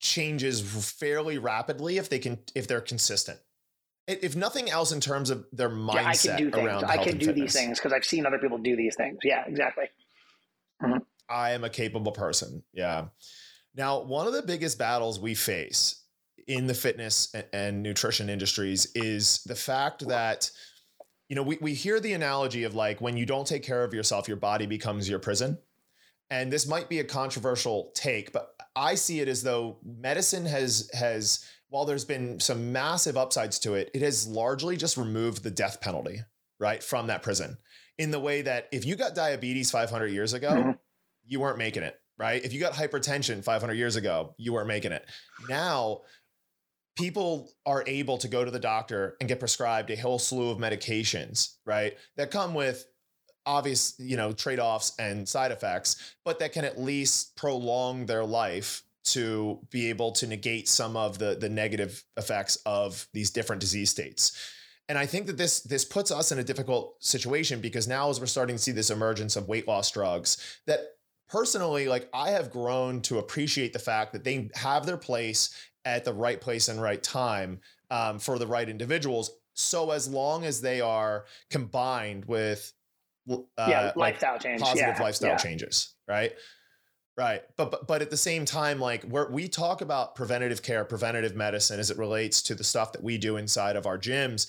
changes 0.00 0.60
fairly 0.98 1.38
rapidly 1.38 1.96
if 1.98 2.08
they 2.08 2.18
can 2.18 2.38
if 2.54 2.66
they're 2.66 2.80
consistent 2.80 3.38
if 4.06 4.36
nothing 4.36 4.70
else 4.70 4.92
in 4.92 5.00
terms 5.00 5.30
of 5.30 5.46
their 5.52 5.70
mindset 5.70 5.94
yeah, 5.94 6.08
I 6.08 6.16
can 6.16 6.36
do 6.36 6.50
things. 6.50 6.66
around 6.66 6.84
I 6.84 6.96
can 6.96 7.18
do 7.18 7.26
fitness. 7.26 7.34
these 7.34 7.52
things 7.52 7.78
because 7.78 7.92
I've 7.92 8.04
seen 8.04 8.26
other 8.26 8.38
people 8.38 8.58
do 8.58 8.76
these 8.76 8.96
things. 8.96 9.18
Yeah, 9.22 9.44
exactly. 9.46 9.84
Mm-hmm. 10.82 10.98
I 11.28 11.52
am 11.52 11.64
a 11.64 11.70
capable 11.70 12.12
person. 12.12 12.62
Yeah. 12.72 13.06
Now, 13.74 14.02
one 14.02 14.26
of 14.26 14.32
the 14.32 14.42
biggest 14.42 14.78
battles 14.78 15.18
we 15.18 15.34
face 15.34 16.02
in 16.46 16.66
the 16.66 16.74
fitness 16.74 17.32
a- 17.34 17.54
and 17.54 17.82
nutrition 17.82 18.28
industries 18.28 18.88
is 18.94 19.42
the 19.44 19.54
fact 19.54 20.06
that, 20.08 20.50
you 21.28 21.36
know, 21.36 21.42
we, 21.42 21.56
we 21.60 21.72
hear 21.72 21.98
the 21.98 22.12
analogy 22.12 22.64
of 22.64 22.74
like 22.74 23.00
when 23.00 23.16
you 23.16 23.24
don't 23.24 23.46
take 23.46 23.62
care 23.62 23.82
of 23.82 23.94
yourself, 23.94 24.28
your 24.28 24.36
body 24.36 24.66
becomes 24.66 25.08
your 25.08 25.18
prison. 25.18 25.58
And 26.30 26.52
this 26.52 26.66
might 26.66 26.88
be 26.88 27.00
a 27.00 27.04
controversial 27.04 27.92
take, 27.94 28.32
but 28.32 28.50
I 28.76 28.94
see 28.94 29.20
it 29.20 29.28
as 29.28 29.42
though 29.42 29.78
medicine 29.84 30.46
has 30.46 30.90
has 30.92 31.44
while 31.68 31.84
there's 31.84 32.04
been 32.04 32.40
some 32.40 32.72
massive 32.72 33.16
upsides 33.16 33.58
to 33.60 33.74
it, 33.74 33.90
it 33.94 34.02
has 34.02 34.26
largely 34.26 34.76
just 34.76 34.96
removed 34.96 35.42
the 35.42 35.50
death 35.50 35.80
penalty, 35.80 36.20
right, 36.58 36.82
from 36.82 37.08
that 37.08 37.22
prison 37.22 37.58
in 37.98 38.10
the 38.10 38.20
way 38.20 38.42
that 38.42 38.68
if 38.72 38.84
you 38.84 38.96
got 38.96 39.14
diabetes 39.14 39.70
500 39.70 40.08
years 40.08 40.32
ago, 40.32 40.50
mm-hmm. 40.50 40.70
you 41.26 41.40
weren't 41.40 41.58
making 41.58 41.82
it, 41.82 41.98
right? 42.18 42.44
If 42.44 42.52
you 42.52 42.60
got 42.60 42.72
hypertension 42.72 43.42
500 43.42 43.74
years 43.74 43.96
ago, 43.96 44.34
you 44.38 44.52
weren't 44.52 44.68
making 44.68 44.92
it. 44.92 45.06
Now, 45.48 46.02
people 46.96 47.52
are 47.66 47.84
able 47.86 48.18
to 48.18 48.28
go 48.28 48.44
to 48.44 48.50
the 48.50 48.58
doctor 48.58 49.16
and 49.20 49.28
get 49.28 49.40
prescribed 49.40 49.90
a 49.90 49.96
whole 49.96 50.18
slew 50.18 50.50
of 50.50 50.58
medications, 50.58 51.56
right? 51.64 51.96
That 52.16 52.30
come 52.30 52.54
with 52.54 52.86
obvious, 53.46 53.94
you 53.98 54.16
know, 54.16 54.32
trade-offs 54.32 54.94
and 54.98 55.28
side 55.28 55.52
effects, 55.52 56.14
but 56.24 56.38
that 56.38 56.52
can 56.52 56.64
at 56.64 56.80
least 56.80 57.36
prolong 57.36 58.06
their 58.06 58.24
life 58.24 58.82
to 59.04 59.60
be 59.70 59.88
able 59.90 60.12
to 60.12 60.26
negate 60.26 60.68
some 60.68 60.96
of 60.96 61.18
the 61.18 61.36
the 61.38 61.48
negative 61.48 62.04
effects 62.16 62.56
of 62.66 63.06
these 63.12 63.30
different 63.30 63.60
disease 63.60 63.90
states. 63.90 64.50
And 64.88 64.98
I 64.98 65.06
think 65.06 65.26
that 65.26 65.36
this 65.36 65.60
this 65.60 65.84
puts 65.84 66.10
us 66.10 66.32
in 66.32 66.38
a 66.38 66.44
difficult 66.44 67.02
situation 67.02 67.60
because 67.60 67.88
now 67.88 68.10
as 68.10 68.20
we're 68.20 68.26
starting 68.26 68.56
to 68.56 68.62
see 68.62 68.72
this 68.72 68.90
emergence 68.90 69.36
of 69.36 69.48
weight 69.48 69.66
loss 69.66 69.90
drugs 69.90 70.58
that 70.66 70.80
personally 71.28 71.88
like 71.88 72.08
I 72.12 72.30
have 72.30 72.50
grown 72.50 73.00
to 73.02 73.18
appreciate 73.18 73.72
the 73.72 73.78
fact 73.78 74.12
that 74.12 74.24
they 74.24 74.50
have 74.54 74.86
their 74.86 74.96
place 74.96 75.54
at 75.84 76.04
the 76.04 76.12
right 76.12 76.40
place 76.40 76.68
and 76.68 76.80
right 76.80 77.02
time 77.02 77.60
um, 77.90 78.18
for 78.18 78.38
the 78.38 78.46
right 78.46 78.68
individuals. 78.68 79.30
So 79.54 79.90
as 79.90 80.08
long 80.08 80.44
as 80.44 80.60
they 80.60 80.80
are 80.80 81.26
combined 81.50 82.24
with 82.24 82.72
uh, 83.30 83.38
yeah, 83.58 83.92
lifestyle 83.96 84.32
like 84.32 84.42
change, 84.42 84.60
positive 84.60 84.94
yeah. 84.96 85.02
lifestyle 85.02 85.30
yeah. 85.30 85.36
changes, 85.36 85.94
right? 86.08 86.32
Right. 87.16 87.42
But, 87.56 87.70
but 87.70 87.86
but 87.86 88.02
at 88.02 88.10
the 88.10 88.16
same 88.16 88.44
time, 88.44 88.80
like 88.80 89.04
where 89.04 89.28
we 89.30 89.46
talk 89.46 89.80
about 89.80 90.16
preventative 90.16 90.62
care, 90.62 90.84
preventative 90.84 91.36
medicine 91.36 91.78
as 91.78 91.90
it 91.90 91.96
relates 91.96 92.42
to 92.42 92.54
the 92.54 92.64
stuff 92.64 92.92
that 92.92 93.04
we 93.04 93.18
do 93.18 93.36
inside 93.36 93.76
of 93.76 93.86
our 93.86 93.98
gyms. 93.98 94.48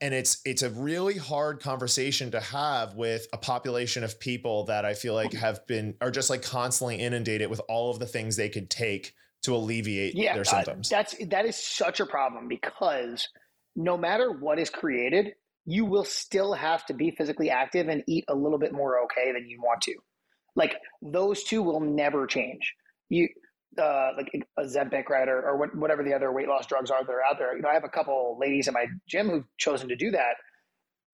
And 0.00 0.14
it's 0.14 0.40
it's 0.44 0.62
a 0.62 0.70
really 0.70 1.18
hard 1.18 1.60
conversation 1.60 2.30
to 2.30 2.40
have 2.40 2.94
with 2.94 3.26
a 3.32 3.36
population 3.36 4.04
of 4.04 4.18
people 4.18 4.64
that 4.64 4.84
I 4.84 4.94
feel 4.94 5.12
like 5.12 5.32
have 5.34 5.66
been 5.66 5.96
are 6.00 6.10
just 6.10 6.30
like 6.30 6.42
constantly 6.42 6.96
inundated 6.96 7.50
with 7.50 7.60
all 7.68 7.90
of 7.90 7.98
the 7.98 8.06
things 8.06 8.36
they 8.36 8.48
could 8.48 8.70
take 8.70 9.14
to 9.42 9.54
alleviate 9.54 10.14
yeah, 10.16 10.34
their 10.34 10.44
symptoms. 10.44 10.90
Uh, 10.90 10.96
that's 10.96 11.14
that 11.26 11.44
is 11.44 11.56
such 11.56 12.00
a 12.00 12.06
problem 12.06 12.48
because 12.48 13.28
no 13.76 13.98
matter 13.98 14.32
what 14.32 14.58
is 14.58 14.70
created, 14.70 15.34
you 15.66 15.84
will 15.84 16.04
still 16.04 16.54
have 16.54 16.86
to 16.86 16.94
be 16.94 17.10
physically 17.10 17.50
active 17.50 17.88
and 17.88 18.02
eat 18.06 18.24
a 18.28 18.34
little 18.34 18.58
bit 18.58 18.72
more 18.72 19.02
okay 19.04 19.32
than 19.32 19.46
you 19.46 19.60
want 19.60 19.82
to. 19.82 19.94
Like 20.56 20.76
those 21.02 21.44
two 21.44 21.62
will 21.62 21.80
never 21.80 22.26
change. 22.26 22.74
You 23.08 23.28
uh, 23.80 24.10
like 24.16 24.30
Ozempic, 24.58 25.08
right, 25.08 25.28
or, 25.28 25.40
or 25.42 25.70
whatever 25.74 26.02
the 26.02 26.14
other 26.14 26.32
weight 26.32 26.48
loss 26.48 26.66
drugs 26.66 26.90
are 26.90 27.04
that 27.04 27.12
are 27.12 27.22
out 27.22 27.38
there. 27.38 27.54
You 27.54 27.62
know, 27.62 27.68
I 27.68 27.74
have 27.74 27.84
a 27.84 27.88
couple 27.88 28.36
ladies 28.40 28.66
in 28.66 28.74
my 28.74 28.86
gym 29.08 29.28
who've 29.28 29.44
chosen 29.56 29.88
to 29.88 29.96
do 29.96 30.10
that. 30.10 30.34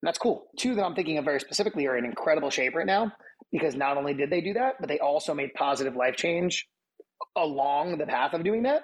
That's 0.01 0.17
cool. 0.17 0.47
Two 0.57 0.75
that 0.75 0.83
I'm 0.83 0.95
thinking 0.95 1.17
of 1.17 1.25
very 1.25 1.39
specifically 1.39 1.87
are 1.87 1.97
in 1.97 2.05
incredible 2.05 2.49
shape 2.49 2.75
right 2.75 2.85
now 2.85 3.11
because 3.51 3.75
not 3.75 3.97
only 3.97 4.13
did 4.13 4.29
they 4.29 4.41
do 4.41 4.53
that, 4.53 4.75
but 4.79 4.89
they 4.89 4.99
also 4.99 5.33
made 5.33 5.53
positive 5.53 5.95
life 5.95 6.15
change 6.15 6.67
along 7.35 7.97
the 7.97 8.05
path 8.05 8.33
of 8.33 8.43
doing 8.43 8.63
that 8.63 8.83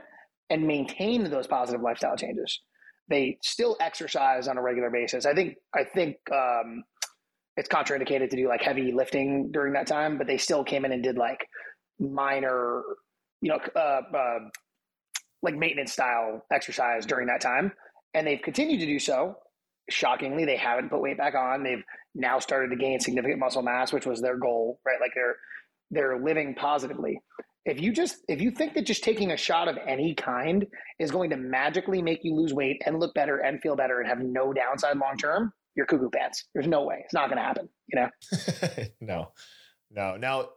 and 0.50 0.68
maintained 0.68 1.28
those 1.28 1.48
positive 1.48 1.82
lifestyle 1.82 2.16
changes. 2.16 2.60
They 3.08 3.38
still 3.42 3.78
exercise 3.80 4.48
on 4.48 4.58
a 4.58 4.62
regular 4.62 4.90
basis. 4.90 5.26
I 5.26 5.34
think 5.34 5.56
I 5.76 5.84
think 5.84 6.18
um, 6.32 6.84
it's 7.62 7.70
contraindicated 7.70 8.32
to 8.32 8.36
do 8.36 8.48
like 8.48 8.64
heavy 8.64 8.92
lifting 8.92 9.52
during 9.52 9.74
that 9.74 9.86
time, 9.86 10.18
but 10.18 10.26
they 10.26 10.38
still 10.38 10.64
came 10.64 10.84
in 10.84 10.92
and 10.92 11.04
did 11.04 11.16
like 11.16 11.48
minor, 12.00 12.82
you 13.40 13.50
know, 13.50 13.60
uh, 13.76 14.02
uh, 14.18 14.40
like 15.44 15.54
maintenance 15.54 15.94
style 15.94 16.44
exercise 16.52 17.06
during 17.06 17.28
that 17.28 17.40
time. 17.40 17.72
And 18.16 18.26
they've 18.26 18.42
continued 18.42 18.80
to 18.80 18.88
do 18.88 18.98
so. 18.98 19.36
Shockingly, 19.92 20.44
they 20.44 20.58
haven't 20.58 20.90
put 20.90 21.02
weight 21.02 21.20
back 21.20 21.36
on. 21.36 21.62
They've 21.62 21.84
now 22.16 22.40
started 22.40 22.70
to 22.70 22.76
gain 22.76 23.00
significant 23.00 23.40
muscle 23.40 23.62
mass, 23.62 23.94
which 23.94 24.08
was 24.08 24.22
their 24.22 24.38
goal, 24.38 24.80
right? 24.84 25.00
Like 25.00 25.12
they're 25.14 25.36
they're 25.92 26.20
living 26.20 26.56
positively. 26.56 27.20
If 27.66 27.80
you 27.80 27.94
just 27.94 28.18
if 28.28 28.42
you 28.42 28.50
think 28.50 28.74
that 28.74 28.88
just 28.88 29.04
taking 29.04 29.30
a 29.30 29.38
shot 29.38 29.68
of 29.68 29.78
any 29.88 30.16
kind 30.16 30.66
is 30.98 31.12
going 31.12 31.30
to 31.30 31.38
magically 31.38 32.02
make 32.02 32.22
you 32.24 32.34
lose 32.34 32.56
weight 32.56 32.82
and 32.88 33.00
look 33.00 33.14
better 33.14 33.38
and 33.38 33.62
feel 33.62 33.76
better 33.76 34.00
and 34.00 34.10
have 34.10 34.20
no 34.20 34.52
downside 34.52 34.98
long 34.98 35.16
term, 35.16 35.54
you're 35.76 35.86
cuckoo 35.86 36.10
pants. 36.10 36.46
There's 36.54 36.68
no 36.68 36.84
way. 36.84 37.02
It's 37.04 37.14
not 37.14 37.30
going 37.30 37.38
to 37.38 37.44
happen, 37.44 37.70
you 37.88 38.00
know? 38.00 38.10
no, 39.02 39.32
no. 39.90 40.18
Now, 40.18 40.50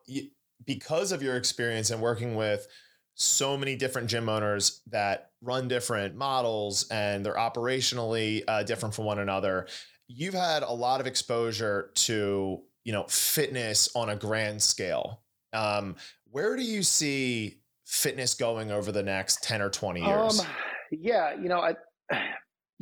because 0.64 1.12
of 1.12 1.22
your 1.22 1.36
experience 1.36 1.90
and 1.90 2.00
working 2.00 2.34
with 2.34 2.66
so 3.14 3.56
many 3.56 3.76
different 3.76 4.08
gym 4.08 4.28
owners 4.28 4.82
that 4.88 5.30
run 5.40 5.68
different 5.68 6.16
models 6.16 6.88
and 6.90 7.24
they're 7.24 7.36
operationally 7.36 8.42
uh, 8.48 8.62
different 8.62 8.94
from 8.94 9.04
one 9.04 9.20
another, 9.20 9.68
you've 10.08 10.34
had 10.34 10.62
a 10.62 10.72
lot 10.72 11.00
of 11.00 11.06
exposure 11.06 11.90
to, 11.94 12.60
you 12.84 12.92
know, 12.92 13.04
fitness 13.04 13.88
on 13.94 14.08
a 14.08 14.16
grand 14.16 14.60
scale. 14.60 15.22
Um, 15.52 15.96
where 16.30 16.56
do 16.56 16.62
you 16.62 16.82
see 16.82 17.60
fitness 17.86 18.34
going 18.34 18.72
over 18.72 18.90
the 18.90 19.02
next 19.02 19.44
10 19.44 19.62
or 19.62 19.70
20 19.70 20.00
years? 20.00 20.40
Um, 20.40 20.46
yeah, 20.90 21.34
you 21.34 21.48
know, 21.48 21.60
I, 21.60 21.76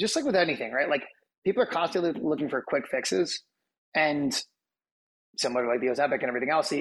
just 0.01 0.17
like 0.17 0.25
with 0.25 0.37
anything, 0.37 0.73
right? 0.73 0.89
Like 0.89 1.03
people 1.45 1.63
are 1.63 1.67
constantly 1.67 2.13
looking 2.21 2.49
for 2.49 2.63
quick 2.67 2.87
fixes 2.89 3.43
and 3.95 4.43
similar 5.39 5.65
to 5.65 5.71
like 5.71 5.81
the 5.81 5.89
Ozempic 5.89 6.21
and 6.21 6.29
everything 6.29 6.51
else. 6.51 6.73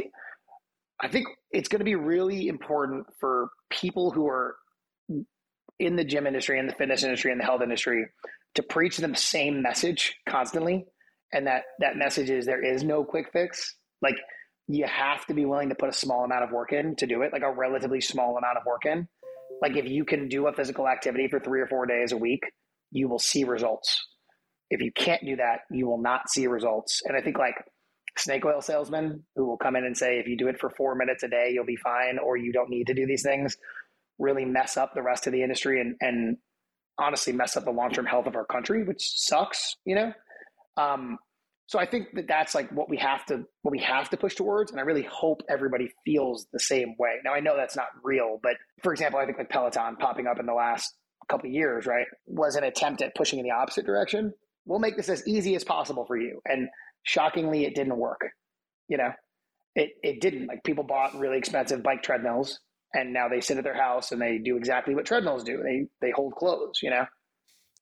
I 1.01 1.07
think 1.07 1.27
it's 1.51 1.67
going 1.67 1.79
to 1.79 1.85
be 1.85 1.95
really 1.95 2.47
important 2.47 3.07
for 3.19 3.49
people 3.69 4.11
who 4.11 4.27
are 4.27 4.55
in 5.79 5.95
the 5.95 6.03
gym 6.03 6.27
industry, 6.27 6.59
in 6.59 6.67
the 6.67 6.73
fitness 6.73 7.03
industry, 7.03 7.31
in 7.31 7.39
the 7.39 7.43
health 7.43 7.61
industry 7.61 8.05
to 8.55 8.63
preach 8.63 8.97
the 8.97 9.15
same 9.15 9.61
message 9.61 10.15
constantly. 10.27 10.85
And 11.33 11.47
that 11.47 11.63
that 11.79 11.95
message 11.95 12.29
is 12.29 12.45
there 12.45 12.63
is 12.63 12.83
no 12.83 13.03
quick 13.03 13.31
fix. 13.31 13.75
Like 14.01 14.15
you 14.67 14.85
have 14.85 15.25
to 15.27 15.33
be 15.33 15.45
willing 15.45 15.69
to 15.69 15.75
put 15.75 15.89
a 15.89 15.93
small 15.93 16.23
amount 16.23 16.43
of 16.43 16.51
work 16.51 16.71
in 16.71 16.95
to 16.97 17.07
do 17.07 17.21
it, 17.23 17.33
like 17.33 17.41
a 17.41 17.51
relatively 17.51 18.01
small 18.01 18.37
amount 18.37 18.57
of 18.57 18.65
work 18.65 18.85
in. 18.85 19.07
Like 19.61 19.75
if 19.77 19.85
you 19.85 20.05
can 20.05 20.27
do 20.27 20.47
a 20.47 20.53
physical 20.53 20.87
activity 20.87 21.27
for 21.29 21.39
three 21.39 21.61
or 21.61 21.67
four 21.67 21.85
days 21.85 22.11
a 22.11 22.17
week, 22.17 22.41
you 22.91 23.07
will 23.07 23.19
see 23.19 23.43
results 23.43 24.05
if 24.71 24.81
you 24.81 24.91
can't 24.91 25.23
do 25.23 25.35
that, 25.35 25.59
you 25.69 25.85
will 25.85 26.01
not 26.01 26.29
see 26.29 26.47
results. 26.47 27.01
And 27.05 27.15
I 27.15 27.21
think 27.21 27.37
like 27.37 27.55
snake 28.17 28.45
oil 28.45 28.61
salesmen 28.61 29.23
who 29.35 29.45
will 29.45 29.57
come 29.57 29.75
in 29.75 29.83
and 29.83 29.95
say, 29.95 30.17
if 30.17 30.27
you 30.27 30.37
do 30.37 30.47
it 30.47 30.59
for 30.59 30.69
four 30.69 30.95
minutes 30.95 31.23
a 31.23 31.27
day, 31.27 31.51
you'll 31.53 31.65
be 31.65 31.75
fine, 31.75 32.17
or 32.17 32.37
you 32.37 32.53
don't 32.53 32.69
need 32.69 32.87
to 32.87 32.93
do 32.93 33.05
these 33.05 33.21
things, 33.21 33.57
really 34.17 34.45
mess 34.45 34.77
up 34.77 34.93
the 34.95 35.01
rest 35.01 35.27
of 35.27 35.33
the 35.33 35.43
industry 35.43 35.81
and, 35.81 35.95
and 35.99 36.37
honestly 36.97 37.33
mess 37.33 37.57
up 37.57 37.65
the 37.65 37.71
long 37.71 37.91
term 37.91 38.05
health 38.05 38.27
of 38.27 38.35
our 38.35 38.45
country, 38.45 38.83
which 38.83 39.11
sucks, 39.19 39.75
you 39.85 39.93
know? 39.93 40.13
Um, 40.77 41.17
so 41.67 41.77
I 41.77 41.85
think 41.85 42.07
that 42.15 42.27
that's 42.27 42.55
like 42.55 42.71
what 42.71 42.89
we 42.89 42.97
have 42.97 43.25
to 43.25 43.43
what 43.61 43.71
we 43.71 43.79
have 43.79 44.09
to 44.09 44.17
push 44.17 44.35
towards, 44.35 44.71
and 44.71 44.79
I 44.79 44.83
really 44.83 45.07
hope 45.09 45.41
everybody 45.49 45.89
feels 46.05 46.47
the 46.53 46.59
same 46.59 46.95
way. 46.97 47.15
Now 47.25 47.33
I 47.33 47.41
know 47.41 47.57
that's 47.57 47.75
not 47.75 47.87
real, 48.03 48.39
but 48.41 48.53
for 48.83 48.93
example, 48.93 49.19
I 49.19 49.25
think 49.25 49.37
like 49.37 49.49
Peloton 49.49 49.97
popping 49.97 50.27
up 50.27 50.39
in 50.39 50.45
the 50.45 50.53
last 50.53 50.93
couple 51.29 51.49
years, 51.49 51.85
right, 51.85 52.07
was 52.25 52.55
an 52.55 52.63
attempt 52.63 53.01
at 53.01 53.15
pushing 53.15 53.39
in 53.39 53.45
the 53.45 53.51
opposite 53.51 53.85
direction 53.85 54.33
we'll 54.65 54.79
make 54.79 54.97
this 54.97 55.09
as 55.09 55.27
easy 55.27 55.55
as 55.55 55.63
possible 55.63 56.05
for 56.05 56.17
you. 56.17 56.41
And 56.45 56.69
shockingly, 57.03 57.65
it 57.65 57.75
didn't 57.75 57.97
work. 57.97 58.21
You 58.87 58.97
know, 58.97 59.11
it, 59.75 59.91
it 60.03 60.21
didn't. 60.21 60.47
Like 60.47 60.63
people 60.63 60.83
bought 60.83 61.17
really 61.17 61.37
expensive 61.37 61.83
bike 61.83 62.03
treadmills 62.03 62.59
and 62.93 63.13
now 63.13 63.29
they 63.29 63.41
sit 63.41 63.57
at 63.57 63.63
their 63.63 63.75
house 63.75 64.11
and 64.11 64.21
they 64.21 64.37
do 64.37 64.57
exactly 64.57 64.95
what 64.95 65.05
treadmills 65.05 65.43
do. 65.43 65.61
They, 65.63 65.87
they 66.01 66.11
hold 66.11 66.35
clothes, 66.35 66.79
you 66.81 66.89
know? 66.89 67.05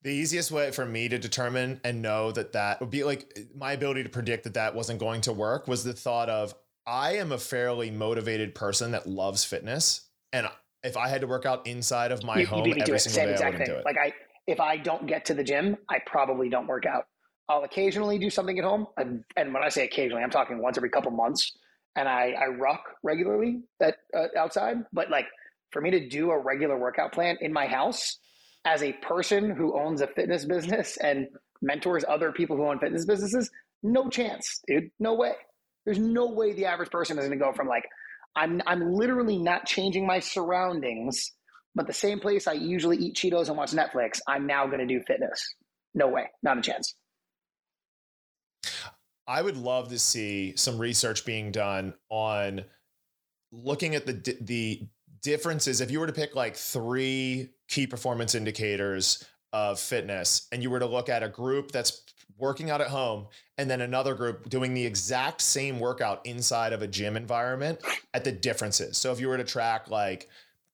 The 0.04 0.12
easiest 0.12 0.52
way 0.52 0.72
for 0.72 0.86
me 0.86 1.10
to 1.10 1.18
determine 1.18 1.82
and 1.84 2.02
know 2.02 2.32
that 2.32 2.54
that 2.54 2.80
would 2.80 2.90
be 2.90 3.04
like 3.04 3.38
my 3.54 3.74
ability 3.74 4.04
to 4.04 4.10
predict 4.10 4.46
that 4.46 4.54
that 4.54 4.74
wasn't 4.74 5.00
going 5.00 5.22
to 5.22 5.34
work 5.34 5.68
was 5.68 5.84
the 5.84 5.94
thought 5.94 6.30
of 6.30 6.54
I 6.88 7.18
am 7.18 7.32
a 7.32 7.38
fairly 7.38 7.92
motivated 7.92 8.56
person 8.56 8.92
that 8.92 9.08
loves 9.08 9.44
fitness. 9.44 10.08
And 10.32 10.48
if 10.84 10.96
I 10.96 11.10
had 11.10 11.22
to 11.22 11.28
work 11.28 11.46
out 11.46 11.68
inside 11.68 12.12
of 12.12 12.24
my 12.24 12.40
you, 12.40 12.48
home 12.48 12.66
you 12.66 12.76
every 12.80 13.00
single 13.00 13.36
day, 13.36 13.44
I 13.44 13.50
wouldn't 13.50 13.66
thing. 13.66 13.76
do 13.76 13.80
it. 13.80 13.86
Like 13.86 13.98
I, 13.98 14.14
if 14.50 14.60
I 14.60 14.78
don't 14.78 15.06
get 15.06 15.26
to 15.26 15.36
the 15.36 15.44
gym, 15.44 15.78
I 15.88 16.00
probably 16.06 16.50
don't 16.50 16.68
work 16.68 16.86
out. 16.86 17.06
I'll 17.48 17.64
occasionally 17.64 18.18
do 18.18 18.30
something 18.30 18.58
at 18.58 18.66
home. 18.66 18.88
And, 18.98 19.24
and 19.38 19.54
when 19.54 19.64
I 19.64 19.70
say 19.70 19.86
occasionally, 19.86 20.24
I'm 20.24 20.32
talking 20.32 20.62
once 20.62 20.78
every 20.78 20.90
couple 20.90 21.12
months. 21.12 21.56
And 21.96 22.08
I, 22.08 22.32
I 22.32 22.48
ruck 22.48 22.82
regularly 23.04 23.62
at, 23.82 23.98
uh, 24.16 24.28
outside. 24.38 24.78
But 24.92 25.10
like 25.10 25.26
for 25.72 25.82
me 25.82 25.92
to 25.92 26.10
do 26.10 26.32
a 26.32 26.40
regular 26.40 26.78
workout 26.78 27.12
plan 27.12 27.38
in 27.42 27.54
my 27.54 27.68
house 27.68 28.18
as 28.66 28.82
a 28.82 28.94
person 28.94 29.56
who 29.56 29.80
owns 29.80 30.02
a 30.02 30.08
fitness 30.08 30.46
business 30.46 30.98
and 30.98 31.28
mentors 31.62 32.04
other 32.08 32.32
people 32.32 32.56
who 32.58 32.66
own 32.66 32.80
fitness 32.80 33.06
businesses, 33.06 33.50
no 33.84 34.10
chance, 34.10 34.62
dude. 34.68 34.90
No 35.00 35.14
way. 35.14 35.34
There's 35.86 36.00
no 36.00 36.32
way 36.32 36.54
the 36.54 36.66
average 36.66 36.90
person 36.92 37.18
is 37.18 37.26
going 37.26 37.38
to 37.38 37.44
go 37.44 37.54
from 37.54 37.68
like, 37.68 37.86
I'm, 38.36 38.62
I'm 38.66 38.94
literally 38.94 39.38
not 39.38 39.66
changing 39.66 40.06
my 40.08 40.20
surroundings 40.20 41.32
but 41.80 41.88
the 41.88 41.94
same 41.94 42.20
place 42.20 42.46
I 42.46 42.52
usually 42.52 42.98
eat 42.98 43.16
Cheetos 43.16 43.48
and 43.48 43.56
watch 43.56 43.72
Netflix, 43.72 44.20
I'm 44.28 44.46
now 44.46 44.68
going 44.68 44.80
to 44.80 44.86
do 44.86 45.00
fitness. 45.00 45.56
No 45.94 46.10
way, 46.10 46.26
not 46.44 46.58
a 46.58 46.62
chance. 46.62 46.94
I 49.26 49.42
would 49.42 49.56
love 49.56 49.88
to 49.92 49.98
see 49.98 50.58
some 50.58 50.78
research 50.78 51.26
being 51.26 51.54
done 51.54 51.94
on 52.10 52.66
looking 53.54 53.96
at 53.96 54.06
the 54.06 54.38
the 54.42 54.90
differences 55.22 55.80
if 55.80 55.90
you 55.90 56.02
were 56.02 56.08
to 56.08 56.12
pick 56.12 56.36
like 56.36 56.58
three 56.58 57.48
key 57.70 57.88
performance 57.88 58.36
indicators 58.36 59.26
of 59.54 59.80
fitness 59.80 60.50
and 60.52 60.62
you 60.62 60.70
were 60.70 60.80
to 60.80 60.86
look 60.86 61.08
at 61.08 61.24
a 61.24 61.30
group 61.30 61.72
that's 61.72 62.04
working 62.38 62.70
out 62.70 62.82
at 62.82 62.88
home 62.88 63.28
and 63.58 63.70
then 63.72 63.80
another 63.80 64.16
group 64.16 64.50
doing 64.50 64.74
the 64.74 64.86
exact 64.86 65.40
same 65.40 65.80
workout 65.80 66.26
inside 66.26 66.74
of 66.74 66.82
a 66.82 66.88
gym 66.88 67.16
environment 67.16 67.80
at 68.14 68.26
the 68.26 68.34
differences. 68.34 68.98
So 68.98 69.14
if 69.14 69.22
you 69.22 69.30
were 69.30 69.38
to 69.38 69.46
track 69.46 69.90
like 69.90 70.28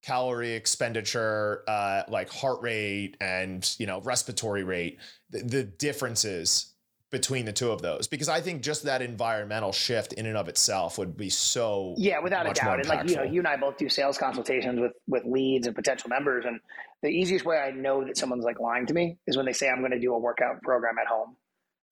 calorie 0.05 0.53
expenditure, 0.53 1.63
uh, 1.67 2.03
like 2.07 2.29
heart 2.29 2.61
rate 2.61 3.17
and 3.19 3.75
you 3.79 3.87
know 3.87 4.01
respiratory 4.01 4.63
rate, 4.63 4.99
the, 5.29 5.39
the 5.39 5.63
differences 5.63 6.73
between 7.11 7.45
the 7.45 7.53
two 7.53 7.71
of 7.71 7.81
those. 7.81 8.07
Because 8.07 8.29
I 8.29 8.41
think 8.41 8.61
just 8.61 8.83
that 8.83 9.01
environmental 9.01 9.71
shift 9.71 10.13
in 10.13 10.25
and 10.25 10.37
of 10.37 10.49
itself 10.49 10.97
would 10.97 11.17
be 11.17 11.29
so 11.29 11.95
yeah 11.97 12.19
without 12.19 12.49
a 12.49 12.53
doubt. 12.53 12.79
and 12.79 12.89
like 12.89 13.09
you 13.09 13.15
know 13.15 13.23
you 13.23 13.39
and 13.39 13.47
I 13.47 13.57
both 13.57 13.77
do 13.77 13.89
sales 13.89 14.17
consultations 14.17 14.79
with 14.79 14.93
with 15.07 15.25
leads 15.25 15.67
and 15.67 15.75
potential 15.75 16.09
members. 16.09 16.45
And 16.45 16.59
the 17.01 17.09
easiest 17.09 17.45
way 17.45 17.57
I 17.57 17.71
know 17.71 18.05
that 18.05 18.17
someone's 18.17 18.45
like 18.45 18.59
lying 18.59 18.85
to 18.87 18.93
me 18.93 19.17
is 19.27 19.37
when 19.37 19.45
they 19.45 19.53
say 19.53 19.69
I'm 19.69 19.79
going 19.79 19.91
to 19.91 19.99
do 19.99 20.13
a 20.13 20.19
workout 20.19 20.61
program 20.61 20.95
at 20.99 21.07
home 21.07 21.35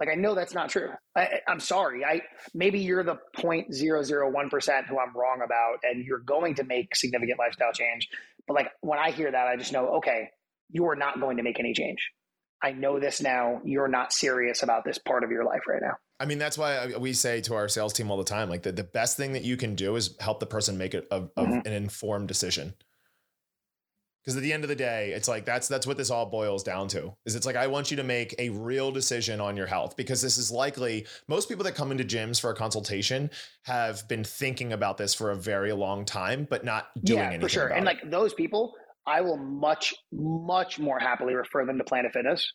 like 0.05 0.15
I 0.15 0.19
know 0.19 0.35
that's 0.35 0.53
not 0.53 0.69
true 0.69 0.89
I, 1.15 1.39
I'm 1.47 1.59
sorry 1.59 2.03
I 2.03 2.21
maybe 2.53 2.79
you're 2.79 3.03
the 3.03 3.17
0.001 3.37 4.49
percent 4.49 4.87
who 4.87 4.99
I'm 4.99 5.15
wrong 5.15 5.41
about 5.43 5.77
and 5.83 6.05
you're 6.05 6.19
going 6.19 6.55
to 6.55 6.63
make 6.63 6.95
significant 6.95 7.39
lifestyle 7.39 7.71
change 7.71 8.09
but 8.47 8.55
like 8.55 8.71
when 8.81 8.99
I 8.99 9.11
hear 9.11 9.31
that 9.31 9.47
I 9.47 9.55
just 9.55 9.71
know 9.71 9.95
okay 9.97 10.29
you 10.69 10.87
are 10.87 10.95
not 10.95 11.19
going 11.19 11.37
to 11.37 11.43
make 11.43 11.59
any 11.59 11.73
change 11.73 12.09
I 12.63 12.71
know 12.71 12.97
this 12.97 13.21
now. 13.21 13.59
You're 13.65 13.89
not 13.89 14.13
serious 14.13 14.63
about 14.63 14.85
this 14.85 14.97
part 14.97 15.25
of 15.25 15.31
your 15.31 15.43
life 15.43 15.63
right 15.67 15.81
now. 15.81 15.95
I 16.19 16.25
mean, 16.25 16.37
that's 16.37 16.57
why 16.57 16.95
we 16.97 17.11
say 17.11 17.41
to 17.41 17.55
our 17.55 17.67
sales 17.67 17.91
team 17.91 18.09
all 18.09 18.17
the 18.17 18.23
time, 18.23 18.49
like 18.49 18.63
the, 18.63 18.71
the 18.71 18.85
best 18.85 19.17
thing 19.17 19.33
that 19.33 19.43
you 19.43 19.57
can 19.57 19.75
do 19.75 19.97
is 19.97 20.15
help 20.21 20.39
the 20.39 20.45
person 20.45 20.77
make 20.77 20.93
a, 20.93 21.03
a, 21.11 21.21
mm-hmm. 21.21 21.59
an 21.65 21.73
informed 21.73 22.29
decision. 22.29 22.73
Because 24.23 24.37
at 24.37 24.43
the 24.43 24.53
end 24.53 24.63
of 24.63 24.69
the 24.69 24.75
day, 24.75 25.11
it's 25.11 25.27
like 25.27 25.43
that's 25.43 25.67
that's 25.67 25.85
what 25.85 25.97
this 25.97 26.09
all 26.09 26.25
boils 26.25 26.63
down 26.63 26.87
to. 26.89 27.13
Is 27.25 27.35
it's 27.35 27.45
like 27.45 27.57
I 27.57 27.67
want 27.67 27.91
you 27.91 27.97
to 27.97 28.03
make 28.03 28.33
a 28.39 28.49
real 28.49 28.91
decision 28.91 29.41
on 29.41 29.57
your 29.57 29.67
health 29.67 29.97
because 29.97 30.21
this 30.21 30.37
is 30.37 30.49
likely 30.49 31.05
most 31.27 31.49
people 31.49 31.65
that 31.65 31.75
come 31.75 31.91
into 31.91 32.05
gyms 32.05 32.39
for 32.39 32.49
a 32.49 32.55
consultation 32.55 33.29
have 33.63 34.07
been 34.07 34.23
thinking 34.23 34.71
about 34.71 34.97
this 34.97 35.13
for 35.13 35.31
a 35.31 35.35
very 35.35 35.73
long 35.73 36.05
time, 36.05 36.47
but 36.49 36.63
not 36.63 36.87
doing 37.03 37.19
yeah, 37.19 37.25
anything. 37.25 37.41
for 37.41 37.49
sure. 37.49 37.67
and 37.67 37.85
like 37.85 37.99
those 38.09 38.33
people, 38.33 38.73
I 39.05 39.21
will 39.21 39.37
much, 39.37 39.93
much 40.11 40.79
more 40.79 40.99
happily 40.99 41.33
refer 41.33 41.65
them 41.65 41.77
to 41.77 41.83
Planet 41.83 42.13
Fitness 42.13 42.53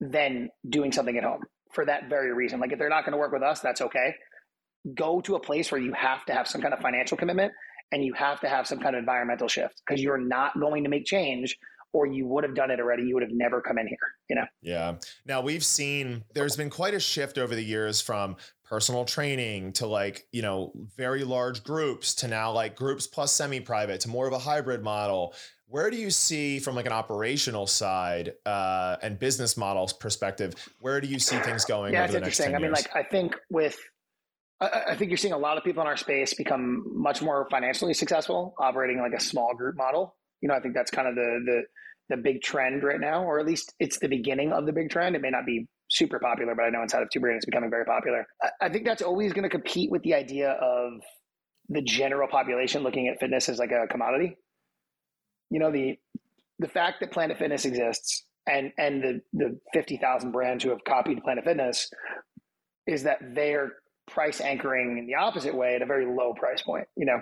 than 0.00 0.50
doing 0.68 0.92
something 0.92 1.16
at 1.16 1.24
home 1.24 1.42
for 1.72 1.86
that 1.86 2.10
very 2.10 2.32
reason. 2.32 2.60
Like 2.60 2.72
if 2.72 2.78
they're 2.78 2.88
not 2.88 3.04
going 3.04 3.12
to 3.12 3.18
work 3.18 3.32
with 3.32 3.42
us, 3.42 3.60
that's 3.60 3.80
okay. 3.80 4.14
Go 4.94 5.22
to 5.22 5.36
a 5.36 5.40
place 5.40 5.72
where 5.72 5.80
you 5.80 5.94
have 5.94 6.24
to 6.26 6.34
have 6.34 6.46
some 6.46 6.60
kind 6.60 6.74
of 6.74 6.80
financial 6.80 7.16
commitment 7.16 7.52
and 7.94 8.04
you 8.04 8.12
have 8.12 8.40
to 8.40 8.48
have 8.48 8.66
some 8.66 8.80
kind 8.80 8.96
of 8.96 8.98
environmental 8.98 9.46
shift 9.46 9.80
because 9.86 10.02
you're 10.02 10.18
not 10.18 10.58
going 10.58 10.82
to 10.82 10.90
make 10.90 11.06
change 11.06 11.56
or 11.92 12.06
you 12.06 12.26
would 12.26 12.42
have 12.42 12.56
done 12.56 12.72
it 12.72 12.80
already. 12.80 13.04
You 13.04 13.14
would 13.14 13.22
have 13.22 13.32
never 13.32 13.60
come 13.60 13.78
in 13.78 13.86
here, 13.86 13.96
you 14.28 14.34
know? 14.34 14.46
Yeah. 14.62 14.96
Now 15.24 15.40
we've 15.40 15.64
seen 15.64 16.24
there's 16.34 16.56
been 16.56 16.70
quite 16.70 16.92
a 16.92 16.98
shift 16.98 17.38
over 17.38 17.54
the 17.54 17.62
years 17.62 18.00
from 18.00 18.34
personal 18.64 19.04
training 19.04 19.74
to 19.74 19.86
like, 19.86 20.26
you 20.32 20.42
know, 20.42 20.72
very 20.96 21.22
large 21.22 21.62
groups 21.62 22.16
to 22.16 22.26
now 22.26 22.50
like 22.50 22.74
groups 22.74 23.06
plus 23.06 23.32
semi 23.32 23.60
private 23.60 24.00
to 24.00 24.08
more 24.08 24.26
of 24.26 24.32
a 24.32 24.38
hybrid 24.38 24.82
model. 24.82 25.32
Where 25.68 25.88
do 25.88 25.96
you 25.96 26.10
see 26.10 26.58
from 26.58 26.74
like 26.74 26.86
an 26.86 26.92
operational 26.92 27.68
side 27.68 28.32
uh, 28.44 28.96
and 29.02 29.20
business 29.20 29.56
models 29.56 29.92
perspective, 29.92 30.54
where 30.80 31.00
do 31.00 31.06
you 31.06 31.20
see 31.20 31.36
things 31.38 31.64
going 31.64 31.92
yeah, 31.92 32.04
over 32.04 32.14
the 32.14 32.20
next 32.20 32.38
10 32.38 32.50
years? 32.50 32.58
I 32.58 32.62
mean, 32.62 32.72
like 32.72 32.94
I 32.94 33.04
think 33.04 33.36
with 33.50 33.78
I 34.60 34.94
think 34.96 35.10
you're 35.10 35.18
seeing 35.18 35.34
a 35.34 35.38
lot 35.38 35.58
of 35.58 35.64
people 35.64 35.82
in 35.82 35.88
our 35.88 35.96
space 35.96 36.34
become 36.34 36.84
much 36.86 37.20
more 37.20 37.46
financially 37.50 37.92
successful 37.92 38.54
operating 38.58 38.98
like 38.98 39.12
a 39.12 39.20
small 39.20 39.54
group 39.54 39.76
model. 39.76 40.16
You 40.40 40.48
know, 40.48 40.54
I 40.54 40.60
think 40.60 40.74
that's 40.74 40.90
kind 40.90 41.08
of 41.08 41.14
the 41.14 41.40
the 41.44 41.62
the 42.10 42.22
big 42.22 42.42
trend 42.42 42.82
right 42.84 43.00
now, 43.00 43.24
or 43.24 43.40
at 43.40 43.46
least 43.46 43.74
it's 43.80 43.98
the 43.98 44.08
beginning 44.08 44.52
of 44.52 44.66
the 44.66 44.72
big 44.72 44.90
trend. 44.90 45.16
It 45.16 45.22
may 45.22 45.30
not 45.30 45.46
be 45.46 45.66
super 45.90 46.18
popular, 46.18 46.54
but 46.54 46.64
I 46.64 46.70
know 46.70 46.82
inside 46.82 47.02
of 47.02 47.10
Two 47.10 47.20
Brain 47.20 47.36
it's 47.36 47.46
becoming 47.46 47.70
very 47.70 47.84
popular. 47.84 48.26
I 48.60 48.68
think 48.68 48.84
that's 48.84 49.02
always 49.02 49.32
going 49.32 49.44
to 49.44 49.48
compete 49.48 49.90
with 49.90 50.02
the 50.02 50.14
idea 50.14 50.50
of 50.50 51.00
the 51.68 51.82
general 51.82 52.28
population 52.28 52.82
looking 52.82 53.08
at 53.08 53.18
fitness 53.20 53.48
as 53.48 53.58
like 53.58 53.72
a 53.72 53.86
commodity. 53.88 54.36
You 55.50 55.60
know, 55.60 55.72
the 55.72 55.98
the 56.58 56.68
fact 56.68 57.00
that 57.00 57.10
Planet 57.10 57.38
Fitness 57.38 57.64
exists 57.64 58.24
and 58.46 58.72
and 58.78 59.02
the 59.02 59.20
the 59.32 59.60
fifty 59.72 59.96
thousand 59.96 60.32
brands 60.32 60.62
who 60.62 60.70
have 60.70 60.84
copied 60.84 61.22
Planet 61.22 61.44
Fitness 61.44 61.90
is 62.86 63.04
that 63.04 63.18
they're 63.34 63.72
price 64.06 64.40
anchoring 64.40 64.98
in 64.98 65.06
the 65.06 65.14
opposite 65.14 65.54
way 65.54 65.74
at 65.74 65.82
a 65.82 65.86
very 65.86 66.06
low 66.06 66.34
price 66.34 66.62
point. 66.62 66.86
You 66.96 67.06
know, 67.06 67.20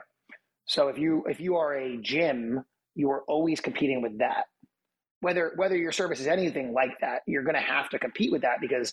so 0.66 0.89
if 0.89 0.99
you 0.99 1.24
if 1.28 1.41
you 1.41 1.57
are 1.57 1.74
a 1.74 1.97
gym, 1.99 2.64
you 2.95 3.11
are 3.11 3.22
always 3.28 3.61
competing 3.61 4.03
with 4.03 4.18
that 4.18 4.45
whether 5.22 5.53
whether 5.57 5.76
your 5.76 5.93
service 5.93 6.20
is 6.20 6.26
anything 6.26 6.74
like 6.74 6.99
that, 7.01 7.22
you're 7.26 7.45
going 7.45 7.55
to 7.55 7.61
have 7.61 7.89
to 7.91 7.99
compete 7.99 8.33
with 8.33 8.43
that 8.43 8.61
because 8.61 8.93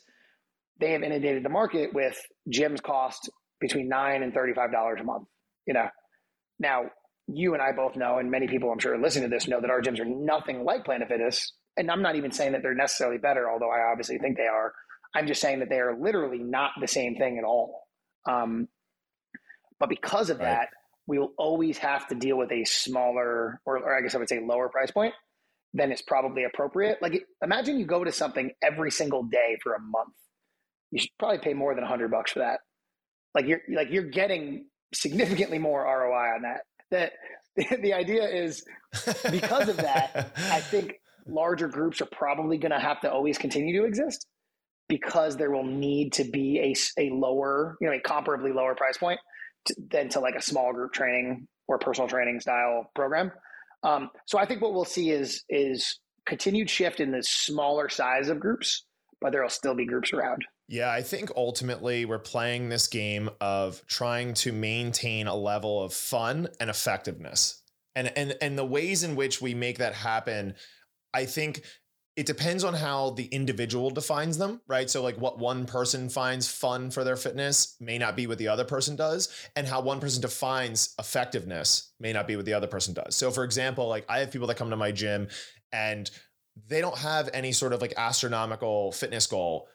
they 0.80 0.94
have 0.94 1.04
inundated 1.04 1.44
the 1.44 1.50
market 1.50 1.94
with 1.94 2.18
gyms 2.50 2.82
cost 2.82 3.30
between 3.60 3.90
nine 3.90 4.24
and 4.24 4.34
thirty 4.34 4.54
five 4.54 4.72
dollars 4.72 5.00
a 5.02 5.04
month. 5.04 5.28
You 5.66 5.74
know, 5.74 5.90
now 6.60 6.84
you 7.28 7.54
and 7.54 7.62
I 7.62 7.72
both 7.72 7.96
know, 7.96 8.20
and 8.20 8.32
many 8.32 8.48
people 8.48 8.72
I'm 8.72 8.80
sure 8.80 8.94
are 8.94 9.02
listening 9.02 9.30
to 9.30 9.36
this 9.36 9.48
know 9.48 9.60
that 9.60 9.72
our 9.72 9.82
gyms 9.82 10.00
are 10.00 10.06
nothing 10.06 10.64
like 10.64 10.86
Planet 10.86 11.08
Fitness. 11.08 11.52
And 11.76 11.90
I'm 11.90 12.02
not 12.02 12.16
even 12.16 12.32
saying 12.32 12.52
that 12.52 12.62
they're 12.62 12.76
necessarily 12.76 13.18
better, 13.18 13.50
although 13.50 13.72
I 13.72 13.90
obviously 13.92 14.20
think 14.20 14.38
they 14.38 14.48
are. 14.48 14.74
I'm 15.16 15.28
just 15.28 15.42
saying 15.42 15.60
that 15.60 15.70
they 15.70 15.80
are 15.80 15.98
literally 16.00 16.40
not 16.40 16.72
the 16.80 16.88
same 16.88 17.16
thing 17.16 17.38
at 17.38 17.44
all. 17.44 17.88
Um, 18.28 18.68
but 19.80 19.90
because 19.90 20.30
of 20.30 20.40
right. 20.40 20.46
that, 20.46 20.70
we 21.08 21.18
will 21.18 21.34
always 21.38 21.78
have 21.80 22.08
to 22.10 22.16
deal 22.16 22.38
with 22.38 22.52
a 22.52 22.64
smaller, 22.66 23.60
or, 23.66 23.78
or 23.80 23.98
I 23.98 24.02
guess 24.02 24.14
I 24.14 24.20
would 24.20 24.30
say 24.30 24.40
lower 24.40 24.70
price 24.70 24.92
point 24.92 25.14
then 25.74 25.92
it's 25.92 26.02
probably 26.02 26.44
appropriate. 26.44 27.02
Like 27.02 27.24
imagine 27.44 27.80
you 27.80 27.86
go 27.86 28.04
to 28.04 28.12
something 28.12 28.52
every 28.62 28.92
single 28.92 29.24
day 29.24 29.58
for 29.62 29.74
a 29.74 29.80
month. 29.80 30.14
You 30.92 31.00
should 31.00 31.12
probably 31.20 31.40
pay 31.40 31.54
more 31.54 31.76
than 31.76 31.84
hundred 31.84 32.12
bucks 32.12 32.32
for 32.32 32.40
that. 32.40 32.62
Like 33.36 33.46
you're 33.46 33.62
like 33.74 33.90
you're 33.92 34.10
getting 34.10 34.66
significantly 34.94 35.60
more 35.60 35.84
ROI 35.84 36.36
on 36.36 36.42
that. 36.44 36.62
That 36.92 37.12
the 37.82 37.94
idea 37.94 38.28
is 38.28 38.64
because 39.30 39.70
of 39.70 39.78
that, 39.78 40.32
I 40.36 40.60
think 40.62 40.96
larger 41.28 41.68
groups 41.68 42.02
are 42.02 42.08
probably 42.12 42.58
going 42.58 42.72
to 42.72 42.80
have 42.80 43.02
to 43.02 43.12
always 43.12 43.38
continue 43.38 43.80
to 43.80 43.88
exist 43.88 44.26
because 44.90 45.38
there 45.38 45.52
will 45.52 45.66
need 45.66 46.12
to 46.14 46.26
be 46.26 46.60
a, 46.60 47.02
a 47.02 47.10
lower, 47.12 47.78
you 47.80 47.88
know, 47.88 47.94
a 47.94 48.02
comparably 48.02 48.54
lower 48.54 48.76
price 48.76 48.98
point 48.98 49.20
to, 49.66 49.76
than 49.92 50.10
to 50.10 50.20
like 50.20 50.36
a 50.36 50.42
small 50.42 50.74
group 50.74 50.92
training 50.92 51.48
or 51.68 51.78
personal 51.78 52.10
training 52.10 52.42
style 52.42 52.90
program. 52.96 53.32
Um, 53.84 54.10
so 54.26 54.38
I 54.38 54.46
think 54.46 54.62
what 54.62 54.74
we'll 54.74 54.84
see 54.84 55.12
is 55.12 55.46
is 55.48 56.00
continued 56.26 56.70
shift 56.70 57.00
in 57.00 57.12
the 57.12 57.24
smaller 57.24 57.88
size 57.88 58.28
of 58.28 58.40
groups, 58.40 58.86
but 59.22 59.32
there'll 59.32 59.50
still 59.50 59.76
be 59.76 59.86
groups 59.86 60.12
around. 60.12 60.44
Yeah, 60.68 60.92
I 60.92 61.02
think 61.02 61.32
ultimately 61.36 62.06
we're 62.06 62.20
playing 62.20 62.70
this 62.70 62.88
game 62.88 63.30
of 63.40 63.84
trying 63.88 64.34
to 64.36 64.52
maintain 64.52 65.28
a 65.28 65.36
level 65.36 65.82
of 65.82 65.94
fun 65.94 66.50
and 66.60 66.70
effectiveness. 66.70 67.62
And 67.96 68.12
and 68.16 68.36
and 68.42 68.58
the 68.58 68.66
ways 68.66 69.04
in 69.04 69.16
which 69.16 69.42
we 69.42 69.54
make 69.54 69.78
that 69.78 69.94
happen, 69.94 70.56
I 71.14 71.26
think 71.26 71.64
it 72.20 72.26
depends 72.26 72.66
on 72.66 72.74
how 72.74 73.12
the 73.12 73.28
individual 73.28 73.90
defines 73.90 74.38
them, 74.38 74.60
right? 74.68 74.90
So, 74.90 75.02
like 75.02 75.16
what 75.16 75.40
one 75.40 75.66
person 75.66 76.10
finds 76.10 76.50
fun 76.50 76.92
for 76.92 77.06
their 77.06 77.16
fitness 77.16 77.78
may 77.80 77.98
not 77.98 78.18
be 78.18 78.28
what 78.28 78.38
the 78.38 78.50
other 78.50 78.66
person 78.66 78.98
does, 78.98 79.30
and 79.56 79.66
how 79.66 79.80
one 79.80 80.02
person 80.02 80.22
defines 80.22 80.94
effectiveness 81.00 81.94
may 81.98 82.12
not 82.12 82.28
be 82.28 82.36
what 82.36 82.44
the 82.44 82.54
other 82.54 82.68
person 82.68 82.94
does. 82.94 83.16
So, 83.16 83.32
for 83.32 83.46
example, 83.46 83.88
like 83.88 84.04
I 84.10 84.20
have 84.20 84.32
people 84.32 84.48
that 84.48 84.58
come 84.58 84.70
to 84.70 84.76
my 84.76 84.92
gym 84.92 85.30
and 85.72 86.12
they 86.68 86.82
don't 86.82 86.98
have 86.98 87.30
any 87.34 87.54
sort 87.54 87.72
of 87.72 87.80
like 87.80 87.94
astronomical 87.96 88.92
fitness 88.92 89.26
goal, 89.26 89.70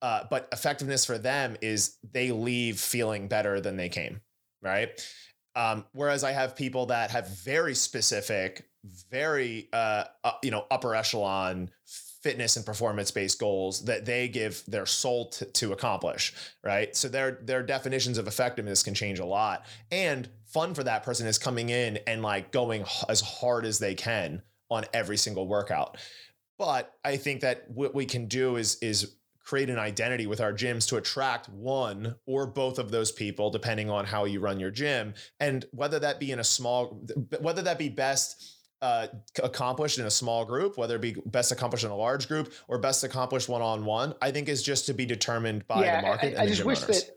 uh, 0.00 0.24
but 0.30 0.48
effectiveness 0.52 1.04
for 1.04 1.18
them 1.18 1.54
is 1.60 1.98
they 2.12 2.30
leave 2.30 2.80
feeling 2.80 3.28
better 3.28 3.60
than 3.60 3.76
they 3.76 3.90
came, 3.90 4.22
right? 4.62 4.88
Um, 5.54 5.84
whereas 5.92 6.24
I 6.24 6.32
have 6.32 6.56
people 6.56 6.86
that 6.86 7.10
have 7.10 7.28
very 7.28 7.74
specific 7.74 8.66
very 9.10 9.68
uh, 9.72 10.04
uh, 10.24 10.32
you 10.42 10.50
know 10.50 10.66
upper 10.70 10.94
echelon 10.94 11.70
fitness 12.22 12.56
and 12.56 12.64
performance 12.64 13.10
based 13.10 13.38
goals 13.38 13.84
that 13.84 14.06
they 14.06 14.28
give 14.28 14.62
their 14.66 14.86
soul 14.86 15.28
to, 15.28 15.44
to 15.46 15.72
accomplish 15.72 16.32
right? 16.64 16.96
So 16.96 17.08
their 17.08 17.38
their 17.42 17.62
definitions 17.62 18.18
of 18.18 18.26
effectiveness 18.26 18.82
can 18.82 18.94
change 18.94 19.18
a 19.18 19.26
lot. 19.26 19.66
And 19.92 20.28
fun 20.46 20.74
for 20.74 20.82
that 20.84 21.02
person 21.02 21.26
is 21.26 21.38
coming 21.38 21.68
in 21.68 21.98
and 22.06 22.22
like 22.22 22.50
going 22.50 22.84
as 23.08 23.20
hard 23.20 23.66
as 23.66 23.78
they 23.78 23.94
can 23.94 24.42
on 24.70 24.84
every 24.92 25.16
single 25.16 25.46
workout. 25.46 25.98
But 26.58 26.92
i 27.04 27.16
think 27.16 27.42
that 27.42 27.64
what 27.68 27.94
we 27.94 28.06
can 28.06 28.26
do 28.26 28.56
is 28.56 28.76
is 28.76 29.16
create 29.44 29.68
an 29.68 29.78
identity 29.78 30.26
with 30.26 30.40
our 30.40 30.54
gyms 30.54 30.88
to 30.88 30.96
attract 30.96 31.50
one 31.50 32.14
or 32.24 32.46
both 32.46 32.78
of 32.78 32.90
those 32.90 33.12
people 33.12 33.50
depending 33.50 33.90
on 33.90 34.06
how 34.06 34.24
you 34.24 34.40
run 34.40 34.58
your 34.58 34.70
gym. 34.70 35.12
And 35.38 35.66
whether 35.72 35.98
that 35.98 36.18
be 36.18 36.32
in 36.32 36.38
a 36.38 36.44
small 36.44 37.04
whether 37.40 37.60
that 37.62 37.78
be 37.78 37.90
best 37.90 38.56
uh, 38.84 39.06
accomplished 39.42 39.98
in 39.98 40.04
a 40.04 40.10
small 40.10 40.44
group, 40.44 40.76
whether 40.76 40.96
it 40.96 41.00
be 41.00 41.16
best 41.24 41.50
accomplished 41.52 41.84
in 41.84 41.90
a 41.90 41.96
large 41.96 42.28
group 42.28 42.52
or 42.68 42.76
best 42.76 43.02
accomplished 43.02 43.48
one 43.48 43.62
on 43.62 43.86
one, 43.86 44.14
I 44.20 44.30
think 44.30 44.46
is 44.46 44.62
just 44.62 44.84
to 44.86 44.92
be 44.92 45.06
determined 45.06 45.66
by 45.66 45.84
yeah, 45.84 46.02
the 46.02 46.06
market. 46.06 46.38
I, 46.38 46.42
I 46.42 46.46
just 46.46 46.66
wish 46.66 46.82
owners. 46.82 47.04
that 47.04 47.14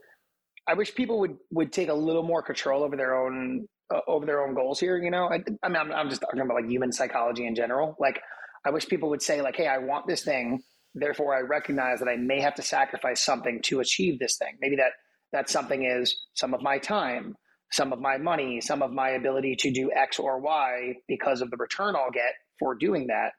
I 0.66 0.76
wish 0.76 0.96
people 0.96 1.20
would 1.20 1.36
would 1.52 1.74
take 1.74 1.90
a 1.90 1.94
little 1.94 2.24
more 2.24 2.42
control 2.42 2.84
over 2.84 2.96
their 2.96 3.22
own 3.22 3.68
uh, 3.94 4.00
over 4.08 4.26
their 4.26 4.48
own 4.48 4.56
goals 4.56 4.80
here. 4.80 4.98
You 4.98 5.12
know, 5.12 5.26
I, 5.26 5.44
I 5.62 5.68
mean, 5.68 5.76
I'm, 5.76 5.92
I'm 5.92 6.10
just 6.10 6.22
talking 6.22 6.40
about 6.40 6.56
like 6.56 6.70
human 6.70 6.94
psychology 6.94 7.46
in 7.46 7.54
general. 7.54 7.98
Like, 8.00 8.22
I 8.66 8.70
wish 8.70 8.88
people 8.88 9.10
would 9.10 9.22
say 9.22 9.42
like, 9.42 9.58
"Hey, 9.58 9.68
I 9.68 9.80
want 9.80 10.08
this 10.08 10.24
thing." 10.24 10.62
Therefore, 10.96 11.36
I 11.36 11.42
recognize 11.42 12.00
that 12.00 12.08
I 12.08 12.16
may 12.16 12.40
have 12.40 12.56
to 12.56 12.62
sacrifice 12.62 13.22
something 13.22 13.62
to 13.64 13.82
achieve 13.82 14.20
this 14.20 14.38
thing. 14.38 14.58
Maybe 14.62 14.78
that 14.78 14.94
that 15.34 15.50
something 15.50 15.84
is 15.84 16.18
some 16.34 16.54
of 16.54 16.62
my 16.62 16.78
time, 16.78 17.36
some 17.72 17.92
of 17.92 18.00
my 18.00 18.18
money, 18.18 18.62
some 18.62 18.82
of 18.82 18.92
my 18.92 19.10
ability 19.10 19.56
to 19.58 19.72
do 19.72 19.92
X 19.92 20.20
or 20.20 20.40
Y 20.40 20.96
because 21.08 21.42
of 21.42 21.52
the 21.52 21.58
return 21.58 21.96
I'll 21.96 22.12
get 22.12 22.34
for 22.60 22.76
doing 22.76 23.08
that. 23.08 23.32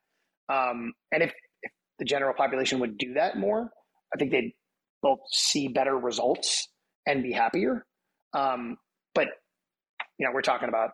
Um, 0.52 0.92
and 1.12 1.22
if, 1.22 1.32
if 1.62 1.72
the 1.98 2.04
general 2.04 2.34
population 2.34 2.78
would 2.80 2.98
do 2.98 3.14
that 3.14 3.36
more, 3.36 3.70
I 4.14 4.18
think 4.18 4.30
they'd 4.30 4.52
both 5.02 5.18
see 5.32 5.68
better 5.68 5.96
results 5.96 6.68
and 7.06 7.22
be 7.22 7.32
happier. 7.32 7.86
Um, 8.34 8.76
but 9.14 9.28
you 10.18 10.26
know, 10.26 10.32
we're 10.32 10.42
talking 10.42 10.68
about 10.68 10.90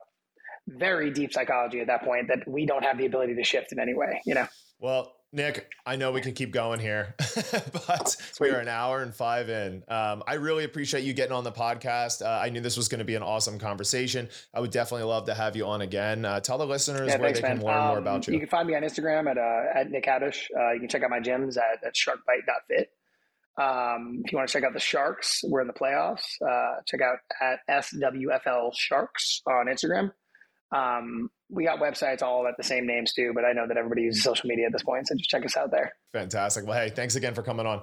very 0.69 1.11
deep 1.11 1.33
psychology 1.33 1.81
at 1.81 1.89
that 1.89 2.05
point 2.05 2.29
that 2.29 2.47
we 2.47 2.67
don't 2.67 2.85
have 2.85 2.99
the 2.99 3.07
ability 3.07 3.35
to 3.35 3.45
shift 3.45 3.73
in 3.73 3.79
any 3.79 3.95
way. 3.95 4.21
You 4.25 4.35
know. 4.35 4.47
Well, 4.79 5.13
Nick, 5.35 5.73
I 5.85 5.97
know 5.97 6.13
we 6.13 6.21
can 6.21 6.33
keep 6.33 6.53
going 6.53 6.79
here, 6.79 7.17
but 7.73 8.17
we're 8.39 8.61
an 8.61 8.69
hour 8.69 9.03
and 9.03 9.13
five 9.13 9.49
in. 9.49 9.83
Um, 9.89 10.23
I 10.29 10.35
really 10.35 10.63
appreciate 10.63 11.03
you 11.03 11.13
getting 11.13 11.33
on 11.33 11.43
the 11.43 11.51
podcast. 11.51 12.25
Uh, 12.25 12.29
I 12.29 12.51
knew 12.51 12.61
this 12.61 12.77
was 12.77 12.87
going 12.87 13.01
to 13.01 13.05
be 13.05 13.17
an 13.17 13.23
awesome 13.25 13.59
conversation. 13.59 14.29
I 14.55 14.61
would 14.61 14.71
definitely 14.71 15.07
love 15.07 15.27
to 15.27 15.35
have 15.35 15.57
you 15.57 15.67
on 15.67 15.81
again. 15.81 16.25
Uh, 16.25 16.39
tell 16.39 16.57
the 16.57 16.67
listeners 16.67 17.09
yeah, 17.09 17.19
where 17.19 17.33
thanks, 17.33 17.41
they 17.41 17.49
can 17.49 17.65
learn 17.65 17.77
um, 17.77 17.89
more 17.89 17.99
about 17.99 18.29
you. 18.29 18.35
You 18.35 18.39
can 18.39 18.49
find 18.49 18.69
me 18.69 18.77
on 18.77 18.83
Instagram 18.83 19.29
at 19.29 19.37
uh, 19.37 19.79
at 19.79 19.91
Nick 19.91 20.07
Habich. 20.07 20.47
Uh, 20.57 20.73
you 20.73 20.79
can 20.79 20.89
check 20.89 21.03
out 21.03 21.11
my 21.11 21.21
gyms 21.21 21.57
at, 21.57 21.85
at 21.85 21.95
sharkbite.fit. 21.95 22.91
Um, 23.57 24.23
if 24.25 24.33
you 24.33 24.39
want 24.39 24.49
to 24.49 24.53
check 24.53 24.65
out 24.65 24.73
the 24.73 24.81
Sharks, 24.81 25.43
we're 25.45 25.61
in 25.61 25.67
the 25.67 25.73
playoffs. 25.73 26.25
Uh, 26.45 26.81
check 26.87 27.01
out 27.01 27.19
at 27.41 27.59
SWFL 27.69 28.73
Sharks 28.75 29.43
on 29.47 29.67
Instagram. 29.67 30.13
Um, 30.73 31.31
we 31.51 31.65
got 31.65 31.79
websites 31.79 32.23
all 32.23 32.47
at 32.47 32.55
the 32.57 32.65
same 32.65 32.87
names 32.87 33.13
too, 33.13 33.33
but 33.35 33.45
I 33.45 33.53
know 33.53 33.67
that 33.69 33.77
everybody 33.77 34.03
uses 34.03 34.23
social 34.23 34.49
media 34.49 34.67
at 34.67 34.73
this 34.73 34.83
point, 34.83 35.07
so 35.07 35.15
just 35.15 35.31
check 35.31 35.45
us 35.45 35.57
out 35.57 35.71
there. 35.71 35.93
Fantastic. 36.13 36.67
Well, 36.67 36.79
hey, 36.79 36.91
thanks 36.91 37.17
again 37.17 37.35
for 37.35 37.43
coming 37.43 37.67
on. 37.67 37.83